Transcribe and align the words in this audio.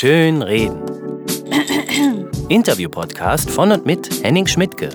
Schön 0.00 0.40
reden. 0.40 0.80
Interview-Podcast 2.48 3.50
von 3.50 3.70
und 3.70 3.84
mit 3.84 4.24
Henning 4.24 4.46
Schmidtke. 4.46 4.88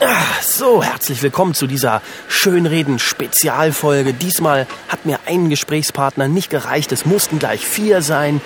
Ah, 0.00 0.42
So, 0.42 0.82
herzlich 0.82 1.22
willkommen 1.22 1.54
zu 1.54 1.66
dieser 1.66 2.02
Schönreden-Spezialfolge. 2.28 4.12
Diesmal 4.12 4.66
hat 4.88 5.06
mir 5.06 5.20
ein 5.24 5.48
Gesprächspartner 5.48 6.28
nicht 6.28 6.50
gereicht, 6.50 6.92
es 6.92 7.06
mussten 7.06 7.38
gleich 7.38 7.64
vier 7.64 8.02
sein, 8.02 8.42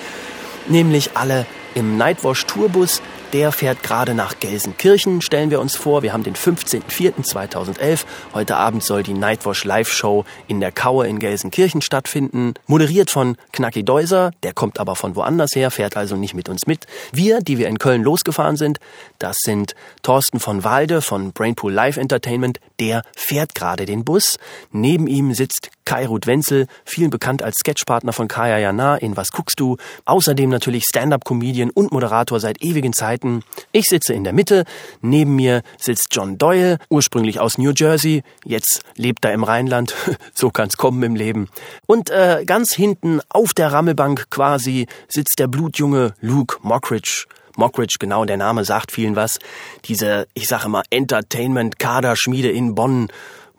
nämlich 0.68 1.16
alle 1.16 1.46
im 1.74 1.96
Nightwash 1.96 2.46
Tourbus. 2.46 3.02
Der 3.32 3.52
fährt 3.52 3.84
gerade 3.84 4.12
nach 4.14 4.40
Gelsenkirchen, 4.40 5.22
stellen 5.22 5.50
wir 5.50 5.60
uns 5.60 5.76
vor. 5.76 6.02
Wir 6.02 6.12
haben 6.12 6.24
den 6.24 6.34
15.04.2011. 6.34 8.00
Heute 8.34 8.56
Abend 8.56 8.82
soll 8.82 9.04
die 9.04 9.14
Nightwash 9.14 9.64
Live-Show 9.64 10.24
in 10.48 10.58
der 10.58 10.72
Kaue 10.72 11.06
in 11.06 11.20
Gelsenkirchen 11.20 11.80
stattfinden. 11.80 12.54
Moderiert 12.66 13.08
von 13.08 13.36
Knacki 13.52 13.84
Deuser, 13.84 14.32
der 14.42 14.52
kommt 14.52 14.80
aber 14.80 14.96
von 14.96 15.14
woanders 15.14 15.54
her, 15.54 15.70
fährt 15.70 15.96
also 15.96 16.16
nicht 16.16 16.34
mit 16.34 16.48
uns 16.48 16.66
mit. 16.66 16.88
Wir, 17.12 17.38
die 17.38 17.56
wir 17.56 17.68
in 17.68 17.78
Köln 17.78 18.02
losgefahren 18.02 18.56
sind, 18.56 18.80
das 19.20 19.36
sind 19.40 19.76
Thorsten 20.02 20.40
von 20.40 20.64
Walde 20.64 21.00
von 21.00 21.30
Brainpool 21.30 21.72
Live 21.72 21.98
Entertainment. 21.98 22.58
Der 22.80 23.04
fährt 23.14 23.54
gerade 23.54 23.86
den 23.86 24.04
Bus. 24.04 24.38
Neben 24.72 25.06
ihm 25.06 25.34
sitzt 25.34 25.70
Kai 25.90 26.06
Ruth 26.06 26.28
Wenzel, 26.28 26.68
vielen 26.84 27.10
bekannt 27.10 27.42
als 27.42 27.56
Sketchpartner 27.56 28.12
von 28.12 28.28
Kaya 28.28 28.58
Jana 28.58 28.96
in 28.96 29.16
Was 29.16 29.32
guckst 29.32 29.58
du? 29.58 29.76
Außerdem 30.04 30.48
natürlich 30.48 30.84
Stand-up-Comedian 30.84 31.70
und 31.70 31.90
Moderator 31.90 32.38
seit 32.38 32.62
ewigen 32.62 32.92
Zeiten. 32.92 33.19
Ich 33.72 33.86
sitze 33.86 34.14
in 34.14 34.24
der 34.24 34.32
Mitte, 34.32 34.64
neben 35.00 35.36
mir 35.36 35.62
sitzt 35.78 36.08
John 36.12 36.38
Doyle, 36.38 36.78
ursprünglich 36.88 37.40
aus 37.40 37.58
New 37.58 37.72
Jersey, 37.74 38.22
jetzt 38.44 38.82
lebt 38.96 39.24
er 39.24 39.32
im 39.32 39.44
Rheinland, 39.44 39.94
so 40.34 40.50
kann's 40.50 40.76
kommen 40.76 41.02
im 41.02 41.16
Leben. 41.16 41.48
Und 41.86 42.10
äh, 42.10 42.44
ganz 42.46 42.72
hinten 42.74 43.20
auf 43.28 43.54
der 43.54 43.72
Rammelbank 43.72 44.30
quasi 44.30 44.86
sitzt 45.08 45.38
der 45.38 45.48
blutjunge 45.48 46.14
Luke 46.20 46.58
Mockridge. 46.62 47.26
Mockridge, 47.56 47.96
genau, 47.98 48.24
der 48.24 48.36
Name 48.36 48.64
sagt 48.64 48.92
vielen 48.92 49.16
was. 49.16 49.38
Diese, 49.84 50.26
ich 50.34 50.46
sage 50.46 50.68
mal, 50.68 50.82
Entertainment-Kaderschmiede 50.90 52.50
in 52.50 52.74
Bonn. 52.74 53.08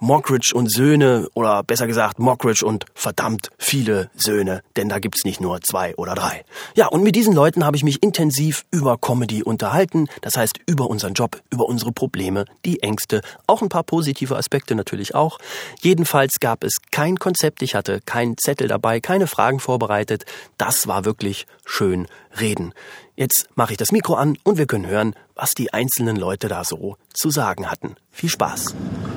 Mockridge 0.04 0.54
und 0.56 0.72
Söhne, 0.72 1.30
oder 1.36 1.62
besser 1.62 1.86
gesagt 1.86 2.18
Mockridge 2.18 2.66
und 2.66 2.86
verdammt 2.96 3.52
viele 3.60 4.10
Söhne, 4.16 4.64
denn 4.76 4.90
da 4.90 4.98
gibt's 4.98 5.26
nicht 5.26 5.40
nur 5.40 5.62
zwei 5.62 5.96
oder 5.96 6.16
drei. 6.16 6.44
Ja, 6.76 6.88
und 6.88 7.04
mit 7.04 7.16
diesen 7.16 7.36
Leuten 7.36 7.64
habe 7.64 7.78
ich 7.78 7.84
mich 7.84 8.02
intensiv 8.02 8.66
über 8.72 8.98
Comedy 8.98 9.44
unterhalten, 9.44 10.08
das 10.22 10.36
heißt 10.38 10.60
über 10.66 10.90
unseren 10.90 11.14
Job, 11.14 11.40
über 11.52 11.70
unsere 11.70 11.92
Probleme, 11.92 12.46
die 12.66 12.82
Ängste, 12.82 13.22
auch 13.46 13.62
ein 13.62 13.70
paar 13.70 13.84
positive 13.84 14.36
Aspekte 14.36 14.74
natürlich 14.74 15.14
auch. 15.14 15.38
Jedenfalls 15.82 16.40
gab 16.40 16.64
es 16.64 16.78
kein 16.90 17.20
Konzept, 17.20 17.62
ich 17.62 17.76
hatte 17.76 18.02
keinen 18.04 18.40
Zettel 18.40 18.68
dabei, 18.68 19.02
keine 19.02 19.28
Fragen 19.28 19.60
vorbereitet. 19.60 20.26
Das 20.58 20.88
war 20.88 21.06
wirklich 21.06 21.46
schön 21.64 22.08
reden. 22.40 22.74
Jetzt 23.16 23.50
mache 23.54 23.74
ich 23.74 23.78
das 23.78 23.92
Mikro 23.92 24.16
an 24.16 24.36
und 24.44 24.58
wir 24.58 24.66
können 24.66 24.88
hören, 24.88 25.14
was 25.42 25.56
die 25.56 25.74
einzelnen 25.74 26.18
Leute 26.18 26.48
da 26.48 26.64
so 26.64 26.98
zu 27.14 27.32
sagen 27.32 27.66
hatten. 27.70 27.96
Viel 28.12 28.30
Spaß. 28.30 28.76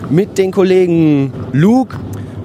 Mit 0.08 0.38
den 0.38 0.52
Kollegen 0.52 1.32
Luke 1.52 1.96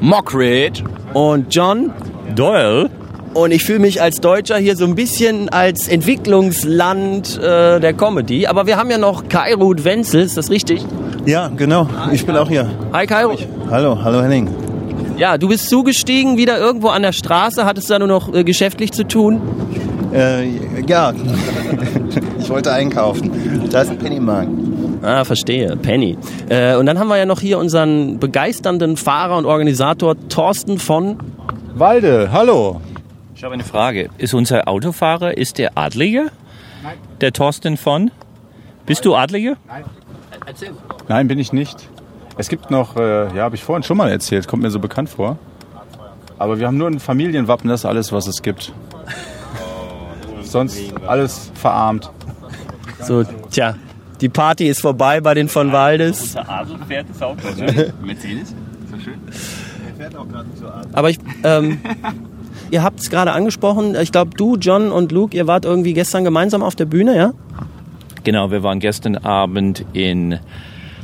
Mockridge. 0.01 0.83
und 1.13 1.55
John. 1.55 1.93
Doyle. 2.35 2.89
Und 3.33 3.51
ich 3.51 3.63
fühle 3.63 3.79
mich 3.79 4.01
als 4.01 4.19
Deutscher 4.19 4.57
hier 4.57 4.75
so 4.75 4.83
ein 4.83 4.95
bisschen 4.95 5.47
als 5.47 5.87
Entwicklungsland 5.87 7.37
äh, 7.37 7.79
der 7.79 7.93
Comedy. 7.93 8.47
Aber 8.47 8.67
wir 8.67 8.75
haben 8.75 8.91
ja 8.91 8.97
noch 8.97 9.29
Kai 9.29 9.53
Ruth 9.53 9.85
Wenzel, 9.85 10.23
ist 10.23 10.35
das 10.35 10.49
richtig? 10.49 10.83
Ja, 11.25 11.47
genau. 11.47 11.87
Ich 12.11 12.25
bin 12.25 12.35
auch 12.35 12.49
hier. 12.49 12.69
Hi 12.91 13.07
Kai 13.07 13.23
Ruth. 13.23 13.47
Hallo, 13.69 13.97
hallo 14.03 14.21
Henning. 14.21 14.49
Ja, 15.15 15.37
du 15.37 15.47
bist 15.47 15.69
zugestiegen, 15.69 16.37
wieder 16.37 16.57
irgendwo 16.57 16.89
an 16.89 17.01
der 17.01 17.13
Straße. 17.13 17.63
Hattest 17.63 17.89
du 17.89 17.93
da 17.93 17.99
nur 17.99 18.07
noch 18.09 18.33
äh, 18.33 18.43
geschäftlich 18.43 18.91
zu 18.91 19.07
tun? 19.07 19.41
Äh, 20.13 20.49
ja, 20.85 21.13
ich 22.49 22.53
wollte 22.55 22.73
einkaufen. 22.73 23.69
Da 23.69 23.81
ist 23.81 23.91
ein 23.91 23.99
Pennymarkt. 23.99 24.49
Ah, 25.03 25.23
verstehe. 25.23 25.77
Penny. 25.77 26.17
Äh, 26.49 26.77
und 26.77 26.87
dann 26.87 26.97
haben 26.97 27.07
wir 27.07 27.15
ja 27.15 27.27
noch 27.27 27.41
hier 27.41 27.59
unseren 27.59 28.17
begeisternden 28.17 28.97
Fahrer 28.97 29.37
und 29.37 29.45
Organisator 29.45 30.15
Thorsten 30.29 30.79
von 30.79 31.19
Walde, 31.75 32.29
hallo. 32.31 32.81
Ich 33.35 33.43
habe 33.43 33.53
eine 33.53 33.63
Frage. 33.63 34.09
Ist 34.17 34.33
unser 34.33 34.67
Autofahrer, 34.67 35.37
ist 35.37 35.59
der 35.59 35.77
Adlige? 35.77 36.31
Nein. 36.81 36.95
Der 37.21 37.33
Thorsten 37.33 37.77
von? 37.77 38.09
Bist 38.87 39.05
du 39.05 39.15
Adlige? 39.15 39.55
Nein, 41.07 41.27
bin 41.27 41.37
ich 41.37 41.53
nicht. 41.53 41.87
Es 42.35 42.49
gibt 42.49 42.71
noch, 42.71 42.95
äh, 42.95 43.27
ja, 43.35 43.43
habe 43.43 43.57
ich 43.57 43.63
vorhin 43.63 43.83
schon 43.83 43.95
mal 43.97 44.09
erzählt, 44.09 44.47
kommt 44.47 44.63
mir 44.63 44.71
so 44.71 44.79
bekannt 44.79 45.11
vor. 45.11 45.37
Aber 46.39 46.57
wir 46.57 46.65
haben 46.65 46.77
nur 46.77 46.87
ein 46.87 46.99
Familienwappen, 46.99 47.69
das 47.69 47.81
ist 47.81 47.85
alles, 47.85 48.11
was 48.11 48.25
es 48.25 48.41
gibt. 48.41 48.73
Sonst 50.41 50.79
alles 51.05 51.51
verarmt. 51.53 52.09
So, 53.01 53.23
tja, 53.51 53.75
die 54.21 54.29
Party 54.29 54.67
ist 54.67 54.81
vorbei 54.81 55.21
bei 55.21 55.33
den 55.33 55.47
von 55.47 55.71
Waldes. 55.71 56.21
Unser 56.21 56.49
Adel 56.49 56.77
fährt 56.87 57.07
das 57.09 57.21
Auto, 57.21 57.47
ne? 57.57 57.93
Mercedes? 58.01 58.53
So 58.91 58.99
schön. 58.99 59.19
Aber 60.93 61.09
ich, 61.09 61.19
ähm, 61.43 61.79
ihr 62.71 62.83
habt 62.83 62.99
es 62.99 63.09
gerade 63.09 63.31
angesprochen. 63.31 63.95
Ich 64.01 64.11
glaube, 64.11 64.31
du, 64.35 64.55
John 64.57 64.91
und 64.91 65.11
Luke, 65.11 65.35
ihr 65.35 65.47
wart 65.47 65.65
irgendwie 65.65 65.93
gestern 65.93 66.23
gemeinsam 66.23 66.63
auf 66.63 66.75
der 66.75 66.85
Bühne, 66.85 67.15
ja? 67.15 67.33
Genau, 68.23 68.51
wir 68.51 68.63
waren 68.63 68.79
gestern 68.79 69.17
Abend 69.17 69.85
in 69.93 70.39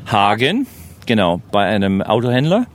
Hagen, 0.06 0.67
genau, 1.06 1.41
bei 1.51 1.66
einem 1.66 2.01
Autohändler. 2.01 2.66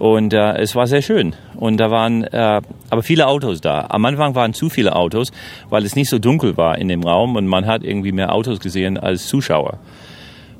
Und 0.00 0.32
äh, 0.32 0.56
es 0.56 0.74
war 0.74 0.86
sehr 0.86 1.02
schön. 1.02 1.34
Und 1.56 1.76
da 1.76 1.90
waren 1.90 2.24
äh, 2.24 2.62
aber 2.88 3.02
viele 3.02 3.26
Autos 3.26 3.60
da. 3.60 3.84
Am 3.90 4.02
Anfang 4.06 4.34
waren 4.34 4.54
zu 4.54 4.70
viele 4.70 4.96
Autos, 4.96 5.30
weil 5.68 5.84
es 5.84 5.94
nicht 5.94 6.08
so 6.08 6.18
dunkel 6.18 6.56
war 6.56 6.78
in 6.78 6.88
dem 6.88 7.02
Raum 7.02 7.36
und 7.36 7.46
man 7.46 7.66
hat 7.66 7.84
irgendwie 7.84 8.10
mehr 8.10 8.34
Autos 8.34 8.60
gesehen 8.60 8.96
als 8.96 9.28
Zuschauer. 9.28 9.78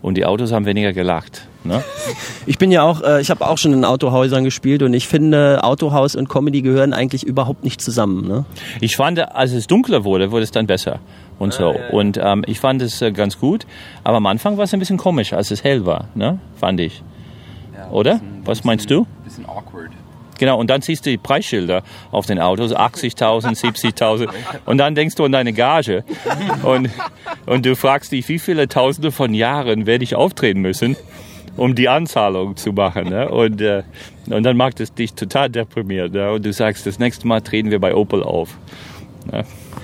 Und 0.02 0.18
die 0.18 0.26
Autos 0.26 0.52
haben 0.52 0.66
weniger 0.66 0.92
gelacht. 0.92 1.48
Ne? 1.64 1.82
Ich 2.46 2.58
bin 2.58 2.70
ja 2.70 2.82
auch, 2.82 3.02
äh, 3.02 3.22
ich 3.22 3.30
habe 3.30 3.48
auch 3.48 3.56
schon 3.56 3.72
in 3.72 3.86
Autohäusern 3.86 4.44
gespielt 4.44 4.82
und 4.82 4.92
ich 4.92 5.08
finde, 5.08 5.64
Autohaus 5.64 6.16
und 6.16 6.28
Comedy 6.28 6.60
gehören 6.60 6.92
eigentlich 6.92 7.24
überhaupt 7.24 7.64
nicht 7.64 7.80
zusammen. 7.80 8.28
Ne? 8.28 8.44
Ich 8.82 8.96
fand, 8.96 9.20
als 9.34 9.52
es 9.52 9.66
dunkler 9.66 10.04
wurde, 10.04 10.32
wurde 10.32 10.42
es 10.42 10.50
dann 10.50 10.66
besser 10.66 10.98
und 11.38 11.54
so. 11.54 11.74
Und 11.92 12.20
ähm, 12.22 12.44
ich 12.46 12.60
fand 12.60 12.82
es 12.82 13.00
äh, 13.00 13.10
ganz 13.10 13.38
gut. 13.38 13.66
Aber 14.04 14.18
am 14.18 14.26
Anfang 14.26 14.58
war 14.58 14.64
es 14.64 14.74
ein 14.74 14.80
bisschen 14.80 14.98
komisch, 14.98 15.32
als 15.32 15.50
es 15.50 15.64
hell 15.64 15.86
war, 15.86 16.08
ne? 16.14 16.40
fand 16.56 16.78
ich. 16.80 17.02
Oder? 17.90 18.20
Was 18.44 18.64
meinst 18.64 18.90
du? 18.90 19.06
Bisschen 19.24 19.46
awkward. 19.46 19.90
Genau, 20.40 20.58
und 20.58 20.70
dann 20.70 20.80
siehst 20.80 21.04
du 21.04 21.10
die 21.10 21.18
Preisschilder 21.18 21.82
auf 22.10 22.24
den 22.24 22.38
Autos, 22.38 22.74
80.000, 22.74 23.60
70.000. 23.60 24.30
Und 24.64 24.78
dann 24.78 24.94
denkst 24.94 25.14
du 25.16 25.26
an 25.26 25.32
deine 25.32 25.52
Gage. 25.52 26.02
Und, 26.62 26.88
und 27.44 27.66
du 27.66 27.76
fragst 27.76 28.10
dich, 28.10 28.26
wie 28.30 28.38
viele 28.38 28.66
Tausende 28.66 29.12
von 29.12 29.34
Jahren 29.34 29.84
werde 29.84 30.02
ich 30.02 30.14
auftreten 30.14 30.62
müssen, 30.62 30.96
um 31.58 31.74
die 31.74 31.90
Anzahlung 31.90 32.56
zu 32.56 32.72
machen. 32.72 33.10
Ne? 33.10 33.28
Und, 33.28 33.60
äh, 33.60 33.82
und 34.30 34.42
dann 34.44 34.56
macht 34.56 34.80
es 34.80 34.94
dich 34.94 35.12
total 35.12 35.50
deprimiert. 35.50 36.14
Ne? 36.14 36.32
Und 36.32 36.46
du 36.46 36.54
sagst, 36.54 36.86
das 36.86 36.98
nächste 36.98 37.26
Mal 37.28 37.42
treten 37.42 37.70
wir 37.70 37.78
bei 37.78 37.94
Opel 37.94 38.22
auf. 38.22 38.56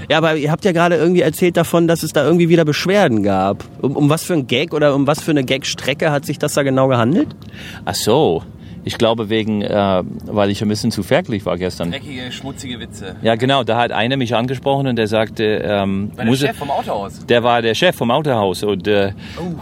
Ja, 0.09 0.19
aber 0.19 0.37
ihr 0.37 0.51
habt 0.51 0.65
ja 0.65 0.73
gerade 0.73 0.97
irgendwie 0.97 1.23
erzählt 1.23 1.57
davon, 1.57 1.89
dass 1.89 2.03
es 2.03 2.13
da 2.13 2.25
irgendwie 2.25 2.49
wieder 2.49 2.65
Beschwerden 2.65 3.23
gab. 3.23 3.65
Um, 3.83 3.97
um 3.97 4.09
was 4.11 4.23
für 4.25 4.35
ein 4.35 4.47
Gag 4.47 4.73
oder 4.75 4.95
um 4.95 5.07
was 5.07 5.21
für 5.23 5.31
eine 5.33 5.45
Gagstrecke 5.45 6.11
hat 6.11 6.25
sich 6.25 6.39
das 6.39 6.55
da 6.55 6.63
genau 6.63 6.89
gehandelt? 6.89 7.29
Ach 7.85 7.95
so. 7.95 8.43
Ich 8.85 8.99
glaube 8.99 9.29
wegen, 9.31 9.63
äh, 9.63 10.03
weil 10.27 10.49
ich 10.51 10.63
ein 10.63 10.69
bisschen 10.69 10.93
zu 10.93 11.03
fertig 11.03 11.45
war 11.45 11.59
gestern. 11.59 11.91
Dreckige, 11.91 12.31
schmutzige 12.31 12.79
Witze. 12.79 13.17
Ja, 13.23 13.35
genau. 13.35 13.65
Da 13.65 13.79
hat 13.79 13.91
einer 13.91 14.17
mich 14.17 14.33
angesprochen 14.37 14.87
und 14.87 14.95
der 14.95 15.09
sagte, 15.09 15.43
ähm, 15.65 16.11
War 16.11 16.17
der 16.19 16.25
muss- 16.27 16.39
Chef 16.39 16.57
vom 16.57 16.71
Autohaus. 16.71 17.27
der 17.27 17.43
war 17.43 17.63
der 17.63 17.75
Chef 17.75 17.97
vom 17.97 18.13
Autohaus 18.13 18.63
und 18.63 18.87
äh, 18.87 19.11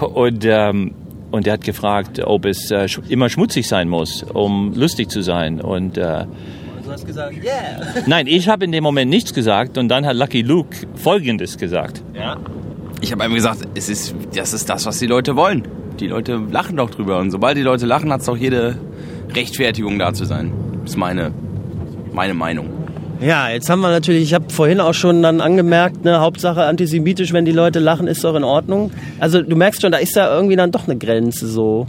Oh. 0.01 0.05
und 0.07 0.45
ähm, 0.45 0.93
und 1.31 1.47
der 1.47 1.55
hat 1.55 1.65
gefragt, 1.65 2.21
ob 2.23 2.45
es 2.45 2.71
äh, 2.71 2.85
sch- 2.85 3.01
immer 3.09 3.31
schmutzig 3.31 3.67
sein 3.67 3.89
muss, 3.89 4.23
um 4.23 4.75
lustig 4.75 5.11
zu 5.11 5.23
sein. 5.23 5.61
Und 5.61 5.97
äh, 5.97 6.27
hast 6.95 7.07
gesagt, 7.07 7.35
yeah. 7.45 8.05
nein, 8.07 8.27
ich 8.27 8.49
habe 8.49 8.65
in 8.65 8.73
dem 8.73 8.83
Moment 8.83 9.11
nichts 9.11 9.35
gesagt 9.35 9.77
und 9.79 9.89
dann 9.89 10.07
hat 10.07 10.17
Lucky 10.17 10.43
Luke 10.43 10.77
Folgendes 10.95 11.59
gesagt. 11.59 12.03
Ja. 12.15 12.37
Ich 13.01 13.13
habe 13.13 13.23
einem 13.25 13.35
gesagt, 13.35 13.61
es 13.75 13.89
ist, 13.89 14.15
das 14.35 14.55
ist 14.55 14.71
das, 14.71 14.87
was 14.87 14.99
die 14.99 15.07
Leute 15.07 15.37
wollen. 15.37 15.67
Die 16.01 16.07
Leute 16.07 16.41
lachen 16.51 16.77
doch 16.77 16.91
drüber. 16.91 17.19
Und 17.19 17.31
sobald 17.31 17.57
die 17.57 17.63
Leute 17.63 17.87
lachen, 17.87 18.13
hat 18.13 18.21
es 18.21 18.27
doch 18.27 18.37
jede 18.37 18.79
Rechtfertigung 19.35 19.99
da 19.99 20.15
zu 20.15 20.25
sein. 20.25 20.53
Das 20.83 20.93
ist 20.93 20.97
meine, 20.97 21.33
meine 22.13 22.35
Meinung. 22.35 22.71
Ja, 23.21 23.49
jetzt 23.49 23.69
haben 23.71 23.81
wir 23.81 23.91
natürlich, 23.91 24.23
ich 24.23 24.35
habe 24.35 24.51
vorhin 24.51 24.81
auch 24.81 24.95
schon 24.95 25.23
dann 25.23 25.41
angemerkt, 25.41 26.05
ne, 26.05 26.21
Hauptsache 26.21 26.65
antisemitisch, 26.65 27.33
wenn 27.33 27.45
die 27.45 27.53
Leute 27.53 27.79
lachen, 27.79 28.07
ist 28.07 28.25
doch 28.25 28.35
in 28.35 28.45
Ordnung. 28.45 28.91
Also 29.19 29.43
du 29.43 29.57
merkst 29.57 29.83
schon, 29.83 29.93
da 29.93 29.99
ist 29.99 30.17
da 30.17 30.35
irgendwie 30.35 30.57
dann 30.57 30.71
doch 30.71 30.89
eine 30.89 30.97
Grenze 30.97 31.47
so. 31.47 31.87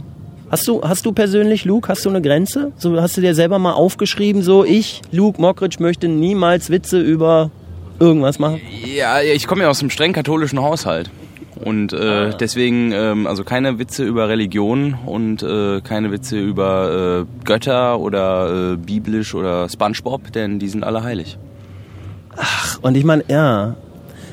Hast 0.48 0.68
du, 0.68 0.80
hast 0.82 1.04
du 1.04 1.12
persönlich, 1.12 1.64
Luke, 1.64 1.88
hast 1.88 2.04
du 2.04 2.08
eine 2.08 2.22
Grenze? 2.22 2.72
So, 2.76 3.00
hast 3.00 3.16
du 3.16 3.20
dir 3.20 3.34
selber 3.34 3.58
mal 3.58 3.72
aufgeschrieben, 3.72 4.42
so 4.42 4.64
ich, 4.64 5.02
Luke 5.10 5.40
Mockridge, 5.40 5.78
möchte 5.80 6.06
niemals 6.06 6.70
Witze 6.70 7.00
über 7.00 7.50
irgendwas 7.98 8.38
machen? 8.38 8.60
Ja, 8.84 9.20
ich 9.20 9.46
komme 9.48 9.62
ja 9.62 9.70
aus 9.70 9.80
einem 9.80 9.90
streng 9.90 10.12
katholischen 10.12 10.60
Haushalt. 10.60 11.10
Und 11.56 11.92
äh, 11.92 12.30
deswegen, 12.38 12.92
ähm, 12.92 13.26
also 13.26 13.42
keine 13.42 13.78
Witze 13.78 14.04
über 14.04 14.28
Religion 14.28 14.96
und 15.06 15.42
äh, 15.42 15.80
keine 15.80 16.12
Witze 16.12 16.38
über 16.38 17.24
äh, 17.24 17.44
Götter 17.44 17.98
oder 17.98 18.72
äh, 18.72 18.76
biblisch 18.76 19.34
oder 19.34 19.68
Spongebob, 19.68 20.32
denn 20.32 20.58
die 20.58 20.68
sind 20.68 20.84
alle 20.84 21.02
heilig. 21.02 21.38
Ach, 22.36 22.78
und 22.82 22.96
ich 22.96 23.04
meine, 23.04 23.24
ja. 23.28 23.74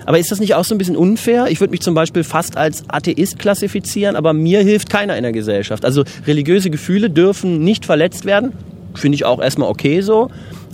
Aber 0.05 0.19
ist 0.19 0.31
das 0.31 0.39
nicht 0.39 0.55
auch 0.55 0.65
so 0.65 0.75
ein 0.75 0.77
bisschen 0.77 0.97
unfair? 0.97 1.47
Ich 1.49 1.59
würde 1.59 1.71
mich 1.71 1.81
zum 1.81 1.95
Beispiel 1.95 2.23
fast 2.23 2.57
als 2.57 2.83
Atheist 2.87 3.39
klassifizieren, 3.39 4.15
aber 4.15 4.33
mir 4.33 4.61
hilft 4.61 4.89
keiner 4.89 5.15
in 5.17 5.23
der 5.23 5.31
Gesellschaft. 5.31 5.85
Also 5.85 6.03
religiöse 6.25 6.69
Gefühle 6.69 7.09
dürfen 7.09 7.63
nicht 7.63 7.85
verletzt 7.85 8.25
werden. 8.25 8.53
Finde 8.95 9.15
ich 9.15 9.25
auch 9.25 9.41
erstmal 9.41 9.69
okay 9.69 10.01
so. 10.01 10.29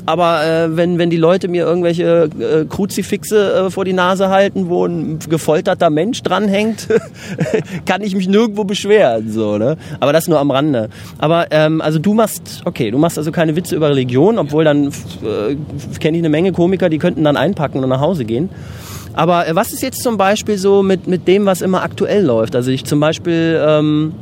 Aber 0.10 0.44
äh, 0.44 0.76
wenn, 0.76 0.98
wenn 0.98 1.12
die 1.12 1.18
Leute 1.18 1.48
mir 1.48 1.66
irgendwelche 1.66 2.30
äh, 2.40 2.66
Kruzifixe 2.66 3.68
äh, 3.68 3.70
vor 3.70 3.86
die 3.86 3.94
Nase 3.94 4.30
halten, 4.30 4.68
wo 4.68 4.86
ein 4.86 5.20
gefolterter 5.30 5.92
Mensch 5.92 6.24
dranhängt, 6.24 6.88
kann 7.86 8.02
ich 8.02 8.16
mich 8.16 8.28
nirgendwo 8.28 8.64
beschweren. 8.64 9.32
So, 9.32 9.60
ne? 9.60 9.78
Aber 10.00 10.12
das 10.12 10.28
nur 10.28 10.40
am 10.40 10.50
Rande. 10.50 10.90
Aber 11.20 11.52
ähm, 11.52 11.80
also 11.80 12.00
du 12.00 12.16
machst, 12.16 12.64
okay, 12.66 12.90
du 12.90 12.98
machst 12.98 13.20
also 13.20 13.32
keine 13.32 13.56
Witze 13.56 13.76
über 13.76 13.90
Religion, 13.90 14.40
obwohl 14.40 14.64
dann 14.64 14.88
äh, 14.88 15.56
kenne 16.00 16.18
ich 16.18 16.22
eine 16.22 16.30
Menge 16.30 16.54
Komiker, 16.54 16.90
die 16.90 16.98
könnten 16.98 17.24
dann 17.24 17.38
einpacken 17.38 17.84
und 17.84 17.90
nach 17.90 18.02
Hause 18.02 18.26
gehen. 18.26 18.50
Aber 19.20 19.46
äh, 19.46 19.54
was 19.54 19.74
ist 19.74 19.84
jetzt 19.84 20.02
zum 20.02 20.16
Beispiel 20.16 20.58
so 20.58 20.82
mit, 20.82 21.06
mit 21.06 21.28
dem, 21.28 21.46
was 21.46 21.62
immer 21.62 21.84
aktuell 21.84 22.24
läuft? 22.24 22.56
Also 22.56 22.72
ich 22.72 22.86
zum 22.86 23.02
Beispiel 23.02 23.62
ähm, 23.62 24.14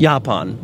Japan. 0.00 0.56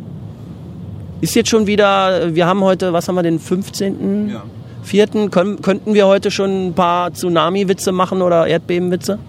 Ist 1.21 1.35
jetzt 1.35 1.49
schon 1.49 1.67
wieder, 1.67 2.35
wir 2.35 2.45
haben 2.47 2.59
heute, 2.65 2.91
was 2.91 3.07
haben 3.07 3.15
wir, 3.15 3.23
den 3.23 3.39
15. 3.39 4.29
Ja. 4.29 4.43
Vierten, 4.83 5.31
können, 5.31 5.61
könnten 5.61 5.93
wir 5.93 6.05
heute 6.05 6.31
schon 6.31 6.67
ein 6.67 6.73
paar 6.73 7.13
Tsunami-Witze 7.13 7.93
machen 7.93 8.21
oder 8.21 8.45
Erdbebenwitze? 8.45 9.19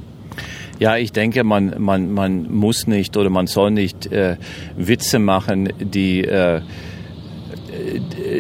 Ja, 0.81 0.97
ich 0.97 1.13
denke, 1.13 1.45
man, 1.45 1.77
man, 1.79 2.13
man 2.13 2.53
muss 2.53 2.89
nicht 2.89 3.17
oder 3.17 3.31
man 3.31 3.47
soll 3.47 3.71
nicht 3.71 4.11
äh, 4.11 4.39
Witze 4.77 5.21
machen, 5.21 5.69
die 5.79 6.25
äh, 6.25 6.63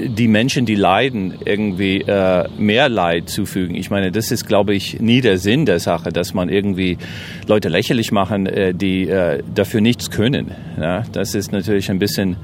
die 0.08 0.28
Menschen, 0.28 0.66
die 0.66 0.74
leiden, 0.74 1.34
irgendwie 1.44 2.00
äh, 2.00 2.48
mehr 2.58 2.88
Leid 2.88 3.28
zufügen. 3.28 3.76
Ich 3.76 3.90
meine, 3.90 4.10
das 4.10 4.30
ist, 4.30 4.46
glaube 4.46 4.74
ich, 4.74 5.00
nie 5.00 5.20
der 5.20 5.38
Sinn 5.38 5.66
der 5.66 5.80
Sache, 5.80 6.12
dass 6.12 6.34
man 6.34 6.48
irgendwie 6.48 6.98
Leute 7.46 7.68
lächerlich 7.68 8.10
machen, 8.10 8.46
äh, 8.46 8.74
die 8.74 9.08
äh, 9.08 9.42
dafür 9.54 9.80
nichts 9.80 10.10
können. 10.10 10.52
Ja? 10.80 11.04
Das 11.12 11.34
ist 11.34 11.52
natürlich 11.52 11.90
ein 11.90 11.98
bisschen, 11.98 12.36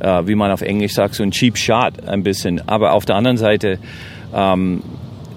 äh, 0.00 0.26
wie 0.26 0.34
man 0.34 0.50
auf 0.50 0.62
Englisch 0.62 0.94
sagt, 0.94 1.14
so 1.14 1.22
ein 1.22 1.30
cheap 1.30 1.56
shot, 1.56 2.06
ein 2.06 2.22
bisschen. 2.22 2.66
Aber 2.68 2.92
auf 2.92 3.04
der 3.04 3.16
anderen 3.16 3.36
Seite, 3.38 3.78
ähm, 4.34 4.82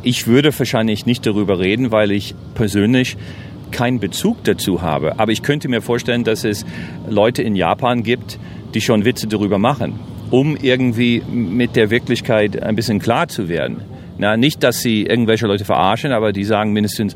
ich 0.04 0.28
würde 0.28 0.58
wahrscheinlich 0.58 1.06
nicht 1.06 1.26
darüber 1.26 1.60
reden, 1.60 1.92
weil 1.92 2.12
ich 2.12 2.36
persönlich 2.56 3.18
keinen 3.72 4.00
Bezug 4.00 4.44
dazu 4.44 4.82
habe. 4.82 5.20
Aber 5.20 5.32
ich 5.32 5.44
könnte 5.44 5.68
mir 5.68 5.82
vorstellen, 5.82 6.24
dass 6.24 6.44
es 6.44 6.66
Leute 7.10 7.42
in 7.42 7.56
Japan 7.56 8.04
gibt, 8.04 8.38
die 8.74 8.82
schon 8.82 9.06
Witze 9.06 9.28
darüber 9.28 9.58
machen 9.58 10.00
um 10.32 10.58
irgendwie 10.62 11.22
mit 11.32 11.76
der 11.76 11.90
Wirklichkeit 11.90 12.62
ein 12.62 12.76
bisschen 12.76 13.00
klar 13.00 13.28
zu 13.28 13.50
werden. 13.50 13.82
Na, 14.18 14.38
nicht, 14.38 14.64
dass 14.64 14.80
sie 14.80 15.04
irgendwelche 15.04 15.46
Leute 15.46 15.66
verarschen, 15.66 16.12
aber 16.12 16.32
die 16.32 16.46
sagen 16.46 16.72
mindestens, 16.72 17.16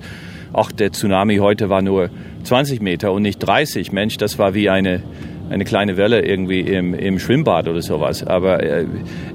ach, 0.53 0.71
der 0.71 0.91
Tsunami 0.91 1.37
heute 1.37 1.69
war 1.69 1.81
nur 1.81 2.09
20 2.43 2.81
Meter 2.81 3.11
und 3.11 3.21
nicht 3.21 3.39
30. 3.39 3.91
Mensch, 3.91 4.17
das 4.17 4.37
war 4.37 4.53
wie 4.53 4.69
eine, 4.69 5.01
eine 5.49 5.63
kleine 5.63 5.95
Welle 5.95 6.25
irgendwie 6.25 6.59
im, 6.59 6.93
im 6.93 7.19
Schwimmbad 7.19 7.67
oder 7.67 7.81
sowas. 7.81 8.25
Aber 8.25 8.61
äh, 8.61 8.85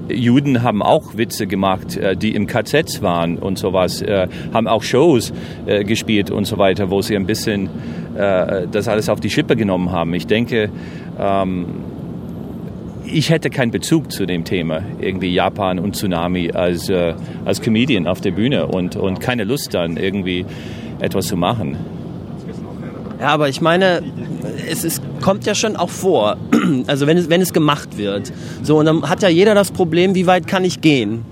Juden 0.09 0.61
haben 0.61 0.83
auch 0.83 1.17
Witze 1.17 1.47
gemacht, 1.47 1.97
äh, 1.97 2.15
die 2.15 2.35
im 2.35 2.45
KZ 2.45 3.01
waren 3.01 3.37
und 3.37 3.57
sowas, 3.57 4.01
äh, 4.01 4.27
haben 4.53 4.67
auch 4.67 4.83
Shows 4.83 5.33
äh, 5.65 5.83
gespielt 5.83 6.29
und 6.29 6.45
so 6.45 6.57
weiter, 6.57 6.91
wo 6.91 7.01
sie 7.01 7.15
ein 7.15 7.25
bisschen 7.25 7.69
äh, 8.15 8.67
das 8.71 8.87
alles 8.87 9.09
auf 9.09 9.19
die 9.19 9.29
Schippe 9.29 9.55
genommen 9.55 9.91
haben. 9.91 10.13
Ich 10.13 10.27
denke, 10.27 10.69
ähm, 11.19 11.65
ich 13.05 13.29
hätte 13.29 13.49
keinen 13.49 13.71
Bezug 13.71 14.11
zu 14.11 14.25
dem 14.25 14.43
Thema, 14.43 14.81
irgendwie 14.99 15.33
Japan 15.33 15.79
und 15.79 15.95
Tsunami 15.95 16.51
als, 16.51 16.89
äh, 16.89 17.13
als 17.45 17.61
Comedian 17.61 18.07
auf 18.07 18.21
der 18.21 18.31
Bühne 18.31 18.67
und, 18.67 18.95
und 18.95 19.19
keine 19.19 19.43
Lust 19.43 19.73
dann 19.73 19.97
irgendwie 19.97 20.45
etwas 20.99 21.27
zu 21.27 21.37
machen. 21.37 21.77
Ja, 23.19 23.27
aber 23.27 23.47
ich 23.47 23.61
meine, 23.61 24.01
es 24.69 24.83
ist, 24.83 25.01
kommt 25.21 25.45
ja 25.45 25.55
schon 25.55 25.75
auch 25.75 25.89
vor, 25.89 26.37
also 26.87 27.07
wenn 27.07 27.17
es, 27.17 27.29
wenn 27.29 27.41
es 27.41 27.53
gemacht 27.53 27.97
wird. 27.97 28.31
So, 28.61 28.77
und 28.77 28.85
dann 28.85 29.09
hat 29.09 29.21
ja 29.21 29.29
jeder 29.29 29.55
das 29.55 29.71
Problem, 29.71 30.15
wie 30.15 30.27
weit 30.27 30.47
kann 30.47 30.63
ich 30.63 30.81
gehen? 30.81 31.23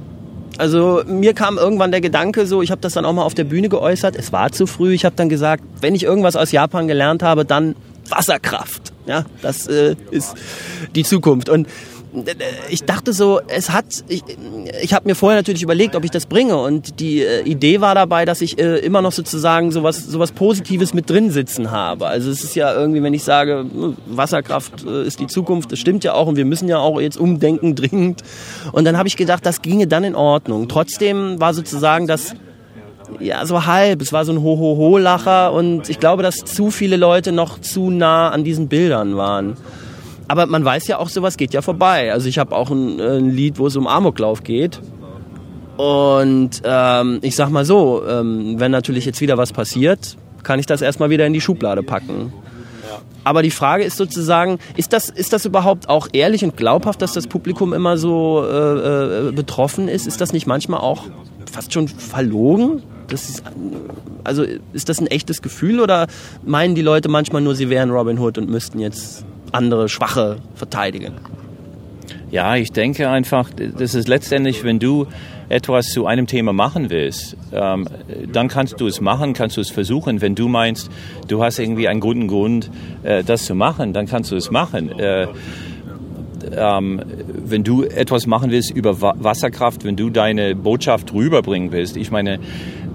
Also 0.57 1.01
mir 1.07 1.33
kam 1.33 1.57
irgendwann 1.57 1.91
der 1.91 1.99
Gedanke 1.99 2.45
so, 2.45 2.61
ich 2.61 2.69
habe 2.69 2.79
das 2.79 2.93
dann 2.93 3.05
auch 3.05 3.13
mal 3.13 3.23
auf 3.23 3.33
der 3.33 3.43
Bühne 3.43 3.69
geäußert, 3.69 4.15
es 4.15 4.31
war 4.31 4.51
zu 4.51 4.67
früh, 4.67 4.93
ich 4.93 5.03
habe 5.03 5.15
dann 5.15 5.27
gesagt, 5.27 5.63
wenn 5.81 5.95
ich 5.95 6.03
irgendwas 6.03 6.35
aus 6.35 6.51
Japan 6.51 6.87
gelernt 6.87 7.23
habe, 7.23 7.43
dann 7.43 7.75
Wasserkraft. 8.15 8.93
Ja, 9.05 9.25
das 9.41 9.67
äh, 9.67 9.95
ist 10.11 10.35
die 10.95 11.03
Zukunft. 11.03 11.49
Und 11.49 11.67
äh, 12.15 12.35
ich 12.69 12.83
dachte 12.83 13.11
so, 13.11 13.41
es 13.47 13.69
hat, 13.69 13.85
ich, 14.07 14.23
ich 14.81 14.93
habe 14.93 15.07
mir 15.07 15.15
vorher 15.15 15.39
natürlich 15.39 15.63
überlegt, 15.63 15.95
ob 15.95 16.05
ich 16.05 16.11
das 16.11 16.25
bringe 16.25 16.57
und 16.57 16.99
die 16.99 17.21
äh, 17.21 17.41
Idee 17.41 17.81
war 17.81 17.95
dabei, 17.95 18.25
dass 18.25 18.41
ich 18.41 18.59
äh, 18.59 18.77
immer 18.77 19.01
noch 19.01 19.11
sozusagen 19.11 19.71
sowas, 19.71 20.05
sowas 20.05 20.31
Positives 20.31 20.93
mit 20.93 21.09
drin 21.09 21.31
sitzen 21.31 21.71
habe. 21.71 22.07
Also 22.07 22.29
es 22.29 22.43
ist 22.43 22.55
ja 22.55 22.73
irgendwie, 22.73 23.03
wenn 23.03 23.13
ich 23.13 23.23
sage, 23.23 23.65
Wasserkraft 24.05 24.85
äh, 24.85 25.05
ist 25.05 25.19
die 25.19 25.27
Zukunft, 25.27 25.71
das 25.71 25.79
stimmt 25.79 26.03
ja 26.03 26.13
auch 26.13 26.27
und 26.27 26.35
wir 26.35 26.45
müssen 26.45 26.69
ja 26.69 26.77
auch 26.77 27.01
jetzt 27.01 27.17
umdenken 27.17 27.75
dringend. 27.75 28.21
Und 28.71 28.85
dann 28.85 28.97
habe 28.97 29.07
ich 29.07 29.17
gedacht, 29.17 29.45
das 29.45 29.61
ginge 29.61 29.87
dann 29.87 30.03
in 30.03 30.15
Ordnung. 30.15 30.67
Trotzdem 30.67 31.39
war 31.39 31.53
sozusagen 31.53 32.07
das 32.07 32.35
ja, 33.19 33.45
so 33.45 33.65
halb. 33.65 34.01
Es 34.01 34.13
war 34.13 34.25
so 34.25 34.31
ein 34.31 34.41
Ho-Ho-Ho-Lacher 34.41 35.53
und 35.53 35.89
ich 35.89 35.99
glaube, 35.99 36.23
dass 36.23 36.37
zu 36.37 36.71
viele 36.71 36.97
Leute 36.97 37.31
noch 37.31 37.59
zu 37.59 37.89
nah 37.89 38.29
an 38.29 38.43
diesen 38.43 38.67
Bildern 38.67 39.17
waren. 39.17 39.57
Aber 40.27 40.45
man 40.45 40.63
weiß 40.63 40.87
ja 40.87 40.99
auch, 40.99 41.09
sowas 41.09 41.37
geht 41.37 41.53
ja 41.53 41.61
vorbei. 41.61 42.11
Also 42.11 42.27
ich 42.29 42.39
habe 42.39 42.55
auch 42.55 42.71
ein, 42.71 42.99
ein, 42.99 43.29
Lied, 43.29 43.59
wo 43.59 43.67
es 43.67 43.75
um 43.75 43.87
Amoklauf 43.87 44.43
geht. 44.43 44.79
Und 45.77 46.61
ähm, 46.63 47.19
ich 47.21 47.35
sag 47.35 47.49
mal 47.49 47.65
so, 47.65 48.03
ähm, 48.07 48.55
wenn 48.59 48.71
natürlich 48.71 49.05
jetzt 49.05 49.21
wieder 49.21 49.37
was 49.37 49.53
passiert, 49.53 50.17
kann 50.43 50.59
ich 50.59 50.65
das 50.65 50.81
erstmal 50.81 51.09
wieder 51.09 51.25
in 51.25 51.33
die 51.33 51.41
Schublade 51.41 51.83
packen. 51.83 52.31
Aber 53.23 53.41
die 53.41 53.51
Frage 53.51 53.83
ist 53.83 53.97
sozusagen, 53.97 54.59
ist 54.75 54.91
das, 54.91 55.09
ist 55.09 55.31
das 55.33 55.45
überhaupt 55.45 55.87
auch 55.87 56.09
ehrlich 56.11 56.43
und 56.43 56.57
glaubhaft, 56.57 57.01
dass 57.01 57.13
das 57.13 57.27
Publikum 57.27 57.73
immer 57.73 57.97
so 57.97 58.43
äh, 58.45 59.29
äh, 59.29 59.31
betroffen 59.31 59.87
ist? 59.87 60.07
Ist 60.07 60.19
das 60.19 60.33
nicht 60.33 60.45
manchmal 60.45 60.81
auch 60.81 61.05
fast 61.49 61.73
schon 61.73 61.87
verlogen? 61.87 62.83
Das 63.07 63.29
ist, 63.29 63.43
also 64.23 64.43
ist 64.73 64.89
das 64.89 64.99
ein 64.99 65.07
echtes 65.07 65.41
Gefühl 65.41 65.79
oder 65.79 66.07
meinen 66.45 66.75
die 66.75 66.81
Leute 66.81 67.09
manchmal 67.09 67.41
nur, 67.41 67.55
sie 67.55 67.69
wären 67.69 67.91
Robin 67.91 68.19
Hood 68.19 68.37
und 68.37 68.49
müssten 68.49 68.79
jetzt 68.79 69.25
andere 69.51 69.89
Schwache 69.89 70.37
verteidigen? 70.55 71.13
Ja, 72.31 72.55
ich 72.55 72.71
denke 72.71 73.09
einfach, 73.09 73.51
das 73.51 73.93
ist 73.93 74.07
letztendlich, 74.07 74.63
wenn 74.63 74.79
du 74.79 75.05
etwas 75.49 75.87
zu 75.87 76.07
einem 76.07 76.25
Thema 76.25 76.51
machen 76.51 76.89
willst, 76.89 77.37
ähm, 77.51 77.87
dann 78.31 78.47
kannst 78.47 78.81
du 78.81 78.87
es 78.87 79.01
machen, 79.01 79.33
kannst 79.33 79.57
du 79.57 79.61
es 79.61 79.69
versuchen. 79.69 80.19
Wenn 80.19 80.33
du 80.33 80.47
meinst, 80.47 80.89
du 81.27 81.43
hast 81.43 81.59
irgendwie 81.59 81.87
einen 81.87 81.99
guten 81.99 82.27
Grund, 82.27 82.71
äh, 83.03 83.23
das 83.23 83.45
zu 83.45 83.53
machen, 83.53 83.93
dann 83.93 84.07
kannst 84.07 84.31
du 84.31 84.35
es 84.35 84.49
machen. 84.49 84.97
Äh, 84.97 85.27
ähm, 86.55 87.01
wenn 87.45 87.63
du 87.63 87.83
etwas 87.83 88.25
machen 88.25 88.51
willst 88.51 88.71
über 88.71 88.99
Wasserkraft, 88.99 89.85
wenn 89.85 89.95
du 89.95 90.09
deine 90.09 90.55
Botschaft 90.55 91.13
rüberbringen 91.13 91.71
willst, 91.71 91.97
ich 91.97 92.11
meine, 92.11 92.39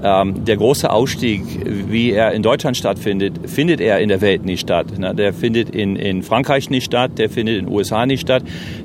ähm, 0.02 0.45
der 0.45 0.57
große 0.57 0.90
Ausstieg, 0.90 1.43
wie 1.64 2.12
er 2.12 2.33
in 2.33 2.43
Deutschland 2.43 2.76
stattfindet, 2.76 3.50
findet 3.50 3.81
er 3.81 3.99
in 4.00 4.09
der 4.09 4.21
Welt 4.21 4.45
nicht 4.45 4.61
statt. 4.61 4.99
Ne? 4.99 5.14
Der 5.14 5.33
findet 5.33 5.71
in, 5.71 5.97
in 5.97 6.23
Frankreich 6.23 6.71
nicht 6.71 6.85
statt, 6.85 7.12
der 7.19 7.28
findet 7.28 7.59
in 7.59 7.67
den 7.67 7.75
USA 7.75 8.07
nicht 8.07 8.21
statt, 8.21 8.43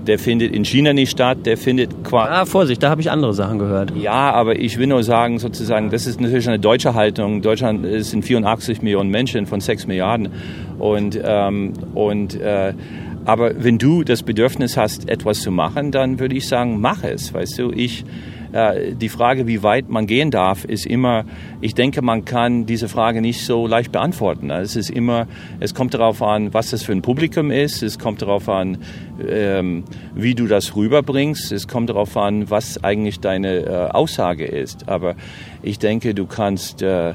der 0.07 0.17
findet 0.17 0.53
in 0.53 0.65
China 0.65 0.93
nicht 0.93 1.11
statt, 1.11 1.39
der 1.45 1.57
findet 1.57 2.03
quasi. 2.03 2.31
Ah, 2.31 2.45
Vorsicht, 2.45 2.81
da 2.81 2.89
habe 2.89 3.01
ich 3.01 3.11
andere 3.11 3.33
Sachen 3.33 3.59
gehört. 3.59 3.93
Ja, 3.95 4.31
aber 4.31 4.57
ich 4.57 4.77
will 4.77 4.87
nur 4.87 5.03
sagen, 5.03 5.39
sozusagen, 5.39 5.89
das 5.89 6.07
ist 6.07 6.19
natürlich 6.19 6.47
eine 6.47 6.59
deutsche 6.59 6.93
Haltung. 6.93 7.41
Deutschland 7.41 7.85
sind 8.03 8.23
84 8.23 8.81
Millionen 8.81 9.09
Menschen 9.09 9.45
von 9.45 9.61
6 9.61 9.87
Milliarden. 9.87 10.29
Und, 10.79 11.19
ähm, 11.23 11.73
und 11.93 12.39
äh, 12.41 12.73
aber 13.25 13.63
wenn 13.63 13.77
du 13.77 14.03
das 14.03 14.23
Bedürfnis 14.23 14.75
hast, 14.75 15.07
etwas 15.07 15.41
zu 15.41 15.51
machen, 15.51 15.91
dann 15.91 16.19
würde 16.19 16.35
ich 16.35 16.47
sagen, 16.47 16.81
mach 16.81 17.03
es. 17.03 17.33
Weißt 17.33 17.57
du, 17.59 17.71
ich 17.71 18.03
die 18.53 19.09
Frage, 19.09 19.47
wie 19.47 19.63
weit 19.63 19.89
man 19.89 20.05
gehen 20.05 20.29
darf, 20.29 20.63
ist 20.63 20.85
immer, 20.85 21.25
ich 21.59 21.73
denke, 21.73 22.03
man 22.03 22.23
kann 22.23 22.67
diese 22.67 22.87
Frage 22.87 23.19
nicht 23.19 23.45
so 23.45 23.65
leicht 23.65 23.91
beantworten. 23.91 24.51
Es 24.51 24.75
ist 24.75 24.91
immer, 24.91 25.27
es 25.59 25.73
kommt 25.73 25.95
darauf 25.95 26.21
an, 26.21 26.53
was 26.53 26.69
das 26.69 26.83
für 26.83 26.91
ein 26.91 27.01
Publikum 27.01 27.49
ist, 27.49 27.81
es 27.81 27.97
kommt 27.97 28.21
darauf 28.21 28.47
an, 28.49 28.77
ähm, 29.27 29.83
wie 30.13 30.35
du 30.35 30.45
das 30.45 30.75
rüberbringst, 30.75 31.51
es 31.51 31.67
kommt 31.67 31.89
darauf 31.89 32.15
an, 32.15 32.51
was 32.51 32.83
eigentlich 32.83 33.19
deine 33.19 33.65
äh, 33.65 33.89
Aussage 33.89 34.45
ist. 34.45 34.87
Aber 34.87 35.15
ich 35.63 35.79
denke, 35.79 36.13
du 36.13 36.27
kannst, 36.27 36.83
äh, 36.83 37.11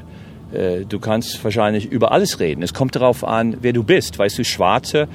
äh 0.51 0.85
du 0.87 0.99
kannst 0.99 1.41
wahrscheinlich 1.41 1.89
über 1.89 2.11
alles 2.11 2.41
reden. 2.41 2.63
Es 2.63 2.73
kommt 2.73 2.95
darauf 2.95 3.23
an, 3.23 3.57
wer 3.61 3.71
du 3.71 3.83
bist. 3.83 4.19
Weißt 4.19 4.37
du, 4.37 4.43
Schwarze 4.43 5.07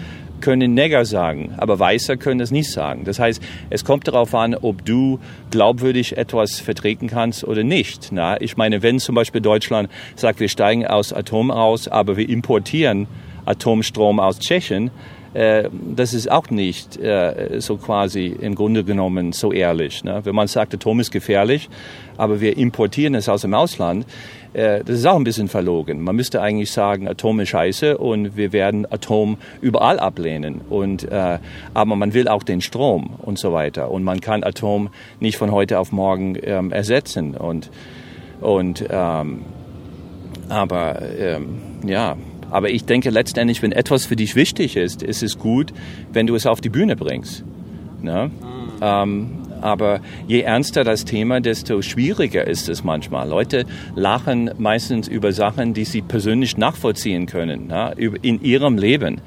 können 0.45 0.75
Neger 0.75 1.07
sagen, 1.07 1.55
aber 1.57 1.79
Weißer 1.79 2.19
können 2.19 2.41
es 2.41 2.51
nicht 2.51 2.71
sagen. 2.71 3.05
Das 3.05 3.19
heißt, 3.19 3.43
es 3.71 3.83
kommt 3.83 4.07
darauf 4.07 4.35
an, 4.35 4.55
ob 4.55 4.85
du 4.85 5.19
glaubwürdig 5.51 6.19
etwas 6.19 6.61
vertreten 6.61 7.07
kannst 7.09 7.45
oder 7.45 7.65
nicht. 7.65 8.11
Na, 8.13 8.39
ich 8.39 8.59
meine, 8.59 8.83
wenn 8.83 8.99
zum 8.99 9.15
Beispiel 9.15 9.41
Deutschland 9.41 9.89
sagt, 10.17 10.41
wir 10.41 10.51
steigen 10.51 10.87
aus 10.87 11.15
Atom 11.15 11.51
aus, 11.51 11.89
aber 11.89 12.19
wir 12.19 12.29
importieren 12.29 13.07
Atomstrom 13.47 14.21
aus 14.21 14.39
Tschechien, 14.39 14.91
äh, 15.33 15.71
das 15.73 16.13
ist 16.13 16.31
auch 16.31 16.51
nicht 16.51 16.99
äh, 16.99 17.59
so 17.61 17.79
quasi 17.79 18.27
im 18.27 18.55
Grunde 18.55 18.85
genommen 18.85 19.33
so 19.33 19.51
ehrlich. 19.51 20.05
Ne? 20.05 20.21
Wenn 20.25 20.35
man 20.35 20.47
sagt, 20.47 20.75
Atom 20.75 21.01
ist 21.01 21.11
gefährlich, 21.11 21.71
aber 22.19 22.43
wir 22.43 22.59
importieren 22.59 23.15
es 23.15 23.31
aus 23.31 23.41
dem 23.41 23.55
Ausland, 23.55 24.05
das 24.55 24.99
ist 24.99 25.07
auch 25.07 25.17
ein 25.17 25.25
bisschen 25.25 25.49
verlogen. 25.49 26.01
Man 26.01 26.17
müsste 26.17 26.41
eigentlich 26.41 26.71
sagen, 26.71 27.09
Atom 27.09 27.41
ist 27.41 27.49
scheiße 27.49 27.99
und 27.99 28.37
wir 28.37 28.53
werden 28.53 28.87
Atom 28.91 29.37
überall 29.61 29.99
ablehnen. 29.99 30.61
Und, 30.71 31.11
äh, 31.11 31.39
aber 31.75 31.97
man 31.97 32.15
will 32.15 32.29
auch 32.29 32.43
den 32.43 32.61
Strom 32.61 33.15
und 33.21 33.39
so 33.39 33.53
weiter. 33.53 33.91
Und 33.91 34.05
man 34.05 34.21
kann 34.21 34.45
Atom 34.45 34.91
nicht 35.21 35.37
von 35.37 35.51
heute 35.51 35.79
auf 35.79 35.93
morgen 35.93 36.37
ähm, 36.43 36.71
ersetzen. 36.71 37.37
Und, 37.37 37.71
und 38.41 38.85
ähm, 38.91 39.43
aber 40.49 41.03
ähm, 41.19 41.59
ja, 41.87 42.17
aber 42.51 42.71
ich 42.71 42.85
denke 42.85 43.11
letztendlich, 43.11 43.63
wenn 43.63 43.73
etwas 43.73 44.07
für 44.07 44.17
dich 44.17 44.37
wichtig 44.37 44.77
ist, 44.77 45.03
ist 45.03 45.23
es 45.23 45.39
gut, 45.39 45.73
wenn 46.13 46.27
du 46.27 46.35
es 46.35 46.47
auf 46.47 46.61
die 46.61 46.69
Bühne 46.69 46.95
bringst. 46.95 47.45
Ne? 48.03 48.31
Mhm. 48.31 49.15
Aber 49.65 50.01
je 50.29 50.43
ernster 50.43 50.85
das 50.85 51.07
Thema, 51.07 51.41
desto 51.41 51.81
schwieriger 51.81 52.47
ist 52.47 52.69
es 52.69 52.85
manchmal. 52.85 53.27
Leute 53.27 53.65
lachen 53.95 54.51
meistens 54.59 55.09
über 55.09 55.33
Sachen, 55.33 55.73
die 55.73 55.87
sie 55.87 56.03
persönlich 56.03 56.59
nachvollziehen 56.59 57.25
können, 57.25 57.69
ne? 57.69 57.95
in 57.97 58.43
ihrem 58.43 58.77
Leben, 58.77 59.23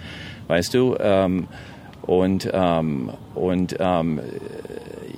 weißt 0.46 0.76
du. 0.76 0.96
Ähm, 1.00 1.48
und 2.04 2.48
ähm, 2.54 3.10
und 3.34 3.78
ähm, 3.80 4.20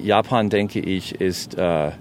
Japan, 0.01 0.49
denke 0.49 0.79
ich, 0.79 1.19
ist 1.19 1.57
äh, 1.57 1.91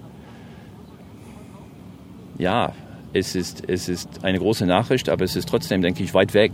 ja 2.37 2.71
es 3.11 3.35
ist, 3.35 3.67
es 3.67 3.89
ist 3.89 4.23
eine 4.23 4.39
große 4.39 4.65
Nachricht, 4.65 5.09
aber 5.09 5.25
es 5.25 5.35
ist 5.35 5.49
trotzdem, 5.49 5.81
denke 5.81 6.03
ich, 6.03 6.13
weit 6.13 6.33
weg 6.33 6.51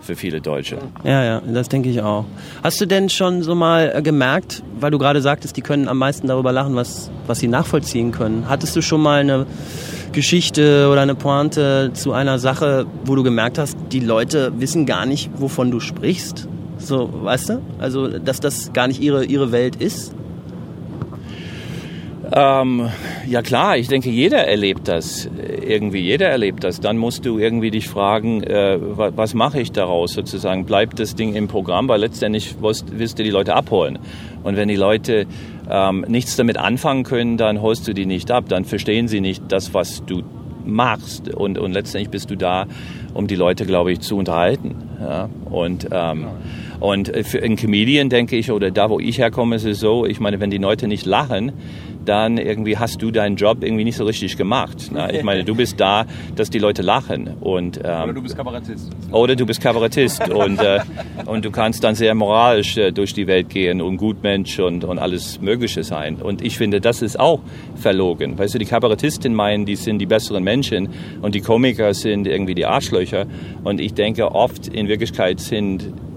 für 0.00 0.16
viele 0.16 0.40
Deutsche. 0.40 0.78
Ja, 1.04 1.24
ja, 1.24 1.40
das 1.40 1.68
denke 1.68 1.88
ich 1.88 2.02
auch. 2.02 2.24
Hast 2.62 2.80
du 2.80 2.86
denn 2.86 3.08
schon 3.08 3.42
so 3.42 3.54
mal 3.54 3.92
äh, 3.94 4.02
gemerkt, 4.02 4.62
weil 4.78 4.90
du 4.90 4.98
gerade 4.98 5.20
sagtest, 5.20 5.56
die 5.56 5.60
können 5.60 5.88
am 5.88 5.98
meisten 5.98 6.26
darüber 6.26 6.52
lachen, 6.52 6.74
was, 6.74 7.10
was 7.26 7.40
sie 7.40 7.48
nachvollziehen 7.48 8.12
können. 8.12 8.48
Hattest 8.48 8.74
du 8.76 8.82
schon 8.82 9.02
mal 9.02 9.20
eine 9.20 9.46
Geschichte 10.12 10.88
oder 10.90 11.02
eine 11.02 11.14
Pointe 11.14 11.90
zu 11.92 12.12
einer 12.12 12.38
Sache, 12.38 12.86
wo 13.04 13.14
du 13.14 13.22
gemerkt 13.22 13.58
hast, 13.58 13.76
die 13.92 14.00
Leute 14.00 14.52
wissen 14.58 14.86
gar 14.86 15.06
nicht, 15.06 15.30
wovon 15.36 15.70
du 15.70 15.80
sprichst? 15.80 16.48
So, 16.78 17.10
weißt 17.12 17.50
du? 17.50 17.62
Also, 17.78 18.08
dass 18.18 18.40
das 18.40 18.72
gar 18.72 18.88
nicht 18.88 19.00
ihre, 19.00 19.24
ihre 19.24 19.52
Welt 19.52 19.76
ist? 19.76 20.14
Ähm, 22.32 22.88
ja 23.26 23.42
klar, 23.42 23.76
ich 23.76 23.88
denke, 23.88 24.08
jeder 24.08 24.46
erlebt 24.46 24.86
das. 24.86 25.28
Irgendwie, 25.66 26.00
jeder 26.00 26.28
erlebt 26.28 26.62
das. 26.62 26.80
Dann 26.80 26.96
musst 26.96 27.26
du 27.26 27.38
irgendwie 27.38 27.70
dich 27.70 27.88
fragen, 27.88 28.42
äh, 28.44 28.78
was, 28.80 29.16
was 29.16 29.34
mache 29.34 29.60
ich 29.60 29.72
daraus 29.72 30.12
sozusagen? 30.12 30.64
Bleibt 30.64 31.00
das 31.00 31.16
Ding 31.16 31.34
im 31.34 31.48
Programm? 31.48 31.88
Weil 31.88 32.00
letztendlich 32.00 32.56
willst, 32.60 32.86
willst 32.96 33.18
du 33.18 33.24
die 33.24 33.30
Leute 33.30 33.54
abholen. 33.54 33.98
Und 34.44 34.56
wenn 34.56 34.68
die 34.68 34.76
Leute 34.76 35.26
ähm, 35.68 36.04
nichts 36.08 36.36
damit 36.36 36.56
anfangen 36.56 37.02
können, 37.02 37.36
dann 37.36 37.62
holst 37.62 37.88
du 37.88 37.94
die 37.94 38.06
nicht 38.06 38.30
ab. 38.30 38.44
Dann 38.48 38.64
verstehen 38.64 39.08
sie 39.08 39.20
nicht 39.20 39.42
das, 39.48 39.74
was 39.74 40.04
du 40.04 40.22
machst. 40.64 41.34
Und, 41.34 41.58
und 41.58 41.72
letztendlich 41.72 42.10
bist 42.10 42.30
du 42.30 42.36
da, 42.36 42.66
um 43.12 43.26
die 43.26 43.36
Leute, 43.36 43.66
glaube 43.66 43.90
ich, 43.92 44.00
zu 44.00 44.16
unterhalten. 44.16 44.76
Ja? 45.00 45.28
Und 45.50 45.88
ähm, 45.90 46.26
und 46.80 47.12
für 47.24 47.42
einen 47.42 47.56
Comedian 47.56 48.08
denke 48.08 48.36
ich, 48.36 48.50
oder 48.50 48.70
da, 48.70 48.88
wo 48.90 48.98
ich 48.98 49.18
herkomme, 49.18 49.56
ist 49.56 49.64
es 49.64 49.80
so, 49.80 50.06
ich 50.06 50.18
meine, 50.18 50.40
wenn 50.40 50.50
die 50.50 50.58
Leute 50.58 50.88
nicht 50.88 51.06
lachen, 51.06 51.52
dann 52.04 52.38
irgendwie 52.38 52.78
hast 52.78 53.02
du 53.02 53.10
deinen 53.10 53.36
Job 53.36 53.58
irgendwie 53.62 53.84
nicht 53.84 53.96
so 53.96 54.04
richtig 54.04 54.36
gemacht. 54.36 54.90
Ne? 54.90 55.10
Ich 55.12 55.22
meine, 55.22 55.44
du 55.44 55.54
bist 55.54 55.78
da, 55.78 56.06
dass 56.34 56.50
die 56.50 56.58
Leute 56.58 56.82
lachen. 56.82 57.34
Und, 57.40 57.78
ähm, 57.84 58.04
oder 58.04 58.12
du 58.14 58.22
bist 58.22 58.36
Kabarettist. 58.36 58.90
Oder 59.12 59.36
du 59.36 59.46
bist 59.46 59.60
Kabarettist. 59.60 60.28
und, 60.30 60.60
äh, 60.60 60.80
und 61.26 61.44
du 61.44 61.50
kannst 61.50 61.84
dann 61.84 61.94
sehr 61.94 62.14
moralisch 62.14 62.76
äh, 62.76 62.90
durch 62.92 63.12
die 63.12 63.26
Welt 63.26 63.50
gehen 63.50 63.82
und 63.82 63.98
Gutmensch 63.98 64.58
und, 64.58 64.84
und 64.84 64.98
alles 64.98 65.40
Mögliche 65.40 65.84
sein. 65.84 66.16
Und 66.16 66.42
ich 66.42 66.56
finde, 66.56 66.80
das 66.80 67.02
ist 67.02 67.20
auch 67.20 67.40
verlogen. 67.76 68.38
Weißt 68.38 68.54
du, 68.54 68.58
die 68.58 68.64
Kabarettisten 68.64 69.34
meinen, 69.34 69.66
die 69.66 69.76
sind 69.76 69.98
die 69.98 70.06
besseren 70.06 70.42
Menschen 70.42 70.88
und 71.20 71.34
die 71.34 71.40
Komiker 71.40 71.92
sind 71.92 72.26
irgendwie 72.26 72.54
die 72.54 72.66
Arschlöcher. 72.66 73.26
Und 73.62 73.80
ich 73.80 73.92
denke, 73.94 74.32
oft 74.34 74.68
in 74.68 74.88
Wirklichkeit 74.88 75.40
sind 75.40 75.82
äh, 75.82 76.09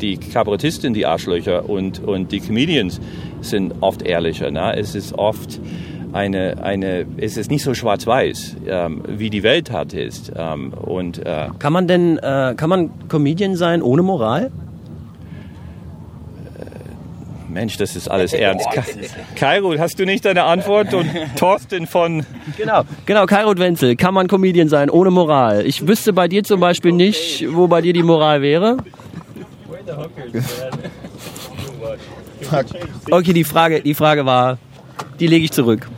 die 0.00 0.16
Kabarettisten 0.16 0.94
die 0.94 1.06
Arschlöcher 1.06 1.68
und, 1.68 2.00
und 2.00 2.32
die 2.32 2.40
Comedians 2.40 3.00
sind 3.40 3.74
oft 3.80 4.02
ehrlicher. 4.02 4.50
Ne? 4.50 4.76
Es 4.76 4.94
ist 4.94 5.14
oft 5.14 5.60
eine, 6.12 6.62
eine, 6.62 7.06
es 7.16 7.36
ist 7.36 7.50
nicht 7.50 7.62
so 7.62 7.74
schwarz-weiß, 7.74 8.56
ähm, 8.66 9.02
wie 9.06 9.30
die 9.30 9.42
Welt 9.42 9.70
hat 9.70 9.92
ist. 9.92 10.32
Ähm, 10.36 10.72
und, 10.72 11.24
äh, 11.24 11.48
kann 11.58 11.72
man 11.72 11.86
denn, 11.86 12.18
äh, 12.18 12.54
kann 12.56 12.70
man 12.70 12.90
Comedian 13.08 13.56
sein 13.56 13.82
ohne 13.82 14.02
Moral? 14.02 14.50
Äh, 16.58 17.52
Mensch, 17.52 17.76
das 17.76 17.96
ist 17.96 18.10
alles 18.10 18.32
ernst. 18.32 18.66
Kairo, 19.36 19.78
hast 19.78 19.98
du 19.98 20.06
nicht 20.06 20.24
deine 20.24 20.44
Antwort? 20.44 20.94
Und 20.94 21.10
Thorsten 21.36 21.86
von... 21.86 22.24
Genau, 22.56 22.82
genau, 23.04 23.26
Kairo 23.26 23.56
Wenzel. 23.58 23.96
Kann 23.96 24.14
man 24.14 24.28
Comedian 24.28 24.68
sein 24.68 24.90
ohne 24.90 25.10
Moral? 25.10 25.66
Ich 25.66 25.86
wüsste 25.86 26.12
bei 26.12 26.28
dir 26.28 26.42
zum 26.42 26.60
Beispiel 26.60 26.92
nicht, 26.92 27.44
wo 27.50 27.66
bei 27.66 27.82
dir 27.82 27.92
die 27.92 28.02
Moral 28.02 28.40
wäre. 28.40 28.78
Okay, 33.10 33.32
die 33.32 33.44
Frage, 33.44 33.80
die 33.80 33.94
Frage 33.94 34.26
war, 34.26 34.58
die 35.20 35.26
lege 35.26 35.44
ich 35.44 35.52
zurück. 35.52 35.88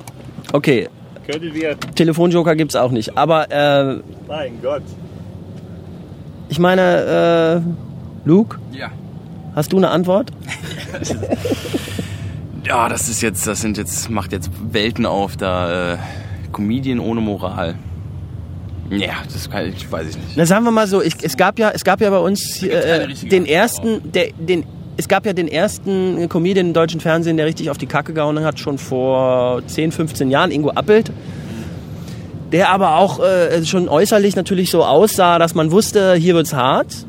Okay. 0.52 0.88
Telefonjoker 1.94 2.56
gibt 2.56 2.73
es 2.73 2.76
auch 2.76 2.90
nicht. 2.90 3.16
Aber, 3.16 3.50
äh, 3.50 4.00
Mein 4.26 4.61
Gott. 4.62 4.82
Ich 6.49 6.59
meine, 6.59 7.62
äh, 7.64 8.28
Luke? 8.28 8.59
Ja. 8.73 8.90
Hast 9.54 9.73
du 9.73 9.76
eine 9.76 9.90
Antwort? 9.90 10.32
ja, 12.64 12.88
das 12.88 13.09
ist 13.09 13.20
jetzt, 13.20 13.47
das 13.47 13.61
sind 13.61 13.76
jetzt, 13.78 14.11
macht 14.11 14.32
jetzt 14.32 14.50
Welten 14.73 15.06
auf, 15.06 15.37
da, 15.37 15.94
äh, 15.94 15.99
Comedian 16.52 16.99
ohne 16.99 17.20
Moral. 17.20 17.76
Ja, 18.90 19.23
das 19.32 19.49
kann 19.49 19.66
ich, 19.68 19.90
weiß 19.90 20.09
ich 20.11 20.16
nicht. 20.16 20.37
Na, 20.37 20.47
sagen 20.47 20.64
wir 20.64 20.73
mal 20.73 20.87
so, 20.87 21.00
ich, 21.00 21.14
es 21.23 21.37
gab 21.37 21.59
ja, 21.59 21.70
es 21.70 21.85
gab 21.85 22.00
ja 22.00 22.11
bei 22.11 22.18
uns 22.18 22.62
äh, 22.62 23.06
den 23.06 23.47
ersten, 23.47 24.12
der, 24.12 24.30
den 24.38 24.64
es 24.97 25.09
gab 25.09 25.25
ja 25.25 25.32
den 25.32 25.49
ersten 25.49 26.28
Comedian 26.28 26.66
im 26.66 26.73
deutschen 26.75 27.00
Fernsehen, 27.00 27.38
der 27.38 27.47
richtig 27.47 27.70
auf 27.70 27.78
die 27.78 27.87
Kacke 27.87 28.12
gehauen 28.12 28.40
hat, 28.40 28.59
schon 28.59 28.76
vor 28.76 29.62
10, 29.66 29.92
15 29.92 30.30
Jahren, 30.30 30.50
Ingo 30.50 30.70
Appelt. 30.70 31.11
Der 32.52 32.70
aber 32.70 32.97
auch 32.97 33.20
äh, 33.20 33.64
schon 33.64 33.88
äußerlich 33.88 34.37
natürlich 34.37 34.70
so 34.70 34.85
aussah, 34.85 35.38
dass 35.38 35.54
man 35.54 35.70
wusste, 35.70 36.14
hier 36.16 36.35
wird's 36.35 36.52
hart. 36.52 37.06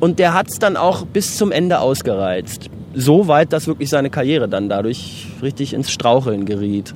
Und 0.00 0.18
der 0.18 0.32
hat's 0.32 0.58
dann 0.58 0.78
auch 0.78 1.04
bis 1.04 1.36
zum 1.36 1.52
Ende 1.52 1.80
ausgereizt. 1.80 2.70
So 2.94 3.28
weit, 3.28 3.52
dass 3.52 3.66
wirklich 3.66 3.90
seine 3.90 4.08
Karriere 4.08 4.48
dann 4.48 4.68
dadurch 4.68 5.26
richtig 5.42 5.74
ins 5.74 5.90
Straucheln 5.90 6.46
geriet. 6.46 6.94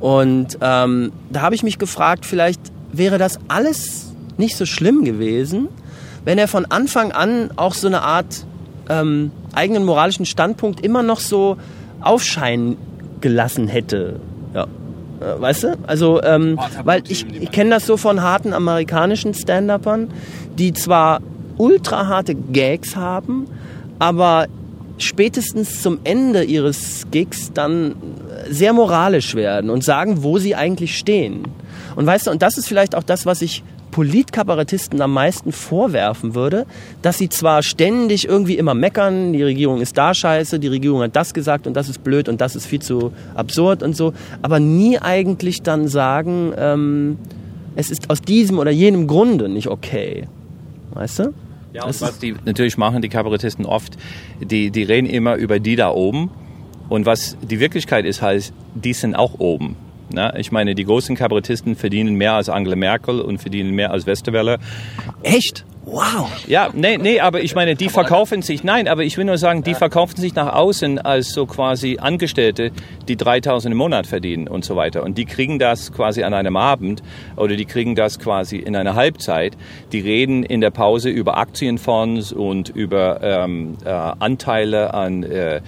Und 0.00 0.58
ähm, 0.60 1.12
da 1.30 1.40
habe 1.40 1.54
ich 1.54 1.62
mich 1.62 1.78
gefragt, 1.78 2.26
vielleicht 2.26 2.60
wäre 2.98 3.18
das 3.18 3.38
alles 3.48 4.12
nicht 4.36 4.56
so 4.56 4.66
schlimm 4.66 5.04
gewesen, 5.04 5.68
wenn 6.24 6.38
er 6.38 6.48
von 6.48 6.64
Anfang 6.66 7.12
an 7.12 7.50
auch 7.56 7.74
so 7.74 7.86
eine 7.86 8.02
Art 8.02 8.44
ähm, 8.88 9.30
eigenen 9.54 9.84
moralischen 9.84 10.26
Standpunkt 10.26 10.84
immer 10.84 11.02
noch 11.02 11.20
so 11.20 11.56
aufscheinen 12.00 12.76
gelassen 13.20 13.68
hätte. 13.68 14.20
Ja. 14.54 14.64
Äh, 15.20 15.40
weißt 15.40 15.64
du? 15.64 15.78
Also, 15.86 16.22
ähm, 16.22 16.58
weil 16.84 17.02
ich, 17.08 17.26
ich 17.40 17.50
kenne 17.50 17.70
das 17.70 17.86
so 17.86 17.96
von 17.96 18.22
harten 18.22 18.52
amerikanischen 18.52 19.34
Stand-Uppern, 19.34 20.10
die 20.58 20.72
zwar 20.72 21.20
ultra 21.56 22.06
harte 22.06 22.34
Gags 22.34 22.96
haben, 22.96 23.46
aber 23.98 24.46
spätestens 24.98 25.82
zum 25.82 25.98
Ende 26.04 26.44
ihres 26.44 27.06
Gigs 27.10 27.52
dann 27.52 27.94
sehr 28.48 28.72
moralisch 28.72 29.34
werden 29.34 29.70
und 29.70 29.84
sagen, 29.84 30.22
wo 30.22 30.38
sie 30.38 30.54
eigentlich 30.54 30.96
stehen. 30.96 31.42
Und 31.96 32.06
weißt 32.06 32.26
du, 32.26 32.30
und 32.30 32.42
das 32.42 32.58
ist 32.58 32.68
vielleicht 32.68 32.94
auch 32.94 33.02
das, 33.02 33.26
was 33.26 33.42
ich 33.42 33.62
Politkabarettisten 33.90 35.00
am 35.00 35.14
meisten 35.14 35.52
vorwerfen 35.52 36.34
würde, 36.34 36.66
dass 37.00 37.16
sie 37.16 37.30
zwar 37.30 37.62
ständig 37.62 38.28
irgendwie 38.28 38.58
immer 38.58 38.74
meckern, 38.74 39.32
die 39.32 39.42
Regierung 39.42 39.80
ist 39.80 39.96
da 39.96 40.12
scheiße, 40.12 40.58
die 40.58 40.68
Regierung 40.68 41.00
hat 41.00 41.16
das 41.16 41.32
gesagt 41.32 41.66
und 41.66 41.74
das 41.74 41.88
ist 41.88 42.04
blöd 42.04 42.28
und 42.28 42.42
das 42.42 42.56
ist 42.56 42.66
viel 42.66 42.82
zu 42.82 43.12
absurd 43.34 43.82
und 43.82 43.96
so, 43.96 44.12
aber 44.42 44.60
nie 44.60 44.98
eigentlich 44.98 45.62
dann 45.62 45.88
sagen, 45.88 46.52
ähm, 46.58 47.18
es 47.74 47.90
ist 47.90 48.10
aus 48.10 48.20
diesem 48.20 48.58
oder 48.58 48.70
jenem 48.70 49.06
Grunde 49.06 49.48
nicht 49.48 49.68
okay. 49.68 50.28
Weißt 50.92 51.20
du? 51.20 51.34
Ja, 51.76 51.84
und 51.84 52.00
was 52.00 52.18
die 52.18 52.34
natürlich 52.46 52.78
machen, 52.78 53.02
die 53.02 53.10
Kabarettisten 53.10 53.66
oft, 53.66 53.98
die, 54.40 54.70
die 54.70 54.82
reden 54.82 55.06
immer 55.06 55.34
über 55.34 55.60
die 55.60 55.76
da 55.76 55.90
oben. 55.90 56.30
Und 56.88 57.04
was 57.04 57.36
die 57.42 57.60
Wirklichkeit 57.60 58.06
ist, 58.06 58.22
heißt, 58.22 58.54
die 58.74 58.94
sind 58.94 59.14
auch 59.14 59.40
oben. 59.40 59.76
Na, 60.10 60.34
ich 60.38 60.52
meine, 60.52 60.74
die 60.74 60.84
großen 60.84 61.16
Kabarettisten 61.16 61.76
verdienen 61.76 62.14
mehr 62.14 62.32
als 62.32 62.48
Angela 62.48 62.76
Merkel 62.76 63.20
und 63.20 63.38
verdienen 63.38 63.72
mehr 63.72 63.90
als 63.90 64.06
Westerwelle. 64.06 64.58
Echt? 65.22 65.66
Wow. 65.88 66.28
Ja, 66.48 66.70
nee, 66.72 66.98
nee, 66.98 67.20
aber 67.20 67.42
ich 67.42 67.54
meine, 67.54 67.76
die 67.76 67.88
verkaufen 67.88 68.42
sich, 68.42 68.64
nein, 68.64 68.88
aber 68.88 69.04
ich 69.04 69.16
will 69.16 69.24
nur 69.24 69.38
sagen, 69.38 69.62
die 69.62 69.74
verkaufen 69.74 70.20
sich 70.20 70.34
nach 70.34 70.52
außen 70.52 70.98
als 70.98 71.28
so 71.28 71.46
quasi 71.46 71.98
Angestellte, 72.00 72.72
die 73.06 73.16
3000 73.16 73.70
im 73.70 73.78
Monat 73.78 74.08
verdienen 74.08 74.48
und 74.48 74.64
so 74.64 74.74
weiter. 74.74 75.04
Und 75.04 75.16
die 75.16 75.26
kriegen 75.26 75.60
das 75.60 75.92
quasi 75.92 76.24
an 76.24 76.34
einem 76.34 76.56
Abend 76.56 77.04
oder 77.36 77.54
die 77.54 77.66
kriegen 77.66 77.94
das 77.94 78.18
quasi 78.18 78.56
in 78.56 78.74
einer 78.74 78.96
Halbzeit. 78.96 79.56
Die 79.92 80.00
reden 80.00 80.42
in 80.42 80.60
der 80.60 80.70
Pause 80.70 81.08
über 81.08 81.38
Aktienfonds 81.38 82.32
und 82.32 82.68
über 82.68 83.20
ähm, 83.22 83.76
äh, 83.84 83.88
Anteile 83.88 84.92
an 84.92 85.22
äh, 85.22 85.60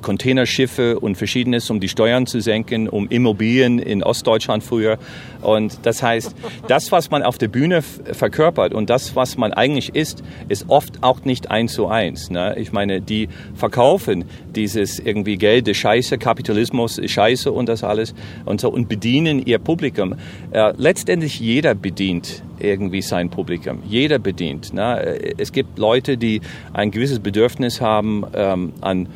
Containerschiffe 0.00 0.98
und 0.98 1.16
verschiedenes, 1.16 1.70
um 1.70 1.80
die 1.80 1.88
Steuern 1.88 2.26
zu 2.26 2.40
senken, 2.40 2.88
um 2.88 3.08
Immobilien 3.08 3.78
in 3.78 4.02
Ostdeutschland 4.02 4.62
früher. 4.62 4.98
Und 5.42 5.80
das 5.82 6.02
heißt, 6.02 6.34
das, 6.68 6.92
was 6.92 7.10
man 7.10 7.22
auf 7.22 7.38
der 7.38 7.48
Bühne 7.48 7.82
verkörpert 7.82 8.74
und 8.74 8.90
das, 8.90 9.16
was 9.16 9.36
man 9.36 9.52
eigentlich 9.52 9.94
ist, 9.94 10.22
ist 10.48 10.66
oft 10.68 11.02
auch 11.02 11.24
nicht 11.24 11.50
eins 11.50 11.72
zu 11.72 11.88
eins. 11.88 12.30
Ne? 12.30 12.56
Ich 12.58 12.72
meine, 12.72 13.00
die 13.00 13.28
verkaufen 13.54 14.24
dieses 14.54 14.98
irgendwie 14.98 15.36
Geld, 15.36 15.68
ist 15.68 15.78
Scheiße, 15.78 16.18
Kapitalismus 16.18 16.98
ist 16.98 17.12
Scheiße 17.12 17.50
und 17.50 17.68
das 17.68 17.84
alles 17.84 18.14
und 18.44 18.60
so 18.60 18.70
und 18.70 18.88
bedienen 18.88 19.44
ihr 19.44 19.58
Publikum. 19.58 20.16
Äh, 20.50 20.72
letztendlich 20.76 21.40
jeder 21.40 21.74
bedient 21.74 22.42
irgendwie 22.58 23.02
sein 23.02 23.30
Publikum. 23.30 23.82
Jeder 23.88 24.18
bedient. 24.18 24.74
Ne? 24.74 25.34
Es 25.38 25.52
gibt 25.52 25.78
Leute, 25.78 26.18
die 26.18 26.40
ein 26.72 26.90
gewisses 26.90 27.20
Bedürfnis 27.20 27.80
haben 27.80 28.24
ähm, 28.34 28.72
an 28.80 29.06
äh, 29.06 29.08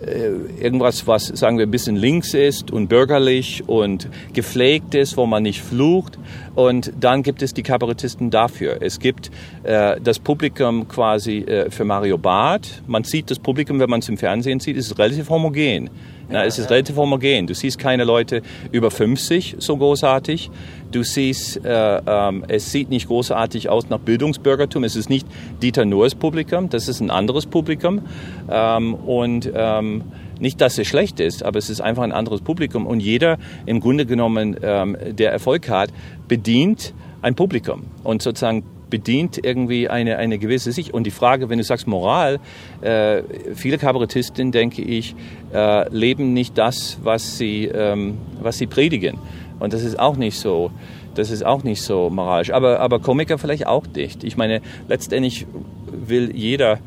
irgendwas, 0.00 1.06
was, 1.06 1.26
sagen 1.26 1.58
wir, 1.58 1.66
ein 1.66 1.70
bisschen 1.70 1.96
links 1.96 2.34
ist 2.34 2.70
und 2.70 2.88
bürgerlich 2.88 3.64
und 3.66 4.08
gepflegt 4.32 4.94
ist, 4.94 5.16
wo 5.16 5.26
man 5.26 5.42
nicht 5.42 5.62
flucht. 5.62 6.18
Und 6.58 6.92
dann 6.98 7.22
gibt 7.22 7.40
es 7.42 7.54
die 7.54 7.62
Kabarettisten 7.62 8.30
dafür. 8.30 8.78
Es 8.80 8.98
gibt 8.98 9.30
äh, 9.62 10.00
das 10.00 10.18
Publikum 10.18 10.88
quasi 10.88 11.38
äh, 11.38 11.70
für 11.70 11.84
Mario 11.84 12.18
Barth. 12.18 12.82
Man 12.88 13.04
sieht 13.04 13.30
das 13.30 13.38
Publikum, 13.38 13.78
wenn 13.78 13.88
man 13.88 14.00
es 14.00 14.08
im 14.08 14.18
Fernsehen 14.18 14.58
sieht, 14.58 14.76
ist 14.76 14.98
relativ 14.98 15.30
homogen. 15.30 15.88
Na, 16.28 16.44
es 16.44 16.58
ist 16.58 16.68
relativ 16.68 16.96
homogen. 16.96 17.46
Du 17.46 17.54
siehst 17.54 17.78
keine 17.78 18.02
Leute 18.02 18.42
über 18.72 18.90
50 18.90 19.58
so 19.60 19.76
großartig. 19.76 20.50
Du 20.90 21.04
siehst, 21.04 21.64
äh, 21.64 22.00
ähm, 22.04 22.44
es 22.48 22.72
sieht 22.72 22.90
nicht 22.90 23.06
großartig 23.06 23.68
aus 23.68 23.88
nach 23.88 24.00
Bildungsbürgertum. 24.00 24.82
Es 24.82 24.96
ist 24.96 25.08
nicht 25.08 25.28
Dieter 25.62 25.84
Nuhrs 25.84 26.16
Publikum, 26.16 26.70
das 26.70 26.88
ist 26.88 27.00
ein 27.00 27.10
anderes 27.10 27.46
Publikum. 27.46 28.02
Ähm, 28.50 28.94
und 28.94 29.48
ähm, 29.54 30.02
nicht, 30.40 30.60
dass 30.60 30.78
es 30.78 30.86
schlecht 30.86 31.20
ist, 31.20 31.42
aber 31.42 31.58
es 31.58 31.70
ist 31.70 31.80
einfach 31.80 32.02
ein 32.02 32.12
anderes 32.12 32.40
Publikum. 32.40 32.86
Und 32.86 33.00
jeder, 33.00 33.38
im 33.66 33.80
Grunde 33.80 34.06
genommen, 34.06 34.56
ähm, 34.62 34.96
der 35.10 35.32
Erfolg 35.32 35.68
hat, 35.68 35.90
bedient 36.26 36.94
ein 37.22 37.34
Publikum. 37.34 37.84
Und 38.04 38.22
sozusagen 38.22 38.62
bedient 38.90 39.44
irgendwie 39.44 39.88
eine, 39.88 40.16
eine 40.16 40.38
gewisse 40.38 40.72
Sicht. 40.72 40.92
Und 40.94 41.04
die 41.04 41.10
Frage, 41.10 41.48
wenn 41.48 41.58
du 41.58 41.64
sagst 41.64 41.86
Moral, 41.86 42.40
äh, 42.80 43.22
viele 43.54 43.78
Kabarettistinnen, 43.78 44.52
denke 44.52 44.82
ich, 44.82 45.14
äh, 45.52 45.88
leben 45.94 46.32
nicht 46.32 46.56
das, 46.56 46.98
was 47.02 47.38
sie, 47.38 47.66
ähm, 47.66 48.18
was 48.40 48.58
sie 48.58 48.66
predigen. 48.66 49.18
Und 49.58 49.72
das 49.72 49.82
ist 49.82 49.98
auch 49.98 50.16
nicht 50.16 50.38
so. 50.38 50.70
Das 51.14 51.30
ist 51.30 51.44
auch 51.44 51.64
nicht 51.64 51.82
so 51.82 52.10
moralisch. 52.10 52.52
Aber, 52.52 52.80
aber 52.80 53.00
Komiker 53.00 53.38
vielleicht 53.38 53.66
auch 53.66 53.86
nicht. 53.94 54.22
Ich 54.22 54.36
meine, 54.36 54.60
letztendlich 54.86 55.46
will 55.90 56.30
jeder 56.34 56.78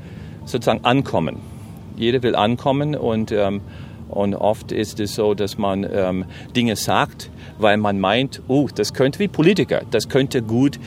sozusagen 0.46 0.86
ankommen. 0.86 1.51
Jeder 1.98 2.24
will 2.24 2.36
ankommen 2.36 2.96
und, 2.96 3.32
ähm, 3.32 3.62
und 4.10 4.36
oft 4.36 4.72
ist 4.72 5.00
es 5.00 5.16
so, 5.16 5.34
dass 5.34 5.58
man 5.58 5.88
ähm, 5.92 6.26
Dinge 6.56 6.76
sagt, 6.76 7.30
weil 7.60 7.78
man 7.78 8.00
meint, 8.00 8.42
oh, 8.48 8.68
das 8.74 8.94
könnte 8.94 9.20
wie 9.20 9.28
Politiker, 9.28 9.82
das 9.92 10.10
könnte 10.10 10.42
gut. 10.42 10.80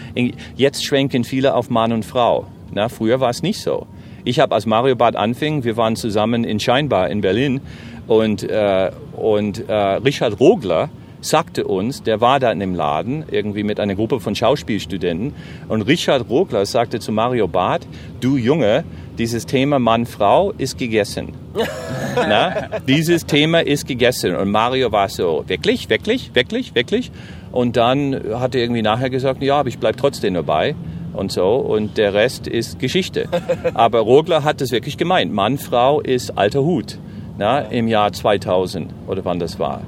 Jetzt 0.56 0.84
schwenken 0.84 1.24
viele 1.24 1.54
auf 1.54 1.70
Mann 1.70 1.92
und 1.92 2.04
Frau. 2.04 2.46
Na, 2.72 2.88
früher 2.88 3.20
war 3.20 3.30
es 3.30 3.42
nicht 3.42 3.60
so. 3.60 3.86
Ich 4.24 4.40
habe, 4.40 4.54
als 4.54 4.66
Mario 4.66 4.96
Barth 4.96 5.16
anfing, 5.16 5.64
wir 5.64 5.76
waren 5.76 5.96
zusammen 5.96 6.44
in 6.44 6.58
Scheinbar 6.58 7.10
in 7.10 7.20
Berlin 7.20 7.60
und, 8.06 8.42
äh, 8.42 8.90
und 9.12 9.68
äh, 9.68 9.74
Richard 9.74 10.40
Rogler 10.40 10.88
sagte 11.20 11.64
uns, 11.64 12.02
der 12.02 12.20
war 12.20 12.40
da 12.40 12.52
in 12.52 12.60
dem 12.60 12.74
Laden, 12.74 13.24
irgendwie 13.30 13.62
mit 13.62 13.80
einer 13.80 13.94
Gruppe 13.94 14.20
von 14.20 14.34
Schauspielstudenten 14.34 15.34
und 15.68 15.82
Richard 15.82 16.28
Rogler 16.28 16.66
sagte 16.66 17.00
zu 17.00 17.12
Mario 17.12 17.48
Barth, 17.48 17.86
du 18.20 18.36
Junge, 18.36 18.84
dieses 19.18 19.46
Thema 19.46 19.78
Mann-Frau 19.78 20.52
ist 20.58 20.78
gegessen. 20.78 21.32
Na, 22.16 22.68
dieses 22.86 23.26
Thema 23.26 23.60
ist 23.60 23.86
gegessen. 23.86 24.36
Und 24.36 24.50
Mario 24.50 24.92
war 24.92 25.08
so, 25.08 25.44
wirklich, 25.46 25.88
wirklich, 25.88 26.34
wirklich, 26.34 26.74
wirklich. 26.74 27.10
Und 27.52 27.76
dann 27.76 28.20
hat 28.34 28.54
er 28.54 28.62
irgendwie 28.62 28.82
nachher 28.82 29.10
gesagt, 29.10 29.42
ja, 29.42 29.58
aber 29.58 29.68
ich 29.68 29.78
bleibe 29.78 29.96
trotzdem 29.96 30.34
dabei 30.34 30.74
und 31.12 31.32
so. 31.32 31.54
Und 31.56 31.96
der 31.96 32.14
Rest 32.14 32.46
ist 32.46 32.78
Geschichte. 32.78 33.28
Aber 33.74 34.00
Rogler 34.00 34.42
hat 34.42 34.60
es 34.60 34.72
wirklich 34.72 34.96
gemeint. 34.96 35.32
Mann, 35.32 35.58
Frau 35.58 36.00
ist 36.00 36.36
alter 36.36 36.64
Hut. 36.64 36.98
Na, 37.38 37.60
im 37.60 37.88
Jahr 37.88 38.12
2000 38.12 38.92
oder 39.06 39.24
wann 39.24 39.38
das 39.38 39.58
war. 39.58 39.82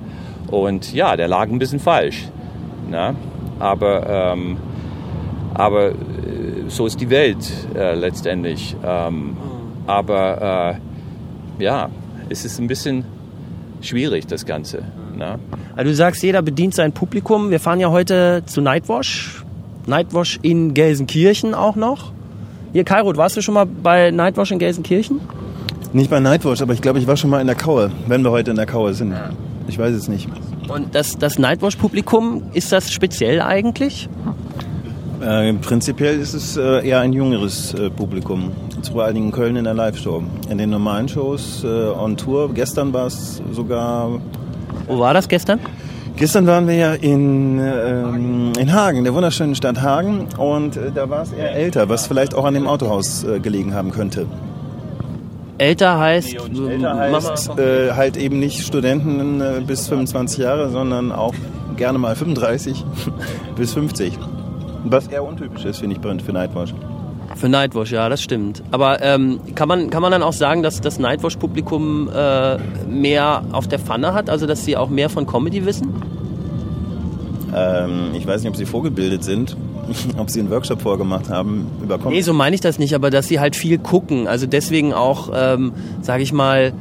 Und 0.48 0.92
ja, 0.92 1.16
der 1.16 1.28
lag 1.28 1.48
ein 1.48 1.58
bisschen 1.58 1.80
falsch. 1.80 2.28
Na, 2.88 3.14
aber, 3.58 4.06
ähm, 4.08 4.56
aber 5.54 5.92
so 6.68 6.86
ist 6.86 7.00
die 7.00 7.10
Welt 7.10 7.50
äh, 7.74 7.94
letztendlich. 7.94 8.76
Ähm, 8.84 9.36
aber 9.86 10.78
äh, 11.58 11.62
ja, 11.62 11.90
es 12.28 12.44
ist 12.44 12.58
ein 12.58 12.66
bisschen 12.66 13.04
schwierig, 13.80 14.26
das 14.26 14.46
Ganze. 14.46 14.82
Ne? 15.16 15.38
Also 15.74 15.90
du 15.90 15.94
sagst, 15.94 16.22
jeder 16.22 16.42
bedient 16.42 16.74
sein 16.74 16.92
Publikum. 16.92 17.50
Wir 17.50 17.60
fahren 17.60 17.80
ja 17.80 17.90
heute 17.90 18.42
zu 18.46 18.60
Nightwash. 18.60 19.44
Nightwash 19.86 20.38
in 20.42 20.74
Gelsenkirchen 20.74 21.54
auch 21.54 21.76
noch. 21.76 22.12
Hier, 22.72 22.84
Kairot, 22.84 23.16
warst 23.16 23.36
du 23.36 23.40
schon 23.40 23.54
mal 23.54 23.66
bei 23.66 24.10
Nightwash 24.10 24.50
in 24.50 24.58
Gelsenkirchen? 24.58 25.20
Nicht 25.92 26.10
bei 26.10 26.20
Nightwash, 26.20 26.60
aber 26.60 26.74
ich 26.74 26.82
glaube, 26.82 26.98
ich 26.98 27.06
war 27.06 27.16
schon 27.16 27.30
mal 27.30 27.40
in 27.40 27.46
der 27.46 27.56
Kaue, 27.56 27.90
wenn 28.08 28.22
wir 28.22 28.30
heute 28.30 28.50
in 28.50 28.56
der 28.56 28.66
Kaue 28.66 28.92
sind. 28.92 29.14
Ich 29.68 29.78
weiß 29.78 29.94
es 29.94 30.08
nicht. 30.08 30.28
Und 30.68 30.94
das, 30.94 31.16
das 31.16 31.38
Nightwash-Publikum, 31.38 32.42
ist 32.52 32.72
das 32.72 32.92
speziell 32.92 33.40
eigentlich? 33.40 34.08
Äh, 35.20 35.54
prinzipiell 35.54 36.20
ist 36.20 36.34
es 36.34 36.56
äh, 36.56 36.86
eher 36.86 37.00
ein 37.00 37.12
jüngeres 37.12 37.72
äh, 37.74 37.88
Publikum. 37.88 38.52
Vor 38.92 39.04
allen 39.04 39.14
Dingen 39.14 39.26
in 39.28 39.32
Köln 39.32 39.56
in 39.56 39.64
der 39.64 39.74
Live-Show. 39.74 40.22
In 40.50 40.58
den 40.58 40.70
normalen 40.70 41.08
Shows 41.08 41.64
äh, 41.64 41.66
on 41.66 42.16
Tour. 42.16 42.52
Gestern 42.52 42.92
war 42.92 43.06
es 43.06 43.42
sogar. 43.50 44.20
Wo 44.86 44.98
war 44.98 45.14
das 45.14 45.26
gestern? 45.28 45.58
Gestern 46.16 46.46
waren 46.46 46.66
wir 46.68 46.74
ja 46.74 46.94
in, 46.94 47.58
ähm, 47.58 48.52
in 48.58 48.72
Hagen, 48.72 49.04
der 49.04 49.14
wunderschönen 49.14 49.54
Stadt 49.54 49.80
Hagen. 49.80 50.26
Und 50.36 50.76
äh, 50.76 50.92
da 50.94 51.08
war 51.08 51.22
es 51.22 51.32
eher 51.32 51.54
älter, 51.54 51.88
was 51.88 52.06
vielleicht 52.06 52.34
auch 52.34 52.44
an 52.44 52.54
dem 52.54 52.66
Autohaus 52.66 53.24
äh, 53.24 53.40
gelegen 53.40 53.74
haben 53.74 53.92
könnte. 53.92 54.26
Älter 55.58 55.98
heißt, 55.98 56.36
älter 56.68 56.98
heißt 56.98 57.50
halt 57.96 58.18
eben 58.18 58.38
nicht 58.38 58.66
Studenten 58.66 59.42
bis 59.66 59.88
25 59.88 60.38
Jahre, 60.38 60.68
sondern 60.68 61.12
auch 61.12 61.32
gerne 61.78 61.98
mal 61.98 62.14
35 62.14 62.84
bis 63.56 63.72
50. 63.72 64.18
Was 64.84 65.08
eher 65.08 65.24
untypisch 65.24 65.64
ist, 65.64 65.78
finde 65.78 65.96
ich, 65.96 66.22
für 66.22 66.32
Nightwash. 66.32 66.74
Für 67.34 67.48
Nightwash, 67.48 67.92
ja, 67.92 68.08
das 68.08 68.22
stimmt. 68.22 68.62
Aber 68.70 69.02
ähm, 69.02 69.40
kann, 69.54 69.68
man, 69.68 69.90
kann 69.90 70.00
man 70.00 70.10
dann 70.12 70.22
auch 70.22 70.32
sagen, 70.32 70.62
dass 70.62 70.80
das 70.80 70.98
Nightwash-Publikum 70.98 72.08
äh, 72.08 72.58
mehr 72.88 73.44
auf 73.52 73.68
der 73.68 73.78
Pfanne 73.78 74.14
hat? 74.14 74.30
Also, 74.30 74.46
dass 74.46 74.64
sie 74.64 74.76
auch 74.76 74.88
mehr 74.88 75.10
von 75.10 75.26
Comedy 75.26 75.66
wissen? 75.66 75.92
Ähm, 77.54 78.10
ich 78.14 78.26
weiß 78.26 78.42
nicht, 78.42 78.50
ob 78.50 78.56
sie 78.56 78.64
vorgebildet 78.64 79.22
sind, 79.24 79.56
ob 80.18 80.30
sie 80.30 80.40
einen 80.40 80.50
Workshop 80.50 80.80
vorgemacht 80.80 81.28
haben 81.28 81.66
über 81.82 81.98
Comedy. 81.98 82.16
Nee, 82.16 82.22
so 82.22 82.32
meine 82.32 82.54
ich 82.54 82.60
das 82.60 82.78
nicht, 82.78 82.94
aber 82.94 83.10
dass 83.10 83.28
sie 83.28 83.40
halt 83.40 83.56
viel 83.56 83.78
gucken. 83.78 84.28
Also 84.28 84.46
deswegen 84.46 84.94
auch, 84.94 85.30
ähm, 85.34 85.72
sage 86.00 86.22
ich 86.22 86.32
mal, 86.32 86.72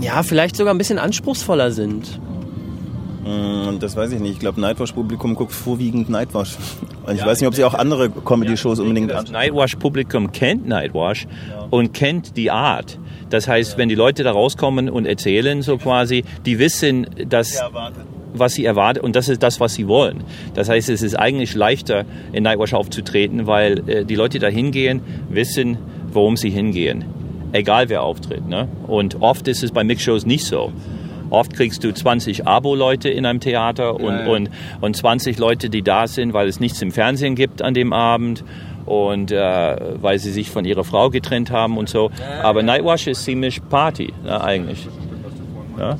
ja, 0.00 0.22
vielleicht 0.22 0.56
sogar 0.56 0.74
ein 0.74 0.78
bisschen 0.78 0.98
anspruchsvoller 0.98 1.72
sind. 1.72 2.20
Mm, 3.24 3.78
das 3.78 3.96
weiß 3.96 4.12
ich 4.12 4.20
nicht. 4.20 4.32
Ich 4.32 4.38
glaube, 4.40 4.60
Nightwash-Publikum 4.60 5.34
guckt 5.34 5.52
vorwiegend 5.52 6.08
Nightwash. 6.08 6.56
Ich 7.12 7.18
ja, 7.18 7.26
weiß 7.26 7.40
nicht, 7.40 7.48
ob 7.48 7.54
sie 7.56 7.64
auch 7.64 7.74
andere 7.74 8.10
Comedy-Shows 8.10 8.78
ja, 8.78 8.84
unbedingt... 8.84 9.10
Das 9.10 9.28
Nightwash-Publikum 9.28 10.30
kennt 10.30 10.68
Nightwash 10.68 11.26
ja. 11.50 11.66
und 11.68 11.92
kennt 11.92 12.36
die 12.36 12.52
Art. 12.52 12.96
Das 13.28 13.48
heißt, 13.48 13.76
wenn 13.76 13.88
die 13.88 13.96
Leute 13.96 14.22
da 14.22 14.30
rauskommen 14.30 14.88
und 14.88 15.04
erzählen 15.04 15.62
so 15.62 15.78
quasi, 15.78 16.22
die 16.46 16.60
wissen, 16.60 17.06
dass 17.28 17.60
was 18.34 18.54
sie 18.54 18.64
erwarten 18.64 19.00
und 19.00 19.16
das 19.16 19.28
ist 19.28 19.42
das, 19.42 19.58
was 19.58 19.74
sie 19.74 19.88
wollen. 19.88 20.22
Das 20.54 20.68
heißt, 20.68 20.88
es 20.88 21.02
ist 21.02 21.18
eigentlich 21.18 21.54
leichter, 21.54 22.04
in 22.32 22.44
Nightwash 22.44 22.72
aufzutreten, 22.72 23.46
weil 23.46 23.88
äh, 23.88 24.04
die 24.04 24.14
Leute 24.14 24.38
da 24.38 24.48
hingehen, 24.48 25.00
wissen, 25.28 25.78
worum 26.12 26.36
sie 26.36 26.50
hingehen. 26.50 27.04
Egal 27.52 27.88
wer 27.88 28.02
auftritt. 28.02 28.46
Ne? 28.46 28.68
Und 28.86 29.20
oft 29.20 29.48
ist 29.48 29.62
es 29.62 29.72
bei 29.72 29.84
Mixshows 29.84 30.24
nicht 30.24 30.44
so. 30.44 30.72
Oft 31.32 31.54
kriegst 31.54 31.82
du 31.82 31.94
20 31.94 32.46
Abo-Leute 32.46 33.08
in 33.08 33.24
einem 33.24 33.40
Theater 33.40 33.94
und, 33.94 34.12
ja, 34.12 34.26
ja. 34.26 34.30
Und, 34.30 34.50
und 34.82 34.94
20 34.94 35.38
Leute, 35.38 35.70
die 35.70 35.80
da 35.80 36.06
sind, 36.06 36.34
weil 36.34 36.46
es 36.46 36.60
nichts 36.60 36.82
im 36.82 36.92
Fernsehen 36.92 37.36
gibt 37.36 37.62
an 37.62 37.72
dem 37.72 37.94
Abend 37.94 38.44
und 38.84 39.32
äh, 39.32 39.76
weil 40.02 40.18
sie 40.18 40.30
sich 40.30 40.50
von 40.50 40.66
ihrer 40.66 40.84
Frau 40.84 41.08
getrennt 41.08 41.50
haben 41.50 41.78
und 41.78 41.88
so. 41.88 42.10
Aber 42.42 42.62
Nightwash 42.62 43.06
ist 43.06 43.24
ziemlich 43.24 43.66
Party, 43.66 44.12
ne, 44.22 44.44
eigentlich. 44.44 44.86
Ja? 45.78 45.96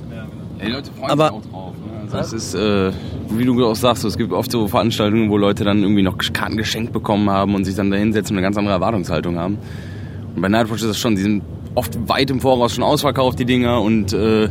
die 0.62 0.71
Leute 0.71 0.90
freuen 0.92 1.11
Aber 1.11 1.29
sich 1.29 1.35
auch 1.35 1.51
drauf. 1.51 1.73
Ne? 1.77 2.09
Das 2.12 2.33
ist, 2.35 2.55
äh, 2.55 2.92
wie 3.31 3.45
du 3.47 3.66
auch 3.66 3.75
sagst, 3.75 4.05
es 4.05 4.18
gibt 4.18 4.35
oft 4.35 4.51
so 4.51 4.68
Veranstaltungen, 4.68 5.31
wo 5.31 5.38
Leute 5.38 5.64
dann 5.64 5.83
irgendwie 5.83 6.03
noch 6.03 6.18
Karten 6.18 6.59
geschenkt 6.59 6.92
bekommen 6.92 7.31
haben 7.31 7.55
und 7.55 7.64
sich 7.64 7.75
dann 7.75 7.90
da 7.90 7.97
hinsetzen 7.97 8.37
und 8.37 8.38
eine 8.38 8.47
ganz 8.47 8.59
andere 8.59 8.75
Erwartungshaltung 8.75 9.38
haben. 9.38 9.57
Und 10.37 10.42
bei 10.42 10.51
Nightwatch 10.51 10.83
ist 10.83 10.88
das 10.88 10.99
schon, 10.99 11.16
die 11.16 11.23
sind 11.23 11.42
oft 11.75 12.07
weit 12.07 12.31
im 12.31 12.42
Voraus 12.42 12.75
schon 12.75 12.85
ausverkauft, 12.85 13.38
die 13.38 13.47
Dinger, 13.47 13.81
und 13.81 14.12
äh, 14.12 14.51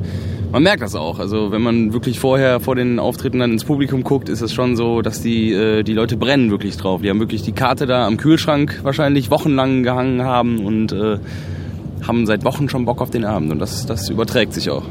man 0.52 0.64
merkt 0.64 0.82
das 0.82 0.96
auch. 0.96 1.20
Also 1.20 1.52
wenn 1.52 1.62
man 1.62 1.94
wirklich 1.94 2.20
vorher 2.20 2.60
vor 2.60 2.76
den 2.76 3.00
Auftritten 3.00 3.40
dann 3.40 3.52
ins 3.52 3.64
Publikum 3.64 4.04
guckt, 4.04 4.30
ist 4.30 4.42
es 4.42 4.54
schon 4.54 4.76
so, 4.76 5.02
dass 5.02 5.22
die, 5.22 5.54
äh, 5.54 5.84
die 5.84 5.94
Leute 5.94 6.18
brennen 6.18 6.52
wirklich 6.52 6.78
drauf. 6.78 7.02
Die 7.02 7.10
haben 7.10 7.20
wirklich 7.20 7.42
die 7.42 7.54
Karte 7.54 7.86
da 7.86 8.06
am 8.06 8.18
Kühlschrank 8.18 8.80
wahrscheinlich 8.84 9.32
wochenlang 9.32 9.84
gehangen 9.84 10.24
haben 10.24 10.66
und 10.66 10.92
äh, 10.92 11.18
haben 12.06 12.26
seit 12.26 12.44
Wochen 12.44 12.70
schon 12.70 12.86
Bock 12.86 13.02
auf 13.02 13.10
den 13.10 13.26
Abend. 13.26 13.52
Und 13.52 13.60
das, 13.60 13.86
das 13.86 14.10
überträgt 14.10 14.54
sich 14.54 14.70
auch. 14.70 14.84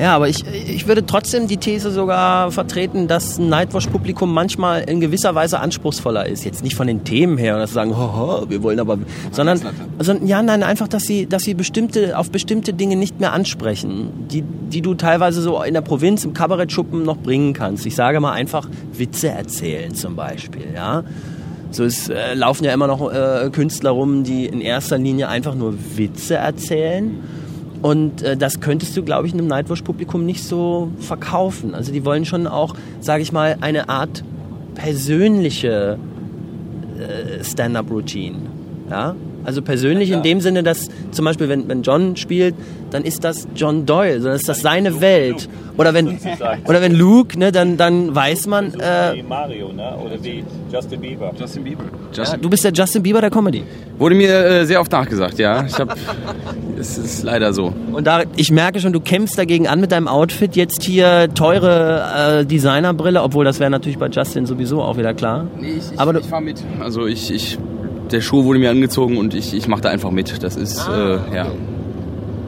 Ja, 0.00 0.16
aber 0.16 0.30
ich, 0.30 0.44
ich 0.46 0.86
würde 0.88 1.04
trotzdem 1.04 1.46
die 1.46 1.58
These 1.58 1.90
sogar 1.90 2.50
vertreten, 2.50 3.06
dass 3.06 3.38
ein 3.38 3.50
Nightwash-Publikum 3.50 4.32
manchmal 4.32 4.80
in 4.80 4.98
gewisser 4.98 5.34
Weise 5.34 5.60
anspruchsvoller 5.60 6.26
ist. 6.26 6.42
Jetzt 6.46 6.64
nicht 6.64 6.74
von 6.74 6.86
den 6.86 7.04
Themen 7.04 7.36
her, 7.36 7.58
dass 7.58 7.70
sie 7.70 7.74
sagen, 7.74 7.94
hoho, 7.94 8.48
wir 8.48 8.62
wollen 8.62 8.80
aber, 8.80 8.96
sondern, 9.30 9.60
sondern 9.98 10.26
ja, 10.26 10.42
nein, 10.42 10.62
einfach, 10.62 10.88
dass 10.88 11.02
sie, 11.02 11.26
dass 11.26 11.42
sie 11.42 11.52
bestimmte, 11.52 12.16
auf 12.16 12.30
bestimmte 12.30 12.72
Dinge 12.72 12.96
nicht 12.96 13.20
mehr 13.20 13.34
ansprechen, 13.34 14.26
die, 14.30 14.40
die 14.42 14.80
du 14.80 14.94
teilweise 14.94 15.42
so 15.42 15.62
in 15.62 15.74
der 15.74 15.82
Provinz 15.82 16.24
im 16.24 16.32
Kabarettschuppen 16.32 17.02
noch 17.02 17.18
bringen 17.18 17.52
kannst. 17.52 17.84
Ich 17.84 17.94
sage 17.94 18.20
mal 18.20 18.32
einfach 18.32 18.70
Witze 18.94 19.28
erzählen 19.28 19.94
zum 19.94 20.16
Beispiel, 20.16 20.68
ja. 20.74 21.04
So 21.72 21.84
es 21.84 22.08
äh, 22.08 22.32
laufen 22.32 22.64
ja 22.64 22.72
immer 22.72 22.86
noch 22.86 23.12
äh, 23.12 23.50
Künstler 23.52 23.90
rum, 23.90 24.24
die 24.24 24.46
in 24.46 24.62
erster 24.62 24.96
Linie 24.96 25.28
einfach 25.28 25.54
nur 25.54 25.74
Witze 25.96 26.36
erzählen 26.36 27.18
und 27.82 28.22
äh, 28.22 28.36
das 28.36 28.60
könntest 28.60 28.96
du, 28.96 29.02
glaube 29.02 29.26
ich, 29.26 29.32
einem 29.32 29.46
Nightwash-Publikum 29.46 30.24
nicht 30.24 30.44
so 30.44 30.90
verkaufen. 30.98 31.74
Also 31.74 31.92
die 31.92 32.04
wollen 32.04 32.24
schon 32.24 32.46
auch, 32.46 32.74
sage 33.00 33.22
ich 33.22 33.32
mal, 33.32 33.56
eine 33.60 33.88
Art 33.88 34.22
persönliche 34.74 35.98
äh, 36.98 37.42
Stand-up-Routine. 37.42 38.38
Ja? 38.90 39.14
Also 39.44 39.62
persönlich 39.62 40.10
in 40.10 40.22
dem 40.22 40.40
Sinne, 40.40 40.62
dass 40.62 40.88
zum 41.10 41.24
Beispiel, 41.24 41.48
wenn, 41.48 41.68
wenn 41.68 41.82
John 41.82 42.16
spielt, 42.16 42.54
dann 42.90 43.04
ist 43.04 43.24
das 43.24 43.46
John 43.54 43.86
Doyle, 43.86 44.20
dann 44.20 44.34
ist 44.34 44.48
das 44.48 44.60
seine 44.60 45.00
Welt. 45.00 45.48
Oder 45.76 45.94
wenn, 45.94 46.18
oder 46.66 46.82
wenn 46.82 46.94
Luke, 46.94 47.38
ne, 47.38 47.52
dann, 47.52 47.76
dann 47.76 48.14
weiß 48.14 48.46
man. 48.48 48.74
Äh, 48.74 49.14
wie 49.14 49.22
Mario, 49.22 49.72
ne? 49.72 49.96
Oder 50.04 50.22
wie 50.22 50.44
Justin 50.70 51.00
Bieber. 51.00 51.32
Justin 51.38 51.64
Bieber. 51.64 51.84
Ja, 52.12 52.36
du 52.36 52.50
bist 52.50 52.64
der 52.64 52.72
Justin 52.72 53.02
Bieber 53.02 53.20
der 53.20 53.30
Comedy. 53.30 53.64
Wurde 53.96 54.14
mir 54.14 54.30
äh, 54.30 54.66
sehr 54.66 54.80
oft 54.80 54.92
nachgesagt, 54.92 55.38
ja. 55.38 55.64
Ich 55.64 55.78
hab, 55.78 55.96
es 56.78 56.98
ist 56.98 57.22
leider 57.22 57.52
so. 57.54 57.72
Und 57.92 58.06
da, 58.06 58.24
ich 58.36 58.50
merke 58.50 58.80
schon, 58.80 58.92
du 58.92 59.00
kämpfst 59.00 59.38
dagegen 59.38 59.68
an 59.68 59.80
mit 59.80 59.92
deinem 59.92 60.08
Outfit. 60.08 60.54
Jetzt 60.54 60.82
hier 60.82 61.32
teure 61.34 62.40
äh, 62.40 62.44
Designerbrille, 62.44 63.22
obwohl 63.22 63.44
das 63.44 63.58
wäre 63.60 63.70
natürlich 63.70 63.98
bei 63.98 64.08
Justin 64.08 64.44
sowieso 64.44 64.82
auch 64.82 64.98
wieder 64.98 65.14
klar. 65.14 65.46
Nee, 65.58 65.74
ich, 65.78 65.92
ich, 65.92 65.98
Aber 65.98 66.12
du, 66.12 66.20
ich 66.20 66.26
fahr 66.26 66.40
mit. 66.40 66.62
Also 66.80 67.06
ich, 67.06 67.32
ich, 67.32 67.58
der 68.12 68.20
Schuh 68.20 68.44
wurde 68.44 68.58
mir 68.58 68.70
angezogen 68.70 69.16
und 69.16 69.34
ich, 69.34 69.54
ich 69.54 69.68
mache 69.68 69.80
da 69.82 69.88
einfach 69.90 70.10
mit. 70.10 70.42
Das 70.42 70.56
ist, 70.56 70.80
Ah, 70.88 71.20
äh, 71.32 71.36
ja. 71.36 71.46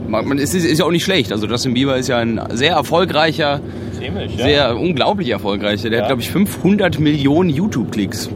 Man, 0.09 0.27
man- 0.29 0.39
es 0.39 0.53
ist, 0.55 0.65
ist 0.65 0.79
ja 0.79 0.85
auch 0.85 0.91
nicht 0.91 1.05
schlecht. 1.05 1.33
Also 1.33 1.47
Justin 1.47 1.75
Bieber 1.75 1.97
ist 1.97 2.09
ja 2.09 2.19
ein 2.19 2.41
sehr 2.53 2.73
erfolgreicher, 2.75 3.61
Ziemlich, 3.99 4.37
ja. 4.37 4.45
sehr 4.45 4.77
unglaublich 4.77 5.31
erfolgreicher. 5.31 5.89
Der 5.91 5.99
Ja. 6.01 6.05
hat, 6.05 6.09
glaube 6.11 6.23
ich, 6.23 6.31
500 6.31 6.99
Millionen 7.01 7.49
YouTube-Klicks. 7.51 8.29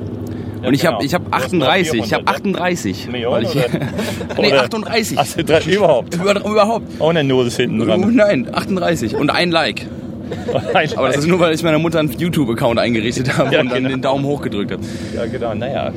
Und 0.65 0.75
ich 0.75 0.85
habe 0.87 0.97
genau. 0.97 1.07
ich 1.07 1.15
hab 1.15 1.25
Du 1.27 1.31
hast 1.33 1.53
noch 1.53 1.67
38, 1.69 2.01
ich 2.05 2.12
habe 2.12 2.25
400, 2.25 2.45
ne? 2.47 2.61
38. 2.61 3.09
Millionen 3.12 3.43
ich, 3.45 3.55
nee, 4.39 4.49
Oder- 4.49 4.62
38. 4.65 5.19
Also 5.19 5.43
drei, 5.45 5.61
überhaupt. 5.67 6.15
Über, 6.15 6.35
überhaupt. 6.45 6.87
Ohne 6.99 7.23
Nulls 7.25 7.57
hinten 7.57 7.83
Oh, 7.83 7.85
dran. 7.85 8.15
nein, 8.15 8.49
38 8.53 9.15
und 9.15 9.31
ein 9.31 9.51
Like. 9.51 9.87
Aber 10.97 11.07
das 11.09 11.19
ist 11.19 11.27
nur, 11.29 11.39
weil 11.39 11.55
ich 11.55 11.62
meiner 11.62 11.79
Mutter 11.79 12.01
einen 12.01 12.11
YouTube-Account 12.11 12.81
eingerichtet 12.81 13.37
habe 13.39 13.55
Ja, 13.55 13.61
und 13.61 13.69
dann 13.71 13.79
genau. 13.85 13.91
den 13.91 14.03
Daumen 14.03 14.25
hoch 14.25 14.43
gedrückt 14.43 14.73
habe. 14.73 14.83
ja, 15.15 15.27
genau, 15.27 15.55
naja. 15.55 15.93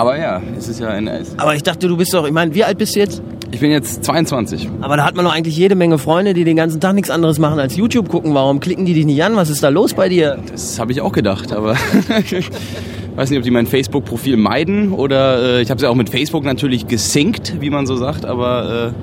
Aber 0.00 0.18
ja, 0.18 0.40
es 0.56 0.66
ist 0.66 0.80
ja 0.80 0.88
ein. 0.88 1.10
aber 1.36 1.54
ich 1.54 1.62
dachte, 1.62 1.86
du 1.86 1.94
bist 1.94 2.14
doch, 2.14 2.26
ich 2.26 2.32
meine, 2.32 2.54
wie 2.54 2.64
alt 2.64 2.78
bist 2.78 2.96
du 2.96 3.00
jetzt? 3.00 3.20
Ich 3.50 3.60
bin 3.60 3.70
jetzt 3.70 4.02
22. 4.02 4.66
Aber 4.80 4.96
da 4.96 5.04
hat 5.04 5.14
man 5.14 5.26
doch 5.26 5.34
eigentlich 5.34 5.58
jede 5.58 5.74
Menge 5.74 5.98
Freunde, 5.98 6.32
die 6.32 6.44
den 6.44 6.56
ganzen 6.56 6.80
Tag 6.80 6.94
nichts 6.94 7.10
anderes 7.10 7.38
machen 7.38 7.58
als 7.58 7.76
YouTube 7.76 8.08
gucken. 8.08 8.32
Warum 8.32 8.60
klicken 8.60 8.86
die 8.86 8.94
dich 8.94 9.04
nicht 9.04 9.22
an? 9.22 9.36
Was 9.36 9.50
ist 9.50 9.62
da 9.62 9.68
los 9.68 9.92
bei 9.92 10.08
dir? 10.08 10.38
Das 10.50 10.80
habe 10.80 10.92
ich 10.92 11.02
auch 11.02 11.12
gedacht, 11.12 11.52
aber 11.52 11.76
ich 12.18 12.48
weiß 13.16 13.28
nicht, 13.28 13.36
ob 13.36 13.44
die 13.44 13.50
mein 13.50 13.66
Facebook-Profil 13.66 14.38
meiden 14.38 14.90
oder 14.90 15.58
äh, 15.58 15.60
ich 15.60 15.68
habe 15.68 15.76
es 15.76 15.82
ja 15.82 15.90
auch 15.90 15.94
mit 15.94 16.08
Facebook 16.08 16.44
natürlich 16.44 16.86
gesinkt, 16.86 17.60
wie 17.60 17.68
man 17.68 17.86
so 17.86 17.96
sagt, 17.96 18.24
aber 18.24 18.94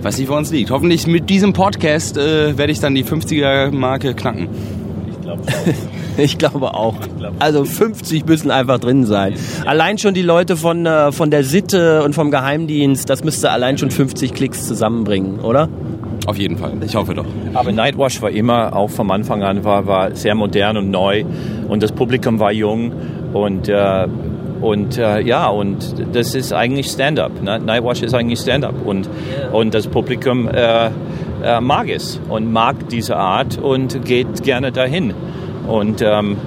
äh, 0.00 0.02
weiß 0.02 0.16
nicht, 0.16 0.30
woran 0.30 0.44
es 0.44 0.50
liegt. 0.50 0.70
Hoffentlich 0.70 1.06
mit 1.06 1.28
diesem 1.28 1.52
Podcast 1.52 2.16
äh, 2.16 2.56
werde 2.56 2.72
ich 2.72 2.80
dann 2.80 2.94
die 2.94 3.04
50er-Marke 3.04 4.14
knacken. 4.14 4.48
Ich 5.10 5.20
glaube 5.20 5.42
schon. 5.52 5.74
Ich 6.28 6.36
glaube 6.36 6.74
auch. 6.74 6.96
Also 7.38 7.64
50 7.64 8.26
müssen 8.26 8.50
einfach 8.50 8.78
drin 8.78 9.06
sein. 9.06 9.34
Allein 9.64 9.98
schon 9.98 10.14
die 10.14 10.22
Leute 10.22 10.56
von, 10.56 10.84
äh, 10.84 11.12
von 11.12 11.30
der 11.30 11.44
Sitte 11.44 12.02
und 12.02 12.14
vom 12.14 12.30
Geheimdienst, 12.30 13.08
das 13.08 13.22
müsste 13.24 13.50
allein 13.50 13.78
schon 13.78 13.90
50 13.90 14.34
Klicks 14.34 14.66
zusammenbringen, 14.66 15.40
oder? 15.40 15.68
Auf 16.26 16.36
jeden 16.36 16.58
Fall. 16.58 16.72
Ich 16.84 16.94
hoffe 16.94 17.14
doch. 17.14 17.24
Aber 17.54 17.72
Nightwash 17.72 18.20
war 18.20 18.30
immer, 18.30 18.76
auch 18.76 18.90
vom 18.90 19.10
Anfang 19.10 19.42
an, 19.42 19.64
war, 19.64 19.86
war 19.86 20.14
sehr 20.14 20.34
modern 20.34 20.76
und 20.76 20.90
neu. 20.90 21.24
Und 21.68 21.82
das 21.82 21.92
Publikum 21.92 22.40
war 22.40 22.52
jung. 22.52 22.92
Und, 23.32 23.68
äh, 23.68 24.06
und 24.60 24.98
äh, 24.98 25.20
ja, 25.20 25.48
und 25.48 25.94
das 26.12 26.34
ist 26.34 26.52
eigentlich 26.52 26.88
Stand-up. 26.88 27.42
Ne? 27.42 27.60
Nightwash 27.60 28.02
ist 28.02 28.12
eigentlich 28.12 28.40
Stand-up. 28.40 28.74
Und, 28.84 29.08
und 29.52 29.72
das 29.72 29.86
Publikum 29.86 30.48
äh, 30.48 30.90
äh, 31.42 31.60
mag 31.60 31.88
es 31.88 32.20
und 32.28 32.52
mag 32.52 32.88
diese 32.88 33.16
Art 33.16 33.56
und 33.56 34.04
geht 34.04 34.42
gerne 34.42 34.72
dahin. 34.72 35.14
Und, 35.68 36.00
ähm, 36.02 36.38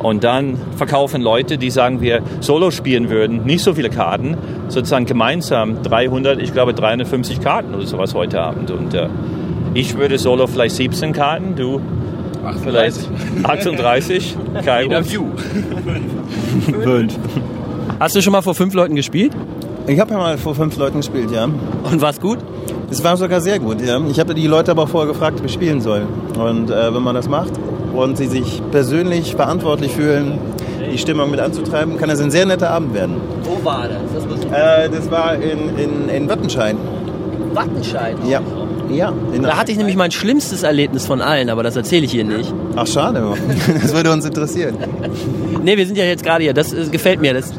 und 0.00 0.24
dann 0.24 0.58
verkaufen 0.76 1.22
Leute, 1.22 1.56
die 1.56 1.70
sagen, 1.70 2.00
wir 2.00 2.20
Solo 2.40 2.70
spielen 2.70 3.10
würden, 3.10 3.44
nicht 3.44 3.62
so 3.62 3.74
viele 3.74 3.90
Karten, 3.90 4.36
sozusagen 4.68 5.06
gemeinsam 5.06 5.82
300, 5.82 6.40
ich 6.40 6.52
glaube 6.52 6.74
350 6.74 7.40
Karten 7.40 7.74
oder 7.74 7.86
sowas 7.86 8.14
heute 8.14 8.40
Abend. 8.40 8.70
Und 8.70 8.92
äh, 8.94 9.08
ich 9.72 9.96
würde 9.96 10.18
Solo 10.18 10.46
vielleicht 10.46 10.74
17 10.74 11.12
Karten, 11.12 11.54
du 11.54 11.80
vielleicht 12.62 13.08
38. 13.44 14.36
Kai, 14.64 14.82
Jeder 14.82 15.08
View. 15.08 15.26
Fünf. 16.82 17.18
Hast 18.00 18.16
du 18.16 18.22
schon 18.22 18.32
mal 18.32 18.42
vor 18.42 18.54
fünf 18.54 18.72
Leuten 18.74 18.96
gespielt? 18.96 19.32
Ich 19.86 20.00
habe 20.00 20.12
ja 20.12 20.18
mal 20.18 20.38
vor 20.38 20.54
fünf 20.54 20.76
Leuten 20.76 20.98
gespielt, 20.98 21.30
ja. 21.30 21.44
Und 21.44 22.00
war's 22.00 22.18
gut? 22.20 22.38
Es 22.90 23.04
war 23.04 23.16
sogar 23.16 23.40
sehr 23.40 23.58
gut, 23.58 23.82
ja. 23.82 24.00
Ich 24.08 24.18
habe 24.18 24.34
die 24.34 24.46
Leute 24.46 24.70
aber 24.70 24.86
vorher 24.86 25.12
gefragt, 25.12 25.38
ob 25.38 25.46
ich 25.46 25.52
spielen 25.52 25.80
soll. 25.80 26.06
Und 26.38 26.70
äh, 26.70 26.94
wenn 26.94 27.02
man 27.02 27.14
das 27.14 27.28
macht 27.28 27.52
und 27.94 28.16
sie 28.16 28.26
sich 28.26 28.62
persönlich 28.70 29.34
verantwortlich 29.34 29.92
fühlen, 29.92 30.38
die 30.92 30.98
Stimmung 30.98 31.30
mit 31.30 31.40
anzutreiben, 31.40 31.96
kann 31.98 32.08
das 32.08 32.20
ein 32.20 32.30
sehr 32.30 32.46
netter 32.46 32.70
Abend 32.70 32.94
werden. 32.94 33.16
Wo 33.44 33.64
war 33.64 33.86
das? 33.88 33.98
Das 34.14 34.26
muss 34.26 34.44
Äh, 34.52 34.88
das 34.88 35.10
war 35.10 35.34
in, 35.34 35.78
in, 35.78 36.08
in 36.08 36.28
Wattenscheid. 36.28 36.76
Wattenscheid. 37.52 38.16
Ja. 38.26 38.40
Ja. 38.90 39.12
In 39.32 39.42
Da 39.42 39.56
hatte 39.56 39.70
ich 39.70 39.78
nämlich 39.78 39.96
mein 39.96 40.10
schlimmstes 40.10 40.64
Erlebnis 40.64 41.06
von 41.06 41.20
allen, 41.20 41.48
aber 41.48 41.62
das 41.62 41.76
erzähle 41.76 42.06
ich 42.06 42.10
hier 42.10 42.24
nicht. 42.24 42.52
Ach, 42.74 42.86
schade. 42.86 43.22
Das 43.82 43.94
würde 43.94 44.10
uns 44.10 44.24
interessieren. 44.24 44.76
Nee, 45.62 45.76
wir 45.76 45.86
sind 45.86 45.96
ja 45.96 46.04
jetzt 46.04 46.24
gerade 46.24 46.42
hier. 46.42 46.54
Das 46.54 46.72
äh, 46.72 46.86
gefällt 46.90 47.20
mir. 47.20 47.34
Das, 47.34 47.52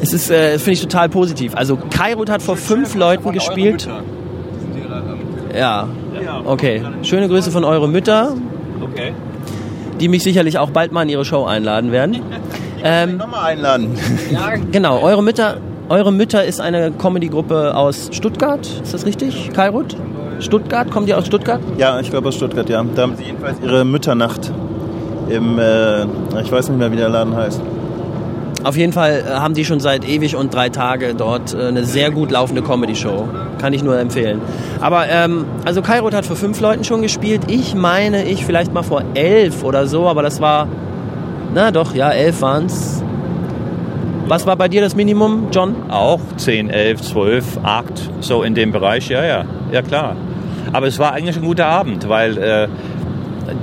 es 0.00 0.12
ist, 0.12 0.30
äh, 0.30 0.52
das 0.52 0.62
finde 0.62 0.74
ich 0.74 0.82
total 0.82 1.08
positiv. 1.08 1.56
Also 1.56 1.76
Kairut 1.76 2.30
hat 2.30 2.42
vor 2.42 2.56
fünf 2.56 2.94
Leuten 2.94 3.32
gespielt. 3.32 3.88
Ja. 5.56 5.88
Okay. 6.44 6.82
Schöne 7.02 7.28
Grüße 7.28 7.50
von 7.50 7.64
eure 7.64 7.88
Mütter, 7.88 8.34
Okay. 8.84 9.12
Die 10.00 10.08
mich 10.08 10.22
sicherlich 10.22 10.58
auch 10.58 10.70
bald 10.70 10.92
mal 10.92 11.02
in 11.02 11.08
ihre 11.08 11.24
Show 11.24 11.44
einladen 11.44 11.92
werden. 11.92 12.20
Ähm, 12.82 13.16
Nochmal 13.16 13.52
einladen. 13.52 13.90
ja, 14.32 14.54
genau. 14.70 15.00
Eure 15.00 15.22
Mütter, 15.22 15.58
eure 15.88 16.12
Mütter 16.12 16.44
ist 16.44 16.60
eine 16.60 16.92
Comedy-Gruppe 16.92 17.76
aus 17.76 18.10
Stuttgart. 18.12 18.66
Ist 18.82 18.92
das 18.94 19.06
richtig? 19.06 19.50
Kairut? 19.54 19.96
Stuttgart? 20.40 20.90
Kommt 20.90 21.08
ihr 21.08 21.16
aus 21.16 21.26
Stuttgart? 21.26 21.60
Ja, 21.78 22.00
ich 22.00 22.10
glaube 22.10 22.28
aus 22.28 22.34
Stuttgart, 22.34 22.68
ja. 22.68 22.84
Da 22.94 23.02
haben 23.02 23.16
sie 23.16 23.24
jedenfalls 23.24 23.56
ihre 23.62 23.84
Mütternacht 23.84 24.52
im, 25.30 25.58
äh, 25.58 26.02
ich 26.42 26.50
weiß 26.52 26.68
nicht 26.68 26.78
mehr, 26.78 26.92
wie 26.92 26.96
der 26.96 27.08
Laden 27.08 27.34
heißt. 27.36 27.60
Auf 28.64 28.78
jeden 28.78 28.94
Fall 28.94 29.24
äh, 29.26 29.30
haben 29.30 29.52
die 29.52 29.64
schon 29.66 29.78
seit 29.78 30.08
ewig 30.08 30.36
und 30.36 30.52
drei 30.54 30.70
Tage 30.70 31.14
dort 31.14 31.52
äh, 31.54 31.66
eine 31.66 31.84
sehr 31.84 32.10
gut 32.10 32.30
laufende 32.30 32.62
Comedy-Show. 32.62 33.28
Kann 33.60 33.74
ich 33.74 33.82
nur 33.82 33.98
empfehlen. 33.98 34.40
Aber, 34.80 35.06
ähm, 35.08 35.44
also 35.66 35.82
Kairot 35.82 36.14
hat 36.14 36.24
vor 36.24 36.36
fünf 36.36 36.60
Leuten 36.60 36.82
schon 36.82 37.02
gespielt. 37.02 37.42
Ich 37.48 37.74
meine, 37.74 38.24
ich 38.24 38.46
vielleicht 38.46 38.72
mal 38.72 38.82
vor 38.82 39.02
elf 39.14 39.64
oder 39.64 39.86
so, 39.86 40.08
aber 40.08 40.22
das 40.22 40.40
war, 40.40 40.66
na 41.54 41.70
doch, 41.70 41.94
ja, 41.94 42.10
elf 42.10 42.40
waren's. 42.40 43.02
Was 44.26 44.46
war 44.46 44.56
bei 44.56 44.68
dir 44.68 44.80
das 44.80 44.96
Minimum, 44.96 45.48
John? 45.52 45.76
Auch 45.90 46.20
10, 46.38 46.70
11, 46.70 47.02
12, 47.02 47.44
8, 47.62 48.10
so 48.20 48.42
in 48.42 48.54
dem 48.54 48.72
Bereich, 48.72 49.10
ja, 49.10 49.22
ja, 49.22 49.44
ja 49.70 49.82
klar. 49.82 50.16
Aber 50.72 50.86
es 50.86 50.98
war 50.98 51.12
eigentlich 51.12 51.36
ein 51.36 51.44
guter 51.44 51.66
Abend, 51.66 52.08
weil 52.08 52.38
äh, 52.38 52.68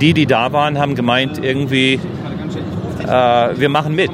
die, 0.00 0.14
die 0.14 0.26
da 0.26 0.52
waren, 0.52 0.78
haben 0.78 0.94
gemeint, 0.94 1.42
irgendwie, 1.42 1.98
äh, 3.08 3.48
wir 3.56 3.68
machen 3.68 3.96
mit. 3.96 4.12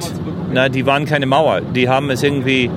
Na, 0.51 0.69
die 0.69 0.85
waren 0.85 1.05
keine 1.05 1.25
Mauer. 1.25 1.61
Die 1.61 1.89
haben 1.89 2.09
es 2.09 2.23
irgendwie 2.23 2.69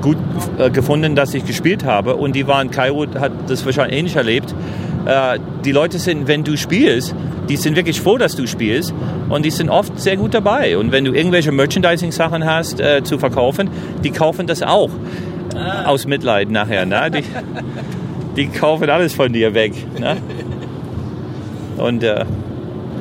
gut 0.00 0.16
äh, 0.58 0.70
gefunden, 0.70 1.14
dass 1.14 1.34
ich 1.34 1.44
gespielt 1.44 1.84
habe. 1.84 2.16
Und 2.16 2.36
die 2.36 2.46
waren, 2.46 2.70
Kairo 2.70 3.06
hat 3.18 3.32
das 3.48 3.64
wahrscheinlich 3.64 3.98
ähnlich 3.98 4.16
erlebt. 4.16 4.54
Äh, 5.06 5.38
die 5.64 5.72
Leute 5.72 5.98
sind, 5.98 6.28
wenn 6.28 6.44
du 6.44 6.56
spielst, 6.56 7.14
die 7.48 7.56
sind 7.56 7.76
wirklich 7.76 8.00
froh, 8.00 8.18
dass 8.18 8.34
du 8.34 8.46
spielst 8.46 8.92
und 9.28 9.44
die 9.44 9.50
sind 9.50 9.70
oft 9.70 9.98
sehr 9.98 10.16
gut 10.16 10.34
dabei. 10.34 10.78
Und 10.78 10.92
wenn 10.92 11.04
du 11.04 11.12
irgendwelche 11.12 11.52
Merchandising-Sachen 11.52 12.44
hast 12.44 12.80
äh, 12.80 13.02
zu 13.02 13.18
verkaufen, 13.18 13.70
die 14.02 14.10
kaufen 14.10 14.46
das 14.46 14.62
auch 14.62 14.90
ah. 15.54 15.84
aus 15.86 16.06
Mitleid 16.06 16.50
nachher. 16.50 16.86
Ne? 16.86 17.10
Die, 17.10 17.24
die 18.36 18.46
kaufen 18.48 18.90
alles 18.90 19.14
von 19.14 19.32
dir 19.32 19.54
weg. 19.54 19.72
Ne? 19.98 20.16
Und 21.76 22.02
äh, 22.02 22.24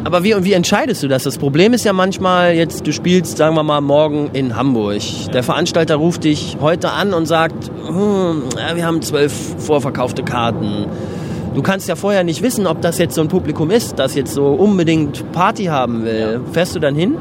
aber 0.06 0.24
wie, 0.24 0.36
wie 0.44 0.54
entscheidest 0.54 1.02
du 1.02 1.08
das? 1.08 1.24
Das 1.24 1.40
Problem 1.40 1.74
ist 1.74 1.84
ja 1.84 1.92
manchmal 1.92 2.54
jetzt, 2.54 2.86
du 2.86 2.94
spielst, 2.94 3.38
sagen 3.38 3.56
wir 3.56 3.64
mal, 3.64 3.82
morgen 3.82 4.30
in 4.34 4.56
Hamburg. 4.56 5.02
Der 5.34 5.42
Veranstalter 5.42 5.96
ruft 5.96 6.26
dich 6.26 6.58
heute 6.62 6.92
an 6.92 7.16
und 7.16 7.26
sagt, 7.26 7.72
hm, 7.88 8.44
ja, 8.56 8.76
wir 8.76 8.86
haben 8.86 9.02
zwölf 9.02 9.34
vorverkaufte 9.58 10.22
Karten. 10.22 10.86
Du 11.56 11.64
kannst 11.64 11.90
ja 11.90 11.96
vorher 11.96 12.24
nicht 12.24 12.44
wissen, 12.44 12.68
ob 12.68 12.82
das 12.82 13.00
jetzt 13.00 13.16
so 13.16 13.22
ein 13.22 13.30
Publikum 13.30 13.72
ist, 13.72 13.98
das 13.98 14.14
jetzt 14.14 14.36
so 14.36 14.50
unbedingt 14.50 15.32
Party 15.32 15.66
haben 15.66 16.06
will. 16.06 16.40
Fährst 16.52 16.76
du 16.76 16.80
dann 16.80 16.94
hin? 16.94 17.18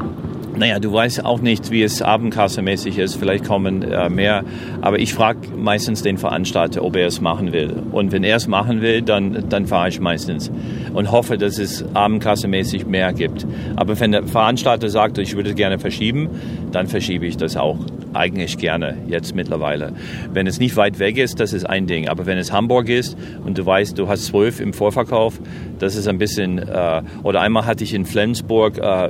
Naja, 0.57 0.79
du 0.79 0.93
weißt 0.93 1.25
auch 1.25 1.41
nicht, 1.41 1.69
wie 1.69 1.83
es 1.83 2.01
abendkassemäßig 2.01 2.97
ist. 2.97 3.15
Vielleicht 3.15 3.43
kommen 3.43 3.81
äh, 3.83 4.09
mehr. 4.09 4.43
Aber 4.81 4.99
ich 4.99 5.13
frage 5.13 5.49
meistens 5.55 6.01
den 6.01 6.17
Veranstalter, 6.17 6.81
ob 6.81 6.95
er 6.95 7.07
es 7.07 7.19
machen 7.19 7.51
will. 7.51 7.73
Und 7.91 8.13
wenn 8.13 8.23
er 8.23 8.37
es 8.37 8.47
machen 8.47 8.81
will, 8.81 9.01
dann, 9.01 9.49
dann 9.49 9.67
fahre 9.67 9.89
ich 9.89 9.99
meistens 9.99 10.49
und 10.93 11.11
hoffe, 11.11 11.37
dass 11.37 11.59
es 11.59 11.83
abendkassemäßig 11.93 12.85
mehr 12.85 13.11
gibt. 13.11 13.45
Aber 13.75 13.99
wenn 13.99 14.13
der 14.13 14.23
Veranstalter 14.23 14.89
sagt, 14.89 15.17
ich 15.17 15.35
würde 15.35 15.49
es 15.49 15.55
gerne 15.55 15.77
verschieben, 15.77 16.29
dann 16.71 16.87
verschiebe 16.87 17.25
ich 17.25 17.35
das 17.35 17.57
auch 17.57 17.77
eigentlich 18.15 18.57
gerne 18.57 18.97
jetzt 19.07 19.35
mittlerweile. 19.35 19.93
Wenn 20.31 20.47
es 20.47 20.59
nicht 20.59 20.77
weit 20.77 20.99
weg 20.99 21.17
ist, 21.17 21.39
das 21.39 21.53
ist 21.53 21.65
ein 21.65 21.85
Ding. 21.85 22.07
Aber 22.07 22.25
wenn 22.25 22.37
es 22.37 22.51
Hamburg 22.51 22.89
ist 22.89 23.17
und 23.43 23.57
du 23.57 23.65
weißt, 23.65 23.97
du 23.97 24.07
hast 24.07 24.25
zwölf 24.25 24.59
im 24.59 24.73
Vorverkauf, 24.73 25.39
das 25.79 25.95
ist 25.95 26.07
ein 26.07 26.17
bisschen, 26.17 26.57
äh, 26.59 27.01
oder 27.23 27.41
einmal 27.41 27.65
hatte 27.65 27.83
ich 27.83 27.93
in 27.93 28.05
Flensburg 28.05 28.77
äh, 28.77 29.09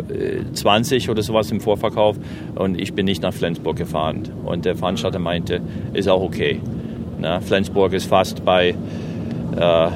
20 0.53 1.09
oder 1.09 1.21
sowas 1.35 1.51
im 1.51 1.59
Vorverkauf 1.59 2.15
und 2.55 2.79
ich 2.79 2.93
bin 2.93 3.05
nicht 3.05 3.21
nach 3.21 3.33
Flensburg 3.33 3.75
gefahren. 3.75 4.23
Und 4.45 4.63
der 4.63 4.75
Veranstalter 4.75 5.19
meinte, 5.19 5.61
ist 5.93 6.07
auch 6.07 6.21
okay. 6.21 6.61
Na, 7.19 7.41
Flensburg 7.41 7.93
ist 7.93 8.05
fast 8.05 8.45
bei 8.45 8.69
äh, 9.57 9.87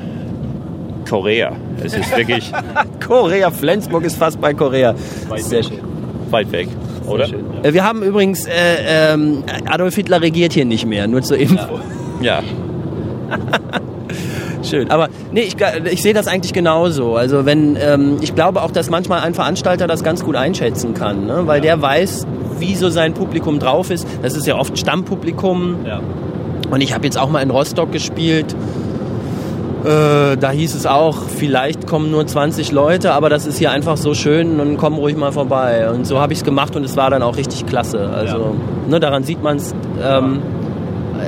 Korea. 1.08 1.56
Es 1.82 1.94
ist 1.94 2.16
wirklich. 2.16 2.52
Korea, 3.06 3.52
Flensburg 3.52 4.04
ist 4.04 4.18
fast 4.18 4.42
bei 4.42 4.54
Korea. 4.54 4.94
Sehr 5.38 5.64
schön. 5.64 5.80
Weit 6.30 6.52
weg 6.52 6.68
oder? 7.08 7.28
Äh, 7.64 7.74
wir 7.74 7.84
haben 7.84 8.04
übrigens, 8.04 8.46
äh, 8.46 9.14
ähm, 9.14 9.44
Adolf 9.66 9.96
Hitler 9.96 10.22
regiert 10.22 10.54
hier 10.54 10.66
nicht 10.66 10.86
mehr, 10.86 11.08
nur 11.08 11.22
zur 11.24 11.38
Info. 11.38 11.80
Ja. 12.22 12.42
ja. 12.42 12.44
Schön. 14.64 14.92
Aber 14.92 15.10
nee, 15.32 15.42
ich, 15.42 15.56
ich 15.92 16.02
sehe 16.02 16.14
das 16.14 16.28
eigentlich 16.28 16.54
genauso. 16.54 17.16
Also 17.16 17.46
wenn, 17.46 17.78
ähm, 17.80 18.18
ich 18.22 18.36
glaube 18.36 18.62
auch, 18.62 18.72
dass 18.72 18.90
manchmal 18.90 19.22
ein 19.22 19.34
Veranstalter 19.34 19.88
das 19.88 20.04
ganz 20.04 20.24
gut 20.24 20.36
einschätzen 20.36 20.94
kann, 20.94 21.26
ne? 21.26 21.44
weil 21.46 21.62
der 21.62 21.82
weiß, 21.82 22.28
wie 22.60 22.76
so 22.76 22.90
sein 22.90 23.14
Publikum 23.14 23.60
drauf 23.60 23.90
ist. 23.90 24.08
Das 24.22 24.36
ist 24.36 24.46
ja 24.46 24.58
oft 24.58 24.78
Stammpublikum. 24.78 25.86
Ja. 25.86 26.02
Und 26.70 26.82
ich 26.82 26.94
habe 26.94 27.06
jetzt 27.06 27.18
auch 27.18 27.30
mal 27.30 27.42
in 27.42 27.50
Rostock 27.50 27.92
gespielt 27.92 28.56
äh, 29.84 30.36
da 30.36 30.52
hieß 30.52 30.76
es 30.76 30.86
auch, 30.86 31.16
vielleicht 31.24 31.88
kommen 31.88 32.12
nur 32.12 32.28
20 32.28 32.72
Leute, 32.72 33.14
aber 33.14 33.30
das 33.30 33.46
ist 33.46 33.58
hier 33.58 33.72
einfach 33.72 33.96
so 33.96 34.14
schön 34.14 34.60
und 34.60 34.78
kommen 34.78 34.98
ruhig 34.98 35.16
mal 35.16 35.32
vorbei. 35.32 35.90
Und 35.90 36.06
so 36.06 36.20
habe 36.20 36.34
ich 36.34 36.40
es 36.40 36.46
gemacht 36.46 36.76
und 36.76 36.84
es 36.84 36.98
war 36.98 37.10
dann 37.10 37.24
auch 37.24 37.38
richtig 37.38 37.66
klasse. 37.66 38.10
Also 38.10 38.38
ja. 38.38 38.90
ne, 38.90 39.00
daran 39.00 39.24
sieht 39.24 39.42
man 39.42 39.58
es. 39.58 39.74
Ähm, 40.04 40.42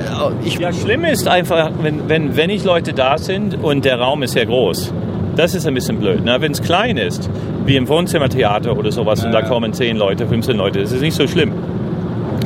äh, 0.02 0.48
ja, 0.60 0.72
schlimm 0.72 1.04
ist 1.04 1.28
einfach, 1.28 1.70
wenn, 1.80 2.08
wenn 2.08 2.36
wenig 2.36 2.64
Leute 2.64 2.92
da 2.92 3.18
sind 3.18 3.62
und 3.62 3.84
der 3.84 3.98
Raum 3.98 4.22
ist 4.22 4.32
sehr 4.32 4.46
groß. 4.46 4.92
Das 5.36 5.54
ist 5.54 5.66
ein 5.66 5.74
bisschen 5.74 5.98
blöd. 5.98 6.24
Ne? 6.24 6.36
Wenn 6.40 6.52
es 6.52 6.60
klein 6.60 6.96
ist, 6.96 7.30
wie 7.64 7.76
im 7.76 7.88
Wohnzimmertheater 7.88 8.76
oder 8.76 8.92
sowas, 8.92 9.20
ja, 9.20 9.26
und 9.26 9.32
da 9.32 9.42
kommen 9.42 9.72
10 9.72 9.96
Leute, 9.96 10.26
15 10.26 10.56
Leute, 10.56 10.80
das 10.80 10.92
ist 10.92 11.00
nicht 11.00 11.16
so 11.16 11.26
schlimm. 11.26 11.52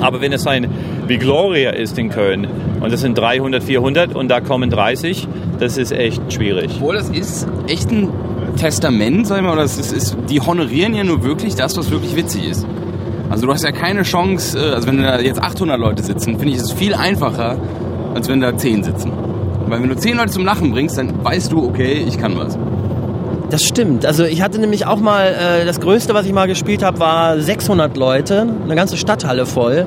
Aber 0.01 0.21
wenn 0.21 0.33
es 0.33 0.47
ein 0.47 0.69
wie 1.07 1.19
Gloria 1.19 1.71
ist 1.71 1.99
in 1.99 2.11
Köln 2.11 2.47
und 2.81 2.93
das 2.93 3.01
sind 3.01 3.17
300, 3.17 3.63
400 3.63 4.15
und 4.15 4.29
da 4.29 4.41
kommen 4.41 4.71
30, 4.71 5.27
das 5.59 5.79
ist 5.79 5.93
echt 5.93 6.21
schwierig. 6.33 6.71
Obwohl 6.77 6.97
das 6.97 7.09
ist 7.09 7.49
echt 7.67 7.91
ein 7.91 8.11
Testament, 8.57 9.27
sag 9.27 9.39
ich 9.39 9.43
mal, 9.43 9.53
oder 9.53 9.63
das 9.63 9.79
ist, 9.79 9.93
ist, 9.93 10.17
die 10.29 10.41
honorieren 10.41 10.95
ja 10.95 11.05
nur 11.05 11.23
wirklich 11.25 11.55
das, 11.55 11.77
was 11.77 11.91
wirklich 11.91 12.17
witzig 12.17 12.49
ist. 12.49 12.67
Also 13.31 13.47
du 13.47 13.53
hast 13.53 13.65
ja 13.65 13.73
keine 13.73 14.03
Chance, 14.03 14.59
äh, 14.59 14.75
also 14.75 14.87
wenn 14.87 15.03
da 15.03 15.19
jetzt 15.19 15.43
800 15.43 15.79
Leute 15.79 16.03
sitzen, 16.03 16.39
finde 16.39 16.55
ich 16.55 16.61
es 16.61 16.73
viel 16.73 16.95
einfacher, 16.95 17.57
als 18.15 18.29
wenn 18.29 18.41
da 18.41 18.57
10 18.57 18.85
sitzen. 18.85 19.13
Weil 19.67 19.83
wenn 19.83 19.89
du 19.89 19.97
10 19.97 20.17
Leute 20.17 20.31
zum 20.31 20.45
Lachen 20.45 20.71
bringst, 20.73 20.97
dann 20.97 21.25
weißt 21.25 21.51
du, 21.51 21.67
okay, 21.67 22.05
ich 22.07 22.19
kann 22.19 22.37
was. 22.37 22.57
Das 23.51 23.63
stimmt. 23.63 24.07
Also 24.07 24.25
ich 24.25 24.43
hatte 24.43 24.59
nämlich 24.61 24.87
auch 24.87 25.01
mal, 25.01 25.27
äh, 25.27 25.65
das 25.65 25.81
Größte, 25.81 26.15
was 26.15 26.27
ich 26.27 26.33
mal 26.33 26.47
gespielt 26.47 26.83
habe, 26.83 26.99
war 26.99 27.41
600 27.41 27.97
Leute, 27.97 28.47
eine 28.65 28.75
ganze 28.75 28.97
Stadthalle 28.97 29.47
voll. 29.47 29.87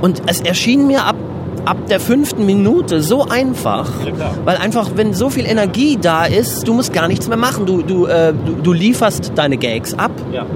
Und 0.00 0.22
es 0.26 0.40
erschien 0.40 0.86
mir 0.86 1.04
ab, 1.04 1.16
ab 1.64 1.76
der 1.88 2.00
fünften 2.00 2.46
Minute 2.46 3.02
so 3.02 3.24
einfach, 3.24 3.90
ja, 4.04 4.34
weil 4.44 4.56
einfach, 4.56 4.90
wenn 4.94 5.14
so 5.14 5.30
viel 5.30 5.46
Energie 5.46 5.98
da 6.00 6.24
ist, 6.24 6.66
du 6.66 6.74
musst 6.74 6.92
gar 6.92 7.08
nichts 7.08 7.28
mehr 7.28 7.36
machen. 7.36 7.66
Du, 7.66 7.82
du, 7.82 8.06
äh, 8.06 8.32
du, 8.32 8.54
du, 8.62 8.72
lieferst 8.72 9.32
deine 9.34 9.56
Gags 9.56 9.94
ab 9.94 10.12
ja. 10.32 10.46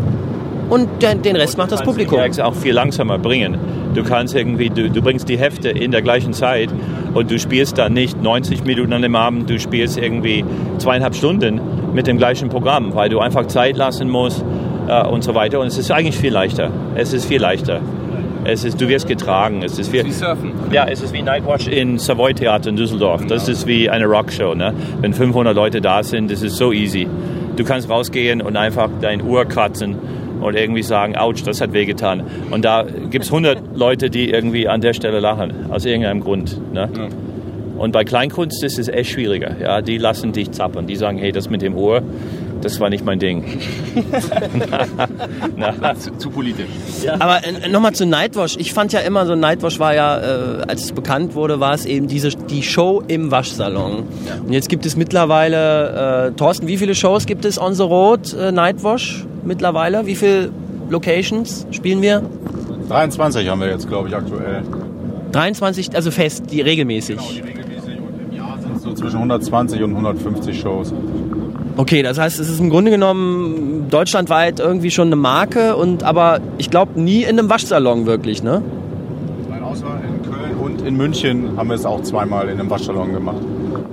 Und 0.71 1.03
den, 1.03 1.23
den 1.23 1.37
Rest 1.37 1.59
macht 1.59 1.73
das 1.73 1.83
Publikum. 1.83 2.17
Du 2.17 2.23
kannst 2.23 2.41
auch 2.41 2.55
viel 2.55 2.73
langsamer 2.73 3.19
bringen. 3.19 3.59
Du 3.95 4.05
kannst 4.05 4.35
irgendwie, 4.37 4.71
du, 4.71 4.89
du 4.89 5.03
bringst 5.03 5.29
die 5.29 5.37
Hefte 5.37 5.69
in 5.69 5.91
der 5.91 6.01
gleichen 6.01 6.33
Zeit 6.33 6.71
und 7.13 7.31
du 7.31 7.39
spielst 7.39 7.77
dann 7.77 7.93
nicht 7.93 8.23
90 8.23 8.65
Minuten 8.65 8.93
an 8.93 9.03
dem 9.03 9.17
Abend, 9.17 9.51
du 9.51 9.59
spielst 9.59 9.99
irgendwie 9.99 10.45
zweieinhalb 10.79 11.17
Stunden 11.17 11.61
mit 11.93 12.07
dem 12.07 12.19
gleichen 12.19 12.49
Programm, 12.49 12.95
weil 12.95 13.09
du 13.09 13.19
einfach 13.19 13.47
Zeit 13.47 13.77
lassen 13.77 14.09
musst 14.09 14.45
äh, 14.87 15.07
und 15.07 15.25
so 15.25 15.35
weiter. 15.35 15.59
Und 15.59 15.67
es 15.67 15.77
ist 15.77 15.91
eigentlich 15.91 16.17
viel 16.17 16.33
leichter. 16.33 16.71
Es 16.95 17.13
ist 17.13 17.27
viel 17.27 17.41
leichter. 17.41 17.81
Es 18.45 18.65
ist, 18.65 18.81
du 18.81 18.89
wirst 18.89 19.07
getragen. 19.07 19.63
Es 19.63 19.79
ist 19.79 19.93
wie, 19.93 20.05
wie 20.05 20.13
Surfen. 20.13 20.53
Ja, 20.73 20.87
es 20.87 21.03
ist 21.03 21.13
wie 21.13 21.23
Nightwatch 21.23 21.67
in 21.67 21.99
Savoy 21.99 22.33
Theater 22.33 22.71
in 22.71 22.77
Düsseldorf. 22.77 23.27
Das 23.27 23.45
genau. 23.45 23.59
ist 23.59 23.67
wie 23.67 23.91
eine 23.91 24.07
Rockshow. 24.07 24.55
Ne? 24.55 24.73
Wenn 25.01 25.13
500 25.13 25.55
Leute 25.55 25.81
da 25.81 26.03
sind, 26.03 26.31
das 26.31 26.43
ist 26.43 26.57
so 26.57 26.73
easy. 26.73 27.07
Du 27.57 27.65
kannst 27.65 27.91
rausgehen 27.91 28.41
und 28.41 28.57
einfach 28.57 28.89
dein 29.01 29.21
Uhr 29.23 29.45
kratzen 29.45 29.97
und 30.41 30.57
irgendwie 30.57 30.83
sagen, 30.83 31.17
ouch, 31.17 31.43
das 31.45 31.61
hat 31.61 31.73
wehgetan. 31.73 32.23
Und 32.51 32.65
da 32.65 32.85
gibt 33.11 33.25
es 33.25 33.31
100 33.31 33.77
Leute, 33.77 34.11
die 34.11 34.31
irgendwie 34.31 34.69
an 34.69 34.81
der 34.81 34.95
Stelle 34.95 35.21
lachen, 35.21 35.71
aus 35.71 35.85
irgendeinem 35.85 36.21
Grund. 36.21 36.61
Ne? 36.73 36.89
Ja. 36.97 37.09
Und 37.81 37.93
bei 37.93 38.05
Kleinkunst 38.05 38.63
ist 38.63 38.79
es 38.79 38.89
echt 38.89 39.13
schwieriger. 39.13 39.57
Ja, 39.59 39.81
die 39.81 39.97
lassen 39.97 40.33
dich 40.33 40.51
zappern. 40.51 40.87
Die 40.87 40.97
sagen, 40.97 41.17
hey, 41.17 41.33
das 41.33 41.49
mit 41.49 41.63
dem 41.63 41.75
Ohr, 41.75 42.03
das 42.61 42.79
war 42.79 42.91
nicht 42.91 43.07
mein 43.07 43.19
Ding. 43.19 43.43
na, 45.57 45.73
na. 45.81 45.95
Zu, 45.95 46.15
zu, 46.19 46.29
politisch. 46.29 46.67
Ja. 47.03 47.15
Aber 47.19 47.41
äh, 47.43 47.71
nochmal 47.71 47.93
zu 47.93 48.05
Nightwash. 48.05 48.57
Ich 48.59 48.75
fand 48.75 48.93
ja 48.93 49.01
immer 49.01 49.25
so, 49.25 49.35
Nightwash 49.35 49.79
war 49.79 49.95
ja, 49.95 50.19
äh, 50.19 50.63
als 50.69 50.85
es 50.85 50.93
bekannt 50.93 51.35
wurde, 51.35 51.59
war 51.61 51.73
es 51.73 51.87
eben 51.87 52.07
diese, 52.07 52.29
die 52.29 52.63
Show 52.63 53.03
im 53.09 53.31
Waschsalon. 53.31 54.05
Ja. 54.27 54.43
Und 54.45 54.53
jetzt 54.53 54.69
gibt 54.69 54.85
es 54.85 54.97
mittlerweile, 54.97 56.29
äh, 56.29 56.33
Thorsten, 56.33 56.67
wie 56.67 56.77
viele 56.77 56.95
Shows 56.95 57.25
gibt 57.25 57.47
es 57.47 57.59
on 57.59 57.75
the 57.75 57.83
road, 57.83 58.35
äh, 58.35 58.53
Nightwash 58.53 59.25
mittlerweile? 59.45 60.07
Wie 60.07 60.15
viele 60.15 60.51
Locations 60.89 61.67
spielen 61.71 62.03
wir? 62.03 62.23
23 62.89 63.49
haben 63.49 63.61
wir 63.61 63.69
jetzt, 63.69 63.89
glaube 63.89 64.09
ich, 64.09 64.17
aktuell. 64.17 64.63
23, 65.33 65.95
also 65.95 66.11
fest, 66.11 66.45
die 66.51 66.61
regelmäßig. 66.61 67.17
Genau, 67.17 67.31
die 67.31 67.41
regelmäßig 67.41 67.61
so 68.81 68.93
zwischen 68.95 69.17
120 69.17 69.83
und 69.83 69.91
150 69.91 70.59
Shows. 70.59 70.93
Okay, 71.77 72.03
das 72.03 72.19
heißt, 72.19 72.41
es 72.41 72.49
ist 72.49 72.61
im 72.61 72.71
Grunde 72.71 72.91
genommen 72.91 73.87
deutschlandweit 73.91 74.61
irgendwie 74.61 74.91
schon 74.91 75.09
eine 75.09 75.17
Marke 75.17 75.77
und 75.77 76.03
aber 76.03 76.41
ich 76.59 76.71
glaube 76.71 77.01
nie 77.01 77.23
in 77.23 77.39
einem 77.39 77.49
Waschsalon 77.49 78.07
wirklich, 78.07 78.43
ne? 78.43 78.63
Außer 79.63 79.87
in 79.87 80.31
Köln 80.31 80.57
und 80.61 80.83
in 80.83 80.97
München 80.97 81.57
haben 81.57 81.69
wir 81.69 81.77
es 81.77 81.87
auch 81.87 82.03
zweimal 82.03 82.49
in 82.49 82.59
einem 82.59 82.71
Waschsalon 82.71 83.13
gemacht. 83.13 83.41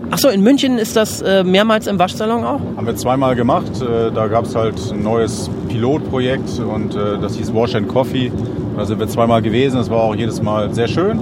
Achso, 0.09 0.29
in 0.29 0.41
München 0.41 0.77
ist 0.77 0.95
das 0.95 1.21
äh, 1.21 1.43
mehrmals 1.43 1.87
im 1.87 1.99
Waschsalon 1.99 2.43
auch? 2.43 2.61
Haben 2.77 2.87
wir 2.87 2.95
zweimal 2.95 3.35
gemacht. 3.35 3.81
Äh, 3.81 4.11
da 4.11 4.27
gab 4.27 4.45
es 4.45 4.55
halt 4.55 4.75
ein 4.91 5.03
neues 5.03 5.49
Pilotprojekt 5.67 6.59
und 6.59 6.95
äh, 6.95 7.19
das 7.19 7.35
hieß 7.35 7.53
Wash 7.53 7.75
and 7.75 7.87
Coffee. 7.87 8.31
Da 8.77 8.85
sind 8.85 8.99
wir 8.99 9.07
zweimal 9.07 9.41
gewesen. 9.41 9.77
Das 9.77 9.89
war 9.89 9.99
auch 9.99 10.15
jedes 10.15 10.41
Mal 10.41 10.73
sehr 10.73 10.87
schön. 10.87 11.19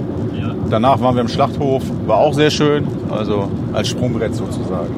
Danach 0.70 1.00
waren 1.00 1.14
wir 1.14 1.22
im 1.22 1.28
Schlachthof, 1.28 1.82
war 2.06 2.18
auch 2.18 2.34
sehr 2.34 2.50
schön, 2.50 2.88
also 3.08 3.48
als 3.72 3.88
Sprungbrett 3.88 4.34
sozusagen, 4.34 4.92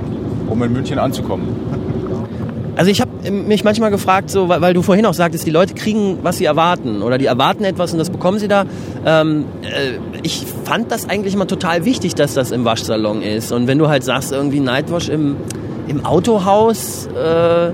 um 0.49 0.63
in 0.63 0.73
München 0.73 0.99
anzukommen. 0.99 1.47
Also 2.79 2.93
ich 2.93 3.01
habe 3.01 3.33
mich 3.33 3.65
manchmal 3.65 3.91
gefragt, 3.91 4.31
so, 4.31 4.49
weil, 4.49 4.61
weil, 4.61 4.73
du 4.73 4.83
vorhin 4.83 5.05
auch 5.05 5.13
sagtest, 5.13 5.45
die 5.45 5.51
Leute 5.51 5.75
kriegen, 5.75 6.19
was 6.23 6.39
sie 6.39 6.45
erwarten 6.45 7.03
oder 7.03 7.19
die 7.19 7.27
erwarten 7.27 7.65
etwas 7.65 7.93
und 7.93 7.99
das 7.99 8.09
bekommen 8.09 8.39
sie 8.39 8.47
da. 8.47 8.67
Ähm, 9.05 9.47
äh, 9.63 9.99
ich 10.23 10.47
fand 10.63 10.93
das 10.93 11.09
eigentlich 11.09 11.35
immer 11.35 11.49
total 11.49 11.85
wichtig, 11.85 12.15
dass 12.15 12.35
das 12.35 12.53
im 12.53 12.65
Waschsalon 12.65 13.21
ist. 13.21 13.51
Und 13.51 13.67
wenn 13.67 13.79
du 13.79 13.89
halt 13.89 14.05
sagst, 14.05 14.31
irgendwie 14.31 14.61
Nightwash 14.61 15.09
im, 15.09 15.35
im 15.89 16.07
Autohaus 16.07 17.09
äh, 17.17 17.73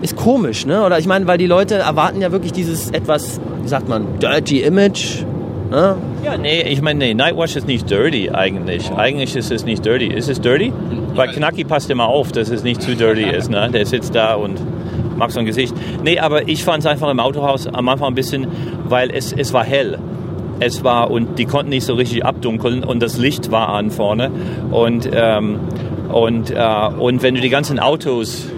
ist 0.00 0.16
komisch, 0.16 0.64
ne? 0.64 0.82
Oder 0.82 0.98
ich 0.98 1.06
meine, 1.06 1.26
weil 1.26 1.36
die 1.36 1.46
Leute 1.46 1.74
erwarten 1.74 2.22
ja 2.22 2.32
wirklich 2.32 2.52
dieses 2.52 2.90
etwas, 2.90 3.42
wie 3.60 3.68
sagt 3.68 3.86
man, 3.86 4.18
dirty 4.18 4.62
Image 4.62 5.26
Ne? 5.70 5.96
Ja, 6.24 6.38
nee, 6.38 6.62
ich 6.62 6.80
meine, 6.80 6.98
nee, 6.98 7.14
Nightwatch 7.14 7.56
ist 7.56 7.66
nicht 7.66 7.90
dirty 7.90 8.30
eigentlich. 8.30 8.90
Eigentlich 8.90 9.36
ist 9.36 9.50
es 9.50 9.64
nicht 9.64 9.84
dirty. 9.84 10.06
Ist 10.06 10.28
es 10.28 10.40
dirty? 10.40 10.72
Weil 11.14 11.28
Knacki 11.28 11.64
passt 11.64 11.90
immer 11.90 12.06
auf, 12.06 12.32
dass 12.32 12.48
es 12.48 12.62
nicht 12.62 12.80
zu 12.80 12.96
dirty 12.96 13.24
ist. 13.36 13.50
Ne? 13.50 13.68
Der 13.70 13.84
sitzt 13.84 14.14
da 14.14 14.34
und 14.34 14.58
mag 15.16 15.30
so 15.30 15.40
ein 15.40 15.46
Gesicht. 15.46 15.74
Nee, 16.02 16.18
aber 16.18 16.48
ich 16.48 16.64
fand 16.64 16.80
es 16.80 16.86
einfach 16.86 17.10
im 17.10 17.20
Autohaus 17.20 17.66
am 17.66 17.88
Anfang 17.88 18.08
ein 18.08 18.14
bisschen, 18.14 18.46
weil 18.84 19.10
es, 19.10 19.32
es 19.32 19.52
war 19.52 19.64
hell. 19.64 19.98
Es 20.60 20.82
war, 20.82 21.10
und 21.10 21.38
die 21.38 21.44
konnten 21.44 21.70
nicht 21.70 21.84
so 21.84 21.94
richtig 21.94 22.24
abdunkeln 22.24 22.82
und 22.82 23.00
das 23.02 23.18
Licht 23.18 23.50
war 23.50 23.68
an 23.68 23.90
vorne. 23.90 24.30
Und, 24.70 25.08
ähm, 25.12 25.60
und, 26.08 26.50
äh, 26.50 26.88
und 26.98 27.22
wenn 27.22 27.34
du 27.34 27.40
die 27.40 27.50
ganzen 27.50 27.78
Autos 27.78 28.48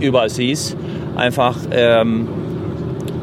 überall 0.00 0.30
siehst, 0.30 0.76
einfach, 1.16 1.56
ähm, 1.72 2.28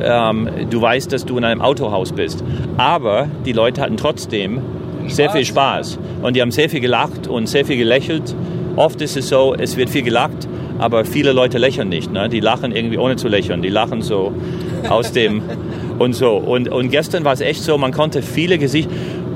ähm, 0.04 0.50
du 0.70 0.82
weißt, 0.82 1.12
dass 1.12 1.26
du 1.26 1.38
in 1.38 1.44
einem 1.44 1.62
Autohaus 1.62 2.12
bist. 2.12 2.44
Aber 2.78 3.28
die 3.46 3.54
Leute 3.54 3.82
hatten 3.82 3.98
trotzdem 3.98 4.60
sehr 5.08 5.30
viel 5.30 5.46
Spaß 5.46 6.00
und 6.22 6.36
die 6.36 6.42
haben 6.42 6.52
sehr 6.52 6.70
viel 6.70 6.80
gelacht 6.80 7.28
und 7.28 7.48
sehr 7.48 7.66
viel 7.66 7.78
gelächelt. 7.78 8.36
Oft 8.76 9.02
ist 9.02 9.18
es 9.18 9.30
so, 9.30 9.54
es 9.58 9.76
wird 9.78 9.90
viel 9.90 10.04
gelacht, 10.04 10.48
aber 10.80 11.06
viele 11.06 11.34
Leute 11.34 11.58
lächeln 11.58 11.90
nicht. 11.90 12.12
Ne? 12.12 12.30
Die 12.30 12.40
lachen 12.40 12.74
irgendwie 12.76 12.98
ohne 12.98 13.16
zu 13.16 13.28
lächeln. 13.28 13.62
Die 13.62 13.70
lachen 13.70 14.02
so 14.02 14.32
aus 14.90 15.12
dem 15.12 15.42
und 16.00 16.14
so. 16.14 16.38
Und, 16.38 16.70
und 16.70 16.90
gestern 16.90 17.26
war 17.26 17.34
es 17.34 17.42
echt 17.42 17.64
so, 17.64 17.78
man 17.78 17.92
konnte 17.92 18.22
viele 18.22 18.58
Gesichter, 18.58 18.92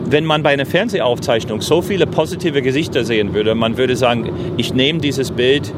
wenn 0.07 0.25
man 0.25 0.43
bei 0.43 0.51
einer 0.51 0.65
Fernsehaufzeichnung 0.65 1.61
so 1.61 1.81
viele 1.81 2.05
positive 2.05 2.61
Gesichter 2.61 3.03
sehen 3.03 3.33
würde, 3.33 3.55
man 3.55 3.77
würde 3.77 3.95
sagen, 3.95 4.29
ich 4.55 4.73
nehme 4.73 4.99
dieses 4.99 5.31
Bild 5.31 5.73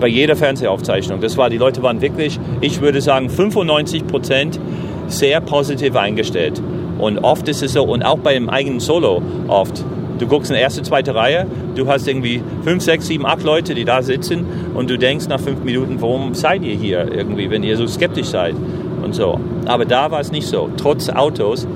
bei 0.00 0.08
jeder 0.08 0.36
Fernsehaufzeichnung. 0.36 1.20
Das 1.20 1.36
war, 1.36 1.50
die 1.50 1.58
Leute 1.58 1.82
waren 1.82 2.00
wirklich, 2.00 2.38
ich 2.60 2.80
würde 2.80 3.00
sagen, 3.00 3.30
95 3.30 4.06
Prozent 4.06 4.60
sehr 5.08 5.40
positiv 5.40 5.96
eingestellt. 5.96 6.60
Und 6.98 7.18
oft 7.18 7.48
ist 7.48 7.62
es 7.62 7.72
so, 7.72 7.84
und 7.84 8.02
auch 8.02 8.18
beim 8.18 8.48
eigenen 8.48 8.80
Solo 8.80 9.22
oft. 9.48 9.84
Du 10.18 10.26
guckst 10.28 10.50
in 10.50 10.56
die 10.56 10.62
erste, 10.62 10.82
zweite 10.82 11.14
Reihe, 11.14 11.46
du 11.74 11.88
hast 11.88 12.06
irgendwie 12.06 12.40
fünf, 12.62 12.84
sechs, 12.84 13.08
sieben, 13.08 13.26
acht 13.26 13.42
Leute, 13.42 13.74
die 13.74 13.84
da 13.84 14.00
sitzen 14.00 14.46
und 14.74 14.88
du 14.88 14.96
denkst 14.96 15.26
nach 15.28 15.40
fünf 15.40 15.64
Minuten, 15.64 16.00
warum 16.00 16.34
seid 16.34 16.62
ihr 16.62 16.76
hier 16.76 17.12
irgendwie, 17.12 17.50
wenn 17.50 17.64
ihr 17.64 17.76
so 17.76 17.86
skeptisch 17.88 18.28
seid 18.28 18.54
und 19.02 19.14
so. 19.14 19.40
Aber 19.66 19.84
da 19.84 20.10
war 20.12 20.20
es 20.20 20.30
nicht 20.30 20.46
so. 20.46 20.70
Trotz 20.76 21.08
Autos 21.08 21.66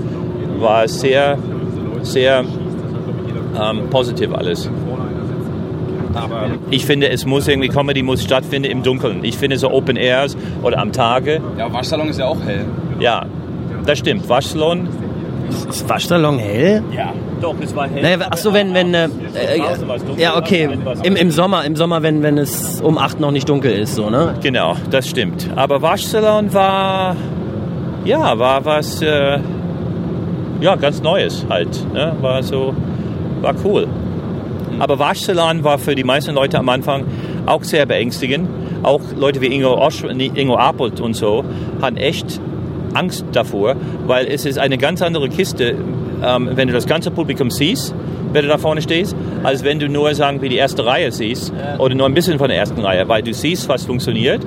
war 0.60 0.84
es 0.84 1.00
sehr, 1.00 1.36
sehr 2.02 2.44
ähm, 3.60 3.90
positiv 3.90 4.32
alles. 4.32 4.70
Aber 6.14 6.50
ich 6.70 6.84
finde, 6.84 7.08
es 7.10 7.26
muss 7.26 7.48
irgendwie, 7.48 7.68
Comedy 7.68 8.02
muss 8.02 8.22
stattfinden 8.22 8.70
im 8.70 8.82
Dunkeln. 8.82 9.24
Ich 9.24 9.36
finde 9.36 9.58
so 9.58 9.70
Open 9.70 9.96
Airs 9.96 10.36
oder 10.62 10.78
am 10.78 10.92
Tage. 10.92 11.40
Ja, 11.56 11.72
Waschsalon 11.72 12.08
ist 12.08 12.18
ja 12.18 12.26
auch 12.26 12.42
hell. 12.44 12.64
Ja, 13.00 13.26
das 13.84 13.98
stimmt. 13.98 14.28
Waschsalon. 14.28 14.88
Ist 15.68 15.88
Waschsalon 15.88 16.38
hell? 16.38 16.82
Ja, 16.94 17.12
doch, 17.40 17.54
es 17.60 17.74
war 17.74 17.88
hell. 17.88 18.02
Naja, 18.02 18.18
ach 18.30 18.36
so, 18.36 18.52
wenn, 18.52 18.74
wenn, 18.74 18.92
äh, 18.92 19.06
äh, 19.06 19.62
ja, 20.18 20.36
okay, 20.36 20.68
im, 21.02 21.16
im 21.16 21.30
Sommer, 21.30 21.64
im 21.64 21.74
Sommer, 21.76 22.02
wenn, 22.02 22.22
wenn 22.22 22.36
es 22.36 22.80
um 22.80 22.98
8 22.98 23.20
noch 23.20 23.30
nicht 23.30 23.48
dunkel 23.48 23.72
ist, 23.72 23.94
so, 23.94 24.10
ne? 24.10 24.34
Genau, 24.42 24.76
das 24.90 25.08
stimmt. 25.08 25.48
Aber 25.56 25.80
Waschsalon 25.80 26.52
war, 26.52 27.16
ja, 28.04 28.38
war 28.38 28.64
was, 28.64 29.00
äh, 29.00 29.38
ja, 30.60 30.76
ganz 30.76 31.02
Neues 31.02 31.46
halt. 31.48 31.92
Ne? 31.92 32.14
War 32.20 32.42
so, 32.42 32.74
war 33.40 33.54
cool. 33.64 33.86
Aber 34.78 34.98
Waschsalon 34.98 35.64
war 35.64 35.78
für 35.78 35.94
die 35.94 36.04
meisten 36.04 36.34
Leute 36.34 36.58
am 36.58 36.68
Anfang 36.68 37.04
auch 37.46 37.64
sehr 37.64 37.86
beängstigend. 37.86 38.48
Auch 38.82 39.00
Leute 39.16 39.40
wie 39.40 39.46
Ingo, 39.46 39.74
Osch, 39.74 40.04
Ingo 40.04 40.56
Apelt 40.56 41.00
und 41.00 41.14
so 41.14 41.44
hatten 41.80 41.96
echt 41.96 42.40
Angst 42.94 43.24
davor, 43.32 43.76
weil 44.06 44.26
es 44.26 44.46
ist 44.46 44.58
eine 44.58 44.78
ganz 44.78 45.02
andere 45.02 45.28
Kiste, 45.28 45.74
ähm, 46.24 46.50
wenn 46.54 46.68
du 46.68 46.74
das 46.74 46.86
ganze 46.86 47.10
Publikum 47.10 47.50
siehst, 47.50 47.94
wenn 48.32 48.42
du 48.42 48.48
da 48.48 48.58
vorne 48.58 48.82
stehst, 48.82 49.16
als 49.42 49.64
wenn 49.64 49.78
du 49.78 49.88
nur 49.88 50.14
sagen 50.14 50.42
wie 50.42 50.48
die 50.48 50.56
erste 50.56 50.84
Reihe 50.84 51.10
siehst 51.12 51.52
oder 51.78 51.94
nur 51.94 52.06
ein 52.06 52.14
bisschen 52.14 52.38
von 52.38 52.48
der 52.48 52.58
ersten 52.58 52.80
Reihe, 52.80 53.08
weil 53.08 53.22
du 53.22 53.32
siehst, 53.32 53.68
was 53.68 53.84
funktioniert 53.84 54.44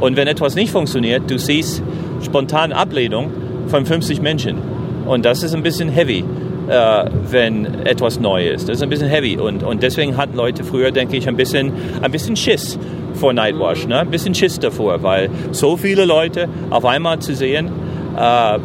und 0.00 0.16
wenn 0.16 0.28
etwas 0.28 0.54
nicht 0.54 0.70
funktioniert, 0.70 1.30
du 1.30 1.38
siehst 1.38 1.82
spontan 2.22 2.72
Ablehnung 2.72 3.30
von 3.68 3.86
50 3.86 4.20
Menschen 4.20 4.58
und 5.06 5.24
das 5.24 5.42
ist 5.42 5.54
ein 5.54 5.62
bisschen 5.62 5.88
heavy. 5.88 6.24
Äh, 6.68 7.04
wenn 7.30 7.66
etwas 7.84 8.18
neu 8.18 8.48
ist. 8.48 8.68
Das 8.70 8.76
ist 8.78 8.82
ein 8.82 8.88
bisschen 8.88 9.08
heavy 9.08 9.36
und, 9.36 9.62
und 9.62 9.82
deswegen 9.82 10.16
hatten 10.16 10.34
Leute 10.34 10.64
früher, 10.64 10.90
denke 10.92 11.14
ich, 11.16 11.28
ein 11.28 11.36
bisschen, 11.36 11.72
ein 12.00 12.10
bisschen 12.10 12.36
Schiss 12.36 12.78
vor 13.12 13.34
Nightwash, 13.34 13.86
ne? 13.86 13.98
ein 13.98 14.08
bisschen 14.10 14.34
Schiss 14.34 14.58
davor, 14.58 15.02
weil 15.02 15.28
so 15.52 15.76
viele 15.76 16.06
Leute 16.06 16.48
auf 16.70 16.86
einmal 16.86 17.18
zu 17.18 17.34
sehen, 17.34 17.68
äh, 18.16 18.58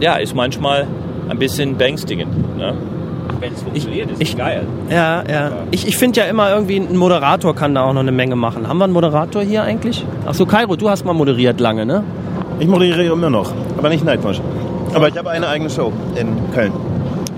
ja, 0.00 0.16
ist 0.16 0.34
manchmal 0.34 0.88
ein 1.28 1.38
bisschen 1.38 1.76
beängstigend. 1.76 2.58
Ne? 2.58 2.74
Wenn 3.38 3.52
es 3.52 3.62
funktioniert, 3.62 4.10
ist 4.10 4.20
ich- 4.20 4.36
geil. 4.36 4.66
Ja, 4.90 5.22
ja. 5.30 5.52
Ich, 5.70 5.86
ich 5.86 5.96
finde 5.96 6.20
ja 6.22 6.26
immer 6.26 6.50
irgendwie, 6.50 6.78
ein 6.78 6.96
Moderator 6.96 7.54
kann 7.54 7.72
da 7.76 7.84
auch 7.84 7.92
noch 7.92 8.00
eine 8.00 8.10
Menge 8.12 8.34
machen. 8.34 8.66
Haben 8.66 8.78
wir 8.78 8.84
einen 8.84 8.92
Moderator 8.92 9.42
hier 9.42 9.62
eigentlich? 9.62 10.04
Ach 10.26 10.34
so, 10.34 10.44
Kairo, 10.44 10.74
du 10.74 10.90
hast 10.90 11.04
mal 11.04 11.12
moderiert 11.12 11.60
lange, 11.60 11.86
ne? 11.86 12.02
Ich 12.58 12.66
moderiere 12.66 13.12
immer 13.12 13.30
noch, 13.30 13.52
aber 13.78 13.90
nicht 13.90 14.04
Nightwash. 14.04 14.40
Aber 14.92 15.06
ich 15.08 15.16
habe 15.16 15.30
eine 15.30 15.46
eigene 15.48 15.70
Show 15.70 15.92
in 16.16 16.28
Köln. 16.52 16.72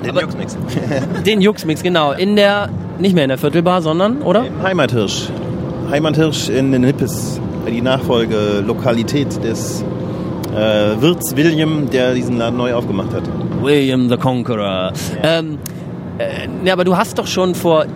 Den 0.07 0.17
Juxmix. 0.17 0.57
Den 1.27 1.41
Juxmix, 1.41 1.83
genau. 1.83 2.13
In 2.13 2.37
der, 2.37 2.69
nicht 2.99 3.15
mehr 3.15 3.25
in 3.25 3.29
der 3.29 3.39
Viertelbar, 3.39 3.83
sondern, 3.83 4.23
oder? 4.23 4.47
Im 4.47 4.63
Heimathirsch. 4.63 5.29
Heimathirsch 5.91 6.49
in 6.49 6.71
Nippes. 6.71 7.41
Die 7.69 7.83
Nachfolgelokalität 7.83 9.43
des 9.43 9.85
äh, 10.55 11.01
Wirts 11.01 11.37
William, 11.37 11.91
der 11.91 12.15
diesen 12.15 12.39
Laden 12.39 12.57
neu 12.57 12.73
aufgemacht 12.75 13.13
hat. 13.13 13.25
William 13.61 14.09
the 14.09 14.17
Conqueror. 14.17 14.93
Ähm, 15.23 15.59
äh, 16.19 16.49
ja, 16.65 16.73
aber 16.73 16.85
du 16.85 16.97
hast 16.97 17.19
doch 17.19 17.27
schon 17.27 17.55
vor 17.55 17.87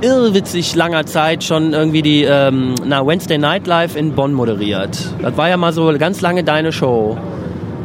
irrwitzig 0.00 0.74
langer 0.74 1.06
Zeit 1.06 1.44
schon 1.44 1.72
irgendwie 1.72 2.02
die 2.02 2.22
ähm, 2.22 2.74
na, 2.84 3.06
Wednesday 3.06 3.38
Night 3.38 3.66
Live 3.66 3.96
in 3.96 4.12
Bonn 4.12 4.32
moderiert. 4.32 4.98
Das 5.20 5.36
war 5.36 5.48
ja 5.48 5.56
mal 5.56 5.72
so 5.72 5.92
ganz 5.98 6.20
lange 6.20 6.44
deine 6.44 6.72
Show. 6.72 7.16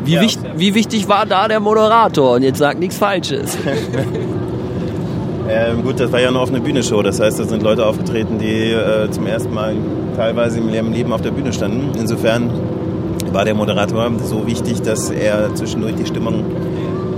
Wie, 0.06 0.14
Ja. 0.16 0.22
wicht, 0.22 0.40
wie 0.58 0.74
wichtig 0.76 1.08
war 1.08 1.26
da 1.26 1.48
der 1.48 1.60
Moderator? 1.60 2.36
Und 2.36 2.44
jetzt 2.44 2.60
sag 2.60 2.80
nichts 2.80 2.98
Falsches. 2.98 3.58
Ähm, 5.50 5.84
gut, 5.84 6.00
das 6.00 6.10
war 6.12 6.22
ja 6.22 6.30
eine 6.30 6.40
offene 6.40 6.62
Bühne-Show. 6.62 7.02
Das 7.02 7.20
heißt, 7.20 7.38
da 7.38 7.44
sind 7.44 7.62
Leute 7.64 7.86
aufgetreten, 7.86 8.38
die 8.40 8.72
äh, 8.72 9.12
zum 9.12 9.28
ersten 9.28 9.54
Mal 9.54 9.76
teilweise 10.16 10.60
im 10.60 10.70
Leben 10.94 11.12
auf 11.12 11.22
der 11.22 11.32
Bühne 11.32 11.52
standen. 11.52 11.92
Insofern 12.00 12.50
war 13.34 13.44
der 13.44 13.54
Moderator 13.54 14.10
so 14.24 14.48
wichtig, 14.48 14.82
dass 14.84 15.10
er 15.10 15.54
zwischendurch 15.54 15.96
die 15.96 16.06
Stimmung 16.06 16.46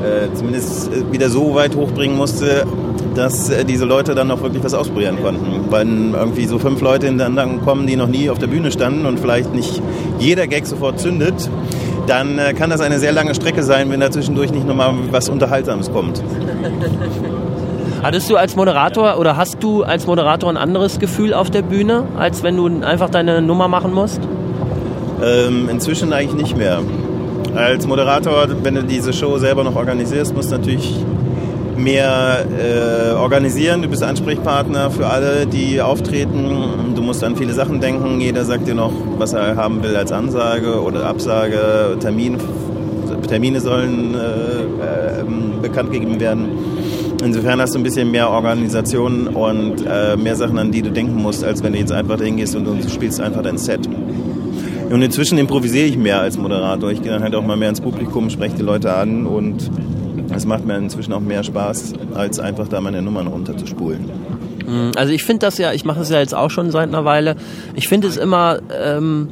äh, 0.03 0.33
zumindest 0.35 0.91
äh, 0.91 1.11
wieder 1.11 1.29
so 1.29 1.53
weit 1.53 1.75
hochbringen 1.75 2.17
musste, 2.17 2.65
dass 3.13 3.49
äh, 3.51 3.63
diese 3.63 3.85
Leute 3.85 4.15
dann 4.15 4.31
auch 4.31 4.41
wirklich 4.41 4.63
was 4.63 4.73
ausprobieren 4.73 5.17
konnten. 5.21 5.65
Wenn 5.71 6.15
irgendwie 6.15 6.45
so 6.45 6.57
fünf 6.57 6.81
Leute 6.81 7.05
hintereinander 7.05 7.63
kommen, 7.63 7.85
die 7.85 7.95
noch 7.95 8.07
nie 8.07 8.31
auf 8.31 8.39
der 8.39 8.47
Bühne 8.47 8.71
standen 8.71 9.05
und 9.05 9.19
vielleicht 9.19 9.53
nicht 9.53 9.81
jeder 10.17 10.47
Gag 10.47 10.65
sofort 10.65 10.99
zündet, 10.99 11.47
dann 12.07 12.39
äh, 12.39 12.53
kann 12.53 12.69
das 12.69 12.81
eine 12.81 12.99
sehr 12.99 13.11
lange 13.11 13.35
Strecke 13.35 13.63
sein, 13.63 13.89
wenn 13.89 13.99
da 13.99 14.11
zwischendurch 14.11 14.51
nicht 14.51 14.67
nochmal 14.67 14.93
was 15.11 15.29
Unterhaltsames 15.29 15.91
kommt. 15.91 16.21
Hattest 18.03 18.29
du 18.29 18.35
als 18.35 18.55
Moderator 18.55 19.17
oder 19.17 19.35
hast 19.35 19.63
du 19.63 19.83
als 19.83 20.05
Moderator 20.05 20.49
ein 20.49 20.57
anderes 20.57 20.99
Gefühl 20.99 21.33
auf 21.33 21.49
der 21.49 21.63
Bühne, 21.63 22.03
als 22.17 22.43
wenn 22.43 22.55
du 22.55 22.67
einfach 22.85 23.09
deine 23.09 23.41
Nummer 23.41 23.67
machen 23.67 23.93
musst? 23.93 24.19
Ähm, 25.23 25.69
inzwischen 25.69 26.13
eigentlich 26.13 26.39
nicht 26.39 26.57
mehr. 26.57 26.81
Als 27.55 27.87
Moderator, 27.87 28.47
wenn 28.63 28.75
du 28.75 28.83
diese 28.83 29.13
Show 29.13 29.37
selber 29.37 29.63
noch 29.63 29.75
organisierst, 29.75 30.35
musst 30.35 30.51
du 30.51 30.57
natürlich 30.57 30.93
mehr 31.77 32.45
äh, 32.59 33.13
organisieren. 33.13 33.81
Du 33.81 33.87
bist 33.87 34.03
Ansprechpartner 34.03 34.91
für 34.91 35.07
alle, 35.07 35.45
die 35.45 35.81
auftreten. 35.81 36.93
Du 36.95 37.01
musst 37.01 37.23
an 37.23 37.35
viele 37.35 37.53
Sachen 37.53 37.81
denken. 37.81 38.21
Jeder 38.21 38.45
sagt 38.45 38.67
dir 38.67 38.75
noch, 38.75 38.93
was 39.17 39.33
er 39.33 39.55
haben 39.55 39.83
will 39.83 39.95
als 39.95 40.11
Ansage 40.11 40.81
oder 40.81 41.05
Absage. 41.05 41.97
Termin, 41.99 42.37
Termine 43.27 43.59
sollen 43.59 44.15
äh, 44.15 45.21
äh, 45.21 45.23
bekannt 45.61 45.91
gegeben 45.91 46.19
werden. 46.19 46.49
Insofern 47.23 47.59
hast 47.59 47.73
du 47.73 47.79
ein 47.79 47.83
bisschen 47.83 48.11
mehr 48.11 48.29
Organisation 48.29 49.27
und 49.27 49.83
äh, 49.87 50.15
mehr 50.15 50.35
Sachen, 50.35 50.59
an 50.59 50.71
die 50.71 50.81
du 50.81 50.91
denken 50.91 51.21
musst, 51.21 51.43
als 51.43 51.63
wenn 51.63 51.73
du 51.73 51.79
jetzt 51.79 51.91
einfach 51.91 52.17
dahin 52.17 52.37
gehst 52.37 52.55
und 52.55 52.65
du 52.65 52.77
spielst 52.87 53.19
einfach 53.19 53.41
dein 53.41 53.57
Set. 53.57 53.89
Und 54.89 55.01
inzwischen 55.01 55.37
improvisiere 55.37 55.87
ich 55.87 55.97
mehr 55.97 56.19
als 56.19 56.37
Moderator. 56.37 56.91
Ich 56.91 57.01
gehe 57.01 57.11
dann 57.11 57.23
halt 57.23 57.33
auch 57.33 57.43
mal 57.43 57.57
mehr 57.57 57.69
ins 57.69 57.81
Publikum, 57.81 58.29
spreche 58.29 58.57
die 58.57 58.61
Leute 58.61 58.93
an 58.93 59.25
und 59.25 59.71
es 60.33 60.45
macht 60.45 60.65
mir 60.65 60.77
inzwischen 60.77 61.13
auch 61.13 61.21
mehr 61.21 61.43
Spaß, 61.43 61.93
als 62.13 62.39
einfach 62.39 62.67
da 62.67 62.81
meine 62.81 63.01
Nummern 63.01 63.27
runterzuspulen. 63.27 64.09
Also 64.95 65.13
ich 65.13 65.23
finde 65.23 65.45
das 65.45 65.57
ja, 65.57 65.73
ich 65.73 65.85
mache 65.85 66.01
es 66.01 66.09
ja 66.09 66.19
jetzt 66.19 66.33
auch 66.33 66.49
schon 66.49 66.71
seit 66.71 66.89
einer 66.89 67.05
Weile. 67.05 67.35
Ich 67.75 67.87
finde 67.87 68.07
es 68.07 68.17
immer 68.17 68.59
ähm, 68.83 69.29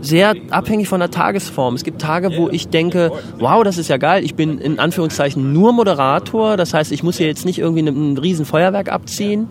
sehr 0.00 0.34
abhängig 0.50 0.88
von 0.88 1.00
der 1.00 1.10
Tagesform. 1.10 1.74
Es 1.74 1.84
gibt 1.84 2.00
Tage, 2.00 2.36
wo 2.36 2.48
ich 2.48 2.68
denke, 2.68 3.12
wow, 3.38 3.64
das 3.64 3.78
ist 3.78 3.88
ja 3.88 3.96
geil. 3.96 4.24
Ich 4.24 4.34
bin 4.34 4.58
in 4.58 4.78
Anführungszeichen 4.78 5.52
nur 5.52 5.72
Moderator. 5.72 6.56
Das 6.56 6.74
heißt, 6.74 6.92
ich 6.92 7.02
muss 7.02 7.16
hier 7.16 7.26
jetzt 7.26 7.44
nicht 7.44 7.58
irgendwie 7.58 7.82
ein, 7.82 8.12
ein 8.12 8.18
riesen 8.18 8.44
Feuerwerk 8.44 8.90
abziehen. 8.90 9.48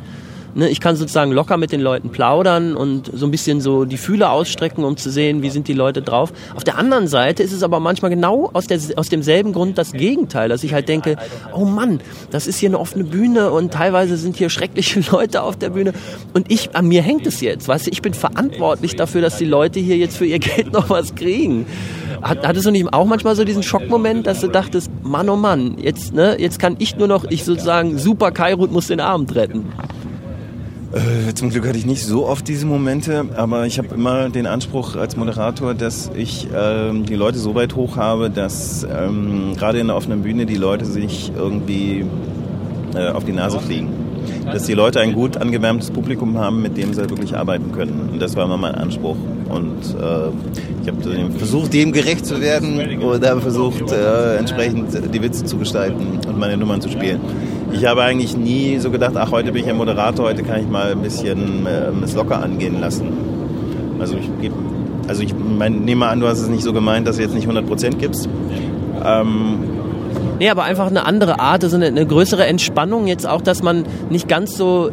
Ne, 0.57 0.69
ich 0.69 0.79
kann 0.79 0.95
sozusagen 0.95 1.33
locker 1.33 1.57
mit 1.57 1.73
den 1.73 1.81
Leuten 1.81 2.11
plaudern 2.11 2.77
und 2.77 3.11
so 3.13 3.25
ein 3.25 3.31
bisschen 3.31 3.59
so 3.59 3.83
die 3.83 3.97
Fühle 3.97 4.29
ausstrecken, 4.29 4.85
um 4.85 4.95
zu 4.95 5.11
sehen, 5.11 5.41
wie 5.41 5.49
sind 5.49 5.67
die 5.67 5.73
Leute 5.73 6.01
drauf. 6.01 6.31
Auf 6.55 6.63
der 6.63 6.77
anderen 6.77 7.09
Seite 7.09 7.43
ist 7.43 7.51
es 7.51 7.61
aber 7.61 7.81
manchmal 7.81 8.09
genau 8.09 8.51
aus, 8.53 8.65
der, 8.65 8.79
aus 8.95 9.09
demselben 9.09 9.51
Grund 9.51 9.77
das 9.77 9.91
Gegenteil, 9.91 10.47
dass 10.47 10.63
ich 10.63 10.73
halt 10.73 10.87
denke, 10.87 11.17
oh 11.53 11.65
Mann, 11.65 11.99
das 12.31 12.47
ist 12.47 12.57
hier 12.57 12.69
eine 12.69 12.79
offene 12.79 13.03
Bühne 13.03 13.51
und 13.51 13.73
teilweise 13.73 14.15
sind 14.15 14.37
hier 14.37 14.49
schreckliche 14.49 15.01
Leute 15.11 15.43
auf 15.43 15.57
der 15.57 15.71
Bühne 15.71 15.91
und 16.33 16.49
ich, 16.49 16.73
an 16.73 16.87
mir 16.87 17.01
hängt 17.01 17.27
es 17.27 17.41
jetzt, 17.41 17.67
weißt 17.67 17.87
du, 17.87 17.91
ich 17.91 18.01
bin 18.01 18.13
verantwortlich 18.13 18.95
dafür, 18.95 19.19
dass 19.19 19.37
die 19.37 19.43
Leute 19.43 19.81
hier 19.81 19.97
jetzt 19.97 20.15
für 20.15 20.25
ihr 20.25 20.39
Geld 20.39 20.71
noch 20.71 20.89
was 20.89 21.15
kriegen. 21.15 21.65
hattest 22.21 22.65
du 22.65 22.71
nicht 22.71 22.93
auch 22.93 23.05
manchmal 23.05 23.35
so 23.35 23.43
diesen 23.43 23.61
Schockmoment, 23.61 24.25
dass 24.25 24.39
du 24.39 24.47
dachtest, 24.47 24.89
Mann, 25.03 25.27
oh 25.27 25.35
Mann, 25.35 25.75
jetzt, 25.81 26.13
ne, 26.13 26.37
jetzt 26.39 26.59
kann 26.59 26.77
ich 26.79 26.95
nur 26.95 27.09
noch, 27.09 27.25
ich 27.25 27.43
sozusagen, 27.43 27.97
super 27.97 28.31
Kairut 28.31 28.71
muss 28.71 28.87
den 28.87 29.01
Abend 29.01 29.35
retten? 29.35 29.65
Äh, 30.95 31.33
zum 31.33 31.49
Glück 31.49 31.67
hatte 31.67 31.77
ich 31.77 31.85
nicht 31.85 32.05
so 32.05 32.25
oft 32.25 32.47
diese 32.47 32.65
Momente, 32.65 33.25
aber 33.35 33.65
ich 33.65 33.77
habe 33.79 33.93
immer 33.93 34.29
den 34.29 34.47
Anspruch 34.47 34.95
als 34.95 35.17
Moderator, 35.17 35.73
dass 35.73 36.09
ich 36.15 36.47
ähm, 36.55 37.05
die 37.05 37.15
Leute 37.15 37.37
so 37.37 37.53
weit 37.53 37.75
hoch 37.75 37.97
habe, 37.97 38.29
dass 38.29 38.85
ähm, 38.89 39.55
gerade 39.57 39.79
in 39.79 39.87
der 39.87 39.97
offenen 39.97 40.21
Bühne 40.21 40.45
die 40.45 40.55
Leute 40.55 40.85
sich 40.85 41.33
irgendwie 41.35 42.05
äh, 42.95 43.09
auf 43.09 43.25
die 43.25 43.33
Nase 43.33 43.59
fliegen. 43.59 43.89
Dass 44.45 44.63
die 44.63 44.73
Leute 44.73 45.01
ein 45.01 45.13
gut 45.13 45.35
angewärmtes 45.35 45.91
Publikum 45.91 46.37
haben, 46.37 46.61
mit 46.61 46.77
dem 46.77 46.93
sie 46.93 47.09
wirklich 47.09 47.35
arbeiten 47.35 47.73
können. 47.73 48.09
Und 48.13 48.21
das 48.21 48.37
war 48.37 48.45
immer 48.45 48.57
mein 48.57 48.75
Anspruch. 48.75 49.17
Und 49.49 49.81
äh, 49.99 50.29
ich 50.81 50.87
habe 50.87 51.31
versucht, 51.37 51.73
dem 51.73 51.91
gerecht 51.91 52.25
zu 52.25 52.39
werden 52.39 53.01
oder 53.01 53.41
versucht, 53.41 53.91
äh, 53.91 54.37
entsprechend 54.37 55.13
die 55.13 55.21
Witze 55.21 55.43
zu 55.43 55.57
gestalten 55.57 56.19
und 56.25 56.39
meine 56.39 56.55
Nummern 56.55 56.79
zu 56.79 56.89
spielen 56.89 57.19
ich 57.71 57.85
habe 57.85 58.03
eigentlich 58.03 58.37
nie 58.37 58.79
so 58.79 58.91
gedacht, 58.91 59.13
ach, 59.15 59.31
heute 59.31 59.51
bin 59.51 59.63
ich 59.63 59.69
ein 59.69 59.77
Moderator, 59.77 60.25
heute 60.25 60.43
kann 60.43 60.61
ich 60.61 60.67
mal 60.67 60.91
ein 60.91 61.01
bisschen 61.01 61.65
äh, 61.65 62.03
es 62.03 62.15
locker 62.15 62.41
angehen 62.41 62.79
lassen. 62.79 63.07
Also 63.99 64.17
ich 64.17 64.29
gebe, 64.41 64.55
also 65.07 65.23
ich 65.23 65.33
mein, 65.33 65.85
nehme 65.85 66.07
an, 66.07 66.19
du 66.19 66.27
hast 66.27 66.39
es 66.39 66.47
nicht 66.47 66.63
so 66.63 66.73
gemeint, 66.73 67.07
dass 67.07 67.17
du 67.17 67.23
jetzt 67.23 67.35
nicht 67.35 67.47
100% 67.47 67.95
gibst. 67.97 68.29
Ähm, 69.03 69.59
Nee, 70.37 70.49
aber 70.49 70.63
einfach 70.63 70.87
eine 70.87 71.05
andere 71.05 71.39
Art, 71.39 71.63
also 71.63 71.77
eine, 71.77 71.85
eine, 71.85 72.05
größere 72.05 72.45
Entspannung 72.45 73.07
jetzt 73.07 73.25
auch, 73.25 73.41
dass 73.41 73.63
man 73.63 73.85
nicht 74.09 74.27
ganz 74.27 74.57
so 74.57 74.91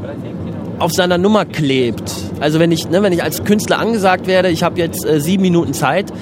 auf 0.79 0.93
seiner 0.93 1.19
Nummer 1.19 1.45
klebt. 1.45 2.13
Also 2.39 2.61
wenn 2.61 2.71
ich, 2.71 2.89
ne, 2.89 3.03
wenn 3.03 3.13
ich 3.13 3.25
als 3.25 3.43
Künstler 3.43 3.81
angesagt 3.81 4.29
werde, 4.29 4.51
ich 4.51 4.63
habe 4.63 4.79
jetzt 4.79 5.05
äh, 5.05 5.21
sieben 5.21 5.43
Minuten 5.43 5.73
Zeit, 5.73 6.13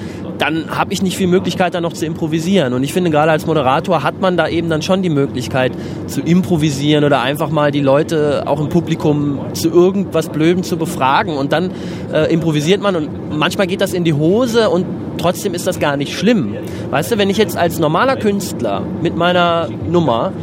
dann 0.41 0.75
habe 0.75 0.91
ich 0.91 1.03
nicht 1.03 1.17
viel 1.17 1.27
Möglichkeit, 1.27 1.75
da 1.75 1.81
noch 1.81 1.93
zu 1.93 2.03
improvisieren. 2.03 2.73
Und 2.73 2.83
ich 2.83 2.93
finde, 2.93 3.11
gerade 3.11 3.31
als 3.31 3.45
Moderator 3.45 4.01
hat 4.01 4.21
man 4.21 4.37
da 4.37 4.47
eben 4.47 4.69
dann 4.69 4.81
schon 4.81 5.03
die 5.03 5.11
Möglichkeit 5.11 5.71
zu 6.07 6.19
improvisieren 6.19 7.03
oder 7.03 7.21
einfach 7.21 7.51
mal 7.51 7.69
die 7.69 7.79
Leute 7.79 8.43
auch 8.47 8.59
im 8.59 8.69
Publikum 8.69 9.39
zu 9.53 9.69
irgendwas 9.69 10.29
Blödem 10.29 10.63
zu 10.63 10.77
befragen. 10.77 11.37
Und 11.37 11.53
dann 11.53 11.69
äh, 12.11 12.33
improvisiert 12.33 12.81
man 12.81 12.95
und 12.95 13.37
manchmal 13.37 13.67
geht 13.67 13.81
das 13.81 13.93
in 13.93 14.03
die 14.03 14.13
Hose 14.13 14.71
und 14.71 14.87
trotzdem 15.19 15.53
ist 15.53 15.67
das 15.67 15.79
gar 15.79 15.95
nicht 15.95 16.17
schlimm. 16.17 16.55
Weißt 16.89 17.11
du, 17.11 17.19
wenn 17.19 17.29
ich 17.29 17.37
jetzt 17.37 17.55
als 17.55 17.77
normaler 17.77 18.15
Künstler 18.15 18.81
mit 19.03 19.15
meiner 19.15 19.69
Nummer 19.87 20.33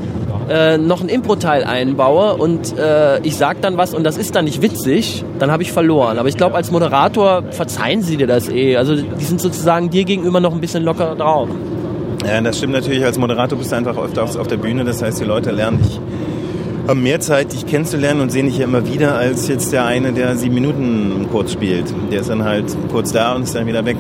äh, 0.49 0.79
noch 0.79 1.01
ein 1.01 1.09
Impro-Teil 1.09 1.65
einbaue 1.65 2.35
und 2.35 2.77
äh, 2.79 3.21
ich 3.21 3.37
sage 3.37 3.59
dann 3.61 3.77
was 3.77 3.95
und 3.95 4.05
das 4.05 4.17
ist 4.17 4.35
dann 4.35 4.45
nicht 4.45 4.63
witzig, 4.63 5.25
dann 5.39 5.51
habe 5.51 5.63
ich 5.63 5.73
verloren. 5.73 6.19
Aber 6.19 6.29
ich 6.29 6.37
glaube, 6.37 6.57
als 6.57 6.71
Moderator 6.71 7.45
verzeihen 7.51 8.03
sie 8.03 8.17
dir 8.17 8.27
das 8.27 8.49
eh. 8.49 8.77
Also 8.77 8.97
die 8.97 9.25
sind 9.25 9.41
sozusagen 9.41 9.91
dir 9.91 10.05
gegenüber 10.05 10.41
noch 10.41 10.53
ein 10.53 10.61
bisschen 10.61 10.85
locker 10.85 11.15
drauf. 11.15 11.49
Ja, 12.27 12.41
das 12.41 12.59
stimmt 12.59 12.73
natürlich. 12.73 13.05
Als 13.05 13.19
Moderator 13.19 13.59
bist 13.59 13.73
du 13.73 13.77
einfach 13.77 13.97
öfter 13.97 14.25
auf 14.25 14.49
der 14.49 14.57
Bühne. 14.57 14.85
Das 14.85 15.03
heißt, 15.03 15.21
die 15.21 15.25
Leute 15.25 15.51
lernen 15.51 15.79
dich 15.83 16.01
haben 16.89 17.03
mehr 17.03 17.21
Zeit, 17.21 17.53
dich 17.53 17.67
kennenzulernen 17.67 18.23
und 18.23 18.33
sehen 18.33 18.47
dich 18.47 18.59
ja 18.59 18.65
immer 18.65 18.87
wieder 18.87 19.15
als 19.15 19.47
jetzt 19.47 19.73
der 19.73 19.85
eine, 19.85 20.13
der 20.13 20.37
sieben 20.37 20.55
Minuten 20.55 21.29
kurz 21.31 21.53
spielt. 21.53 21.85
Der 22.11 22.21
ist 22.21 22.31
dann 22.31 22.45
halt 22.45 22.65
kurz 22.91 23.13
da 23.13 23.35
und 23.35 23.43
ist 23.43 23.55
dann 23.55 23.67
wieder 23.67 23.85
weg. 23.85 23.99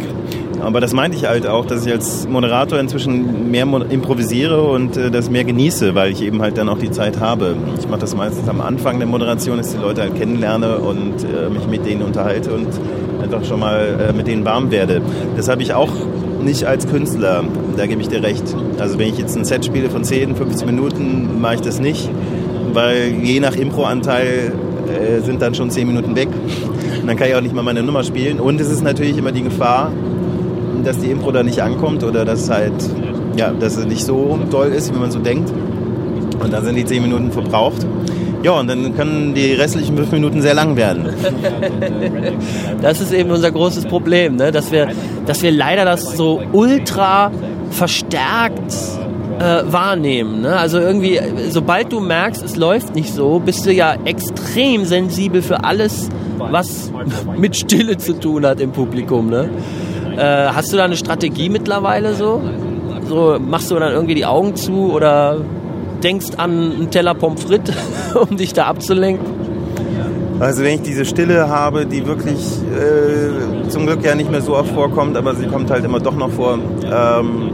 Aber 0.60 0.80
das 0.80 0.92
meinte 0.92 1.16
ich 1.16 1.26
halt 1.26 1.46
auch, 1.46 1.66
dass 1.66 1.86
ich 1.86 1.92
als 1.92 2.28
Moderator 2.28 2.78
inzwischen 2.78 3.50
mehr 3.50 3.66
improvisiere 3.88 4.62
und 4.62 4.96
äh, 4.96 5.10
das 5.10 5.30
mehr 5.30 5.44
genieße, 5.44 5.94
weil 5.94 6.12
ich 6.12 6.22
eben 6.22 6.42
halt 6.42 6.58
dann 6.58 6.68
auch 6.68 6.78
die 6.78 6.90
Zeit 6.90 7.20
habe. 7.20 7.56
Ich 7.78 7.88
mache 7.88 8.00
das 8.00 8.14
meistens 8.14 8.48
am 8.48 8.60
Anfang 8.60 8.98
der 8.98 9.08
Moderation, 9.08 9.58
dass 9.58 9.68
ich 9.68 9.76
die 9.76 9.82
Leute 9.82 10.02
halt 10.02 10.16
kennenlerne 10.16 10.78
und 10.78 11.24
äh, 11.24 11.48
mich 11.48 11.66
mit 11.66 11.86
denen 11.86 12.02
unterhalte 12.02 12.52
und 12.52 12.68
einfach 13.22 13.44
schon 13.44 13.60
mal 13.60 14.08
äh, 14.10 14.12
mit 14.12 14.26
denen 14.26 14.44
warm 14.44 14.70
werde. 14.70 15.00
Das 15.36 15.48
habe 15.48 15.62
ich 15.62 15.74
auch 15.74 15.92
nicht 16.42 16.64
als 16.64 16.86
Künstler, 16.86 17.44
da 17.76 17.86
gebe 17.86 18.00
ich 18.00 18.08
dir 18.08 18.22
recht. 18.22 18.44
Also 18.78 18.98
wenn 18.98 19.08
ich 19.08 19.18
jetzt 19.18 19.36
ein 19.36 19.44
Set 19.44 19.64
spiele 19.64 19.90
von 19.90 20.04
10, 20.04 20.36
15 20.36 20.66
Minuten, 20.66 21.40
mache 21.40 21.56
ich 21.56 21.60
das 21.60 21.80
nicht, 21.80 22.08
weil 22.72 23.14
je 23.22 23.40
nach 23.40 23.56
Impro-Anteil 23.56 24.52
äh, 24.88 25.20
sind 25.20 25.42
dann 25.42 25.54
schon 25.54 25.70
10 25.70 25.86
Minuten 25.86 26.16
weg. 26.16 26.28
Und 27.00 27.06
dann 27.06 27.16
kann 27.16 27.28
ich 27.28 27.34
auch 27.34 27.40
nicht 27.40 27.54
mal 27.54 27.62
meine 27.62 27.82
Nummer 27.82 28.04
spielen. 28.04 28.40
Und 28.40 28.60
es 28.60 28.70
ist 28.70 28.82
natürlich 28.82 29.16
immer 29.18 29.32
die 29.32 29.42
Gefahr, 29.42 29.92
dass 30.84 30.98
die 30.98 31.10
Impro 31.10 31.30
da 31.30 31.42
nicht 31.42 31.62
ankommt 31.62 32.04
oder 32.04 32.24
dass 32.24 32.50
halt, 32.50 32.72
ja, 33.36 33.50
dass 33.50 33.76
es 33.76 33.86
nicht 33.86 34.04
so 34.04 34.38
toll 34.50 34.68
ist, 34.68 34.94
wie 34.94 34.98
man 34.98 35.10
so 35.10 35.18
denkt. 35.18 35.52
Und 36.42 36.52
dann 36.52 36.64
sind 36.64 36.76
die 36.76 36.84
zehn 36.84 37.02
Minuten 37.02 37.32
verbraucht. 37.32 37.86
Ja, 38.42 38.52
und 38.52 38.68
dann 38.68 38.94
können 38.94 39.34
die 39.34 39.52
restlichen 39.52 39.96
fünf 39.96 40.12
Minuten 40.12 40.40
sehr 40.42 40.54
lang 40.54 40.76
werden. 40.76 41.08
das 42.82 43.00
ist 43.00 43.12
eben 43.12 43.30
unser 43.30 43.50
großes 43.50 43.86
Problem, 43.86 44.36
ne? 44.36 44.52
dass, 44.52 44.70
wir, 44.70 44.88
dass 45.26 45.42
wir 45.42 45.50
leider 45.50 45.84
das 45.84 46.16
so 46.16 46.40
ultra 46.52 47.32
verstärkt 47.70 48.72
äh, 49.40 49.62
wahrnehmen. 49.66 50.42
Ne? 50.42 50.56
Also 50.56 50.78
irgendwie, 50.78 51.20
sobald 51.50 51.92
du 51.92 51.98
merkst, 51.98 52.42
es 52.42 52.56
läuft 52.56 52.94
nicht 52.94 53.12
so, 53.12 53.40
bist 53.40 53.66
du 53.66 53.72
ja 53.72 53.96
extrem 54.04 54.84
sensibel 54.84 55.42
für 55.42 55.64
alles, 55.64 56.08
was 56.38 56.92
mit 57.38 57.56
Stille 57.56 57.96
zu 57.96 58.14
tun 58.14 58.46
hat 58.46 58.60
im 58.60 58.70
Publikum. 58.70 59.30
Ne? 59.30 59.48
Äh, 60.18 60.48
hast 60.52 60.72
du 60.72 60.76
da 60.76 60.84
eine 60.84 60.96
Strategie 60.96 61.48
mittlerweile 61.48 62.14
so? 62.14 62.42
So 63.08 63.38
machst 63.38 63.70
du 63.70 63.76
dann 63.76 63.92
irgendwie 63.92 64.16
die 64.16 64.26
Augen 64.26 64.56
zu 64.56 64.92
oder 64.92 65.36
denkst 66.02 66.30
an 66.36 66.50
einen 66.50 66.90
Teller 66.90 67.14
Pommes 67.14 67.44
frites, 67.44 67.76
um 68.28 68.36
dich 68.36 68.52
da 68.52 68.64
abzulenken? 68.64 69.24
Also 70.40 70.64
wenn 70.64 70.74
ich 70.74 70.82
diese 70.82 71.04
Stille 71.04 71.48
habe, 71.48 71.86
die 71.86 72.04
wirklich 72.04 72.38
äh, 72.38 73.68
zum 73.68 73.86
Glück 73.86 74.04
ja 74.04 74.16
nicht 74.16 74.30
mehr 74.30 74.42
so 74.42 74.56
oft 74.56 74.72
vorkommt, 74.72 75.16
aber 75.16 75.36
sie 75.36 75.46
kommt 75.46 75.70
halt 75.70 75.84
immer 75.84 76.00
doch 76.00 76.16
noch 76.16 76.30
vor. 76.30 76.58
Ähm, 76.84 77.50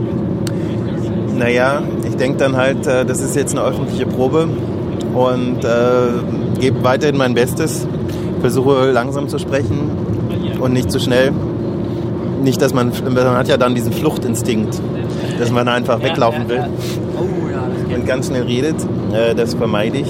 naja, 1.37 1.83
ich 2.07 2.15
denke 2.15 2.39
dann 2.39 2.55
halt, 2.57 2.87
äh, 2.87 3.05
das 3.05 3.21
ist 3.21 3.35
jetzt 3.35 3.55
eine 3.55 3.67
öffentliche 3.67 4.07
Probe 4.07 4.47
und 5.13 5.63
äh, 5.63 6.59
gebe 6.59 6.83
weiterhin 6.83 7.17
mein 7.17 7.35
Bestes, 7.35 7.87
versuche 8.41 8.89
langsam 8.91 9.29
zu 9.29 9.37
sprechen 9.37 9.91
und 10.59 10.73
nicht 10.73 10.91
zu 10.91 10.99
schnell 10.99 11.31
nicht, 12.45 12.61
dass 12.61 12.73
man, 12.73 12.93
man 13.03 13.37
hat 13.37 13.49
ja 13.49 13.57
dann 13.57 13.75
diesen 13.75 13.91
Fluchtinstinkt, 13.91 14.79
dass 15.37 15.51
man 15.51 15.67
einfach 15.67 16.01
weglaufen 16.01 16.47
will 16.47 16.63
und 17.93 18.05
ganz 18.05 18.27
schnell 18.27 18.43
redet. 18.43 18.75
Äh, 19.13 19.35
das 19.35 19.55
vermeide 19.55 19.97
ich. 19.97 20.07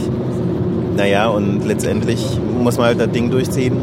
Naja, 0.96 1.28
und 1.30 1.66
letztendlich 1.66 2.24
muss 2.62 2.78
man 2.78 2.88
halt 2.88 3.00
das 3.00 3.10
Ding 3.10 3.32
durchziehen. 3.32 3.78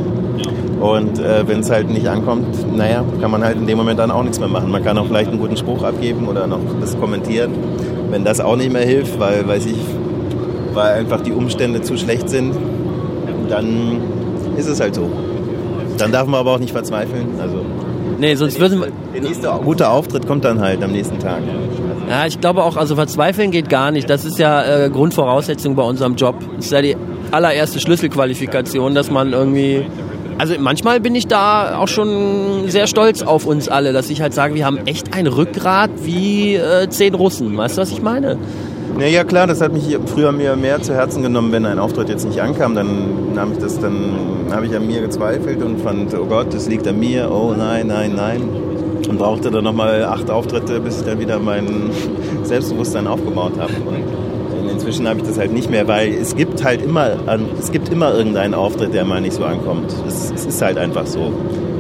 Und 0.81 1.19
äh, 1.19 1.47
wenn 1.47 1.61
es 1.61 1.71
halt 1.71 1.91
nicht 1.91 2.09
ankommt, 2.09 2.47
naja, 2.77 3.05
kann 3.21 3.31
man 3.31 3.45
halt 3.45 3.57
in 3.57 3.67
dem 3.67 3.79
Moment 3.79 3.99
dann 3.99 4.11
auch 4.11 4.23
nichts 4.23 4.39
mehr 4.39 4.49
machen. 4.49 4.71
Man 4.71 4.83
kann 4.83 4.99
auch 4.99 5.07
vielleicht 5.07 5.31
einen 5.31 5.39
guten 5.39 5.57
Spruch 5.57 5.83
abgeben 5.83 6.27
oder 6.29 6.47
noch 6.47 6.61
das 6.81 6.99
kommentieren. 6.99 7.53
Wenn 8.11 8.25
das 8.25 8.41
auch 8.41 8.57
nicht 8.57 8.73
mehr 8.73 8.85
hilft, 8.85 9.19
weil, 9.21 9.47
weiß 9.47 9.67
ich, 9.67 9.79
weil 10.75 10.95
einfach 10.95 11.21
die 11.21 11.33
Umstände 11.33 11.83
zu 11.83 11.97
schlecht 11.97 12.29
sind, 12.29 12.55
dann 13.49 13.99
ist 14.57 14.69
es 14.69 14.81
halt 14.81 14.95
so. 14.95 15.09
Dann 15.99 16.11
darf 16.11 16.27
man 16.27 16.41
aber 16.41 16.53
auch 16.53 16.59
nicht 16.59 16.73
verzweifeln. 16.73 17.27
Also 17.41 17.65
Nee, 18.23 18.37
sonst 18.37 18.61
würden 18.61 18.81
wir. 18.81 18.89
Der 19.13 19.21
nächste 19.21 19.49
gute 19.65 19.89
Auftritt 19.89 20.29
kommt 20.29 20.45
dann 20.45 20.61
halt 20.61 20.81
am 20.81 20.93
nächsten 20.93 21.19
Tag. 21.19 21.41
Ja, 22.09 22.25
ich 22.25 22.41
glaube 22.41 22.63
auch, 22.63 22.77
also 22.77 22.95
verzweifeln 22.95 23.51
geht 23.51 23.69
gar 23.69 23.91
nicht. 23.91 24.09
Das 24.09 24.25
ist 24.25 24.39
ja 24.39 24.63
äh, 24.63 24.91
Grundvoraussetzung 24.91 25.75
bei 25.75 25.83
unserem 25.83 26.15
Job. 26.15 26.37
Das 26.55 26.67
ist 26.67 26.71
ja 26.71 26.83
die 26.83 26.97
allererste 27.33 27.81
Schlüsselqualifikation, 27.81 28.95
dass 28.95 29.11
man 29.11 29.33
irgendwie. 29.33 29.87
Also 30.39 30.55
manchmal 30.57 31.01
bin 31.01 31.17
ich 31.17 31.27
da 31.27 31.79
auch 31.79 31.89
schon 31.89 32.69
sehr 32.69 32.87
stolz 32.87 33.23
auf 33.23 33.45
uns 33.45 33.69
alle, 33.69 33.93
dass 33.93 34.09
ich 34.09 34.23
halt 34.23 34.35
sage, 34.35 34.55
wir 34.55 34.67
haben 34.67 34.79
echt 34.87 35.15
ein 35.15 35.27
Rückgrat 35.27 35.91
wie 36.05 36.55
äh, 36.55 36.89
zehn 36.89 37.15
Russen. 37.17 37.57
Weißt 37.57 37.77
du, 37.77 37.83
was 37.83 37.91
ich 37.91 38.03
meine? 38.03 38.39
Ja, 38.99 39.07
ja 39.07 39.25
klar, 39.25 39.47
das 39.47 39.61
hat 39.61 39.73
mich 39.73 39.97
früher 40.07 40.33
mir 40.33 40.55
mehr 40.57 40.81
zu 40.83 40.95
Herzen 40.95 41.23
genommen, 41.23 41.51
wenn 41.53 41.67
ein 41.67 41.79
Auftritt 41.79 42.09
jetzt 42.09 42.27
nicht 42.27 42.41
ankam, 42.41 42.75
dann 42.75 43.35
nahm 43.35 43.53
ich 43.53 43.59
das, 43.59 43.81
dann 43.81 44.15
habe 44.51 44.67
ich 44.67 44.77
an 44.77 44.87
mir 44.87 45.01
gezweifelt 45.01 45.63
und 45.63 45.81
fand, 45.81 46.15
oh 46.15 46.27
Gott, 46.27 46.53
das 46.53 46.69
liegt 46.69 46.87
an 46.87 47.01
mir, 47.01 47.31
oh 47.31 47.55
nein, 47.57 47.87
nein, 47.87 48.13
nein. 48.15 48.43
Und 49.09 49.19
brauchte 49.19 49.51
dann 49.51 49.65
nochmal 49.65 50.05
acht 50.05 50.31
Auftritte, 50.31 50.79
bis 50.81 51.01
ich 51.01 51.07
dann 51.07 51.19
wieder 51.19 51.39
mein 51.39 51.91
Selbstbewusstsein 52.45 53.07
aufgebaut 53.07 53.55
habe. 53.59 53.73
Und 54.61 54.71
inzwischen 54.71 55.09
habe 55.09 55.21
ich 55.21 55.27
das 55.27 55.39
halt 55.39 55.53
nicht 55.53 55.71
mehr, 55.71 55.89
weil 55.89 56.13
es 56.13 56.37
gibt 56.37 56.63
halt 56.63 56.83
immer, 56.83 57.17
es 57.59 57.73
gibt 57.73 57.89
immer 57.89 58.15
irgendeinen 58.15 58.55
Auftritt, 58.55 58.95
der 58.95 59.05
mal 59.05 59.21
nicht 59.21 59.35
so 59.35 59.45
ankommt. 59.45 59.93
Es, 60.07 60.31
es 60.31 60.47
ist 60.47 60.63
halt 60.63 60.79
einfach 60.79 61.07
so. 61.07 61.33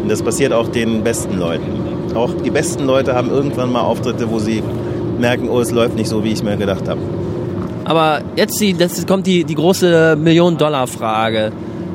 Und 0.02 0.10
das 0.10 0.22
passiert 0.22 0.52
auch 0.52 0.68
den 0.68 1.04
besten 1.04 1.38
Leuten. 1.38 1.92
Auch 2.14 2.30
die 2.44 2.50
besten 2.50 2.84
Leute 2.84 3.14
haben 3.14 3.30
irgendwann 3.30 3.70
mal 3.70 3.82
Auftritte, 3.82 4.30
wo 4.30 4.38
sie 4.38 4.62
merken, 5.22 5.48
oh, 5.48 5.60
es 5.60 5.70
läuft 5.70 5.96
nicht 5.96 6.08
so, 6.08 6.22
wie 6.22 6.32
ich 6.32 6.42
mir 6.42 6.58
gedacht 6.58 6.86
habe. 6.86 7.00
Aber 7.84 8.20
jetzt 8.36 8.60
die, 8.60 8.74
das 8.74 9.06
kommt 9.06 9.26
die, 9.26 9.44
die 9.44 9.54
große 9.54 10.16
Million-Dollar-Frage. 10.16 11.52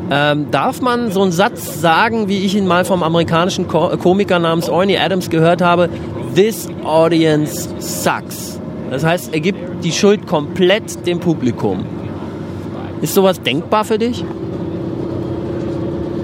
Ähm, 0.10 0.48
darf 0.52 0.82
man 0.82 1.12
so 1.12 1.22
einen 1.22 1.32
Satz 1.32 1.82
sagen, 1.82 2.28
wie 2.30 2.46
ich 2.46 2.56
ihn 2.56 2.66
mal 2.66 2.86
vom 2.86 3.04
amerikanischen 3.04 3.68
Ko 3.68 3.90
Komiker 3.98 4.40
namens 4.40 4.70
Orny 4.70 4.98
Adams 4.98 5.30
gehört 5.30 5.62
habe? 5.62 5.90
This 6.34 6.68
audience 6.84 7.70
sucks. 7.80 8.60
Das 8.90 9.04
heißt, 9.04 9.34
er 9.34 9.42
gibt 9.42 9.84
die 9.84 9.92
Schuld 9.92 10.26
komplett 10.26 11.06
dem 11.06 11.20
Publikum. 11.20 11.84
Ist 13.02 13.14
sowas 13.14 13.42
denkbar 13.42 13.84
für 13.84 13.98
dich? 13.98 14.24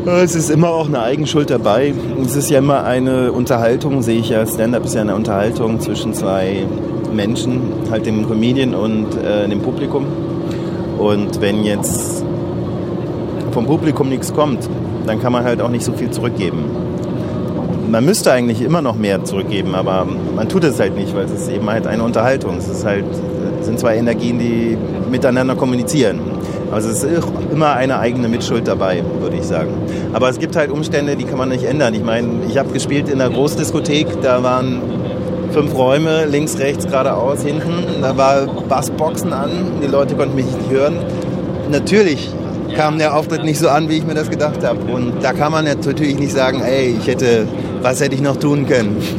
Es 0.06 0.36
ist 0.36 0.50
immer 0.50 0.70
auch 0.70 0.88
eine 0.88 1.02
Eigenschuld 1.02 1.50
dabei. 1.50 1.94
Es 2.22 2.36
ist 2.36 2.50
ja 2.50 2.60
immer 2.60 2.84
eine 2.84 3.32
Unterhaltung, 3.32 4.02
sehe 4.02 4.20
ich 4.20 4.30
ja. 4.30 4.46
Stand-up 4.46 4.84
ist 4.86 4.96
ja 4.96 5.02
eine 5.02 5.16
Unterhaltung 5.16 5.80
zwischen 5.80 6.14
zwei 6.14 6.66
Menschen, 7.14 7.62
halt 7.90 8.06
dem 8.06 8.28
Comedian 8.28 8.74
und 8.74 9.08
äh, 9.18 9.48
dem 9.48 9.62
Publikum. 9.62 10.06
Und 11.00 11.42
wenn 11.42 11.64
jetzt 11.64 12.24
vom 13.52 13.66
Publikum 13.66 14.10
nichts 14.10 14.34
kommt, 14.34 14.70
dann 15.06 15.22
kann 15.22 15.32
man 15.32 15.44
halt 15.44 15.62
auch 15.62 15.70
nicht 15.70 15.84
so 15.84 15.94
viel 15.94 16.12
zurückgeben. 16.12 16.66
Man 17.90 18.06
müsste 18.06 18.32
eigentlich 18.32 18.62
immer 18.62 18.82
noch 18.82 18.96
mehr 18.96 19.24
zurückgeben, 19.24 19.76
aber 19.76 20.08
man 20.36 20.50
tut 20.50 20.64
es 20.64 20.80
halt 20.80 20.96
nicht, 20.96 21.16
weil 21.16 21.26
es 21.26 21.32
ist 21.32 21.50
eben 21.50 21.70
halt 21.70 21.86
eine 21.86 22.04
Unterhaltung. 22.04 22.58
Es 22.58 22.68
ist 22.68 22.86
halt, 22.86 23.06
es 23.60 23.66
sind 23.68 23.80
zwei 23.80 23.98
Energien, 23.98 24.40
die 24.40 24.78
miteinander 25.12 25.56
kommunizieren. 25.56 26.20
Also 26.72 26.90
es 26.90 27.04
ist 27.04 27.28
immer 27.52 27.74
eine 27.74 28.00
eigene 28.00 28.28
Mitschuld 28.28 28.68
dabei, 28.68 29.04
würde 29.20 29.38
ich 29.38 29.44
sagen. 29.44 29.70
Aber 30.12 30.30
es 30.30 30.40
gibt 30.40 30.56
halt 30.56 30.72
Umstände, 30.72 31.16
die 31.16 31.26
kann 31.26 31.38
man 31.38 31.50
nicht 31.50 31.66
ändern. 31.66 31.94
Ich 31.94 32.04
meine, 32.04 32.28
ich 32.50 32.58
habe 32.58 32.74
gespielt 32.74 33.10
in 33.10 33.22
einer 33.22 33.32
Großdiskothek, 33.32 34.22
da 34.24 34.42
waren 34.42 34.82
fünf 35.54 35.76
Räume, 35.76 36.26
links, 36.26 36.58
rechts, 36.58 36.86
geradeaus, 36.86 37.44
hinten. 37.44 38.02
Da 38.02 38.18
war 38.18 38.48
Bassboxen 38.68 39.32
an, 39.32 39.50
die 39.82 39.88
Leute 39.88 40.16
konnten 40.16 40.36
mich 40.36 40.46
nicht 40.46 40.70
hören. 40.70 40.98
Natürlich 41.72 42.30
kam 42.76 42.98
der 42.98 43.16
Auftritt 43.16 43.44
nicht 43.44 43.60
so 43.60 43.70
an, 43.70 43.88
wie 43.88 43.98
ich 43.98 44.06
mir 44.06 44.16
das 44.16 44.30
gedacht 44.30 44.64
habe. 44.64 44.80
Und 44.92 45.24
da 45.24 45.34
kann 45.34 45.52
man 45.52 45.66
natürlich 45.66 46.18
nicht 46.18 46.34
sagen, 46.34 46.62
ey, 46.62 46.98
ich 47.00 47.08
hätte, 47.08 47.48
was 47.82 48.02
hätte 48.02 48.16
ich 48.16 48.22
noch 48.22 48.38
tun 48.38 48.66
können? 48.66 48.98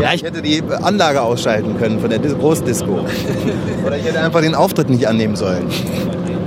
Ja, 0.00 0.12
ich 0.12 0.24
hätte 0.24 0.42
die 0.42 0.60
Anlage 0.82 1.22
ausschalten 1.22 1.78
können 1.78 2.00
von 2.00 2.10
der 2.10 2.18
Großdisco. 2.18 3.06
Oder 3.86 3.96
ich 3.96 4.04
hätte 4.04 4.18
einfach 4.18 4.40
den 4.40 4.56
Auftritt 4.56 4.90
nicht 4.90 5.06
annehmen 5.06 5.36
sollen. 5.36 5.66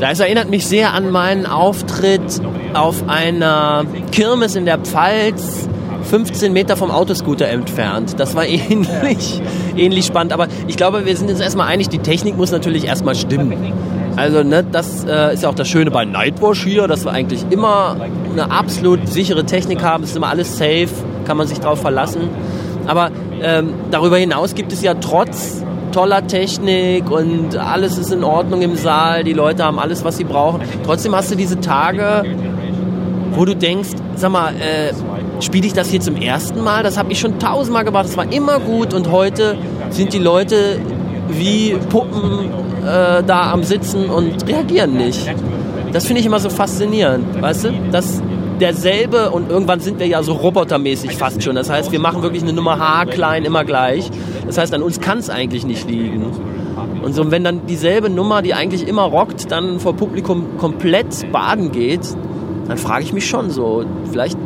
Das 0.02 0.20
erinnert 0.20 0.50
mich 0.50 0.68
sehr 0.68 0.94
an 0.94 1.12
meinen 1.12 1.46
Auftritt 1.46 2.42
auf 2.74 3.08
einer 3.08 3.86
Kirmes 4.12 4.58
in 4.58 4.66
der 4.66 4.80
Pfalz 4.80 5.70
15 6.10 6.54
Meter 6.54 6.78
vom 6.78 6.92
Autoscooter 6.92 7.48
entfernt. 7.48 8.16
Das 8.18 8.36
war 8.36 8.46
ähnlich, 8.48 9.42
ähnlich 9.76 10.06
spannend. 10.06 10.34
Aber 10.34 10.48
ich 10.68 10.78
glaube, 10.78 11.06
wir 11.06 11.16
sind 11.16 11.30
uns 11.30 11.40
erstmal 11.40 11.68
einig, 11.68 11.90
die 11.90 12.00
Technik 12.00 12.38
muss 12.38 12.52
natürlich 12.52 12.86
erstmal 12.86 13.16
stimmen. 13.16 13.74
Also 14.16 14.42
ne, 14.42 14.64
das 14.64 15.06
äh, 15.06 15.34
ist 15.34 15.44
ja 15.44 15.50
auch 15.50 15.56
das 15.56 15.68
Schöne 15.68 15.92
bei 15.92 16.04
Nightwash 16.04 16.64
hier, 16.64 16.88
dass 16.88 17.06
wir 17.06 17.12
eigentlich 17.12 17.46
immer 17.52 17.98
eine 18.32 18.50
absolut 18.50 19.08
sichere 19.08 19.46
Technik 19.46 19.84
haben. 19.84 20.04
Es 20.04 20.12
ist 20.12 20.16
immer 20.16 20.30
alles 20.30 20.58
safe, 20.58 20.90
kann 21.26 21.38
man 21.38 21.46
sich 21.46 21.60
darauf 21.60 21.82
verlassen. 21.82 22.30
Aber 22.88 23.12
ähm, 23.42 23.74
darüber 23.92 24.18
hinaus 24.18 24.56
gibt 24.56 24.74
es 24.74 24.82
ja 24.82 24.96
trotz 24.96 25.64
toller 25.92 26.26
Technik 26.26 27.10
und 27.12 27.58
alles 27.58 27.98
ist 27.98 28.12
in 28.12 28.24
Ordnung 28.24 28.62
im 28.62 28.76
Saal, 28.76 29.24
die 29.24 29.34
Leute 29.34 29.64
haben 29.64 29.80
alles, 29.80 30.04
was 30.04 30.18
sie 30.18 30.24
brauchen. 30.24 30.62
Trotzdem 30.86 31.16
hast 31.16 31.32
du 31.32 31.36
diese 31.36 31.60
Tage, 31.60 32.24
wo 33.32 33.46
du 33.46 33.56
denkst, 33.56 33.90
sag 34.16 34.32
mal, 34.32 34.54
äh, 34.56 34.94
spiele 35.40 35.68
ich 35.68 35.74
das 35.74 35.90
hier 35.90 36.00
zum 36.00 36.16
ersten 36.16 36.64
Mal? 36.64 36.84
Das 36.84 36.98
habe 36.98 37.12
ich 37.12 37.20
schon 37.20 37.40
tausendmal 37.40 37.84
gemacht, 37.84 38.06
das 38.06 38.18
war 38.18 38.32
immer 38.32 38.60
gut 38.60 38.94
und 38.94 39.12
heute 39.12 39.58
sind 39.90 40.14
die 40.14 40.20
Leute 40.20 40.80
wie 41.30 41.76
Puppen 41.90 42.52
äh, 42.86 43.24
da 43.24 43.52
am 43.52 43.64
Sitzen 43.64 44.10
und 44.10 44.48
reagieren 44.48 44.94
nicht. 44.94 45.30
Das 45.94 46.06
finde 46.06 46.20
ich 46.22 46.26
immer 46.26 46.40
so 46.40 46.50
faszinierend, 46.50 47.42
weißt 47.42 47.66
du? 47.66 47.74
Das, 47.92 48.22
derselbe 48.60 49.30
und 49.30 49.50
irgendwann 49.50 49.80
sind 49.80 50.00
wir 50.00 50.08
ja 50.08 50.24
so 50.24 50.34
robotermäßig 50.34 51.16
fast 51.16 51.44
schon. 51.44 51.56
Das 51.56 51.70
heißt, 51.70 51.92
wir 51.92 52.00
machen 52.00 52.24
wirklich 52.24 52.44
eine 52.44 52.54
Nummer 52.54 52.80
H 52.80 53.06
klein 53.06 53.46
immer 53.46 53.64
gleich. 53.64 54.10
Das 54.46 54.58
heißt, 54.58 54.74
an 54.74 54.82
uns 54.82 55.00
kann 55.00 55.20
es 55.20 55.30
eigentlich 55.30 55.66
nicht 55.66 55.90
liegen. 55.90 56.26
Und 57.04 57.14
so, 57.14 57.30
wenn 57.32 57.44
dann 57.44 57.66
dieselbe 57.68 58.10
Nummer, 58.10 58.42
die 58.42 58.54
eigentlich 58.54 58.88
immer 58.88 59.04
rockt, 59.04 59.52
dann 59.52 59.80
vor 59.80 59.96
Publikum 59.96 60.58
komplett 60.58 61.32
baden 61.32 61.72
geht, 61.72 62.02
dann 62.68 62.78
frage 62.78 63.04
ich 63.04 63.14
mich 63.14 63.28
schon 63.28 63.50
so, 63.50 63.86
vielleicht 64.12 64.38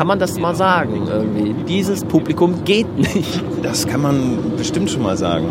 kann 0.00 0.06
man 0.06 0.18
das 0.18 0.38
mal 0.38 0.54
sagen 0.54 1.06
irgendwie. 1.12 1.54
Dieses 1.68 2.06
Publikum 2.06 2.64
geht 2.64 2.96
nicht. 2.96 3.44
Das 3.62 3.86
kann 3.86 4.00
man 4.00 4.38
bestimmt 4.56 4.90
schon 4.90 5.02
mal 5.02 5.14
sagen. 5.14 5.48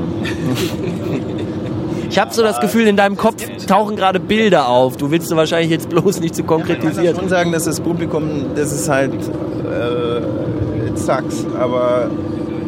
Ich 2.09 2.17
habe 2.17 2.33
so 2.33 2.41
das 2.41 2.59
Gefühl, 2.59 2.87
in 2.87 2.97
deinem 2.97 3.15
Kopf 3.15 3.45
tauchen 3.67 3.95
gerade 3.95 4.19
Bilder 4.19 4.67
auf. 4.67 4.97
Du 4.97 5.11
willst 5.11 5.29
du 5.29 5.35
wahrscheinlich 5.35 5.69
jetzt 5.69 5.89
bloß 5.89 6.19
nicht 6.21 6.33
zu 6.33 6.41
konkretisieren. 6.41 7.05
Ich 7.05 7.11
kann 7.11 7.19
schon 7.19 7.29
sagen, 7.29 7.51
dass 7.51 7.65
das 7.65 7.79
Publikum, 7.79 8.47
das 8.55 8.71
ist 8.71 8.89
halt 8.89 9.13
äh, 9.13 10.87
it 10.87 10.97
sucks, 10.97 11.45
aber 11.59 12.09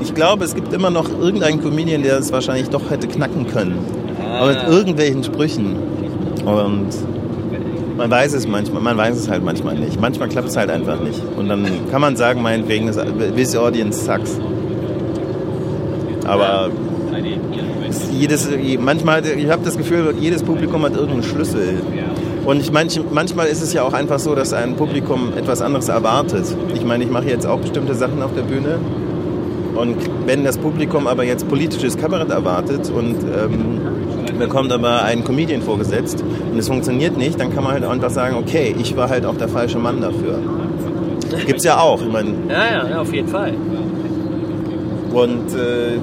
ich 0.04 0.14
glaube, 0.14 0.46
es 0.46 0.54
gibt 0.54 0.72
immer 0.74 0.92
noch 0.92 1.10
irgendeinen 1.10 1.64
Comedian, 1.64 2.04
der 2.04 2.20
es 2.20 2.32
wahrscheinlich 2.32 2.70
doch 2.70 2.92
hätte 2.92 3.08
knacken 3.08 3.48
können. 3.48 3.80
Aber 4.40 4.50
mit 4.50 4.68
irgendwelchen 4.68 5.24
Sprüchen. 5.24 5.78
Und 6.46 6.90
man 7.98 8.10
weiß 8.10 8.34
es 8.34 8.48
manchmal, 8.48 8.82
man 8.82 8.98
weiß 8.98 9.18
es 9.18 9.30
halt 9.30 9.44
manchmal 9.44 9.76
nicht. 9.76 10.00
Manchmal 10.00 10.30
klappt 10.30 10.50
es 10.50 10.58
halt 10.58 10.70
einfach 10.70 11.00
nicht. 11.00 11.22
Und 11.38 11.50
dann 11.50 11.66
kann 11.90 12.02
man 12.02 12.16
sagen, 12.16 12.42
meinetwegen, 12.42 12.92
this 13.36 13.56
audience 13.56 14.06
sucks. 14.06 14.40
Aber 16.26 16.70
jedes, 18.12 18.48
manchmal, 18.80 19.26
ich 19.26 19.50
habe 19.50 19.64
das 19.64 19.78
Gefühl, 19.78 20.14
jedes 20.20 20.44
Publikum 20.44 20.84
hat 20.84 20.94
irgendeinen 20.94 21.24
Schlüssel. 21.24 21.82
Und 22.46 22.60
ich, 22.60 22.72
manch, 22.72 23.00
manchmal 23.12 23.48
ist 23.48 23.62
es 23.62 23.74
ja 23.74 23.84
auch 23.84 23.94
einfach 23.94 24.20
so, 24.20 24.34
dass 24.34 24.54
ein 24.54 24.76
Publikum 24.76 25.34
etwas 25.38 25.62
anderes 25.62 25.90
erwartet. 25.90 26.46
Ich 26.74 26.84
meine, 26.84 27.04
ich 27.04 27.10
mache 27.10 27.28
jetzt 27.28 27.46
auch 27.46 27.60
bestimmte 27.60 27.94
Sachen 27.94 28.22
auf 28.22 28.34
der 28.34 28.44
Bühne. 28.44 28.80
Und 29.76 29.98
wenn 30.26 30.44
das 30.44 30.58
Publikum 30.58 31.08
aber 31.08 31.24
jetzt 31.24 31.48
politisches 31.48 31.98
Kabarett 31.98 32.30
erwartet 32.30 32.90
und 32.90 33.16
ähm, 33.24 33.80
bekommt 34.42 34.72
aber 34.72 35.04
einen 35.04 35.24
Comedian 35.24 35.62
vorgesetzt 35.62 36.24
und 36.52 36.58
es 36.58 36.68
funktioniert 36.68 37.16
nicht, 37.16 37.40
dann 37.40 37.54
kann 37.54 37.64
man 37.64 37.74
halt 37.74 37.86
einfach 37.86 38.10
sagen, 38.10 38.36
okay, 38.36 38.76
ich 38.80 38.96
war 38.98 39.10
halt 39.10 39.26
auch 39.26 39.38
der 39.38 39.48
falsche 39.48 39.78
Mann 39.78 40.02
dafür. 40.02 40.40
Gibt's 41.46 41.64
ja 41.64 41.80
auch. 41.80 42.02
Ich 42.02 42.12
meine, 42.12 42.34
ja, 42.50 42.90
ja, 42.90 43.02
auf 43.02 43.14
jeden 43.14 43.28
Fall. 43.28 43.54
Und 45.14 45.54
äh, 45.54 45.98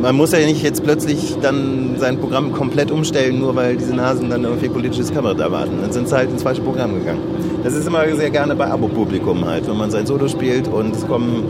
man 0.00 0.16
muss 0.16 0.32
ja 0.32 0.38
nicht 0.38 0.62
jetzt 0.62 0.82
plötzlich 0.82 1.36
dann 1.42 1.96
sein 1.98 2.18
Programm 2.18 2.52
komplett 2.52 2.90
umstellen, 2.90 3.38
nur 3.38 3.54
weil 3.54 3.76
diese 3.76 3.94
Nasen 3.94 4.30
dann 4.30 4.44
irgendwie 4.44 4.68
politisches 4.68 5.12
Kabarett 5.12 5.40
erwarten. 5.40 5.78
Dann 5.82 5.92
sind 5.92 6.08
sie 6.08 6.16
halt 6.16 6.30
ins 6.30 6.42
falsche 6.42 6.62
Programm 6.62 6.94
gegangen. 6.94 7.20
Das 7.62 7.74
ist 7.74 7.86
immer 7.86 8.04
sehr 8.16 8.30
gerne 8.30 8.56
bei 8.56 8.66
Abo-Publikum 8.66 9.44
halt, 9.44 9.68
wenn 9.68 9.76
man 9.76 9.90
sein 9.90 10.06
Solo 10.06 10.26
spielt 10.28 10.68
und 10.68 10.96
es 10.96 11.06
kommen 11.06 11.44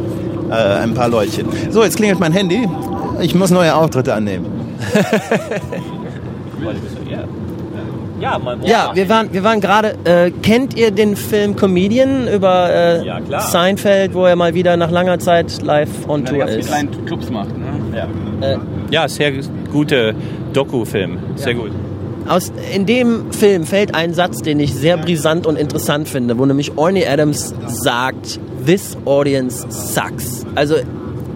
äh, 0.51 0.55
ein 0.55 0.95
paar 0.95 1.09
Leutchen. 1.09 1.47
So, 1.71 1.85
jetzt 1.85 1.97
klingelt 1.97 2.19
mein 2.19 2.33
Handy. 2.33 2.69
Ich 3.21 3.35
muss 3.35 3.51
neue 3.51 3.75
Auftritte 3.75 4.15
annehmen. 4.15 4.60
Ja, 8.21 8.39
ja, 8.63 8.95
wir 8.95 9.09
waren, 9.09 9.33
wir 9.33 9.43
waren 9.43 9.61
gerade. 9.61 9.95
Äh, 10.05 10.31
kennt 10.43 10.77
ihr 10.77 10.91
den 10.91 11.17
Film 11.17 11.57
Comedian 11.57 12.29
über 12.29 12.71
äh, 12.71 13.07
ja, 13.07 13.41
Seinfeld, 13.41 14.13
wo 14.13 14.27
er 14.27 14.37
mal 14.37 14.53
wieder 14.53 14.77
nach 14.77 14.91
langer 14.91 15.19
Zeit 15.19 15.63
live 15.63 15.89
on 16.07 16.25
Tour 16.27 16.47
ist? 16.47 16.69
kleinen 16.69 17.07
Clubs 17.07 17.31
macht. 17.31 17.57
Ne? 17.57 17.67
Ja. 17.97 18.47
Äh, 18.47 18.59
ja, 18.91 19.09
sehr 19.09 19.33
guter 19.73 20.13
Doku-Film. 20.53 21.19
Sehr 21.37 21.53
ja. 21.53 21.59
gut. 21.59 21.71
Aus, 22.29 22.53
in 22.75 22.85
dem 22.85 23.33
Film 23.33 23.65
fällt 23.65 23.95
ein 23.95 24.13
Satz, 24.13 24.43
den 24.43 24.61
ich 24.61 24.75
sehr 24.75 24.99
brisant 24.99 25.47
und 25.47 25.59
interessant 25.59 26.07
finde, 26.07 26.39
wo 26.39 26.45
nämlich 26.45 26.77
Orny 26.77 27.07
Adams 27.07 27.55
sagt, 27.67 28.39
This 28.67 28.99
audience 29.07 29.67
sucks. 29.71 30.45
Also 30.55 30.77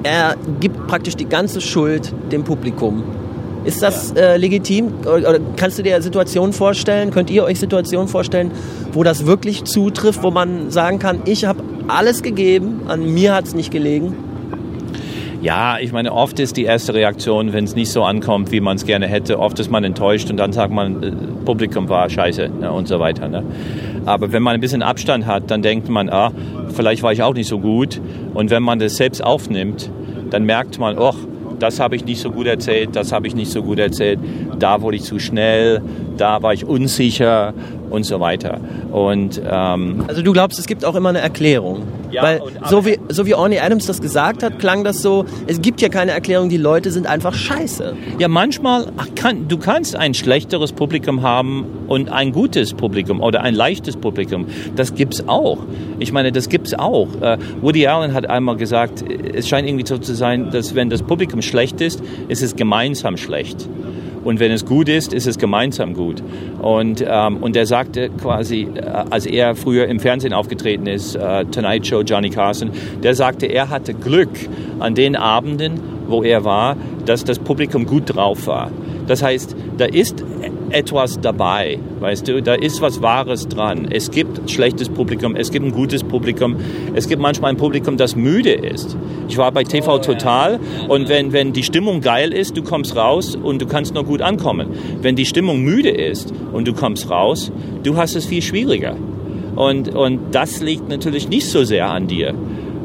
er 0.03 0.37
gibt 0.61 0.87
praktisch 0.87 1.17
die 1.17 1.25
ganze 1.25 1.63
Schuld 1.63 2.13
dem 2.31 2.45
Publikum. 2.45 3.03
Ist 3.65 3.83
das 3.83 4.13
äh, 4.13 4.37
legitim? 4.37 4.93
Oder 5.07 5.39
kannst 5.57 5.79
du 5.79 5.83
dir 5.83 6.01
Situationen 6.03 6.53
vorstellen, 6.53 7.11
könnt 7.11 7.31
ihr 7.31 7.45
euch 7.45 7.59
Situationen 7.59 8.09
vorstellen, 8.09 8.51
wo 8.93 9.03
das 9.03 9.27
wirklich 9.27 9.65
zutrifft, 9.65 10.23
wo 10.23 10.31
man 10.31 10.71
sagen 10.71 10.99
kann, 10.99 11.23
ich 11.25 11.45
habe 11.47 11.63
alles 11.89 12.23
gegeben, 12.23 12.83
an 12.89 13.13
mir 13.13 13.35
hat 13.35 13.47
es 13.47 13.55
nicht 13.55 13.71
gelegen? 13.71 14.15
Ja, 15.45 15.79
ich 15.79 15.93
meine, 15.93 16.11
oft 16.13 16.41
ist 16.41 16.57
die 16.57 16.65
erste 16.65 16.95
Reaktion, 16.95 17.53
wenn 17.53 17.65
es 17.65 17.75
nicht 17.75 17.91
so 17.91 18.03
ankommt, 18.03 18.51
wie 18.51 18.61
man 18.61 18.77
es 18.77 18.87
gerne 18.87 19.07
hätte, 19.07 19.39
oft 19.39 19.59
ist 19.59 19.71
man 19.71 19.85
enttäuscht 19.85 20.31
und 20.31 20.39
dann 20.39 20.55
sagt 20.55 20.73
man, 20.73 21.03
äh, 21.03 21.13
Publikum 21.45 21.91
war 21.91 22.09
scheiße 22.09 22.49
ne, 22.49 22.73
und 22.73 22.89
so 22.89 22.99
weiter. 22.99 23.29
Ne? 23.29 23.45
Aber 24.07 24.33
wenn 24.33 24.43
man 24.43 24.55
ein 24.55 24.61
bisschen 24.61 24.83
Abstand 24.83 25.27
hat, 25.27 25.51
dann 25.51 25.61
denkt 25.61 25.91
man, 25.91 26.09
ah, 26.09 26.33
vielleicht 26.75 27.03
war 27.03 27.13
ich 27.13 27.23
auch 27.23 27.35
nicht 27.35 27.49
so 27.49 27.59
gut. 27.59 28.01
Und 28.33 28.49
wenn 28.49 28.63
man 28.63 28.79
das 28.79 28.97
selbst 28.97 29.23
aufnimmt, 29.23 29.91
dann 30.31 30.45
merkt 30.45 30.79
man, 30.79 30.97
oh, 30.99 31.13
das 31.59 31.81
habe 31.81 31.97
ich 31.97 32.05
nicht 32.05 32.21
so 32.21 32.31
gut 32.31 32.47
erzählt, 32.47 32.95
das 32.95 33.13
habe 33.13 33.27
ich 33.27 33.35
nicht 33.35 33.51
so 33.51 33.63
gut 33.63 33.79
erzählt, 33.79 34.19
da 34.59 34.81
wurde 34.83 34.97
ich 34.97 35.03
zu 35.03 35.19
schnell, 35.19 35.83
da 36.17 36.43
war 36.43 36.53
ich 36.53 36.65
unsicher 36.65 37.55
und 37.95 38.05
so 38.05 38.21
weiter. 38.21 38.61
Und 38.93 39.41
ähm, 39.51 40.05
Also 40.09 40.23
du 40.23 40.33
glaubst, 40.33 40.59
es 40.59 40.67
gibt 40.67 40.85
auch 40.85 40.95
immer 40.95 41.09
eine 41.11 41.21
Erklärung. 41.21 41.83
Ja, 42.11 42.23
Weil 42.23 42.43
so 42.67 42.87
wie, 42.87 42.99
so 43.09 43.27
wie 43.27 43.35
Orny 43.35 43.59
Adams 43.59 43.87
das 43.87 44.01
gesagt 44.01 44.43
hat, 44.43 44.59
klang 44.61 44.85
das 44.85 45.03
so, 45.03 45.25
es 45.47 45.61
gibt 45.61 45.81
ja 45.81 45.89
keine 45.89 46.13
Erklärung, 46.13 46.49
die 46.49 46.57
Leute 46.57 46.93
sind 46.93 47.07
einfach 47.09 47.35
scheiße. 47.35 47.97
Ja, 48.19 48.29
manchmal 48.29 48.93
ach, 48.97 49.09
kann, 49.17 49.49
du 49.49 49.59
kannst 49.59 49.97
ein 49.97 50.15
schlechteres 50.15 50.73
Publikum 50.73 51.23
haben 51.23 51.67
und 51.89 52.11
ein 52.11 52.31
gutes 52.31 52.75
Publikum 52.75 53.21
oder 53.21 53.43
ein 53.43 53.55
leichtes 53.55 53.97
Publikum. 53.97 54.47
Das 54.77 54.95
gibt's 54.95 55.27
auch. 55.27 55.59
Ich 55.99 56.13
meine, 56.13 56.31
das 56.31 56.49
gibt's 56.49 56.75
auch. 56.75 57.09
Äh, 57.21 57.39
Woody 57.61 57.87
Allen 57.87 58.15
hat 58.15 58.29
einmal 58.29 58.57
gesagt, 58.57 59.05
es 59.35 59.49
scheint 59.49 59.69
irgendwie 59.69 59.87
so 59.87 59.99
zu 59.99 60.15
sein, 60.15 60.51
dass 60.51 60.75
wenn 60.75 60.91
das 60.91 61.03
Publikum 61.03 61.43
schlecht 61.43 61.81
ist, 61.81 62.03
ist 62.29 62.43
es 62.43 62.55
gemeinsam 62.55 63.17
schlecht. 63.17 63.69
Und 64.25 64.41
wenn 64.41 64.51
es 64.51 64.65
gut 64.65 64.89
ist, 64.89 65.13
ist 65.13 65.27
es 65.27 65.39
gemeinsam 65.39 65.95
gut. 65.95 66.23
Und, 66.61 67.05
ähm, 67.07 67.37
und 67.37 67.57
er 67.57 67.67
sagte 67.67 68.09
quasi, 68.09 68.69
äh, 68.75 68.81
als 69.11 69.27
er 69.27 69.55
früher 69.55 69.87
im 69.87 70.01
Fernsehen 70.01 70.33
aufgetreten 70.33 70.87
ist, 70.87 71.15
äh, 71.15 71.45
Tonight 71.45 71.87
Show, 71.87 72.01
Johnny 72.01 72.31
Carson, 72.31 72.71
der 73.03 73.15
sagte, 73.15 73.47
er 73.47 73.69
hatte 73.71 73.95
Glück 73.95 74.31
an 74.81 74.95
den 74.95 75.15
Abenden, 75.15 75.81
wo 76.09 76.23
er 76.23 76.45
war, 76.45 76.77
dass 77.05 77.25
das 77.25 77.39
Publikum 77.39 77.87
gut 77.87 78.15
drauf 78.17 78.47
war. 78.47 78.71
Das 79.07 79.23
heißt, 79.23 79.55
da 79.77 79.85
ist 79.85 80.25
etwas 80.75 81.21
dabei, 81.21 81.79
weißt 82.01 82.27
du, 82.27 82.43
da 82.43 82.55
ist 82.55 82.83
was 82.83 83.01
Wahres 83.01 83.47
dran. 83.47 83.87
Es 83.91 84.11
gibt 84.11 84.51
schlechtes 84.51 84.89
Publikum, 84.89 85.37
es 85.37 85.53
gibt 85.53 85.65
ein 85.65 85.73
gutes 85.73 86.03
Publikum, 86.03 86.57
es 86.95 87.09
gibt 87.09 87.23
manchmal 87.23 87.53
ein 87.53 87.57
Publikum, 87.57 87.97
das 87.97 88.17
müde 88.17 88.53
ist. 88.53 88.97
Ich 89.29 89.39
war 89.39 89.53
bei 89.53 89.63
TV 89.63 89.99
Total 89.99 90.59
und 90.89 91.09
wenn, 91.09 91.33
wenn 91.33 91.53
die 91.53 91.63
Stimmung 91.63 92.01
geil 92.01 92.33
ist, 92.33 92.57
du 92.57 92.63
kommst 92.63 92.97
raus 92.97 93.37
und 93.37 93.63
du 93.63 93.67
kannst 93.67 93.95
noch 93.95 94.05
gut 94.05 94.21
ankommen. 94.21 94.69
Wenn 95.01 95.15
die 95.15 95.27
Stimmung 95.27 95.63
müde 95.63 95.91
ist 95.91 96.33
und 96.53 96.67
du 96.67 96.75
kommst 96.75 97.09
raus, 97.09 97.53
du 97.85 97.97
hast 97.97 98.17
es 98.17 98.27
viel 98.27 98.43
schwieriger. 98.43 98.97
Und, 99.55 99.95
und 99.95 100.35
das 100.35 100.61
liegt 100.61 100.89
natürlich 100.89 101.29
nicht 101.29 101.47
so 101.47 101.63
sehr 101.63 101.89
an 101.89 102.09
dir. 102.09 102.35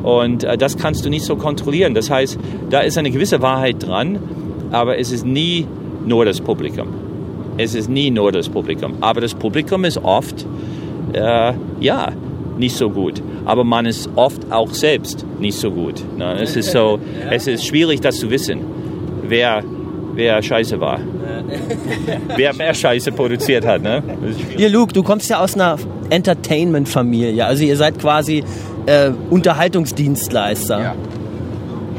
Und 0.03 0.43
äh, 0.43 0.57
das 0.57 0.77
kannst 0.77 1.03
du 1.03 1.09
nicht 1.09 1.25
so 1.25 1.35
kontrollieren. 1.35 1.95
Das 1.95 2.11
heißt, 2.11 2.37
da 2.69 2.81
ist 2.81 2.99
eine 2.99 3.09
gewisse 3.09 3.41
Wahrheit 3.41 3.85
dran, 3.85 4.19
aber 4.71 4.99
es 4.99 5.11
ist 5.11 5.25
nie 5.25 5.65
nur 6.05 6.25
das 6.25 6.39
Publikum. 6.39 7.08
Es 7.59 7.75
ist 7.75 7.89
nie 7.89 8.09
nur 8.09 8.31
das 8.31 8.47
Publikum. 8.47 8.93
Aber 9.01 9.19
das 9.19 9.33
Publikum 9.33 9.83
ist 9.83 9.97
oft, 9.97 10.45
äh, 11.11 11.51
ja, 11.81 12.13
nicht 12.57 12.75
so 12.77 12.89
gut. 12.89 13.21
Aber 13.43 13.65
man 13.65 13.85
ist 13.85 14.09
oft 14.15 14.49
auch 14.49 14.73
selbst 14.73 15.25
nicht 15.39 15.57
so 15.57 15.69
gut. 15.69 16.01
Ne? 16.17 16.39
Es 16.41 16.55
ist 16.55 16.71
so, 16.71 16.99
es 17.29 17.47
ist 17.47 17.65
schwierig, 17.65 17.99
das 17.99 18.15
zu 18.15 18.29
wissen, 18.29 18.61
wer, 19.23 19.61
wer 20.13 20.41
scheiße 20.41 20.79
war. 20.79 21.01
wer 22.37 22.53
mehr 22.55 22.73
Scheiße 22.73 23.11
produziert 23.11 23.65
hat. 23.65 23.81
Ne? 23.81 24.03
Hier, 24.55 24.69
Luke, 24.69 24.93
du 24.93 25.03
kommst 25.03 25.29
ja 25.29 25.41
aus 25.41 25.55
einer 25.55 25.77
Entertainment-Familie. 26.09 27.45
Also 27.45 27.65
ihr 27.65 27.75
seid 27.75 27.99
quasi 27.99 28.41
äh, 28.85 29.11
Unterhaltungsdienstleister. 29.29 30.81
Ja. 30.81 30.95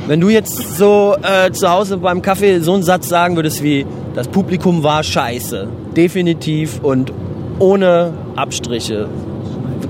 Wenn 0.06 0.20
du 0.20 0.30
jetzt 0.30 0.78
so 0.78 1.16
äh, 1.22 1.52
zu 1.52 1.70
Hause 1.70 1.98
beim 1.98 2.22
Kaffee 2.22 2.60
so 2.60 2.72
einen 2.72 2.82
Satz 2.82 3.10
sagen 3.10 3.36
würdest 3.36 3.62
wie, 3.62 3.84
das 4.14 4.28
Publikum 4.28 4.82
war 4.82 5.02
scheiße, 5.02 5.68
definitiv 5.96 6.80
und 6.82 7.12
ohne 7.58 8.12
Abstriche, 8.36 9.08